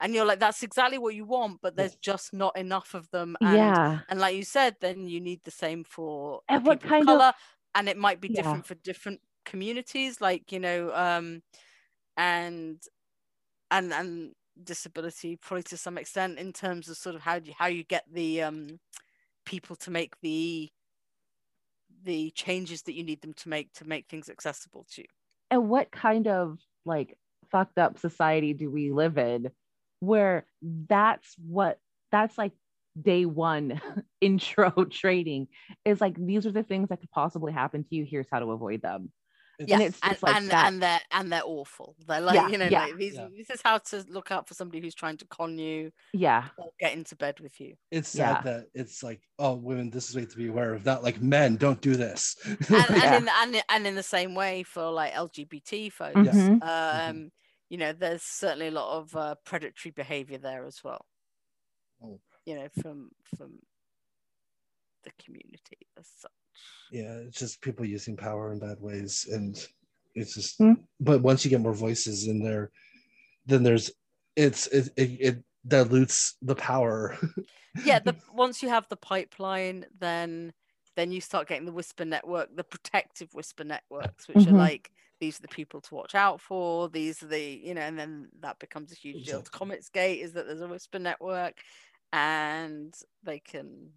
And 0.00 0.14
you're 0.14 0.24
like 0.24 0.40
that's 0.40 0.62
exactly 0.62 0.98
what 0.98 1.14
you 1.14 1.24
want 1.24 1.60
but 1.62 1.76
there's 1.76 1.96
just 1.96 2.32
not 2.32 2.56
enough 2.56 2.94
of 2.94 3.10
them 3.10 3.36
and 3.44 3.78
yeah. 3.78 4.00
and 4.08 4.20
like 4.20 4.36
you 4.36 4.42
said 4.44 4.76
then 4.80 5.08
you 5.08 5.20
need 5.20 5.40
the 5.44 5.50
same 5.50 5.84
for 5.84 6.40
And 6.48 6.64
what 6.66 6.82
kind 6.82 7.10
of- 7.10 7.22
color 7.22 7.32
and 7.74 7.88
it 7.88 7.96
might 7.96 8.20
be 8.20 8.28
Yeah. 8.28 8.36
different 8.36 8.66
for 8.66 8.74
different 8.76 9.20
communities 9.44 10.20
like 10.20 10.50
you 10.52 10.58
know 10.60 10.92
um 10.94 11.42
and 12.16 12.82
and 13.70 13.92
and 13.92 14.32
disability 14.62 15.36
probably 15.36 15.62
to 15.62 15.76
some 15.76 15.98
extent 15.98 16.38
in 16.38 16.52
terms 16.52 16.88
of 16.88 16.96
sort 16.96 17.14
of 17.14 17.20
how 17.20 17.34
you, 17.34 17.52
how 17.58 17.66
you 17.66 17.84
get 17.84 18.04
the 18.10 18.42
um 18.42 18.78
people 19.44 19.76
to 19.76 19.90
make 19.90 20.14
the 20.22 20.68
the 22.04 22.30
changes 22.30 22.82
that 22.82 22.94
you 22.94 23.02
need 23.02 23.20
them 23.20 23.34
to 23.34 23.48
make 23.48 23.72
to 23.74 23.86
make 23.86 24.06
things 24.08 24.28
accessible 24.28 24.86
to 24.92 25.02
you. 25.02 25.08
And 25.50 25.68
what 25.68 25.90
kind 25.90 26.26
of 26.28 26.58
like 26.84 27.16
fucked 27.50 27.78
up 27.78 27.98
society 27.98 28.52
do 28.52 28.70
we 28.70 28.92
live 28.92 29.18
in 29.18 29.50
where 30.00 30.46
that's 30.88 31.34
what 31.44 31.78
that's 32.12 32.36
like 32.36 32.52
day 33.00 33.24
one 33.24 33.80
intro 34.20 34.70
trading 34.90 35.48
is 35.84 36.00
like 36.00 36.14
these 36.16 36.46
are 36.46 36.52
the 36.52 36.62
things 36.62 36.88
that 36.88 37.00
could 37.00 37.10
possibly 37.10 37.52
happen 37.52 37.84
to 37.84 37.94
you. 37.94 38.06
Here's 38.08 38.28
how 38.30 38.40
to 38.40 38.52
avoid 38.52 38.82
them 38.82 39.10
It's- 39.58 39.68
Yeah, 39.68 39.76
And 39.76 39.82
and 39.84 39.94
it's 39.94 40.00
just 40.00 40.22
like 40.22 40.36
and, 40.36 40.50
that. 40.50 40.66
and 40.68 40.82
they're 40.82 41.00
and 41.12 41.32
they're 41.32 41.42
awful. 41.44 41.96
They're 42.06 42.20
like 42.20 42.34
Yeah, 42.34 42.48
you 42.48 42.58
know 42.58 42.66
yeah. 42.66 42.84
like 42.86 42.96
these, 42.96 43.14
Yeah. 43.14 43.28
this 43.36 43.50
is 43.50 43.60
how 43.62 43.78
to 43.78 44.04
look 44.08 44.30
out 44.30 44.46
for 44.46 44.54
somebody 44.54 44.80
who's 44.80 44.94
trying 44.94 45.16
to 45.18 45.26
con 45.26 45.58
you 45.58 45.92
yeah 46.12 46.48
or 46.58 46.70
get 46.78 46.92
into 46.92 47.16
bed 47.16 47.40
with 47.40 47.58
you. 47.60 47.74
it's 47.90 48.08
sad 48.10 48.42
Yeah. 48.44 48.52
that 48.52 48.66
it's 48.74 49.02
like 49.02 49.22
oh 49.38 49.54
women 49.54 49.90
this 49.90 50.10
is 50.10 50.16
way 50.16 50.26
to 50.26 50.36
be 50.36 50.48
aware 50.48 50.74
of 50.74 50.84
not 50.84 51.02
like 51.02 51.20
men 51.22 51.56
don't 51.56 51.80
do 51.80 51.96
this 51.96 52.36
And, 52.44 52.58
Yeah. 52.70 53.14
and, 53.16 53.24
in, 53.24 53.28
and 53.54 53.64
and 53.70 53.86
in 53.86 53.94
the 53.94 54.02
same 54.02 54.34
way 54.34 54.62
for 54.62 54.90
like 54.90 55.12
LGBT 55.14 55.90
folks, 55.92 56.20
Yes. 56.24 56.34
Mhm. 56.36 56.62
um, 56.62 57.30
you 57.68 57.78
know, 57.78 57.92
there's 57.92 58.22
certainly 58.22 58.68
a 58.68 58.70
lot 58.70 58.98
of 58.98 59.16
uh, 59.16 59.34
predatory 59.44 59.90
behavior 59.90 60.38
there 60.38 60.64
as 60.64 60.84
well. 60.84 61.04
Oh. 62.02 62.20
You 62.44 62.54
know, 62.54 62.68
from 62.80 63.10
from 63.36 63.58
the 65.02 65.10
community 65.24 65.86
as 65.98 66.06
such. 66.16 66.30
Yeah 66.90 67.14
it's 67.26 67.38
just 67.38 67.60
people 67.60 67.84
using 67.84 68.16
power 68.16 68.52
in 68.52 68.58
bad 68.58 68.80
ways 68.80 69.26
and 69.30 69.56
it's 70.14 70.34
just 70.34 70.56
Hmm. 70.58 70.74
but 71.00 71.20
once 71.20 71.44
you 71.44 71.50
get 71.50 71.60
more 71.60 71.74
voices 71.74 72.26
in 72.26 72.42
there 72.42 72.70
then 73.46 73.62
there's 73.62 73.90
it's 74.36 74.66
it 74.68 74.88
it, 74.96 75.10
it 75.20 75.44
dilutes 75.66 76.36
the 76.42 76.54
power 76.54 77.18
yeah 77.84 77.98
the 77.98 78.14
once 78.34 78.62
you 78.62 78.68
have 78.68 78.86
the 78.88 78.96
pipeline 78.96 79.84
then 79.98 80.52
then 80.94 81.12
you 81.12 81.20
start 81.20 81.48
getting 81.48 81.66
the 81.66 81.72
whisper 81.72 82.04
network 82.04 82.48
the 82.54 82.64
protective 82.64 83.28
whisper 83.34 83.64
networks 83.64 84.28
which 84.28 84.38
Mhm. 84.38 84.52
are 84.52 84.56
like 84.56 84.90
these 85.20 85.38
are 85.38 85.42
the 85.42 85.48
people 85.48 85.80
to 85.80 85.94
watch 85.94 86.14
out 86.14 86.40
for 86.40 86.88
these 86.88 87.22
are 87.22 87.26
the 87.26 87.40
you 87.40 87.74
know 87.74 87.80
and 87.80 87.98
then 87.98 88.28
that 88.40 88.58
becomes 88.58 88.92
a 88.92 88.94
huge 88.94 89.24
deal 89.24 89.42
to 89.42 89.50
Comicsgate 89.50 90.22
is 90.22 90.32
that 90.32 90.46
there's 90.46 90.60
a 90.60 90.68
whisper 90.68 90.98
network 90.98 91.54
and 92.12 92.94
they 93.22 93.38
can 93.38 93.90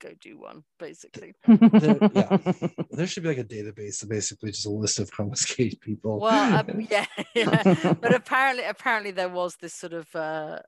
go 0.00 0.10
do 0.20 0.38
one 0.38 0.62
basically. 0.78 1.34
The- 1.46 2.10
yeah. 2.14 2.68
there 2.90 3.06
should 3.06 3.22
be 3.22 3.28
like 3.28 3.38
a 3.38 3.44
database 3.44 4.06
basically 4.08 4.50
just 4.50 4.66
a 4.66 4.70
list 4.70 4.98
of 4.98 5.10
confiscated 5.10 5.80
people. 5.80 6.20
Well 6.20 6.56
um, 6.58 6.86
yeah, 6.90 7.06
yeah. 7.34 7.94
But 8.00 8.14
apparently 8.14 8.64
apparently 8.64 9.10
there 9.10 9.28
was 9.28 9.56
this 9.56 9.74
sort 9.74 9.92
of 9.92 10.14
uh 10.14 10.60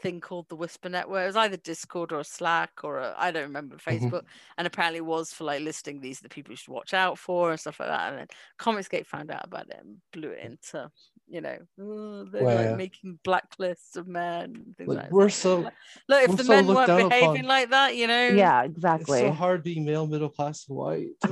thing 0.00 0.20
called 0.20 0.48
the 0.48 0.56
whisper 0.56 0.88
network 0.88 1.22
it 1.22 1.26
was 1.26 1.36
either 1.36 1.56
discord 1.58 2.10
or 2.12 2.24
slack 2.24 2.70
or 2.84 3.00
I 3.00 3.14
i 3.28 3.30
don't 3.30 3.42
remember 3.44 3.76
Mhm. 3.76 4.00
facebook 4.10 4.22
and 4.56 4.66
apparently 4.66 4.98
it 4.98 5.04
was 5.04 5.32
for 5.32 5.44
like 5.44 5.60
listing 5.62 6.00
these 6.00 6.20
are 6.20 6.22
the 6.24 6.28
people 6.30 6.52
you 6.52 6.56
should 6.56 6.72
watch 6.72 6.94
out 6.94 7.18
for 7.18 7.50
and 7.50 7.60
stuff 7.60 7.80
like 7.80 7.88
that 7.90 8.08
and 8.10 8.18
then 8.20 8.26
comicsgate 8.58 9.06
found 9.06 9.30
out 9.30 9.44
about 9.44 9.68
it 9.68 9.76
and 9.78 9.98
blew 10.12 10.30
it 10.30 10.44
into 10.44 10.90
you 11.28 11.40
know 11.40 11.56
"Oh, 11.80 12.24
they're 12.24 12.42
Well, 12.44 12.56
like 12.68 12.76
making 12.76 13.18
blacklists 13.24 13.96
of 13.96 14.08
men 14.08 14.44
and 14.56 14.76
things 14.76 14.88
Like, 14.88 14.96
like 14.96 15.04
that. 15.08 15.12
we're 15.14 15.28
so- 15.28 15.60
like, 15.60 15.74
look 16.08 16.22
if 16.30 16.36
the 16.36 16.44
so 16.44 16.52
men 16.52 16.66
weren't 16.66 16.86
behaving 17.10 17.40
upon. 17.40 17.46
like 17.46 17.70
that 17.70 17.94
you 17.96 18.06
know 18.06 18.28
yeah 18.28 18.62
exactly. 18.62 19.00
it's 19.02 19.08
exactly 19.10 19.18
so 19.28 19.32
hard 19.32 19.62
being 19.62 19.84
male 19.84 20.06
middle 20.06 20.30
class 20.30 20.66
and 20.68 20.76
white 20.76 21.08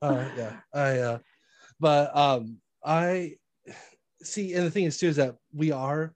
Oh, 0.00 0.08
uh, 0.10 0.28
yeah 0.36 0.52
i 0.72 0.98
uh 0.98 1.18
but 1.80 2.16
um 2.16 2.58
i 2.84 3.34
see 4.22 4.54
and 4.54 4.64
the 4.66 4.70
thing 4.70 4.84
is 4.84 4.96
too 4.98 5.08
is 5.08 5.16
that 5.16 5.36
we 5.52 5.70
are 5.72 6.12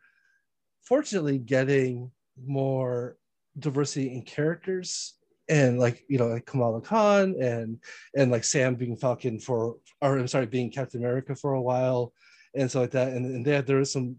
fortunately 0.92 1.38
getting 1.38 2.10
more 2.46 3.16
diversity 3.58 4.12
in 4.12 4.22
characters 4.22 5.14
and 5.48 5.78
like 5.78 6.04
you 6.08 6.18
know 6.18 6.28
like 6.28 6.44
kamala 6.44 6.80
khan 6.80 7.34
and 7.40 7.78
and 8.14 8.30
like 8.30 8.44
sam 8.44 8.74
being 8.74 8.96
falcon 8.96 9.38
for 9.38 9.76
or 10.02 10.18
i'm 10.18 10.28
sorry 10.28 10.46
being 10.46 10.70
captain 10.70 11.00
america 11.00 11.34
for 11.34 11.54
a 11.54 11.62
while 11.62 12.12
and 12.54 12.70
so 12.70 12.80
like 12.80 12.90
that. 12.92 13.08
And, 13.08 13.24
and 13.26 13.44
there 13.44 13.62
there 13.62 13.80
is 13.80 13.92
some 13.92 14.16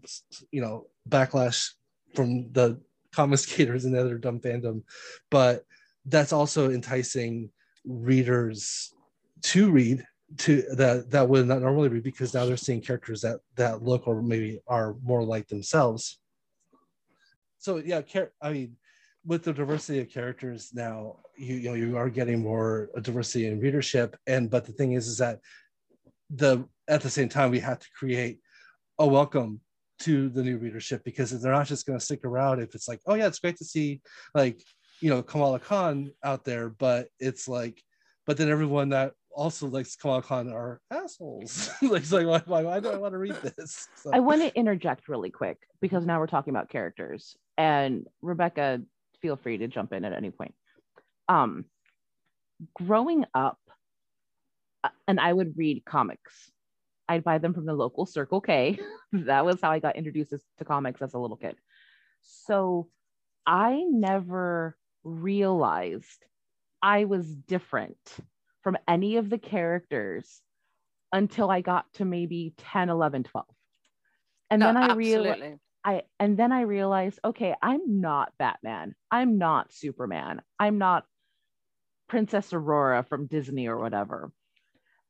you 0.50 0.60
know 0.60 0.86
backlash 1.08 1.70
from 2.14 2.52
the 2.52 2.80
comic 3.12 3.38
skaters 3.40 3.84
and 3.84 3.94
the 3.94 4.00
other 4.00 4.18
dumb 4.18 4.40
fandom. 4.40 4.82
But 5.30 5.64
that's 6.06 6.32
also 6.32 6.70
enticing 6.70 7.50
readers 7.84 8.92
to 9.42 9.70
read 9.70 10.04
to 10.38 10.62
that 10.76 11.10
that 11.10 11.28
would 11.28 11.46
not 11.46 11.60
normally 11.60 11.88
read 11.88 12.02
because 12.02 12.34
now 12.34 12.44
they're 12.44 12.56
seeing 12.56 12.80
characters 12.80 13.20
that 13.20 13.40
that 13.56 13.82
look 13.82 14.08
or 14.08 14.22
maybe 14.22 14.58
are 14.66 14.96
more 15.02 15.22
like 15.22 15.46
themselves 15.48 16.18
so 17.64 17.78
yeah 17.78 18.00
i 18.42 18.52
mean 18.52 18.76
with 19.26 19.42
the 19.42 19.52
diversity 19.52 20.00
of 20.00 20.10
characters 20.10 20.70
now 20.74 21.16
you, 21.36 21.56
you 21.56 21.68
know 21.68 21.74
you 21.74 21.96
are 21.96 22.10
getting 22.10 22.40
more 22.40 22.90
uh, 22.96 23.00
diversity 23.00 23.46
in 23.46 23.60
readership. 23.60 24.16
And 24.26 24.50
but 24.50 24.66
the 24.66 24.72
thing 24.72 24.92
is 24.92 25.08
is 25.08 25.18
that 25.18 25.40
the 26.30 26.66
at 26.88 27.02
the 27.02 27.10
same 27.10 27.28
time 27.28 27.50
we 27.50 27.60
have 27.60 27.78
to 27.78 27.88
create 27.96 28.40
a 28.98 29.06
welcome 29.06 29.60
to 30.00 30.28
the 30.28 30.42
new 30.42 30.58
readership 30.58 31.02
because 31.04 31.30
they're 31.30 31.52
not 31.52 31.66
just 31.66 31.86
going 31.86 31.98
to 31.98 32.04
stick 32.04 32.24
around 32.24 32.60
if 32.60 32.74
it's 32.74 32.88
like 32.88 33.00
oh 33.06 33.14
yeah 33.14 33.26
it's 33.26 33.38
great 33.38 33.56
to 33.56 33.64
see 33.64 34.00
like 34.34 34.62
you 35.00 35.08
know 35.08 35.22
Kamala 35.22 35.58
Khan 35.58 36.10
out 36.22 36.44
there 36.44 36.68
but 36.68 37.08
it's 37.18 37.48
like 37.48 37.80
but 38.26 38.36
then 38.36 38.48
everyone 38.48 38.90
that 38.90 39.12
also 39.34 39.66
likes 39.66 39.96
Kamala 39.96 40.22
Khan 40.22 40.52
are 40.52 40.80
assholes. 40.90 41.70
Like 41.82 42.02
it's 42.02 42.12
like 42.12 42.26
why, 42.26 42.42
why, 42.46 42.62
why 42.62 42.80
do 42.80 42.90
I 42.90 42.96
want 42.96 43.12
to 43.12 43.18
read 43.18 43.36
this? 43.42 43.88
So, 43.96 44.10
I 44.12 44.20
want 44.20 44.42
to 44.42 44.54
interject 44.56 45.08
really 45.08 45.30
quick 45.30 45.58
because 45.80 46.06
now 46.06 46.20
we're 46.20 46.26
talking 46.26 46.52
about 46.52 46.68
characters. 46.68 47.36
And 47.56 48.06
Rebecca, 48.22 48.80
feel 49.22 49.36
free 49.36 49.58
to 49.58 49.68
jump 49.68 49.92
in 49.92 50.04
at 50.04 50.12
any 50.12 50.30
point. 50.30 50.54
Um, 51.28 51.64
growing 52.74 53.24
up, 53.34 53.58
uh, 54.82 54.90
and 55.08 55.20
I 55.20 55.32
would 55.32 55.56
read 55.56 55.84
comics. 55.84 56.50
I'd 57.08 57.24
buy 57.24 57.38
them 57.38 57.54
from 57.54 57.66
the 57.66 57.74
local 57.74 58.06
Circle 58.06 58.40
K. 58.40 58.78
that 59.12 59.44
was 59.44 59.60
how 59.60 59.70
I 59.70 59.78
got 59.78 59.96
introduced 59.96 60.34
to 60.58 60.64
comics 60.64 61.02
as 61.02 61.14
a 61.14 61.18
little 61.18 61.36
kid. 61.36 61.56
So 62.22 62.88
I 63.46 63.84
never 63.88 64.76
realized 65.04 66.24
I 66.82 67.04
was 67.04 67.34
different 67.34 67.98
from 68.62 68.78
any 68.88 69.16
of 69.16 69.28
the 69.28 69.38
characters 69.38 70.40
until 71.12 71.50
I 71.50 71.60
got 71.60 71.84
to 71.94 72.04
maybe 72.04 72.54
10, 72.56 72.88
11, 72.88 73.24
12. 73.24 73.46
And 74.50 74.60
No, 74.60 74.66
then 74.66 74.76
I 74.76 74.94
realized. 74.94 75.60
I 75.84 76.02
and 76.18 76.36
then 76.36 76.52
I 76.52 76.62
realized, 76.62 77.18
okay, 77.24 77.54
I'm 77.62 78.00
not 78.00 78.32
Batman. 78.38 78.94
I'm 79.10 79.38
not 79.38 79.72
Superman. 79.72 80.40
I'm 80.58 80.78
not 80.78 81.04
Princess 82.08 82.52
Aurora 82.52 83.02
from 83.02 83.26
Disney 83.26 83.66
or 83.66 83.78
whatever. 83.78 84.32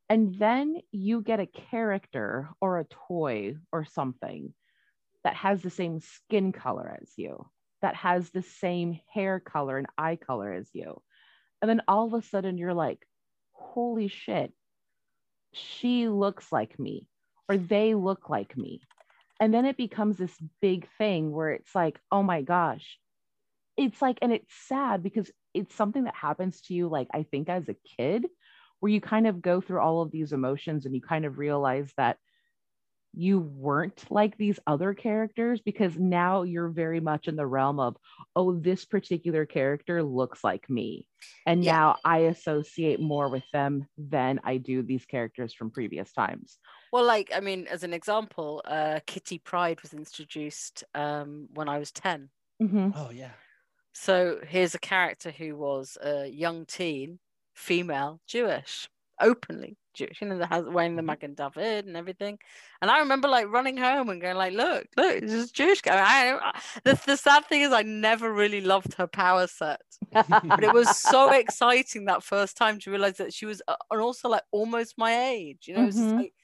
And 0.08 0.34
then 0.34 0.80
you 0.90 1.22
get 1.22 1.40
a 1.40 1.46
character 1.46 2.48
or 2.60 2.78
a 2.78 2.86
toy 3.08 3.56
or 3.72 3.84
something 3.84 4.52
that 5.22 5.34
has 5.34 5.62
the 5.62 5.70
same 5.70 6.00
skin 6.00 6.52
color 6.52 6.98
as 7.00 7.10
you, 7.16 7.48
that 7.80 7.94
has 7.96 8.30
the 8.30 8.42
same 8.42 9.00
hair 9.12 9.40
color 9.40 9.78
and 9.78 9.86
eye 9.96 10.16
color 10.16 10.52
as 10.52 10.68
you. 10.74 11.00
And 11.62 11.68
then 11.68 11.82
all 11.88 12.06
of 12.06 12.14
a 12.14 12.26
sudden 12.26 12.58
you're 12.58 12.74
like, 12.74 13.06
holy 13.52 14.08
shit, 14.08 14.52
she 15.52 16.08
looks 16.08 16.52
like 16.52 16.78
me 16.78 17.06
or 17.48 17.56
they 17.56 17.94
look 17.94 18.28
like 18.28 18.56
me 18.56 18.82
and 19.40 19.52
then 19.52 19.64
it 19.64 19.76
becomes 19.76 20.16
this 20.16 20.36
big 20.60 20.88
thing 20.98 21.32
where 21.32 21.50
it's 21.50 21.74
like 21.74 21.98
oh 22.10 22.22
my 22.22 22.42
gosh. 22.42 22.98
It's 23.76 24.00
like 24.00 24.18
and 24.22 24.32
it's 24.32 24.54
sad 24.68 25.02
because 25.02 25.30
it's 25.52 25.74
something 25.74 26.04
that 26.04 26.14
happens 26.14 26.60
to 26.62 26.74
you 26.74 26.88
like 26.88 27.08
i 27.14 27.22
think 27.22 27.48
as 27.48 27.68
a 27.68 27.76
kid 27.96 28.26
where 28.80 28.92
you 28.92 29.00
kind 29.00 29.26
of 29.26 29.40
go 29.40 29.60
through 29.60 29.80
all 29.80 30.02
of 30.02 30.10
these 30.10 30.32
emotions 30.32 30.84
and 30.84 30.94
you 30.94 31.00
kind 31.00 31.24
of 31.24 31.38
realize 31.38 31.92
that 31.96 32.18
you 33.16 33.38
weren't 33.38 34.04
like 34.10 34.36
these 34.36 34.58
other 34.66 34.92
characters 34.92 35.60
because 35.60 35.96
now 35.96 36.42
you're 36.42 36.68
very 36.68 36.98
much 37.00 37.28
in 37.28 37.36
the 37.36 37.46
realm 37.46 37.78
of 37.78 37.96
oh 38.34 38.54
this 38.58 38.84
particular 38.84 39.46
character 39.46 40.02
looks 40.02 40.42
like 40.42 40.68
me. 40.68 41.06
And 41.46 41.62
Yeah. 41.62 41.72
now 41.72 41.96
i 42.04 42.18
associate 42.18 43.00
more 43.00 43.28
with 43.28 43.44
them 43.52 43.86
than 43.96 44.40
i 44.44 44.56
do 44.56 44.82
these 44.82 45.06
characters 45.06 45.54
from 45.54 45.70
previous 45.70 46.12
times 46.12 46.58
Well, 46.94 47.04
like 47.04 47.32
I 47.34 47.40
mean, 47.40 47.66
as 47.66 47.82
an 47.82 47.92
example, 47.92 48.62
uh, 48.64 49.00
Kitty 49.06 49.40
Pryde 49.40 49.82
was 49.82 49.92
introduced 49.92 50.84
um, 50.94 51.48
when 51.52 51.68
I 51.68 51.78
was 51.78 51.92
ten. 51.92 52.30
Mhm. 52.60 52.94
oh 52.94 53.10
yeah 53.10 53.32
So 53.92 54.40
here's 54.46 54.74
a 54.74 54.78
character 54.78 55.30
who 55.30 55.56
was 55.56 55.96
a 56.02 56.26
young 56.26 56.66
teen, 56.66 57.20
female, 57.54 58.20
Jewish, 58.26 58.88
openly 59.20 59.76
Jewish, 59.94 60.20
you 60.20 60.28
know, 60.28 60.38
that 60.38 60.48
has 60.48 60.64
wearing 60.64 60.96
the 60.96 61.02
Mm-hmm. 61.02 61.14
Magen 61.14 61.34
David 61.34 61.86
and 61.86 61.96
everything. 61.96 62.38
And 62.82 62.90
I 62.90 62.98
remember 62.98 63.28
like 63.28 63.46
running 63.48 63.76
home 63.76 64.08
and 64.08 64.20
going 64.20 64.36
like, 64.36 64.52
"Look, 64.52 64.88
look, 64.96 65.20
this 65.20 65.32
is 65.32 65.52
Jewish 65.52 65.80
guy." 65.82 65.96
I, 65.98 66.36
I, 66.50 66.60
the, 66.84 67.00
the 67.06 67.16
sad 67.16 67.46
thing 67.46 67.62
is, 67.62 67.72
I 67.72 67.82
never 67.82 68.32
really 68.32 68.60
loved 68.60 68.94
her 68.94 69.06
power 69.06 69.46
set, 69.46 69.82
but 70.56 70.64
it 70.64 70.72
was 70.72 70.90
so 70.94 71.30
exciting 71.30 72.06
that 72.06 72.24
first 72.24 72.56
time 72.56 72.80
to 72.80 72.90
realize 72.90 73.18
that 73.18 73.32
she 73.34 73.46
was, 73.46 73.62
uh, 73.68 73.76
and 73.90 74.00
also 74.00 74.28
like 74.28 74.44
almost 74.52 74.98
my 74.98 75.30
age, 75.30 75.68
you 75.68 75.74
know. 75.74 75.84
It's 75.86 75.98
just 75.98 76.12
Mhm. 76.12 76.18
like, 76.18 76.34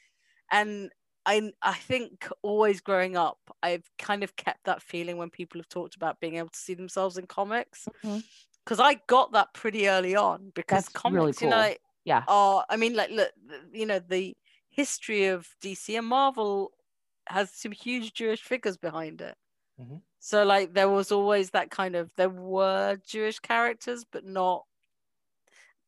and 0.51 0.93
I 1.27 1.53
I 1.63 1.75
think 1.75 2.29
always 2.43 2.81
growing 2.81 3.17
up, 3.17 3.39
I've 3.63 3.91
kind 3.99 4.25
of 4.25 4.37
kept 4.37 4.65
that 4.65 4.83
feeling 4.83 5.17
when 5.19 5.31
people 5.31 5.61
have 5.61 5.69
talked 5.69 5.97
about 5.97 6.21
being 6.21 6.37
able 6.37 6.49
to 6.51 6.59
see 6.59 6.75
themselves 6.75 7.19
in 7.19 7.27
comics, 7.27 7.89
because 8.65 8.81
I 8.81 8.95
got 9.09 9.33
that 9.33 9.55
pretty 9.55 9.89
early 9.89 10.17
on. 10.17 10.51
Because 10.55 10.89
That's 10.89 10.89
comics, 10.89 11.27
really 11.33 11.35
you 11.43 11.49
know, 11.49 11.59
like, 11.59 11.81
yeah 12.05 12.27
are 12.29 12.65
I 12.71 12.77
mean, 12.77 12.95
like, 12.95 13.11
look, 13.11 13.33
you 13.73 13.87
know, 13.87 13.99
the 14.01 14.37
history 14.71 15.27
of 15.27 15.49
DC 15.61 15.97
and 15.97 16.07
Marvel 16.07 16.73
has 17.29 17.53
some 17.53 17.73
huge 17.73 18.15
Jewish 18.15 18.43
figures 18.43 18.77
behind 18.79 19.21
it. 19.23 19.37
Mhm. 19.79 20.01
So 20.21 20.45
like 20.45 20.75
there 20.75 20.89
was 20.91 21.13
always 21.13 21.51
that 21.53 21.71
kind 21.71 21.97
of 21.97 22.13
there 22.17 22.31
were 22.31 22.99
Jewish 23.07 23.39
characters, 23.41 24.05
but 24.05 24.25
not. 24.25 24.67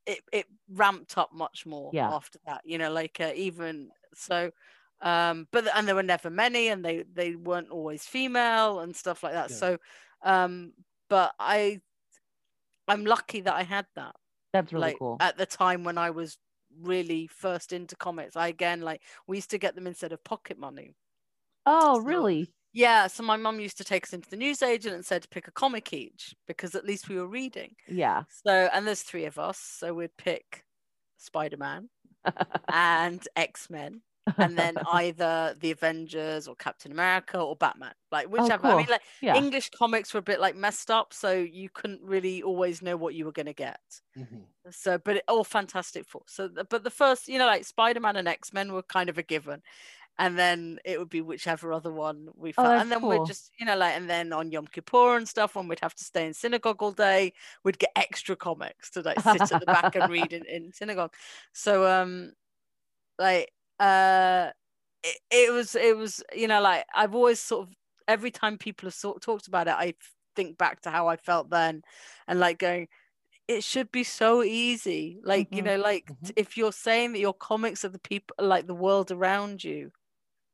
It 0.04 0.24
it 0.32 0.46
ramped 0.68 1.16
up 1.16 1.32
much 1.32 1.64
more 1.64 1.92
Yeah. 1.92 2.08
after 2.08 2.38
that, 2.46 2.62
you 2.64 2.76
know, 2.76 2.90
like 2.92 3.20
uh, 3.20 3.32
even 3.36 3.92
so. 4.14 4.50
Um, 5.00 5.48
but 5.50 5.66
and 5.74 5.88
there 5.88 5.96
were 5.96 6.02
never 6.04 6.30
many, 6.30 6.68
and 6.68 6.84
they 6.84 7.04
they 7.12 7.34
weren't 7.34 7.70
always 7.70 8.04
female 8.04 8.80
and 8.80 8.94
stuff 8.94 9.22
like 9.24 9.32
that. 9.32 9.50
Yeah. 9.50 9.56
So, 9.56 9.78
um, 10.22 10.72
but 11.10 11.34
I, 11.40 11.80
I'm 12.86 13.04
lucky 13.04 13.40
that 13.40 13.54
I 13.54 13.64
had 13.64 13.86
that 13.96 14.14
That's 14.52 14.72
really 14.72 14.80
like 14.82 14.98
cool. 15.00 15.16
at 15.20 15.36
the 15.36 15.46
time 15.46 15.82
when 15.82 15.98
I 15.98 16.10
was 16.10 16.38
really 16.80 17.26
first 17.26 17.72
into 17.72 17.96
comics. 17.96 18.36
I 18.36 18.46
again 18.48 18.80
like 18.80 19.02
we 19.26 19.36
used 19.38 19.50
to 19.50 19.58
get 19.58 19.74
them 19.74 19.86
instead 19.88 20.12
of 20.12 20.22
pocket 20.24 20.58
money. 20.58 20.94
oh, 21.66 21.96
so- 21.96 22.00
really? 22.02 22.52
Yeah, 22.74 23.06
so 23.08 23.22
my 23.22 23.36
mum 23.36 23.60
used 23.60 23.76
to 23.78 23.84
take 23.84 24.04
us 24.04 24.14
into 24.14 24.30
the 24.30 24.36
newsagent 24.36 24.94
and 24.94 25.04
said 25.04 25.20
to 25.22 25.28
pick 25.28 25.46
a 25.46 25.50
comic 25.50 25.92
each 25.92 26.34
because 26.46 26.74
at 26.74 26.86
least 26.86 27.06
we 27.06 27.16
were 27.16 27.26
reading. 27.26 27.74
Yeah. 27.86 28.22
So 28.46 28.70
and 28.72 28.86
there's 28.86 29.02
three 29.02 29.26
of 29.26 29.38
us, 29.38 29.58
so 29.58 29.92
we'd 29.92 30.16
pick 30.16 30.64
Spider 31.18 31.58
Man 31.58 31.90
and 32.68 33.26
X 33.36 33.70
Men. 33.70 34.02
and 34.38 34.56
then 34.56 34.76
either 34.92 35.56
the 35.58 35.72
Avengers 35.72 36.46
or 36.46 36.54
Captain 36.54 36.92
America 36.92 37.38
or 37.40 37.56
Batman, 37.56 37.92
like 38.12 38.28
whichever. 38.28 38.68
I 38.68 38.76
mean, 38.76 38.86
Oh, 38.88 38.92
like 38.92 39.02
yeah. 39.20 39.34
English 39.34 39.70
comics 39.70 40.14
were 40.14 40.18
a 40.20 40.22
bit 40.22 40.40
like 40.40 40.54
messed 40.54 40.92
up, 40.92 41.12
so 41.12 41.32
you 41.32 41.68
couldn't 41.68 42.02
really 42.02 42.40
always 42.42 42.82
know 42.82 42.96
what 42.96 43.14
you 43.14 43.24
were 43.24 43.32
going 43.32 43.46
to 43.46 43.52
get. 43.52 43.80
Mhm. 44.16 44.42
So, 44.70 44.96
but 44.98 45.16
it, 45.16 45.24
all 45.26 45.42
Fantastic 45.42 46.06
Four. 46.06 46.22
So, 46.28 46.48
but 46.70 46.84
the 46.84 46.90
first, 46.90 47.26
you 47.26 47.36
know, 47.38 47.46
like 47.46 47.64
Spider 47.64 47.98
Man 47.98 48.14
and 48.16 48.28
X 48.28 48.52
Men 48.52 48.72
were 48.72 48.84
kind 48.84 49.08
of 49.10 49.18
a 49.18 49.24
given, 49.24 49.60
and 50.18 50.38
then 50.38 50.78
it 50.84 50.98
would 50.98 51.08
be 51.08 51.20
whichever 51.22 51.72
other 51.72 51.92
one 51.92 52.28
we 52.36 52.52
Oh, 52.56 52.64
found, 52.64 52.74
that's 52.74 52.86
and 52.86 52.92
then 52.92 53.06
cool. 53.06 53.08
we'd 53.08 53.24
just, 53.24 53.50
you 53.58 53.66
know, 53.66 53.76
like, 53.76 53.94
and 53.96 54.08
then 54.10 54.32
on 54.32 54.50
Yom 54.52 54.66
Kippur 54.66 55.16
and 55.16 55.28
stuff, 55.28 55.54
when 55.56 55.68
we'd 55.68 55.80
have 55.80 55.94
to 55.96 56.04
stay 56.04 56.26
in 56.26 56.34
synagogue 56.34 56.82
all 56.82 56.92
day, 56.92 57.32
we'd 57.64 57.78
get 57.78 57.90
extra 57.96 58.36
comics 58.36 58.90
to 58.92 59.02
like 59.02 59.20
sit 59.20 59.50
at 59.52 59.60
the 59.60 59.66
back 59.66 59.94
and 59.94 60.08
read 60.08 60.32
in, 60.32 60.44
in 60.46 60.72
synagogue. 60.72 61.14
So, 61.52 61.86
um, 61.86 62.32
like, 63.18 63.52
uh, 63.78 64.50
it, 65.04 65.18
it 65.30 65.52
was, 65.52 65.74
it 65.76 65.96
was, 65.96 66.22
you 66.34 66.48
know, 66.48 66.60
like 66.62 66.86
I've 66.94 67.14
always 67.14 67.40
sort 67.40 67.68
of 67.68 67.74
every 68.08 68.30
time 68.30 68.58
people 68.58 68.86
have 68.88 68.94
sort 68.94 69.22
talked 69.22 69.48
about 69.48 69.68
it, 69.68 69.74
I 69.76 69.94
think 70.36 70.58
back 70.58 70.82
to 70.82 70.90
how 70.90 71.08
I 71.08 71.16
felt 71.16 71.50
then, 71.50 71.82
and 72.28 72.40
like 72.40 72.58
going 72.58 72.88
it 73.48 73.64
should 73.64 73.92
be 73.92 74.04
so 74.04 74.42
easy 74.42 75.20
like 75.24 75.56
you 75.56 75.62
Mhm. 75.62 75.64
know 75.64 75.76
like 75.76 76.10
Mhm. 76.10 76.32
if 76.36 76.56
you're 76.56 76.72
saying 76.72 77.12
that 77.12 77.18
your 77.20 77.34
comics 77.34 77.84
are 77.84 77.88
the 77.90 77.98
people 77.98 78.34
like 78.40 78.66
the 78.66 78.74
world 78.74 79.10
around 79.10 79.64
you 79.64 79.92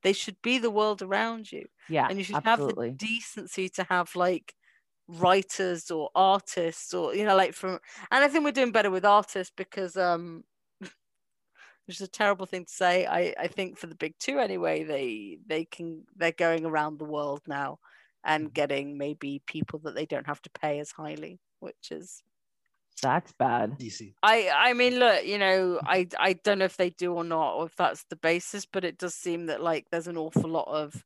they 0.03 0.12
should 0.12 0.41
be 0.43 0.59
the 0.59 0.70
world 0.70 1.03
around 1.03 1.51
you 1.53 1.66
Yeah. 1.89 2.11
and 2.11 2.19
you 2.19 2.25
should 2.25 2.41
absolutely. 2.41 2.45
have 2.45 2.65
the 2.65 2.75
decency 2.97 3.69
to 3.70 3.85
have 3.85 4.15
like 4.16 4.55
writers 5.09 5.91
or 5.91 6.11
artists 6.15 6.93
or 6.95 7.15
you 7.15 7.25
know 7.25 7.37
like 7.37 7.55
from 7.55 7.79
and 8.11 8.25
i 8.25 8.29
think 8.29 8.45
we're 8.45 8.53
doing 8.53 8.73
better 8.73 8.91
with 8.91 9.05
artists 9.07 9.53
because 9.57 9.97
um 9.97 10.45
which 11.87 11.97
is 11.97 12.01
a 12.01 12.09
terrible 12.09 12.47
thing 12.47 12.65
to 12.65 12.73
say 12.73 13.07
i 13.07 13.35
i 13.39 13.47
think 13.47 13.79
for 13.79 13.87
the 13.87 13.95
big 13.95 14.19
two 14.19 14.39
anyway 14.39 14.83
they 14.85 15.39
they 15.47 15.65
can 15.65 16.05
they're 16.16 16.33
going 16.33 16.65
around 16.65 16.99
the 16.99 17.05
world 17.05 17.41
now 17.47 17.79
and 18.25 18.53
Mhm. 18.53 18.53
getting 18.53 18.99
maybe 18.99 19.43
people 19.47 19.79
that 19.79 19.95
they 19.95 20.07
don't 20.07 20.27
have 20.27 20.43
to 20.43 20.51
pay 20.51 20.79
as 20.81 20.93
highly 20.93 21.41
which 21.61 21.91
is 21.91 22.23
That's 23.03 23.33
bad. 23.33 23.79
DC. 23.79 24.15
I 24.23 24.51
I 24.53 24.73
mean 24.73 24.99
look, 24.99 25.25
you 25.25 25.39
know, 25.39 25.81
I 25.87 26.09
I 26.19 26.33
don't 26.35 26.59
know 26.59 26.65
if 26.65 26.77
they 26.77 26.91
do 26.91 27.15
or 27.15 27.25
not 27.25 27.55
or 27.55 27.66
if 27.66 27.77
that's 27.77 28.05
the 28.05 28.16
basis, 28.16 28.66
but 28.66 28.85
it 28.85 28.99
does 28.99 29.15
seem 29.15 29.47
that 29.47 29.62
like 29.62 29.87
there's 29.91 30.09
an 30.09 30.16
awful 30.16 30.51
lot 30.51 30.69
of 30.69 31.05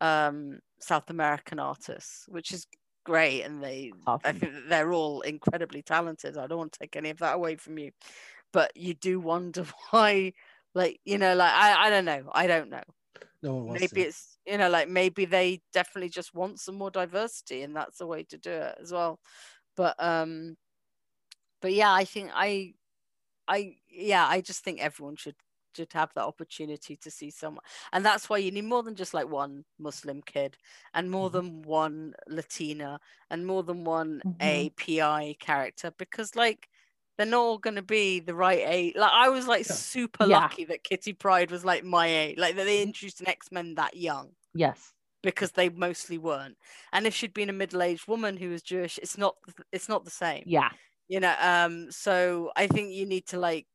um 0.00 0.60
South 0.80 1.10
American 1.10 1.58
artists, 1.60 2.26
which 2.28 2.52
is 2.52 2.66
great 3.04 3.42
and 3.44 3.62
they 3.62 3.92
I 4.24 4.32
think 4.32 4.54
they're 4.68 4.92
all 4.92 5.22
incredibly 5.22 5.82
talented. 5.82 6.38
I 6.38 6.46
don't 6.48 6.58
want 6.58 6.72
to 6.74 6.80
take 6.80 6.96
any 6.96 7.10
of 7.10 7.18
that 7.18 7.36
away 7.36 7.56
from 7.56 7.78
you. 7.78 7.92
But 8.52 8.76
you 8.76 8.94
do 8.94 9.20
wonder 9.20 9.64
why 9.90 10.34
like 10.74 11.00
you 11.04 11.18
know 11.18 11.34
like 11.36 11.52
I 11.54 11.88
I 11.88 11.90
don't 11.90 12.06
know. 12.06 12.30
I 12.34 12.46
don't 12.48 12.70
know. 12.70 12.84
No 13.42 13.54
one 13.54 13.66
wants 13.66 13.86
Maybe 13.86 13.90
to. 13.90 14.04
it's 14.04 14.38
you 14.46 14.58
know 14.58 14.68
like 14.70 14.88
maybe 14.88 15.24
they 15.24 15.62
definitely 15.72 16.10
just 16.10 16.34
want 16.34 16.60
some 16.60 16.74
more 16.76 16.90
diversity 16.90 17.62
and 17.62 17.74
that's 17.74 17.98
the 17.98 18.06
way 18.06 18.22
to 18.24 18.38
do 18.38 18.50
it 18.50 18.78
as 18.80 18.92
well. 18.92 19.20
But 19.76 19.96
um 19.98 20.56
but 21.64 21.72
yeah, 21.72 21.92
I 21.92 22.04
think 22.04 22.30
I 22.34 22.74
I 23.48 23.76
yeah, 23.88 24.26
I 24.28 24.42
just 24.42 24.64
think 24.64 24.80
everyone 24.80 25.16
should 25.16 25.36
should 25.76 25.92
have 25.94 26.12
that 26.14 26.24
opportunity 26.24 26.96
to 26.96 27.10
see 27.10 27.30
someone. 27.30 27.64
And 27.92 28.04
that's 28.04 28.28
why 28.28 28.38
you 28.38 28.50
need 28.52 28.64
more 28.66 28.82
than 28.84 28.96
just 28.96 29.14
like 29.14 29.28
one 29.28 29.64
Muslim 29.78 30.22
kid 30.22 30.58
and 30.94 31.10
more 31.10 31.30
Mhm. 31.30 31.32
than 31.32 31.62
one 31.62 32.14
Latina 32.28 33.00
and 33.30 33.46
more 33.46 33.62
than 33.64 33.84
one 33.84 34.22
API 34.40 35.34
character 35.40 35.92
because 35.98 36.36
like 36.36 36.68
they're 37.16 37.26
not 37.26 37.40
all 37.40 37.58
going 37.58 37.76
to 37.76 37.82
be 37.82 38.20
the 38.20 38.34
right 38.34 38.62
age. 38.66 38.94
Like 38.96 39.12
I 39.12 39.30
was 39.30 39.46
like 39.48 39.66
Yeah. 39.68 39.74
super 39.74 40.26
Yeah. 40.26 40.40
lucky 40.42 40.64
that 40.66 40.84
Kitty 40.84 41.14
Pryde 41.14 41.50
was 41.50 41.64
like 41.64 41.84
my 41.84 42.06
age, 42.08 42.38
like 42.38 42.56
that 42.56 42.64
they 42.64 42.82
Mhm. 42.82 42.88
introduced 42.88 43.20
an 43.22 43.28
X-Men 43.28 43.76
that 43.76 43.96
young 43.96 44.36
Yes. 44.54 44.92
because 45.22 45.52
they 45.52 45.68
mostly 45.70 46.18
weren't. 46.18 46.58
And 46.92 47.06
if 47.06 47.14
she'd 47.14 47.34
been 47.34 47.50
a 47.50 47.52
middle-aged 47.54 48.06
woman 48.08 48.36
who 48.36 48.50
was 48.50 48.62
Jewish, 48.62 48.98
it's 48.98 49.18
not 49.18 49.36
it's 49.72 49.88
not 49.88 50.04
the 50.04 50.10
same 50.10 50.44
Yeah. 50.46 50.70
You 51.08 51.20
know 51.20 51.34
um 51.40 51.90
so 51.90 52.50
i 52.56 52.66
think 52.66 52.92
you 52.92 53.06
need 53.06 53.26
to 53.26 53.38
like 53.38 53.66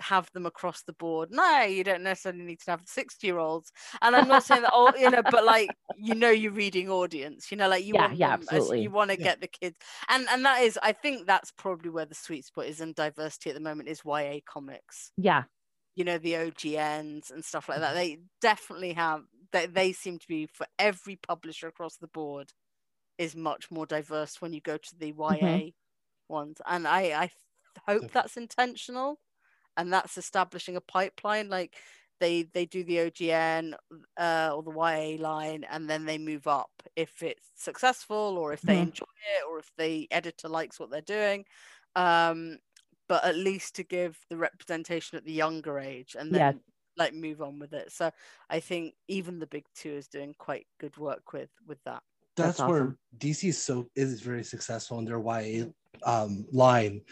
have 0.00 0.30
them 0.32 0.46
across 0.46 0.82
the 0.82 0.92
board 0.94 1.30
no 1.30 1.62
you 1.62 1.84
don't 1.84 2.02
necessarily 2.02 2.42
need 2.44 2.60
to 2.60 2.70
have 2.70 2.82
60 2.86 3.26
year 3.28 3.38
olds 3.38 3.72
and 4.02 4.16
i'm 4.16 4.26
not 4.26 4.42
saying 4.42 4.62
that 4.62 4.72
all 4.72 4.96
you 4.96 5.08
know 5.08 5.22
but 5.30 5.44
like 5.44 5.76
you 5.94 6.14
know 6.14 6.30
your 6.30 6.52
reading 6.52 6.90
audience 6.90 7.50
you 7.50 7.56
know 7.56 7.68
like 7.68 7.84
you 7.84 7.94
Yeah, 7.94 8.10
want 8.10 8.14
yeah, 8.14 8.32
absolutely. 8.32 8.80
you 8.80 8.90
want 8.90 9.10
to 9.10 9.16
Yeah. 9.16 9.28
get 9.28 9.40
the 9.40 9.46
kids 9.48 9.76
and 10.08 10.26
and 10.30 10.44
that 10.44 10.62
is 10.62 10.78
i 10.82 10.92
think 10.92 11.26
that's 11.26 11.52
probably 11.52 11.90
where 11.90 12.06
the 12.06 12.14
sweet 12.14 12.44
spot 12.44 12.66
is 12.66 12.80
in 12.80 12.92
diversity 12.94 13.50
at 13.50 13.54
the 13.54 13.60
moment 13.60 13.88
is 13.88 14.02
ya 14.04 14.40
comics 14.46 15.12
Yeah. 15.16 15.44
you 15.94 16.04
know 16.04 16.18
the 16.18 16.36
ogns 16.36 17.30
and 17.30 17.44
stuff 17.44 17.68
like 17.68 17.80
that 17.80 17.94
they 17.94 18.18
definitely 18.40 18.92
have 18.94 19.24
they, 19.52 19.66
they 19.66 19.92
seem 19.92 20.18
to 20.18 20.26
be 20.28 20.46
for 20.46 20.66
every 20.78 21.16
publisher 21.16 21.68
across 21.68 21.96
the 21.98 22.08
board 22.08 22.52
is 23.18 23.36
much 23.36 23.70
more 23.70 23.86
diverse 23.86 24.40
when 24.42 24.52
you 24.52 24.60
go 24.60 24.78
to 24.78 24.96
the 24.98 25.08
ya 25.12 25.30
Mhm. 25.30 25.62
Ones 26.32 26.60
and 26.66 26.88
i 26.88 27.02
i 27.24 27.30
hope 27.86 28.06
that's 28.12 28.36
intentional 28.38 29.20
and 29.76 29.92
that's 29.92 30.18
establishing 30.18 30.76
a 30.76 30.80
pipeline 30.80 31.48
like 31.48 31.76
they 32.20 32.44
they 32.44 32.66
do 32.66 32.84
the 32.84 32.96
ogn 32.98 33.74
uh, 34.18 34.52
or 34.54 34.62
the 34.62 34.70
ya 34.70 35.22
line 35.22 35.64
and 35.64 35.88
then 35.90 36.04
they 36.06 36.18
move 36.18 36.46
up 36.46 36.70
if 36.96 37.22
it's 37.22 37.50
successful 37.56 38.38
or 38.38 38.52
if 38.52 38.64
they 38.64 38.80
Mhm. 38.80 38.82
enjoy 38.82 39.04
it 39.36 39.44
or 39.48 39.58
if 39.58 39.70
the 39.78 40.10
editor 40.12 40.48
likes 40.48 40.78
what 40.78 40.90
they're 40.90 41.00
doing 41.02 41.44
um 41.96 42.58
but 43.08 43.24
at 43.24 43.36
least 43.36 43.74
to 43.74 43.82
give 43.84 44.18
the 44.30 44.36
representation 44.36 45.18
at 45.18 45.24
the 45.24 45.32
younger 45.32 45.78
age 45.78 46.16
and 46.18 46.34
then 46.34 46.42
Yeah. 46.42 46.52
like 46.96 47.14
move 47.14 47.40
on 47.42 47.58
with 47.58 47.72
it 47.72 47.90
so 47.90 48.10
i 48.50 48.60
think 48.60 48.94
even 49.08 49.38
the 49.38 49.46
big 49.46 49.64
two 49.74 49.90
is 49.90 50.08
doing 50.08 50.34
quite 50.38 50.66
good 50.78 50.96
work 50.96 51.32
with 51.32 51.50
with 51.66 51.82
that 51.84 52.02
That's, 52.36 52.58
That's 52.58 52.68
where. 52.68 52.96
DC 53.18 53.50
is 53.50 53.62
so 53.62 53.88
is 53.94 54.20
very 54.20 54.42
successful 54.42 54.98
in 54.98 55.04
their 55.04 55.20
YA 55.20 55.66
um, 56.04 56.46
line. 56.52 57.02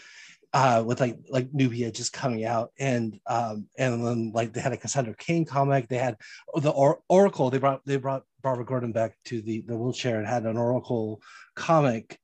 Uh, 0.52 0.82
with 0.84 0.98
like 0.98 1.16
like 1.28 1.48
Nubia 1.52 1.92
just 1.92 2.12
coming 2.12 2.44
out 2.44 2.72
and 2.76 3.20
um 3.28 3.68
and 3.78 4.04
then 4.04 4.32
like 4.34 4.52
they 4.52 4.60
had 4.60 4.72
a 4.72 4.76
Cassandra 4.76 5.14
Cain 5.14 5.44
comic 5.44 5.86
they 5.86 5.96
had 5.96 6.16
the 6.56 6.70
or- 6.70 7.02
Oracle 7.08 7.50
they 7.50 7.58
brought 7.58 7.86
they 7.86 7.98
brought 7.98 8.24
Barbara 8.42 8.64
Gordon 8.64 8.90
back 8.90 9.16
to 9.26 9.40
the 9.42 9.60
the 9.60 9.76
wheelchair 9.76 10.18
and 10.18 10.26
had 10.26 10.46
an 10.46 10.56
Oracle 10.56 11.22
comic 11.54 12.18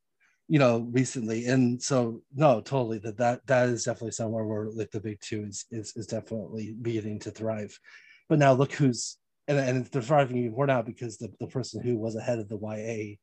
you 0.48 0.58
know 0.58 0.88
recently 0.90 1.46
and 1.46 1.82
so 1.82 2.22
no 2.34 2.60
totally 2.60 2.98
that 2.98 3.16
that 3.18 3.46
that 3.46 3.68
is 3.68 3.84
definitely 3.84 4.12
somewhere 4.12 4.44
where 4.44 4.70
like 4.70 4.90
the 4.90 5.00
big 5.00 5.20
two 5.20 5.44
is 5.44 5.64
is, 5.70 5.92
is 5.96 6.06
definitely 6.06 6.74
beginning 6.82 7.18
to 7.18 7.30
thrive 7.30 7.78
but 8.28 8.38
now 8.38 8.52
look 8.52 8.72
who's 8.72 9.18
and, 9.48 9.58
and 9.58 9.86
they're 9.86 10.02
thriving 10.02 10.38
even 10.38 10.52
more 10.52 10.66
now 10.66 10.82
because 10.82 11.18
the, 11.18 11.32
the 11.40 11.46
person 11.46 11.82
who 11.82 11.96
was 11.96 12.16
ahead 12.16 12.38
of 12.38 12.48
the 12.48 12.58
YA 12.58 13.16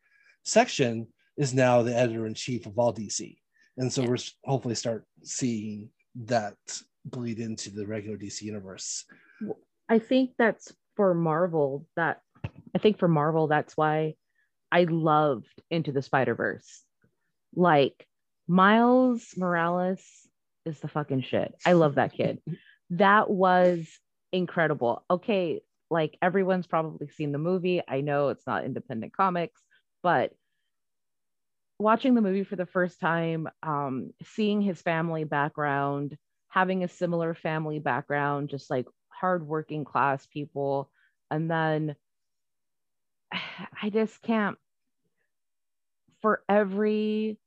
section 0.43 1.07
is 1.37 1.53
now 1.53 1.81
the 1.81 1.95
editor 1.95 2.25
in 2.25 2.33
chief 2.33 2.65
of 2.65 2.77
all 2.77 2.93
DC 2.93 3.37
and 3.77 3.91
so 3.91 4.03
we're 4.03 4.17
hopefully 4.45 4.75
start 4.75 5.05
seeing 5.23 5.89
that 6.15 6.55
bleed 7.05 7.39
into 7.39 7.69
the 7.69 7.85
regular 7.85 8.17
DC 8.17 8.41
universe 8.41 9.05
I 9.89 9.99
think 9.99 10.31
that's 10.37 10.71
for 10.95 11.13
Marvel 11.13 11.85
that 11.95 12.21
I 12.75 12.79
think 12.79 12.99
for 12.99 13.07
Marvel 13.07 13.47
that's 13.47 13.75
why 13.75 14.15
I 14.71 14.85
loved 14.85 15.61
Into 15.69 15.91
the 15.91 16.01
Spider-Verse. 16.01 16.83
Like 17.55 18.07
Miles 18.47 19.33
Morales 19.37 20.03
is 20.65 20.79
the 20.79 20.87
fucking 20.87 21.21
shit. 21.21 21.53
I 21.65 21.73
love 21.73 21.95
that 21.95 22.13
kid. 22.13 22.39
that 22.91 23.29
was 23.29 23.87
incredible. 24.31 25.05
Okay, 25.11 25.61
like 25.93 26.17
everyone's 26.21 26.67
probably 26.67 27.07
seen 27.09 27.31
the 27.31 27.37
movie. 27.37 27.81
I 27.87 28.01
know 28.01 28.29
it's 28.29 28.47
not 28.47 28.65
independent 28.65 29.15
comics, 29.15 29.61
but 30.01 30.33
watching 31.79 32.15
the 32.15 32.21
movie 32.21 32.43
for 32.43 32.55
the 32.55 32.65
first 32.65 32.99
time, 32.99 33.47
um, 33.61 34.11
seeing 34.23 34.61
his 34.61 34.81
family 34.81 35.23
background, 35.23 36.17
having 36.49 36.83
a 36.83 36.87
similar 36.87 37.33
family 37.33 37.79
background, 37.79 38.49
just 38.49 38.69
like 38.69 38.87
hardworking 39.09 39.85
class 39.85 40.25
people, 40.25 40.91
and 41.31 41.49
then 41.49 41.95
I 43.81 43.89
just 43.89 44.21
can't 44.21 44.57
for 46.21 46.43
every 46.47 47.37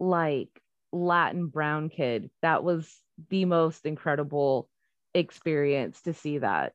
like 0.00 0.50
Latin 0.92 1.46
brown 1.48 1.88
kid, 1.90 2.30
that 2.42 2.64
was 2.64 3.00
the 3.30 3.44
most 3.44 3.86
incredible 3.86 4.68
experience 5.14 6.02
to 6.02 6.14
see 6.14 6.38
that. 6.38 6.74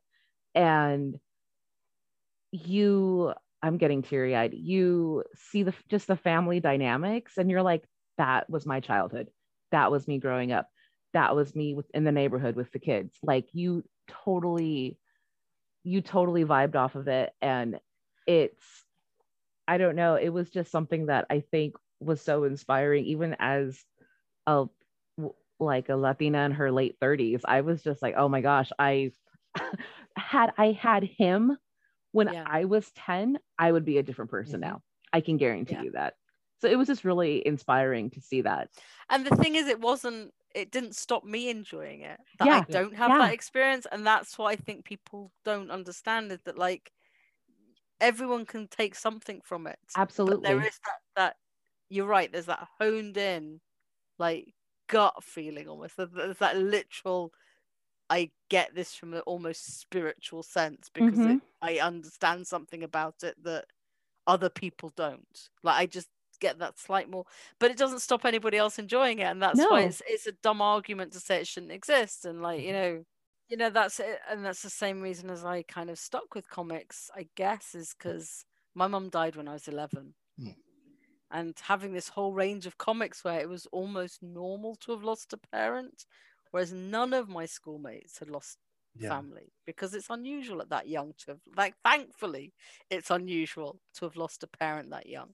And 0.56 1.20
you, 2.52 3.34
I'm 3.62 3.78
getting 3.78 4.02
teary 4.02 4.36
eyed. 4.36 4.54
You 4.54 5.24
see 5.36 5.64
the 5.64 5.74
just 5.90 6.08
the 6.08 6.16
family 6.16 6.60
dynamics, 6.60 7.38
and 7.38 7.50
you're 7.50 7.64
like, 7.64 7.84
that 8.18 8.50
was 8.50 8.66
my 8.66 8.80
childhood. 8.80 9.30
That 9.72 9.92
was 9.92 10.08
me 10.08 10.20
growing 10.20 10.52
up. 10.52 10.70
That 11.14 11.36
was 11.36 11.56
me 11.56 11.78
in 11.94 12.04
the 12.04 12.12
neighborhood 12.12 12.56
with 12.56 12.72
the 12.72 12.80
kids. 12.80 13.18
Like 13.24 13.50
you 13.54 13.84
totally, 14.08 15.00
you 15.84 16.02
totally 16.02 16.46
vibed 16.46 16.76
off 16.76 16.96
of 16.96 17.08
it. 17.08 17.34
And 17.42 17.80
it's, 18.28 18.64
I 19.68 19.78
don't 19.78 19.96
know, 19.96 20.16
it 20.16 20.30
was 20.30 20.50
just 20.50 20.72
something 20.72 21.08
that 21.08 21.26
I 21.30 21.42
think 21.52 21.76
was 22.00 22.22
so 22.22 22.44
inspiring, 22.44 23.06
even 23.06 23.36
as 23.40 23.84
a 24.48 24.66
like 25.60 25.90
a 25.90 25.96
Latina 25.96 26.46
in 26.46 26.52
her 26.54 26.72
late 26.72 26.98
30s. 27.02 27.42
I 27.46 27.62
was 27.62 27.84
just 27.84 28.02
like, 28.02 28.16
oh 28.18 28.30
my 28.30 28.42
gosh, 28.42 28.72
I 28.78 29.12
had 30.16 30.52
I 30.58 30.72
had 30.72 31.04
him 31.04 31.58
when 32.12 32.32
yeah. 32.32 32.46
I 32.48 32.66
was 32.66 32.90
10, 32.96 33.38
I 33.60 33.72
would 33.72 33.84
be 33.84 33.98
a 33.98 34.04
different 34.04 34.32
person 34.32 34.62
mm-hmm. 34.62 34.72
now. 34.72 34.82
I 35.12 35.22
can 35.22 35.38
guarantee 35.38 35.76
yeah. 35.76 35.84
you 35.84 35.92
that. 35.92 36.14
So 36.62 36.70
it 36.70 36.78
was 36.78 36.88
just 36.88 37.04
really 37.04 37.46
inspiring 37.46 38.10
to 38.12 38.22
see 38.22 38.42
that. 38.42 38.70
And 39.10 39.26
the 39.26 39.36
thing 39.36 39.56
is, 39.56 39.68
it 39.68 39.82
wasn't, 39.82 40.32
it 40.54 40.72
didn't 40.72 40.96
stop 40.96 41.26
me 41.26 41.50
enjoying 41.50 42.02
it. 42.02 42.18
That 42.40 42.48
yeah. 42.48 42.64
I 42.68 42.72
don't 42.72 42.96
have 42.96 43.12
that 43.12 43.34
experience. 43.34 43.86
And 43.92 44.08
that's 44.08 44.38
what 44.38 44.48
I 44.48 44.56
think 44.56 44.86
people 44.86 45.32
don't 45.44 45.70
understand 45.70 46.32
is 46.32 46.40
that 46.46 46.58
like 46.58 46.90
everyone 48.00 48.46
can 48.46 48.68
take 48.70 48.96
something 48.96 49.42
from 49.44 49.68
it. 49.68 49.80
Absolutely. 49.98 50.48
there 50.48 50.66
is 50.66 50.80
that, 50.86 51.00
that 51.16 51.36
you're 51.90 52.08
right, 52.08 52.32
there's 52.32 52.46
that 52.46 52.68
honed 52.80 53.18
in 53.18 53.60
like 54.18 54.54
gut 54.88 55.22
feeling 55.22 55.68
almost. 55.68 55.98
There's 55.98 56.38
that 56.38 56.58
literal 56.58 57.32
I 58.10 58.32
get 58.50 58.76
this 58.76 58.94
from 58.94 59.14
an 59.14 59.22
almost 59.22 59.80
spiritual 59.80 60.44
sense 60.44 60.90
because 60.94 61.18
mm-hmm. 61.18 61.38
it, 61.38 61.42
I 61.62 61.80
understand 61.80 62.46
something 62.46 62.84
about 62.84 63.24
it 63.24 63.36
that 63.44 63.66
other 64.28 64.50
people 64.50 64.92
don't. 64.96 65.50
Like 65.64 65.76
I 65.80 65.86
just 65.86 66.10
get 66.40 66.60
that 66.60 66.78
slight 66.78 67.10
more, 67.10 67.26
but 67.60 67.72
it 67.72 67.78
doesn't 67.78 68.00
stop 68.00 68.26
anybody 68.26 68.58
else 68.58 68.78
enjoying 68.78 69.20
it, 69.20 69.24
and 69.24 69.42
that's 69.42 69.58
no. 69.58 69.70
why 69.70 69.82
it's 69.82 70.02
it's 70.08 70.28
a 70.28 70.34
dumb 70.44 70.62
argument 70.62 71.14
to 71.14 71.20
say 71.20 71.38
it 71.38 71.48
shouldn't 71.48 71.72
exist. 71.72 72.26
And 72.26 72.42
like 72.42 72.62
you 72.62 72.74
know, 72.74 73.04
you 73.50 73.58
know 73.58 73.70
that's 73.70 74.00
it, 74.00 74.20
and 74.30 74.46
that's 74.46 74.62
the 74.62 74.70
same 74.70 75.02
reason 75.02 75.30
as 75.30 75.44
I 75.44 75.64
kind 75.64 75.90
of 75.90 75.98
stuck 75.98 76.36
with 76.36 76.50
comics. 76.50 77.10
I 77.16 77.28
guess 77.36 77.74
is 77.74 77.96
because 77.98 78.46
my 78.76 78.88
mum 78.88 79.10
died 79.10 79.36
when 79.36 79.48
I 79.48 79.54
was 79.54 79.68
eleven. 79.68 80.14
Mm. 80.40 80.56
And 81.32 81.56
having 81.60 81.92
this 81.92 82.10
whole 82.10 82.34
range 82.34 82.68
of 82.68 82.78
comics 82.78 83.24
where 83.24 83.40
it 83.40 83.50
was 83.50 83.66
almost 83.72 84.22
normal 84.22 84.76
to 84.76 84.92
have 84.92 85.04
lost 85.04 85.34
a 85.34 85.38
parent 85.38 86.06
whereas 86.56 86.72
none 86.72 87.12
of 87.12 87.28
my 87.28 87.46
schoolmates 87.46 88.18
had 88.18 88.30
lost 88.30 88.60
yeah. 88.98 89.10
family 89.10 89.52
because 89.66 89.94
it's 89.94 90.10
unusual 90.10 90.62
at 90.62 90.70
that 90.70 90.88
young 90.88 91.12
to 91.18 91.32
have 91.32 91.42
like 91.58 91.74
thankfully 91.84 92.54
it's 92.90 93.12
unusual 93.12 93.82
to 93.94 94.06
have 94.06 94.16
lost 94.16 94.42
a 94.42 94.48
parent 94.48 94.90
that 94.90 95.06
young. 95.06 95.32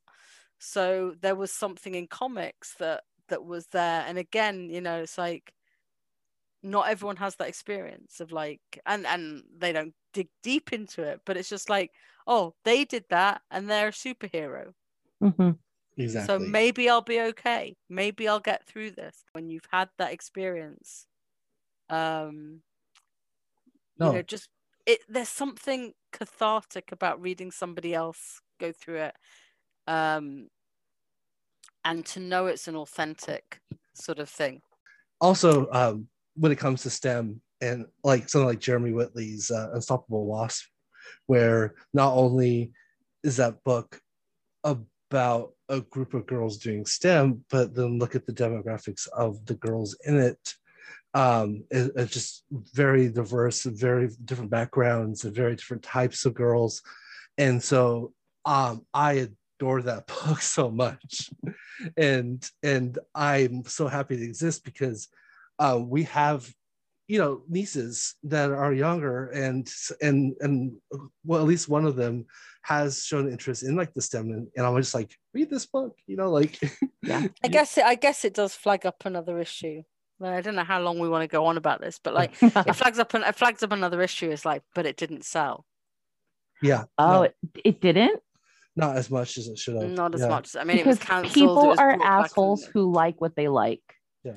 So 0.58 1.14
there 1.22 1.36
was 1.36 1.52
something 1.52 1.94
in 1.94 2.08
comics 2.08 2.74
that 2.80 3.04
that 3.28 3.46
was 3.46 3.68
there. 3.68 4.04
And 4.08 4.18
again 4.18 4.72
you 4.72 4.82
know 4.82 5.04
it's 5.04 5.20
like 5.20 5.54
not 6.64 6.90
everyone 6.90 7.18
has 7.18 7.36
that 7.36 7.50
experience 7.50 8.20
of 8.20 8.32
like 8.32 8.62
and 8.88 9.06
and 9.06 9.44
they 9.56 9.72
don't 9.72 9.94
dig 10.14 10.30
deep 10.42 10.74
into 10.74 11.04
it 11.04 11.22
but 11.24 11.38
it's 11.38 11.50
just 11.50 11.70
like 11.70 11.92
oh 12.26 12.56
they 12.66 12.84
did 12.84 13.06
that 13.12 13.44
and 13.52 13.70
they're 13.70 13.90
a 13.90 13.92
superhero. 13.92 14.74
Mm-hmm. 15.22 15.52
exactly. 15.98 16.26
so 16.26 16.44
maybe 16.44 16.90
i'll 16.90 17.04
be 17.04 17.22
okay. 17.22 17.76
Maybe 17.90 18.28
i'll 18.28 18.40
get 18.40 18.66
through 18.66 18.90
this. 18.90 19.24
When 19.34 19.50
you've 19.50 19.70
had 19.72 19.90
that 20.00 20.14
experience 20.14 21.06
um 21.92 22.62
no. 24.00 24.08
you 24.08 24.14
know 24.14 24.22
just 24.22 24.50
it 24.86 25.00
there's 25.08 25.30
something 25.30 25.94
cathartic 26.12 26.92
about 26.92 27.22
reading 27.22 27.52
somebody 27.52 27.94
else 27.94 28.42
go 28.60 28.72
through 28.72 28.98
it 28.98 29.16
um 29.88 30.48
and 31.86 32.06
to 32.06 32.20
know 32.20 32.48
it's 32.48 32.68
an 32.68 32.76
authentic 32.76 33.60
sort 33.94 34.20
of 34.20 34.30
thing 34.30 34.62
also 35.20 35.68
um 35.72 36.08
when 36.36 36.52
it 36.52 36.58
comes 36.58 36.82
to 36.82 36.90
stem 36.90 37.42
and 37.60 37.86
like 38.04 38.30
something 38.30 38.48
like 38.48 38.60
jeremy 38.60 38.92
whitley's 38.92 39.52
uh, 39.52 39.70
unstoppable 39.74 40.26
wasp 40.26 40.66
where 41.28 41.76
not 41.94 42.14
only 42.14 42.72
is 43.24 43.38
that 43.38 43.64
book 43.64 44.00
about 45.12 45.52
a 45.68 45.82
group 45.82 46.14
of 46.14 46.26
girls 46.26 46.58
doing 46.58 46.86
STEM, 46.86 47.44
but 47.50 47.76
then 47.76 48.00
look 48.00 48.16
at 48.16 48.26
the 48.26 48.34
demographics 48.34 49.08
of 49.10 49.46
the 49.46 49.56
girls 49.56 49.98
in 50.06 50.18
it 50.18 50.56
um, 51.14 51.64
it, 51.70 51.92
it's 51.96 52.14
just 52.14 52.44
very 52.52 53.10
diverse, 53.10 53.64
very 53.64 54.10
different 54.26 54.52
backgrounds, 54.52 55.26
and 55.26 55.36
very 55.36 55.56
different 55.56 55.84
types 55.84 56.26
of 56.26 56.34
girls, 56.34 56.82
and 57.38 57.62
so 57.62 58.14
um, 58.46 58.86
I 58.94 59.28
adore 59.60 59.82
that 59.84 60.08
book 60.26 60.42
so 60.42 60.70
much, 60.70 61.30
and 61.98 62.48
and 62.64 62.98
I'm 63.14 63.66
so 63.66 63.88
happy 63.88 64.18
to 64.18 64.24
exist 64.24 64.64
because 64.64 65.08
uh, 65.60 65.80
we 65.82 66.04
have 66.04 66.50
you 67.12 67.20
know 67.20 67.42
nieces 67.50 68.16
that 68.24 68.52
are 68.52 68.72
younger 68.72 69.28
and 69.32 69.70
and 70.02 70.34
and 70.40 70.72
well 71.26 71.42
at 71.42 71.48
least 71.48 71.68
one 71.68 71.86
of 71.86 71.98
them 71.98 72.26
has 72.62 73.04
shown 73.04 73.30
interest 73.30 73.64
in 73.64 73.76
like 73.76 73.94
the 73.94 74.02
stem. 74.02 74.30
And, 74.32 74.48
and 74.56 74.66
i'm 74.66 74.78
just 74.78 74.94
like 74.94 75.14
read 75.34 75.50
this 75.50 75.66
book 75.66 75.98
you 76.08 76.16
know 76.16 76.32
like 76.32 76.58
yeah. 77.04 77.28
I 77.44 77.50
guess 77.50 77.78
it 77.78 77.84
i 77.84 77.96
guess 77.96 78.24
it 78.24 78.34
does 78.34 78.56
flag 78.56 78.86
up 78.86 79.04
another 79.04 79.40
issue 79.40 79.84
I 80.24 80.42
don't 80.42 80.56
know 80.56 80.64
how 80.64 80.82
long 80.82 81.00
we 81.00 81.10
want 81.10 81.24
to 81.24 81.28
go 81.28 81.46
on 81.46 81.58
about 81.58 81.82
this, 81.82 82.00
but 82.02 82.14
like 82.14 82.32
it 82.42 82.74
flags 82.76 83.00
up 83.00 83.14
and 83.14 83.24
it 83.24 83.36
flags 83.36 83.64
up 83.64 83.72
another 83.72 84.02
issue. 84.02 84.30
Is 84.30 84.46
like, 84.46 84.64
but 84.76 84.86
it 84.86 84.98
didn't 84.98 85.26
sell. 85.26 85.66
Yeah. 86.62 86.84
Oh, 86.98 87.12
no. 87.12 87.24
it, 87.24 87.36
it 87.64 87.82
didn't. 87.82 88.22
Not 88.76 88.96
as 88.96 89.10
much 89.10 89.38
as 89.38 89.48
it 89.48 89.58
should 89.58 89.76
have. 89.76 89.90
Not 89.90 90.16
as 90.16 90.22
yeah. 90.22 90.28
much. 90.28 90.56
I 90.56 90.64
mean, 90.64 90.78
because 90.78 91.00
people 91.34 91.76
are 91.78 92.02
assholes 92.02 92.64
who 92.64 92.92
like 92.92 93.20
what 93.20 93.36
they 93.36 93.48
like. 93.48 93.82
Yeah. 94.24 94.34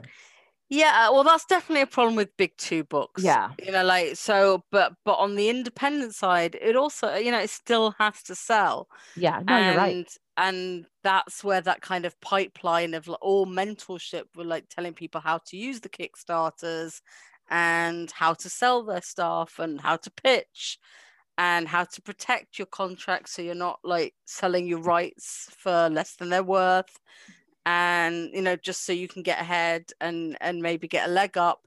Yeah, 0.70 1.08
uh, 1.08 1.12
well, 1.12 1.24
that's 1.24 1.44
definitely 1.44 1.82
a 1.82 1.86
problem 1.86 2.16
with 2.16 2.36
big 2.36 2.56
two 2.56 2.84
books. 2.84 3.22
Yeah, 3.22 3.50
you 3.64 3.70
know, 3.70 3.84
like 3.84 4.16
so, 4.16 4.64
but 4.72 4.94
but 5.04 5.18
on 5.18 5.36
the 5.36 5.50
independent 5.50 6.14
side, 6.14 6.56
it 6.60 6.74
also, 6.74 7.14
you 7.16 7.30
know, 7.30 7.38
it 7.38 7.50
still 7.50 7.94
has 7.98 8.22
to 8.24 8.34
sell. 8.34 8.88
Yeah, 9.14 9.42
no, 9.46 9.54
and, 9.54 9.66
you're 9.66 9.76
right. 9.76 10.16
And 10.36 10.86
that's 11.02 11.44
where 11.44 11.60
that 11.60 11.80
kind 11.80 12.04
of 12.04 12.20
pipeline 12.20 12.94
of 12.94 13.08
all 13.08 13.46
mentorship, 13.46 14.24
we're 14.34 14.44
like 14.44 14.68
telling 14.68 14.92
people 14.92 15.20
how 15.20 15.38
to 15.46 15.56
use 15.56 15.80
the 15.80 15.88
Kickstarters 15.88 17.00
and 17.50 18.10
how 18.10 18.34
to 18.34 18.48
sell 18.48 18.82
their 18.82 19.02
stuff 19.02 19.58
and 19.58 19.80
how 19.80 19.96
to 19.96 20.10
pitch 20.10 20.78
and 21.36 21.68
how 21.68 21.84
to 21.84 22.00
protect 22.02 22.58
your 22.58 22.66
contract 22.66 23.28
so 23.28 23.42
you're 23.42 23.54
not 23.54 23.80
like 23.82 24.14
selling 24.24 24.66
your 24.66 24.80
rights 24.80 25.48
for 25.56 25.88
less 25.90 26.14
than 26.16 26.30
they're 26.30 26.42
worth 26.42 26.98
and 27.66 28.30
you 28.32 28.42
know 28.42 28.56
just 28.56 28.84
so 28.84 28.92
you 28.92 29.08
can 29.08 29.22
get 29.22 29.40
ahead 29.40 29.84
and 30.00 30.36
and 30.40 30.62
maybe 30.62 30.86
get 30.86 31.08
a 31.08 31.12
leg 31.12 31.36
up 31.36 31.62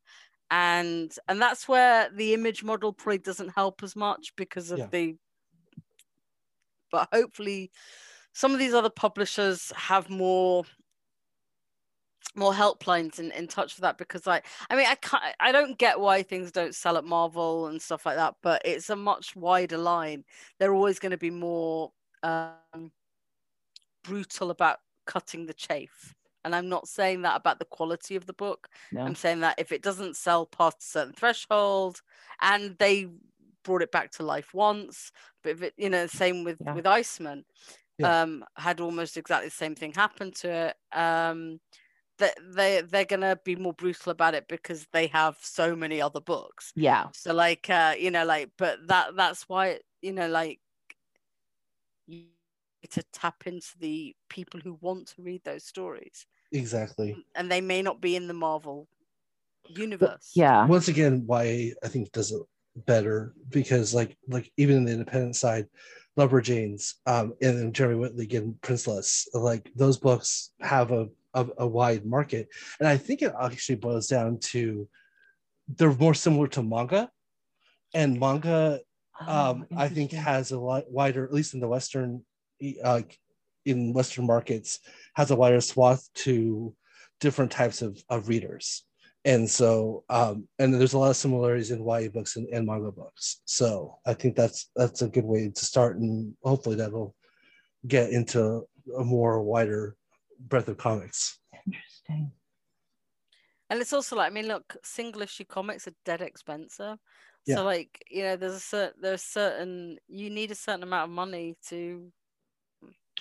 and 0.51 1.15
and 1.27 1.41
that's 1.41 1.67
where 1.67 2.09
the 2.15 2.33
image 2.33 2.63
model 2.63 2.93
probably 2.93 3.17
doesn't 3.17 3.49
help 3.49 3.83
as 3.83 3.95
much 3.95 4.33
because 4.37 4.71
of 4.71 4.79
yeah. 4.79 4.87
the 4.91 5.15
but 6.91 7.09
hopefully 7.11 7.69
some 8.37 8.53
of 8.53 8.59
these 8.59 8.75
other 8.75 8.91
publishers 8.91 9.73
have 9.75 10.11
more 10.11 10.63
more 12.35 12.53
helplines 12.53 13.17
in, 13.17 13.31
in 13.31 13.47
touch 13.47 13.75
with 13.75 13.81
that 13.81 13.97
because 13.97 14.27
I 14.27 14.43
I 14.69 14.75
mean 14.75 14.85
I 14.87 14.93
can't 14.93 15.23
I 15.39 15.51
don't 15.51 15.75
get 15.75 15.99
why 15.99 16.21
things 16.21 16.51
don't 16.51 16.75
sell 16.75 16.97
at 16.97 17.03
Marvel 17.03 17.65
and 17.65 17.81
stuff 17.81 18.05
like 18.05 18.15
that, 18.15 18.35
but 18.43 18.61
it's 18.63 18.91
a 18.91 18.95
much 18.95 19.35
wider 19.35 19.79
line. 19.79 20.23
They're 20.59 20.75
always 20.75 20.99
going 20.99 21.13
to 21.13 21.17
be 21.17 21.31
more 21.31 21.93
um, 22.21 22.91
brutal 24.03 24.51
about 24.51 24.77
cutting 25.07 25.47
the 25.47 25.55
chafe. 25.55 26.13
And 26.45 26.55
I'm 26.55 26.69
not 26.69 26.87
saying 26.87 27.23
that 27.23 27.37
about 27.37 27.57
the 27.57 27.65
quality 27.65 28.15
of 28.15 28.27
the 28.27 28.33
book. 28.33 28.67
No. 28.91 29.01
I'm 29.01 29.15
saying 29.15 29.39
that 29.39 29.55
if 29.57 29.71
it 29.71 29.81
doesn't 29.81 30.15
sell 30.15 30.45
past 30.45 30.77
a 30.81 30.85
certain 30.85 31.13
threshold, 31.13 32.01
and 32.39 32.75
they 32.77 33.07
brought 33.63 33.81
it 33.81 33.91
back 33.91 34.11
to 34.11 34.23
life 34.23 34.53
once, 34.53 35.11
but 35.41 35.53
if 35.53 35.63
it, 35.63 35.73
you 35.75 35.89
know, 35.89 36.05
same 36.05 36.43
with 36.43 36.57
yeah. 36.63 36.75
with 36.75 36.85
Iceman, 36.85 37.43
yeah. 37.97 38.21
um, 38.21 38.43
had 38.55 38.79
almost 38.79 39.17
exactly 39.17 39.49
the 39.49 39.55
same 39.55 39.75
thing 39.75 39.93
happen 39.93 40.31
to 40.31 40.49
it. 40.49 40.97
Um, 40.97 41.59
that 42.19 42.35
they 42.55 42.81
they're 42.81 43.05
gonna 43.05 43.37
be 43.43 43.55
more 43.55 43.73
brutal 43.73 44.11
about 44.11 44.33
it 44.33 44.47
because 44.47 44.87
they 44.91 45.07
have 45.07 45.37
so 45.39 45.75
many 45.75 46.01
other 46.01 46.21
books. 46.21 46.73
Yeah. 46.75 47.07
So 47.13 47.33
like, 47.33 47.69
uh, 47.69 47.93
you 47.99 48.09
know, 48.11 48.25
like, 48.25 48.49
but 48.57 48.79
that 48.87 49.15
that's 49.15 49.47
why 49.47 49.79
you 50.01 50.13
know, 50.13 50.27
like 50.27 50.59
to 52.89 53.03
tap 53.11 53.45
into 53.45 53.77
the 53.79 54.15
people 54.29 54.59
who 54.59 54.77
want 54.81 55.07
to 55.07 55.21
read 55.21 55.43
those 55.43 55.63
stories. 55.63 56.25
Exactly. 56.51 57.15
And 57.35 57.51
they 57.51 57.61
may 57.61 57.81
not 57.81 58.01
be 58.01 58.15
in 58.15 58.27
the 58.27 58.33
Marvel 58.33 58.87
universe. 59.67 60.31
But, 60.33 60.41
yeah. 60.41 60.65
Once 60.65 60.87
again, 60.87 61.23
why 61.25 61.73
I 61.83 61.87
think 61.87 62.11
does 62.11 62.31
it 62.31 62.41
better 62.85 63.33
because 63.49 63.93
like 63.93 64.15
like 64.27 64.51
even 64.57 64.77
in 64.77 64.85
the 64.85 64.91
independent 64.91 65.35
side, 65.35 65.65
Lumberjanes, 66.17 66.93
um, 67.05 67.33
and 67.41 67.73
Jeremy 67.73 67.99
Whitley 67.99 68.27
and 68.35 68.59
Princeless. 68.61 69.27
Like 69.33 69.69
those 69.75 69.97
books 69.97 70.51
have 70.61 70.91
a, 70.91 71.07
a, 71.33 71.47
a 71.59 71.67
wide 71.67 72.05
market, 72.05 72.47
and 72.79 72.87
I 72.87 72.97
think 72.97 73.21
it 73.21 73.33
actually 73.39 73.75
boils 73.75 74.07
down 74.07 74.39
to 74.51 74.87
they're 75.67 75.93
more 75.93 76.13
similar 76.13 76.47
to 76.47 76.63
manga, 76.63 77.09
and 77.93 78.19
manga 78.19 78.79
Oh, 79.19 79.51
um, 79.51 79.65
I 79.75 79.87
think 79.87 80.11
has 80.11 80.51
a 80.51 80.59
lot 80.59 80.91
wider, 80.91 81.23
at 81.25 81.33
least 81.33 81.53
in 81.53 81.59
the 81.59 81.67
Western, 81.67 82.23
uh, 82.83 83.01
in 83.65 83.93
Western 83.93 84.27
markets, 84.27 84.79
has 85.15 85.31
a 85.31 85.35
wider 85.35 85.61
swath 85.61 86.07
to 86.15 86.75
different 87.19 87.51
types 87.51 87.81
of, 87.81 88.01
of 88.09 88.29
readers. 88.29 88.85
And 89.27 89.47
so, 89.49 90.05
um, 90.09 90.47
and 90.57 90.73
there's 90.73 90.93
a 90.93 90.97
lot 90.97 91.09
of 91.09 91.17
similarities 91.17 91.71
in 91.71 91.85
YA 91.85 92.07
books 92.07 92.37
and, 92.37 92.47
and 92.47 92.65
manga 92.65 92.93
books. 92.93 93.41
So 93.43 93.99
I 94.05 94.13
think 94.13 94.37
that's 94.37 94.69
that's 94.73 95.01
a 95.01 95.09
good 95.09 95.25
way 95.25 95.49
to 95.53 95.65
start, 95.65 95.97
and 95.97 96.33
hopefully 96.43 96.77
that'll 96.77 97.13
get 97.85 98.11
into 98.11 98.65
a 98.97 99.03
more 99.03 99.43
wider 99.43 99.97
breadth 100.39 100.69
of 100.69 100.77
comics. 100.77 101.39
Interesting. 101.65 102.31
And 103.69 103.81
it's 103.81 103.91
also 103.91 104.15
like, 104.15 104.31
I 104.31 104.33
mean, 104.33 104.47
look, 104.47 104.77
single 104.81 105.21
issue 105.23 105.43
comics 105.43 105.89
are 105.89 105.93
dead 106.05 106.21
expensive. 106.21 106.97
Yeah. 107.45 107.55
So 107.55 107.63
like, 107.65 108.01
you 108.09 108.23
know, 108.23 108.37
there's 108.37 108.53
a 108.53 108.61
certain 108.61 109.01
there's 109.01 109.23
certain 109.23 109.97
you 110.07 110.29
need 110.29 110.51
a 110.51 110.55
certain 110.55 110.83
amount 110.83 111.09
of 111.09 111.15
money 111.15 111.57
to 111.67 112.09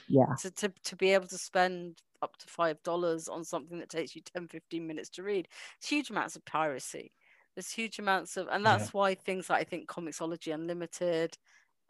Yeah. 0.09 0.37
to, 0.39 0.53
to, 0.53 0.73
to 0.85 0.95
be 0.95 1.15
able 1.15 1.27
to 1.27 1.39
spend 1.39 1.99
up 2.22 2.36
to 2.38 2.47
five 2.47 2.82
dollars 2.82 3.28
on 3.28 3.44
something 3.44 3.78
that 3.78 3.88
takes 3.90 4.14
you 4.14 4.22
10 4.22 4.48
15 4.48 4.86
minutes 4.86 5.09
to 5.10 5.22
read. 5.22 5.48
It's 5.78 5.88
huge 5.88 6.10
amounts 6.10 6.36
of 6.36 6.44
piracy. 6.44 7.12
There's 7.55 7.70
huge 7.72 7.98
amounts 7.98 8.36
of 8.36 8.48
and 8.48 8.64
Yeah. 8.64 8.66
that's 8.66 8.93
why 8.94 9.14
things 9.14 9.48
like 9.51 9.60
i 9.60 9.64
think 9.64 9.88
Comixology 9.88 10.52
unlimited 10.55 11.36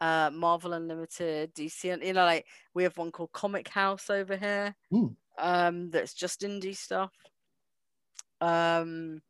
uh 0.01 0.29
marvel 0.33 0.73
unlimited 0.73 1.53
dc 1.55 1.91
and 1.91 2.03
you 2.03 2.13
know 2.13 2.25
like 2.25 2.45
we 2.73 2.83
have 2.83 2.97
one 2.97 3.11
called 3.11 3.31
Comichaus 3.33 4.09
over 4.09 4.37
here 4.37 4.75
Hmm. 4.91 5.07
um 5.37 5.89
that's 5.91 6.13
just 6.13 6.41
indie 6.41 6.75
stuff. 6.75 7.13
Um 8.41 9.21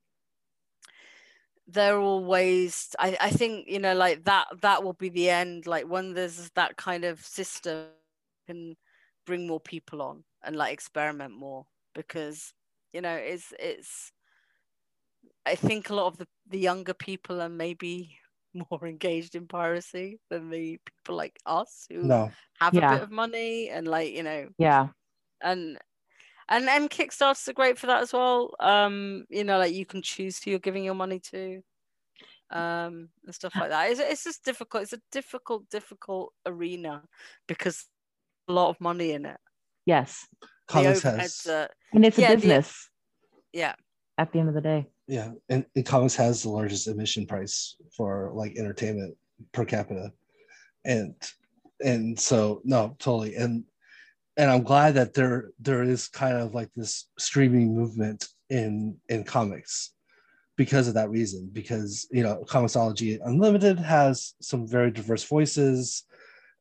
they're 1.68 2.00
all 2.00 2.24
ways 2.24 2.96
I, 3.00 3.18
I 3.20 3.30
think 3.30 3.68
you 3.68 3.80
know 3.80 3.94
like 3.96 4.24
that 4.26 4.48
that 4.62 4.84
will 4.84 4.94
be 4.94 5.10
the 5.10 5.30
end. 5.30 5.68
Like 5.68 5.86
when 5.88 6.14
there's 6.14 6.50
that 6.52 6.78
kind 6.78 7.04
of 7.06 7.20
system 7.26 7.88
can 8.48 8.76
bring 9.26 9.48
more 9.48 9.60
people 9.60 10.02
on 10.02 10.24
and 10.44 10.56
like 10.56 10.74
experiment 10.74 11.34
more 11.36 11.66
because 11.94 12.54
you 12.94 13.02
know 13.02 13.16
it's 13.16 13.54
it's 13.60 14.12
i 15.46 15.56
think 15.56 15.90
a 15.90 15.96
lot 15.96 16.08
of 16.08 16.18
the, 16.18 16.28
the 16.48 16.60
younger 16.60 16.94
people 16.94 17.42
are 17.42 17.50
maybe 17.50 18.18
more 18.72 18.88
engaged 18.88 19.36
in 19.36 19.48
piracy 19.48 20.20
than 20.30 20.50
the 20.50 20.78
people 20.86 21.16
like 21.16 21.40
us 21.46 21.86
who 21.90 22.14
No, 22.14 22.32
have 22.60 22.78
a 22.78 22.82
bit 22.84 23.02
of 23.02 23.12
money 23.12 23.70
and 23.70 23.88
like 23.88 24.12
you 24.14 24.24
know. 24.24 24.50
Yeah. 24.58 24.90
and 25.42 25.78
and 26.50 26.70
and 26.70 26.90
kickstarters 26.90 27.48
are 27.48 27.54
great 27.54 27.78
for 27.80 27.88
that 27.88 28.02
as 28.04 28.14
well. 28.14 28.56
Um 28.60 29.26
you 29.30 29.44
know 29.44 29.58
like 29.60 29.74
you 29.74 29.86
can 29.86 30.02
choose 30.02 30.42
who 30.44 30.52
you're 30.52 30.60
giving 30.60 30.84
your 30.84 30.96
money 30.96 31.20
to 31.32 31.62
um 32.52 33.10
and 33.26 33.36
stuff 33.36 33.60
like 33.60 33.70
that. 33.70 33.92
It's, 33.92 34.00
it's 34.00 34.24
just 34.26 34.46
difficult 34.46 34.84
it's 34.84 34.94
a 34.94 35.02
difficult 35.12 35.70
difficult 35.70 36.34
arena 36.46 37.04
because 37.48 37.88
a 38.50 38.54
lot 38.54 38.70
of 38.70 38.82
money 38.82 39.12
in 39.12 39.26
it 39.26 39.40
Yes. 39.88 40.28
comics 40.68 41.02
the 41.02 41.12
has 41.12 41.32
overheads 41.34 41.68
And 41.94 42.06
it's 42.06 42.18
a 42.18 42.22
Yeah, 42.22 42.30
the- 42.30 42.36
business. 42.36 42.90
Yeah. 43.54 43.74
At 44.20 44.32
the 44.34 44.40
end 44.40 44.50
of 44.50 44.56
the 44.56 44.62
day. 44.62 44.88
yeah, 45.08 45.32
and, 45.48 45.66
and 45.76 45.86
comics 45.86 46.16
has 46.16 46.44
the 46.44 46.50
largest 46.50 46.88
admission 46.88 47.26
price 47.26 47.76
for 47.96 48.32
like 48.34 48.58
entertainment 48.58 49.16
per 49.54 49.64
capita, 49.64 50.12
and 50.84 51.14
and 51.86 52.20
so 52.20 52.62
no, 52.66 52.96
totally, 53.00 53.36
and 53.36 53.64
and 54.36 54.50
I'm 54.52 54.64
glad 54.64 54.96
that 54.96 55.14
there 55.14 55.52
there 55.60 55.84
is 55.84 56.08
kind 56.08 56.36
of 56.38 56.56
like 56.56 56.70
this 56.76 57.08
streaming 57.20 57.76
movement 57.76 58.28
in 58.50 58.98
in 59.08 59.24
comics 59.24 59.94
because 60.58 60.88
of 60.88 60.96
that 60.96 61.12
reason. 61.12 61.50
Because 61.54 62.08
you 62.12 62.24
know 62.24 62.44
Comixology 62.50 63.20
unlimited 63.24 63.78
has 63.78 64.34
some 64.42 64.66
very 64.68 64.90
diverse 64.92 65.24
voices 65.24 66.04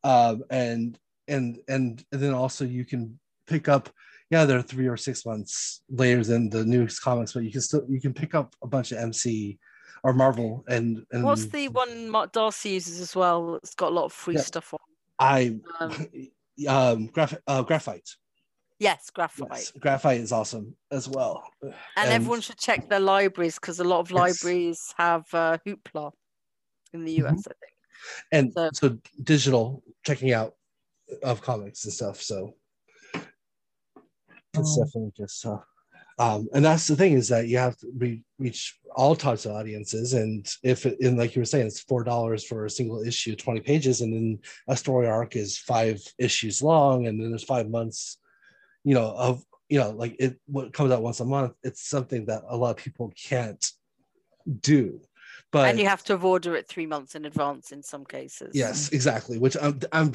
um 0.05 0.45
and 0.51 0.99
and 1.29 1.59
and, 1.69 2.05
and 2.13 2.21
then 2.21 2.33
also 2.33 2.65
you 2.65 2.85
can 2.85 3.19
pick 3.47 3.69
up 3.69 3.89
yeah 4.31 4.45
there 4.45 4.59
are 4.59 4.63
three 4.63 4.87
or 4.89 4.97
six 4.97 5.25
months 5.25 5.83
later 5.91 6.25
than 6.25 6.49
the 6.51 6.65
newest 6.65 7.03
comics 7.03 7.33
but 7.33 7.45
you 7.45 7.53
can 7.53 7.61
still 7.61 7.85
you 7.89 8.01
can 8.01 8.13
pick 8.13 8.35
up 8.35 8.55
a 8.63 8.67
bunch 8.67 8.93
of 8.93 8.99
mc 8.99 9.59
or 10.03 10.13
marvel 10.13 10.65
and 10.69 11.05
and 11.13 11.25
what's 11.25 11.47
the 11.47 11.69
one 11.69 12.09
Mark 12.09 12.33
Darcy 12.33 12.71
uses 12.71 13.01
as 13.01 13.15
well 13.17 13.57
it's 13.57 13.75
got 13.75 13.91
a 13.93 13.95
lot 13.95 14.05
of 14.05 14.13
free 14.13 14.35
Yeah. 14.35 14.41
stuff 14.41 14.75
on 14.75 14.81
i 15.19 15.57
um, 15.81 16.07
um 16.69 17.07
graph, 17.07 17.35
uh, 17.47 17.63
graphite 17.63 18.09
yes 18.79 19.11
graphite 19.11 19.47
yes, 19.53 19.73
graphite 19.79 20.21
is 20.21 20.33
awesome 20.33 20.75
as 20.91 21.09
well 21.09 21.43
and, 21.63 21.75
and- 21.97 22.13
everyone 22.13 22.41
should 22.41 22.59
check 22.59 22.89
their 22.89 23.01
libraries 23.01 23.55
because 23.57 23.81
a 23.81 23.85
lot 23.85 24.01
of 24.01 24.11
Yes. 24.11 24.17
libraries 24.43 24.95
have 24.99 25.25
uh, 25.33 25.59
hoopla 25.67 26.13
in 26.93 27.05
the 27.05 27.13
us 27.13 27.25
Mhm. 27.33 27.39
i 27.39 27.55
think 27.63 27.73
and 28.33 28.53
So- 28.53 28.71
so 28.73 28.99
digital 29.23 29.83
checking 30.05 30.33
out 30.33 30.55
of 31.23 31.41
comics 31.43 31.85
and 31.85 31.93
stuff 31.93 32.21
so 32.21 32.55
it's 33.15 34.77
Oh. 34.79 34.85
definitely 34.85 35.13
just 35.17 35.45
uh, 35.47 35.59
um 36.19 36.49
and 36.55 36.65
that's 36.65 36.87
the 36.87 36.97
thing 36.97 37.13
is 37.13 37.29
that 37.29 37.47
you 37.49 37.59
have 37.59 37.77
to 37.79 37.89
re- 37.97 38.25
reach 38.39 38.79
all 38.95 39.15
types 39.15 39.45
of 39.45 39.53
audiences 39.53 40.15
and 40.15 40.49
if 40.63 40.87
it 40.87 40.99
and 41.01 41.19
like 41.19 41.37
you 41.37 41.41
were 41.43 41.47
saying 41.47 41.67
it's 41.67 41.81
four 41.81 42.03
dollars 42.05 42.43
for 42.45 42.65
a 42.65 42.71
single 42.71 43.03
issue 43.03 43.37
20 43.37 43.61
pages 43.61 44.01
and 44.01 44.13
then 44.15 44.39
a 44.69 44.77
story 44.77 45.07
arc 45.07 45.37
is 45.37 45.59
five 45.59 46.01
issues 46.19 46.63
long 46.63 47.07
and 47.07 47.21
then 47.21 47.31
there's 47.31 47.45
five 47.45 47.69
months 47.69 48.19
you 48.85 48.95
know 48.95 49.13
of 49.17 49.45
you 49.69 49.79
know 49.79 49.91
like 49.91 50.17
it 50.19 50.41
what 50.47 50.73
comes 50.73 50.91
out 50.91 51.03
once 51.03 51.21
a 51.21 51.25
month 51.25 51.53
it's 51.63 51.87
something 51.87 52.25
that 52.27 52.43
a 52.49 52.57
lot 52.57 52.71
of 52.71 52.77
people 52.77 53.13
can't 53.23 53.73
do 54.61 54.99
but 55.51 55.69
and 55.69 55.79
you 55.79 55.87
have 55.87 56.03
to 56.05 56.17
order 56.17 56.57
it 56.57 56.67
three 56.69 56.87
months 56.87 57.15
in 57.15 57.27
advance 57.27 57.73
in 57.73 57.83
some 57.83 58.05
cases 58.05 58.51
Yes, 58.55 58.89
exactly. 58.91 59.39
Which 59.39 59.57
I'm, 59.61 59.79
I'm 59.93 60.13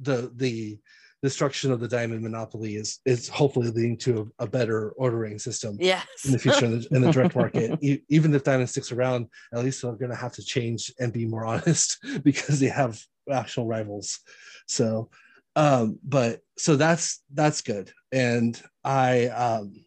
the 0.00 0.30
the 0.36 0.78
destruction 1.22 1.72
of 1.72 1.80
the 1.80 1.88
diamond 1.88 2.20
monopoly 2.22 2.76
is 2.76 3.00
is 3.06 3.28
hopefully 3.28 3.70
leading 3.70 3.96
to 3.96 4.30
a, 4.38 4.44
a 4.44 4.46
better 4.46 4.90
ordering 4.90 5.38
system 5.38 5.76
yes 5.80 6.04
in 6.26 6.32
the 6.32 6.38
future 6.38 6.66
in 6.66 6.78
the, 6.78 6.88
in 6.90 7.00
the 7.00 7.10
direct 7.10 7.34
market. 7.42 7.78
E- 7.82 8.02
Even 8.08 8.34
if 8.34 8.44
diamond 8.44 8.68
sticks 8.68 8.92
around, 8.92 9.28
at 9.52 9.64
least 9.64 9.80
they're 9.80 9.92
going 9.92 10.10
to 10.10 10.16
have 10.16 10.32
to 10.32 10.44
change 10.44 10.92
and 11.00 11.12
be 11.12 11.24
more 11.24 11.46
honest 11.52 11.98
because 12.22 12.60
they 12.60 12.68
have 12.68 13.00
actual 13.32 13.66
rivals. 13.66 14.20
So, 14.66 15.08
um, 15.56 15.98
but 16.04 16.40
so 16.58 16.76
that's 16.76 17.22
that's 17.32 17.62
good, 17.62 17.90
and 18.12 18.60
I 18.82 19.28
um, 19.28 19.84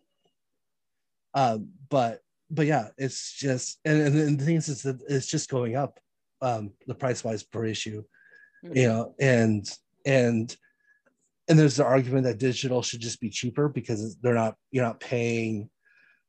um, 1.34 1.70
but 1.90 2.22
but 2.50 2.66
yeah, 2.66 2.88
it's 2.98 3.34
just 3.34 3.80
and, 3.86 4.02
and, 4.02 4.18
and 4.18 4.40
the 4.40 4.46
thing 4.46 4.56
is, 4.56 4.70
is 4.70 4.82
that 4.84 5.02
it's 5.08 5.28
just 5.28 5.50
going 5.50 5.76
up 5.76 6.00
um 6.42 6.72
the 6.86 6.94
price 6.96 7.24
wise 7.24 7.42
per 7.42 7.66
issue 7.66 8.04
you 8.62 8.88
know 8.88 9.16
and 9.20 9.68
and 10.08 10.56
and 11.50 11.60
there's 11.60 11.76
the 11.76 11.86
argument 11.86 12.24
that 12.24 12.40
digital 12.40 12.82
should 12.82 13.00
just 13.00 13.22
be 13.22 13.30
cheaper 13.30 13.70
because 13.70 14.18
they're 14.18 14.34
not 14.34 14.56
you're 14.72 14.84
not 14.84 15.00
paying 15.00 15.70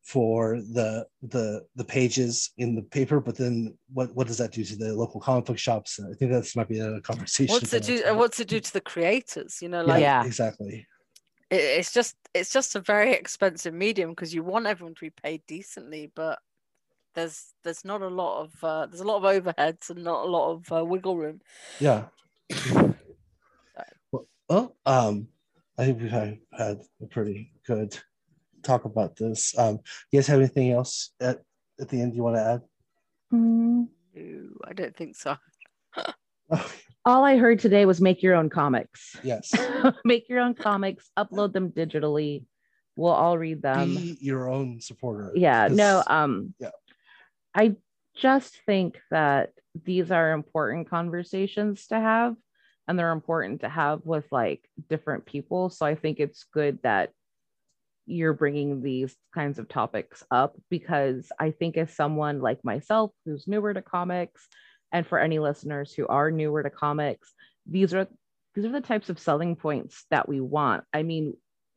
for 0.03 0.57
the 0.57 1.07
the 1.23 1.65
the 1.77 1.85
pages 1.85 2.51
in 2.59 2.75
the 2.75 2.83
paper. 2.83 3.21
But 3.21 3.37
then 3.37 3.79
what 3.93 4.15
what 4.15 4.27
does 4.27 4.39
that 4.39 4.53
do 4.53 4.65
to 4.65 4.77
the 4.77 4.95
local 4.95 5.21
comic 5.21 5.47
book 5.47 5.59
shops? 5.59 6.01
I 6.01 6.15
think 6.15 6.33
that's 6.33 6.57
might 6.57 6.69
be 6.69 6.81
a 6.81 7.01
conversation 7.01 7.55
what's 7.55 7.73
it 7.73 7.85
do 7.85 8.03
uh, 8.03 8.09
time. 8.09 8.17
what's 8.19 8.41
it 8.41 8.49
do 8.49 8.61
to 8.61 8.73
the 8.73 8.81
creators? 8.81 9.63
You 9.63 9.69
know 9.69 9.81
yeah, 9.81 9.93
like 9.93 10.01
Yeah. 10.01 10.25
exactly. 10.25 10.87
It, 11.51 11.61
it's 11.61 11.93
just 11.93 12.17
it's 12.35 12.53
just 12.53 12.75
a 12.75 12.81
very 12.81 13.13
expensive 13.13 13.75
medium 13.75 14.11
because 14.11 14.35
you 14.35 14.43
want 14.43 14.67
everyone 14.67 14.95
to 14.97 15.01
be 15.01 15.11
paid 15.11 15.43
decently 15.47 16.13
but 16.15 16.39
there's 17.15 17.55
there's 17.65 17.85
not 17.85 18.03
a 18.03 18.09
lot 18.09 18.43
of 18.43 18.65
uh, 18.65 18.87
there's 18.87 19.01
a 19.01 19.05
lot 19.05 19.23
of 19.23 19.25
overheads 19.25 19.91
and 19.91 20.05
not 20.05 20.25
a 20.25 20.31
lot 20.31 20.53
of 20.53 20.73
uh, 20.73 20.85
wiggle 20.85 21.17
room. 21.17 21.41
Yeah 21.81 22.05
well, 24.49 24.77
well 24.85 25.07
um 25.09 25.29
i 25.79 25.85
think 25.85 26.01
we've 26.01 26.11
had, 26.11 26.39
had 26.57 26.81
a 27.03 27.07
pretty 27.07 27.53
good 27.67 27.97
talk 28.63 28.85
about 28.85 29.17
this 29.17 29.57
um 29.59 29.79
you 30.11 30.19
guys 30.19 30.27
have 30.27 30.39
anything 30.41 30.73
else 30.73 31.13
at, 31.21 31.41
at 31.81 31.89
the 31.89 32.01
end 32.01 32.15
you 32.15 32.23
want 32.23 32.37
to 32.37 32.43
add 32.43 32.61
Mm, 33.33 33.89
no 34.15 34.49
i 34.67 34.73
don't 34.73 34.97
think 34.97 35.15
so 35.15 35.37
oh, 36.51 36.73
all 37.05 37.25
I 37.25 37.37
heard 37.37 37.59
today 37.59 37.85
was 37.85 38.01
make 38.01 38.23
your 38.23 38.35
own 38.35 38.49
comics. 38.49 39.17
yes 39.23 39.53
make 40.05 40.29
your 40.31 40.41
own 40.41 40.55
comics, 40.55 41.11
upload 41.17 41.53
them 41.53 41.71
digitally. 41.71 42.45
We'll 42.97 43.13
all 43.13 43.37
read 43.39 43.63
them. 43.63 43.95
be 43.95 44.17
your 44.21 44.49
own 44.49 44.81
supporter 44.81 45.31
yeah 45.35 45.69
No, 45.71 46.03
um 46.07 46.55
yeah. 46.59 46.71
i 47.55 47.77
just 48.17 48.59
think 48.67 48.99
that 49.11 49.53
these 49.85 50.11
are 50.11 50.33
important 50.33 50.89
conversations 50.91 51.87
to 51.89 52.01
have 52.01 52.35
and 52.89 52.99
they're 52.99 53.13
important 53.13 53.61
to 53.61 53.69
have 53.69 54.01
with 54.05 54.25
like 54.33 54.69
different 54.89 55.25
people 55.27 55.71
so 55.71 55.87
i 55.87 55.95
think 55.95 56.19
it's 56.19 56.45
good 56.53 56.79
that 56.83 57.11
you're 58.07 58.33
bringing 58.33 58.83
these 58.83 59.15
kinds 59.35 59.59
of 59.59 59.69
topics 59.69 60.25
up 60.31 60.57
because 60.71 61.31
i 61.39 61.51
think 61.51 61.77
as 61.77 61.95
someone 61.95 62.41
like 62.41 62.65
myself 62.65 63.13
who's 63.25 63.47
newer 63.47 63.73
to 63.75 63.83
comics 63.83 64.49
and 64.93 65.07
for 65.07 65.19
any 65.19 65.39
listeners 65.39 65.93
who 65.93 66.07
are 66.07 66.31
newer 66.31 66.63
to 66.63 66.71
comics 66.71 67.35
these 67.67 67.93
are 67.93 68.09
these 68.59 68.65
are 68.65 68.73
the 68.73 68.81
types 68.81 69.09
of 69.09 69.21
selling 69.21 69.55
points 69.55 70.05
that 70.11 70.29
we 70.29 70.41
want. 70.41 70.83
I 70.93 71.05
mean, 71.05 71.35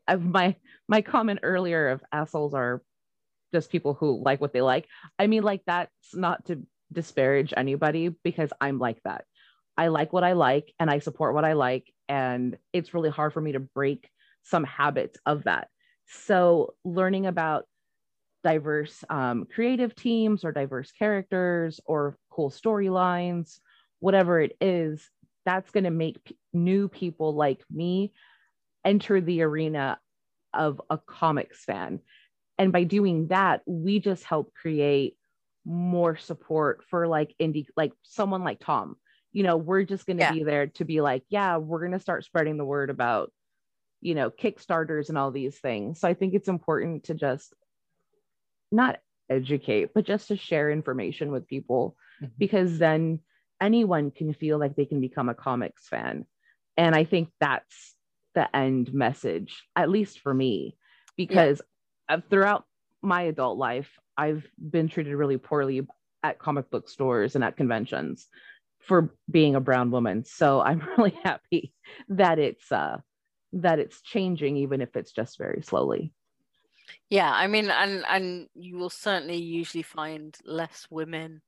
I've, 0.07 0.23
my 0.23 0.55
my 0.87 1.03
comment 1.03 1.41
earlier 1.43 1.89
of 1.89 2.01
assholes 2.11 2.55
are 2.55 2.81
just 3.53 3.69
people 3.69 3.93
who 3.93 4.19
like 4.23 4.41
what 4.41 4.51
they 4.51 4.61
like. 4.61 4.87
I 5.19 5.27
mean, 5.27 5.43
like 5.43 5.61
that's 5.67 5.91
not 6.15 6.45
to 6.45 6.63
disparage 6.91 7.53
anybody 7.55 8.15
because 8.23 8.51
I'm 8.59 8.79
like 8.79 8.99
that. 9.03 9.25
I 9.77 9.87
like 9.87 10.13
what 10.13 10.23
I 10.23 10.33
like 10.33 10.73
and 10.79 10.89
I 10.89 10.99
support 10.99 11.33
what 11.33 11.45
I 11.45 11.53
like. 11.53 11.91
And 12.09 12.57
it's 12.73 12.93
really 12.93 13.09
hard 13.09 13.33
for 13.33 13.41
me 13.41 13.53
to 13.53 13.59
break 13.59 14.09
some 14.43 14.63
habits 14.63 15.17
of 15.25 15.43
that. 15.45 15.69
So, 16.07 16.73
learning 16.83 17.25
about 17.25 17.65
diverse 18.43 19.03
um, 19.09 19.45
creative 19.45 19.95
teams 19.95 20.43
or 20.43 20.51
diverse 20.51 20.91
characters 20.91 21.79
or 21.85 22.17
cool 22.29 22.49
storylines, 22.49 23.59
whatever 23.99 24.41
it 24.41 24.57
is, 24.59 25.09
that's 25.45 25.71
going 25.71 25.83
to 25.85 25.91
make 25.91 26.23
p- 26.23 26.37
new 26.53 26.87
people 26.87 27.33
like 27.35 27.63
me 27.69 28.13
enter 28.83 29.21
the 29.21 29.41
arena 29.41 29.99
of 30.53 30.81
a 30.89 30.97
comics 30.97 31.63
fan. 31.63 31.99
And 32.57 32.71
by 32.71 32.83
doing 32.83 33.27
that, 33.27 33.61
we 33.65 33.99
just 33.99 34.23
help 34.23 34.53
create 34.53 35.15
more 35.65 36.17
support 36.17 36.83
for 36.89 37.07
like 37.07 37.33
indie, 37.41 37.67
like 37.77 37.93
someone 38.03 38.43
like 38.43 38.59
Tom. 38.59 38.95
You 39.31 39.43
know, 39.43 39.57
we're 39.57 39.83
just 39.83 40.05
going 40.05 40.17
to 40.17 40.21
Yeah. 40.23 40.33
be 40.33 40.43
there 40.43 40.67
to 40.67 40.85
be 40.85 41.01
like, 41.01 41.23
yeah, 41.29 41.57
we're 41.57 41.79
going 41.79 41.93
to 41.93 41.99
start 41.99 42.25
spreading 42.25 42.57
the 42.57 42.65
word 42.65 42.89
about, 42.89 43.31
you 44.01 44.15
know, 44.15 44.29
Kickstarters 44.29 45.09
and 45.09 45.17
all 45.17 45.31
these 45.31 45.57
things. 45.59 45.99
So 45.99 46.07
I 46.07 46.13
think 46.13 46.33
it's 46.33 46.49
important 46.49 47.05
to 47.05 47.13
just 47.13 47.53
not 48.71 48.99
educate, 49.29 49.93
but 49.93 50.05
just 50.05 50.27
to 50.27 50.37
share 50.37 50.71
information 50.71 51.31
with 51.31 51.47
people 51.47 51.95
Mhm. 52.21 52.31
because 52.37 52.77
then 52.77 53.19
anyone 53.61 54.11
can 54.11 54.33
feel 54.33 54.57
like 54.57 54.75
they 54.75 54.85
can 54.85 54.99
become 54.99 55.29
a 55.29 55.35
comics 55.35 55.87
fan. 55.87 56.25
And 56.77 56.95
I 56.95 57.03
think 57.03 57.29
that's 57.39 57.95
the 58.33 58.53
end 58.55 58.93
message, 58.93 59.63
at 59.75 59.89
least 59.89 60.19
for 60.19 60.33
me, 60.33 60.77
because 61.15 61.61
uh, 62.09 62.19
throughout 62.29 62.65
my 63.01 63.23
adult 63.23 63.57
life, 63.57 63.99
I've 64.17 64.45
been 64.57 64.87
treated 64.87 65.15
really 65.15 65.37
poorly 65.37 65.87
at 66.23 66.39
comic 66.39 66.69
book 66.69 66.89
stores 66.89 67.35
and 67.35 67.43
at 67.43 67.57
conventions 67.57 68.27
for 68.81 69.15
being 69.29 69.55
a 69.55 69.61
brown 69.61 69.91
woman. 69.91 70.25
So 70.25 70.61
I'm 70.61 70.79
really 70.97 71.17
happy 71.23 71.73
that 72.09 72.39
it's 72.39 72.71
uh 72.71 72.99
that 73.53 73.79
it's 73.79 74.01
changing, 74.01 74.57
even 74.57 74.81
if 74.81 74.95
it's 74.95 75.11
just 75.11 75.37
very 75.37 75.61
slowly. 75.63 76.13
Yeah, 77.09 77.31
I 77.31 77.47
mean, 77.47 77.69
and 77.69 78.05
and 78.07 78.49
you 78.55 78.77
will 78.77 78.89
certainly 78.89 79.37
usually 79.37 79.83
find 79.83 80.37
less 80.43 80.87
women 80.89 81.41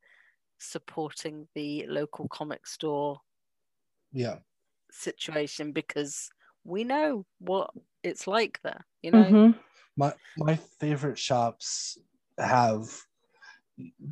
supporting 0.59 1.49
the 1.55 1.87
local 1.87 2.27
comic 2.29 2.67
store 2.67 3.21
Yeah. 4.13 4.39
situation 4.91 5.71
because 5.71 6.29
we 6.63 6.83
know 6.83 7.25
what 7.39 7.71
it's 8.03 8.27
like 8.27 8.61
there. 8.63 8.85
You 9.01 9.11
know, 9.11 9.35
Mhm. 9.35 9.59
my 9.95 10.13
my 10.35 10.55
favorite 10.55 11.17
shops 11.19 11.97
have 12.37 13.05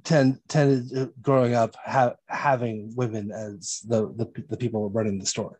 tend 0.04 0.40
tended 0.48 0.98
uh, 0.98 1.08
growing 1.22 1.54
up 1.54 1.76
ha- 1.86 2.16
having 2.28 2.92
women 2.96 3.32
as 3.32 3.82
the, 3.88 4.08
the 4.16 4.44
the 4.50 4.58
people 4.58 4.90
running 4.90 5.20
the 5.20 5.26
store 5.26 5.60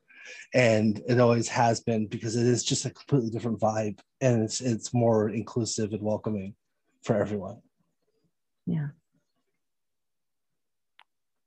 and 0.54 1.02
it 1.08 1.20
always 1.20 1.48
has 1.48 1.82
been 1.82 2.08
because 2.08 2.36
it 2.36 2.46
is 2.46 2.64
just 2.64 2.86
a 2.86 2.90
completely 2.90 3.30
different 3.30 3.60
vibe 3.60 4.00
and 4.22 4.42
it's 4.44 4.60
it's 4.62 4.94
more 4.94 5.30
inclusive 5.30 5.94
and 5.94 6.02
welcoming 6.02 6.56
for 7.04 7.16
everyone 7.16 7.58
Yeah. 8.66 8.88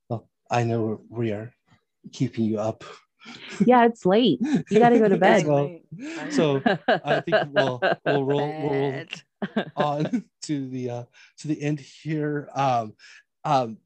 well 0.09 0.29
i 0.49 0.63
know 0.63 1.01
we 1.09 1.31
are 1.31 1.53
keeping 2.13 2.45
you 2.45 2.59
up 2.59 2.83
Yeah, 3.65 3.85
it's 3.87 4.05
late. 4.05 4.39
You 4.69 4.77
got 4.79 4.89
to 4.89 4.99
go 4.99 5.07
to 5.09 5.17
bed. 5.27 5.47
well, 5.47 5.79
so 6.29 6.61
I 7.03 7.21
think 7.21 7.37
we'll 7.47 7.81
we'll 8.05 8.23
roll, 8.23 8.61
we'll 8.61 8.69
roll 8.69 9.03
on 9.75 10.23
to 10.45 10.67
the 10.69 10.89
uh 10.89 11.03
to 11.37 11.47
the 11.47 11.61
end 11.61 11.79
here 11.79 12.49
um 12.55 12.93
um 13.43 13.77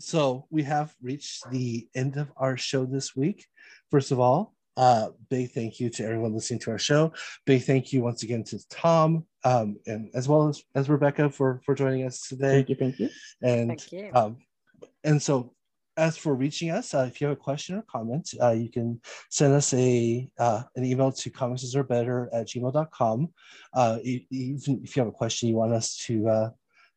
so 0.00 0.46
we 0.50 0.62
have 0.62 0.94
reached 1.02 1.50
the 1.50 1.88
end 1.94 2.16
of 2.16 2.30
our 2.36 2.56
show 2.56 2.84
this 2.84 3.16
week 3.16 3.46
first 3.90 4.12
of 4.12 4.20
all 4.20 4.54
uh 4.76 5.08
big 5.28 5.50
thank 5.50 5.80
you 5.80 5.90
to 5.90 6.04
everyone 6.04 6.32
listening 6.32 6.60
to 6.60 6.70
our 6.70 6.78
show 6.78 7.12
big 7.46 7.62
thank 7.62 7.92
you 7.92 8.00
once 8.00 8.22
again 8.22 8.44
to 8.44 8.58
tom 8.68 9.24
um 9.44 9.76
and 9.86 10.10
as 10.14 10.28
well 10.28 10.48
as 10.48 10.62
as 10.74 10.88
rebecca 10.88 11.28
for 11.28 11.60
for 11.64 11.74
joining 11.74 12.04
us 12.06 12.28
today 12.28 12.64
thank 12.64 12.68
you. 12.68 12.76
Thank 12.76 12.98
you. 13.00 13.08
and 13.42 13.68
Thank 13.68 13.92
you. 13.92 14.10
um, 14.14 14.36
and 15.04 15.22
so, 15.22 15.52
as 15.98 16.16
for 16.16 16.34
reaching 16.34 16.70
us, 16.70 16.94
uh, 16.94 17.06
if 17.08 17.20
you 17.20 17.26
have 17.26 17.36
a 17.36 17.40
question 17.40 17.76
or 17.76 17.82
comment, 17.82 18.32
uh, 18.40 18.52
you 18.52 18.70
can 18.70 19.00
send 19.30 19.52
us 19.52 19.74
a 19.74 20.30
uh, 20.38 20.62
an 20.76 20.84
email 20.84 21.10
to 21.10 21.30
comicsarebetter 21.30 22.28
at 22.32 22.46
gmail.com. 22.46 23.28
Uh, 23.74 23.98
even 24.04 24.80
if 24.84 24.96
you 24.96 25.00
have 25.00 25.08
a 25.08 25.12
question 25.12 25.48
you 25.48 25.56
want 25.56 25.72
us 25.72 25.96
to 26.06 26.28
uh, 26.28 26.50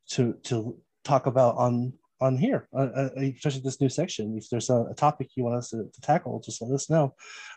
to 0.09 0.35
to 0.43 0.77
talk 1.03 1.25
about 1.25 1.57
on 1.57 1.91
on 2.21 2.37
here, 2.37 2.69
uh, 2.73 2.87
uh, 2.95 3.09
especially 3.17 3.61
this 3.61 3.81
new 3.81 3.89
section. 3.89 4.37
If 4.37 4.49
there's 4.49 4.69
a, 4.69 4.85
a 4.91 4.93
topic 4.93 5.31
you 5.35 5.43
want 5.43 5.57
us 5.57 5.71
to, 5.71 5.89
to 5.91 6.01
tackle, 6.01 6.39
just 6.39 6.61
let 6.61 6.71
us 6.71 6.89
know. 6.89 7.13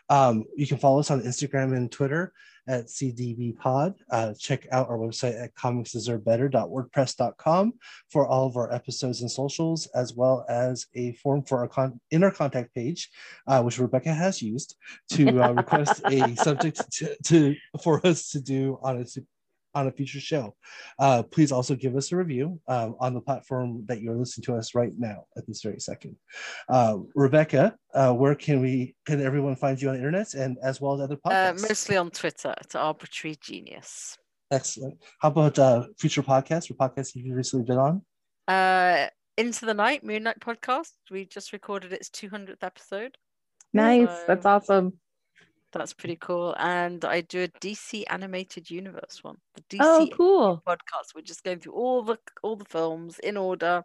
Um, 0.09 0.43
you 0.55 0.67
can 0.67 0.77
follow 0.77 0.99
us 0.99 1.09
on 1.11 1.21
Instagram 1.21 1.73
and 1.75 1.91
Twitter 1.91 2.33
at 2.67 2.87
CDB 2.87 3.55
Pod. 3.57 3.93
Uh, 4.09 4.33
check 4.37 4.67
out 4.71 4.89
our 4.89 4.97
website 4.97 5.41
at 5.41 5.55
comicsdeservebetter.wordpress.com 5.55 7.73
for 8.09 8.27
all 8.27 8.47
of 8.47 8.57
our 8.57 8.73
episodes 8.73 9.21
and 9.21 9.29
socials, 9.29 9.85
as 9.95 10.15
well 10.15 10.43
as 10.49 10.87
a 10.95 11.13
form 11.13 11.43
for 11.43 11.59
our 11.59 11.67
con- 11.67 12.01
in 12.11 12.23
our 12.23 12.31
contact 12.31 12.73
page, 12.73 13.11
uh, 13.47 13.61
which 13.61 13.77
Rebecca 13.79 14.11
has 14.13 14.41
used 14.41 14.75
to 15.11 15.43
uh, 15.43 15.51
request 15.53 16.01
a 16.05 16.35
subject 16.37 16.91
to, 16.93 17.15
to 17.25 17.55
for 17.83 18.03
us 18.05 18.31
to 18.31 18.41
do 18.41 18.79
on 18.81 18.97
a 18.97 19.05
on 19.75 19.87
a 19.87 19.91
future 19.91 20.19
show. 20.19 20.55
Uh, 20.97 21.21
please 21.21 21.51
also 21.51 21.75
give 21.75 21.95
us 21.95 22.11
a 22.11 22.15
review 22.15 22.59
um, 22.67 22.95
on 22.99 23.13
the 23.13 23.21
platform 23.21 23.83
that 23.87 24.01
you're 24.01 24.15
listening 24.15 24.45
to 24.45 24.55
us 24.55 24.73
right 24.73 24.93
now 24.97 25.25
at 25.37 25.45
this 25.45 25.61
very 25.61 25.79
second. 25.79 26.15
Uh, 26.69 26.97
Rebecca, 27.13 27.75
uh, 27.93 28.13
where 28.13 28.33
can 28.35 28.61
we 28.61 28.95
can 29.05 29.21
everyone 29.21 29.55
find 29.55 29.79
you 29.79 29.89
on 29.89 29.95
the 29.95 29.99
internet 29.99 30.33
and 30.33 30.57
as 30.63 30.79
well 30.81 30.93
as 30.95 31.01
other 31.01 31.17
Uh, 31.25 31.29
podcasts? 31.29 31.61
mostly 31.69 31.97
on 31.97 32.09
Twitter 32.09 32.55
at 32.57 32.75
Arbitrary 32.75 33.35
Genius. 33.39 34.17
Excellent. 34.49 34.97
How 35.19 35.27
about 35.29 35.59
uh, 35.59 35.87
future 35.99 36.23
podcasts 36.23 36.71
or 36.71 36.75
podcasts 36.75 37.13
you've 37.15 37.35
recently 37.35 37.65
been 37.65 37.77
on? 37.77 38.01
Uh, 38.47 39.07
Into 39.37 39.65
the 39.65 39.73
Night, 39.73 40.03
Moonlight 40.03 40.39
podcast. 40.39 40.91
We 41.11 41.25
just 41.25 41.51
recorded 41.51 41.91
its 41.91 42.09
200th 42.09 42.63
episode. 42.63 43.17
Nice. 43.73 44.07
So- 44.07 44.23
That's 44.27 44.45
awesome. 44.45 44.93
That's 45.71 45.93
pretty 45.93 46.15
cool. 46.15 46.55
And 46.57 47.03
I 47.03 47.21
do 47.21 47.43
a 47.43 47.47
DC 47.47 48.05
animated 48.09 48.69
universe 48.71 49.19
one. 49.23 49.37
The 49.55 49.61
DC 49.77 49.79
Oh, 49.81 50.07
cool. 50.13 50.63
podcast. 50.65 51.13
We're 51.13 51.21
just 51.21 51.43
going 51.43 51.59
through 51.59 51.73
all 51.73 52.01
the 52.01 52.17
all 52.43 52.55
the 52.55 52.65
films 52.65 53.19
in 53.19 53.35
order. 53.37 53.83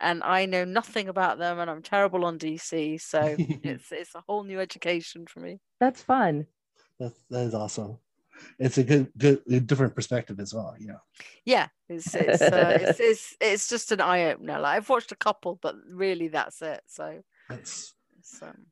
And 0.00 0.22
I 0.22 0.46
know 0.46 0.64
nothing 0.64 1.08
about 1.08 1.38
them 1.38 1.58
and 1.58 1.68
I'm 1.68 1.82
terrible 1.82 2.24
on 2.24 2.38
DC. 2.38 3.00
So 3.00 3.36
it's 3.38 3.92
it's 3.92 4.14
a 4.14 4.22
whole 4.26 4.44
new 4.44 4.58
education 4.60 5.26
for 5.26 5.40
me. 5.40 5.60
That's 5.80 6.02
fun. 6.02 6.46
That, 6.98 7.12
that 7.30 7.40
is 7.42 7.54
awesome. 7.54 7.98
It's 8.58 8.78
a 8.78 8.84
good, 8.84 9.12
good, 9.18 9.66
different 9.66 9.96
perspective 9.96 10.38
as 10.40 10.54
well. 10.54 10.74
You 10.78 10.86
know, 10.88 11.00
Yeah, 11.44 11.66
it's 11.88 12.14
it's 12.14 12.40
uh, 12.40 12.78
it's, 12.80 13.00
it's 13.00 13.36
it's 13.40 13.68
just 13.68 13.90
an 13.92 14.00
eye 14.00 14.30
opener. 14.32 14.60
Like 14.60 14.76
I've 14.76 14.88
watched 14.88 15.12
a 15.12 15.16
couple, 15.16 15.58
but 15.60 15.74
really 15.90 16.28
that's 16.28 16.62
it. 16.62 16.80
So 16.86 17.22
that's. 17.48 17.94
it's, 18.18 18.40
um, 18.42 18.66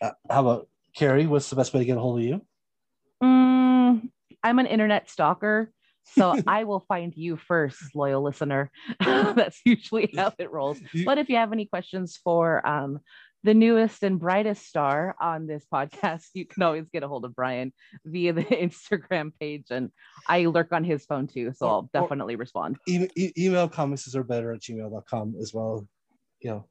Uh, 0.00 0.12
how 0.28 0.40
about 0.42 0.68
Carrie? 0.96 1.26
What's 1.26 1.50
the 1.50 1.56
best 1.56 1.72
way 1.72 1.80
to 1.80 1.86
get 1.86 1.96
a 1.96 2.00
hold 2.00 2.18
of 2.18 2.24
you? 2.24 2.40
Mm, 3.22 4.10
I'm 4.42 4.58
an 4.58 4.66
internet 4.66 5.08
stalker, 5.10 5.72
so 6.04 6.34
I 6.46 6.64
will 6.64 6.80
find 6.80 7.12
you 7.16 7.36
first, 7.36 7.94
loyal 7.94 8.22
listener. 8.22 8.70
That's 9.00 9.60
usually 9.64 10.12
how 10.16 10.32
it 10.38 10.50
rolls. 10.50 10.80
But 11.04 11.18
if 11.18 11.28
you 11.28 11.36
have 11.36 11.52
any 11.52 11.66
questions 11.66 12.18
for 12.22 12.66
um, 12.66 13.00
the 13.44 13.54
newest 13.54 14.02
and 14.02 14.20
brightest 14.20 14.66
star 14.66 15.16
on 15.20 15.46
this 15.46 15.64
podcast, 15.72 16.26
you 16.34 16.44
can 16.46 16.62
always 16.62 16.88
get 16.92 17.02
a 17.02 17.08
hold 17.08 17.24
of 17.24 17.34
Brian 17.34 17.72
via 18.04 18.32
the 18.32 18.44
Instagram 18.44 19.32
page, 19.40 19.66
and 19.70 19.90
I 20.28 20.46
lurk 20.46 20.72
on 20.72 20.84
his 20.84 21.04
phone 21.04 21.26
too, 21.26 21.52
so 21.56 21.66
Or- 21.66 21.70
I'll 21.70 21.90
definitely 21.92 22.36
respond. 22.36 22.76
E- 22.88 23.08
e- 23.16 23.32
email 23.38 23.68
comics 23.68 24.14
are 24.14 24.24
better 24.24 24.52
at 24.52 24.60
gmail.com 24.60 25.36
as 25.40 25.54
well. 25.54 25.88
You 26.40 26.50
know, 26.50 26.68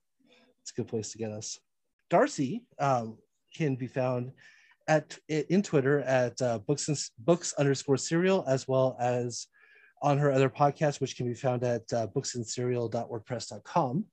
it's 0.62 0.72
a 0.72 0.76
good 0.76 0.88
place 0.88 1.12
to 1.14 1.18
get 1.18 1.32
us. 1.32 1.58
Darcy 2.10 2.66
um, 2.78 3.18
can 3.54 3.76
be 3.76 3.88
found 3.88 4.32
at 4.88 5.18
in 5.30 5.62
Twitter 5.62 6.00
at 6.02 6.42
uh, 6.42 6.60
books 6.60 6.88
and 6.88 6.98
books 7.20 7.54
underscore 7.54 7.98
serial 7.98 8.44
as 8.48 8.68
well 8.68 8.98
as 9.00 9.48
on 10.02 10.18
her 10.18 10.32
other 10.32 10.50
podcast, 10.50 11.00
which 11.00 11.16
can 11.16 11.28
be 11.28 11.36
found 11.36 11.64
at 11.64 11.82
uh, 11.94 12.08
booksandserial.wordpress.com. 12.08 14.06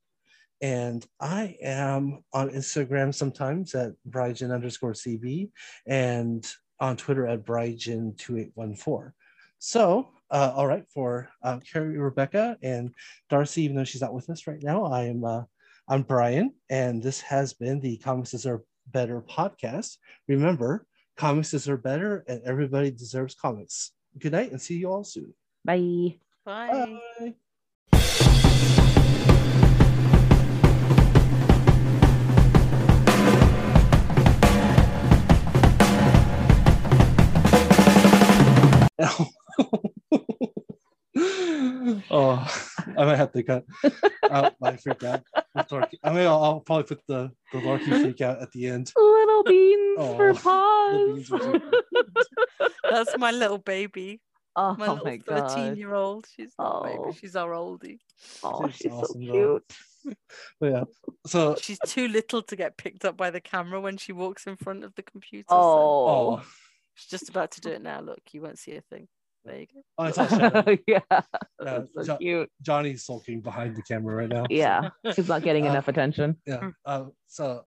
And 0.61 1.07
I 1.21 1.57
am 1.63 2.25
on 2.33 2.51
Instagram 2.51 3.15
sometimes 3.15 3.75
at 3.75 3.93
Brygen 4.09 4.53
underscore 4.53 4.93
CB 4.93 5.51
and 5.87 6.47
on 6.81 6.97
Twitter 6.97 7.27
at 7.27 7.45
Brygen2814. 7.45 9.13
So, 9.61 10.09
uh, 10.31 10.53
all 10.55 10.67
right, 10.67 10.85
for 10.93 11.31
uh, 11.43 11.59
Carrie, 11.73 11.99
Rebecca, 11.99 12.57
and 12.63 12.91
Darcy, 13.31 13.63
even 13.63 13.77
though 13.77 13.85
she's 13.85 14.03
not 14.03 14.15
with 14.15 14.29
us 14.31 14.47
right 14.47 14.63
now, 14.63 14.85
I 14.85 15.05
am 15.05 15.25
uh, 15.25 15.43
I'm 15.89 16.03
Brian, 16.03 16.53
and 16.69 17.03
this 17.03 17.21
has 17.23 17.55
been 17.55 17.81
the 17.81 17.97
Comics 17.97 18.33
Deserve 18.33 18.61
Better 18.93 19.21
podcast. 19.23 19.99
Remember, 20.27 20.87
comics 21.17 21.51
deserve 21.51 21.83
better, 21.83 22.25
and 22.29 22.43
everybody 22.45 22.91
deserves 22.91 23.35
comics. 23.35 23.93
Good 24.19 24.33
night, 24.33 24.51
and 24.51 24.61
see 24.61 24.79
you 24.79 24.91
all 24.91 25.05
soon. 25.05 25.35
Bye. 25.65 26.17
Bye. 26.45 26.99
Bye. 27.21 27.35
oh, 39.01 39.29
I 42.11 42.81
might 42.97 43.17
have 43.17 43.33
to 43.33 43.43
cut 43.43 43.65
out 44.31 44.55
my 44.61 44.77
freak 44.77 45.03
out. 45.05 45.23
I 45.57 46.11
mean, 46.13 46.27
I'll, 46.27 46.43
I'll 46.45 46.61
probably 46.61 46.85
put 46.85 47.01
the 47.09 47.31
the 47.53 47.61
Larky 47.61 47.91
freak 47.91 48.21
out 48.21 48.41
at 48.43 48.53
the 48.53 48.67
end. 48.69 48.93
Little 48.97 49.43
beans 49.45 49.99
for 49.99 50.35
Oh, 50.45 50.95
little 50.97 51.15
beans 51.17 51.29
pause. 51.29 52.27
That's 52.91 53.19
my 53.19 53.31
little 53.33 53.59
baby. 53.59 54.21
Oh 54.57 54.75
My 54.77 54.87
my, 54.89 54.93
little 54.95 55.19
thirteen-year-old. 55.27 56.27
She's 56.35 56.53
not 56.59 56.83
Oh. 56.87 57.05
baby. 57.07 57.19
She's 57.21 57.37
our 57.37 57.51
oldie. 57.51 57.99
Oh, 58.43 58.67
She's 58.69 58.77
she's 58.77 58.93
awesome, 58.93 59.25
so 59.27 59.33
though. 59.33 59.61
cute. 60.05 60.17
But 60.61 60.71
yeah, 60.73 60.85
so 61.27 61.57
She's 61.61 61.79
too 61.87 62.09
little 62.09 62.43
to 62.43 62.57
get 62.57 62.77
picked 62.77 63.05
up 63.05 63.17
by 63.17 63.31
the 63.31 63.41
camera 63.41 63.81
when 63.81 63.97
she 63.97 64.13
walks 64.13 64.47
in 64.47 64.57
front 64.57 64.85
of 64.85 64.95
the 64.95 65.03
computer. 65.03 65.47
so 65.49 65.57
Oh. 65.57 66.39
oh, 66.41 66.43
she's 66.95 67.11
just 67.11 67.29
about 67.29 67.51
to 67.53 67.61
do 67.61 67.71
it 67.71 67.83
now. 67.83 68.01
Look, 68.01 68.21
you 68.33 68.41
won't 68.43 68.59
see 68.59 68.73
a 68.77 68.81
thing. 68.83 69.09
There 69.45 69.61
you 69.61 69.67
go. 69.73 69.81
oh 69.99 70.05
I 70.05 70.11
saw 70.11 70.27
Shadow. 70.27 70.77
yeah. 70.87 71.01
So 71.61 71.87
Jo- 72.05 72.17
cute. 72.19 72.51
Johnny's 72.63 73.05
sulking 73.05 73.41
behind 73.41 73.77
the 73.77 73.83
camera 73.83 74.15
right 74.17 74.29
now. 74.29 74.45
Yeah. 74.51 74.91
He's 75.17 75.29
not 75.29 75.43
getting 75.43 75.67
Uh, 75.67 75.71
enough 75.71 75.89
attention. 75.89 76.37
Yeah. 76.47 76.71
Uh, 76.85 77.07
so 77.27 77.65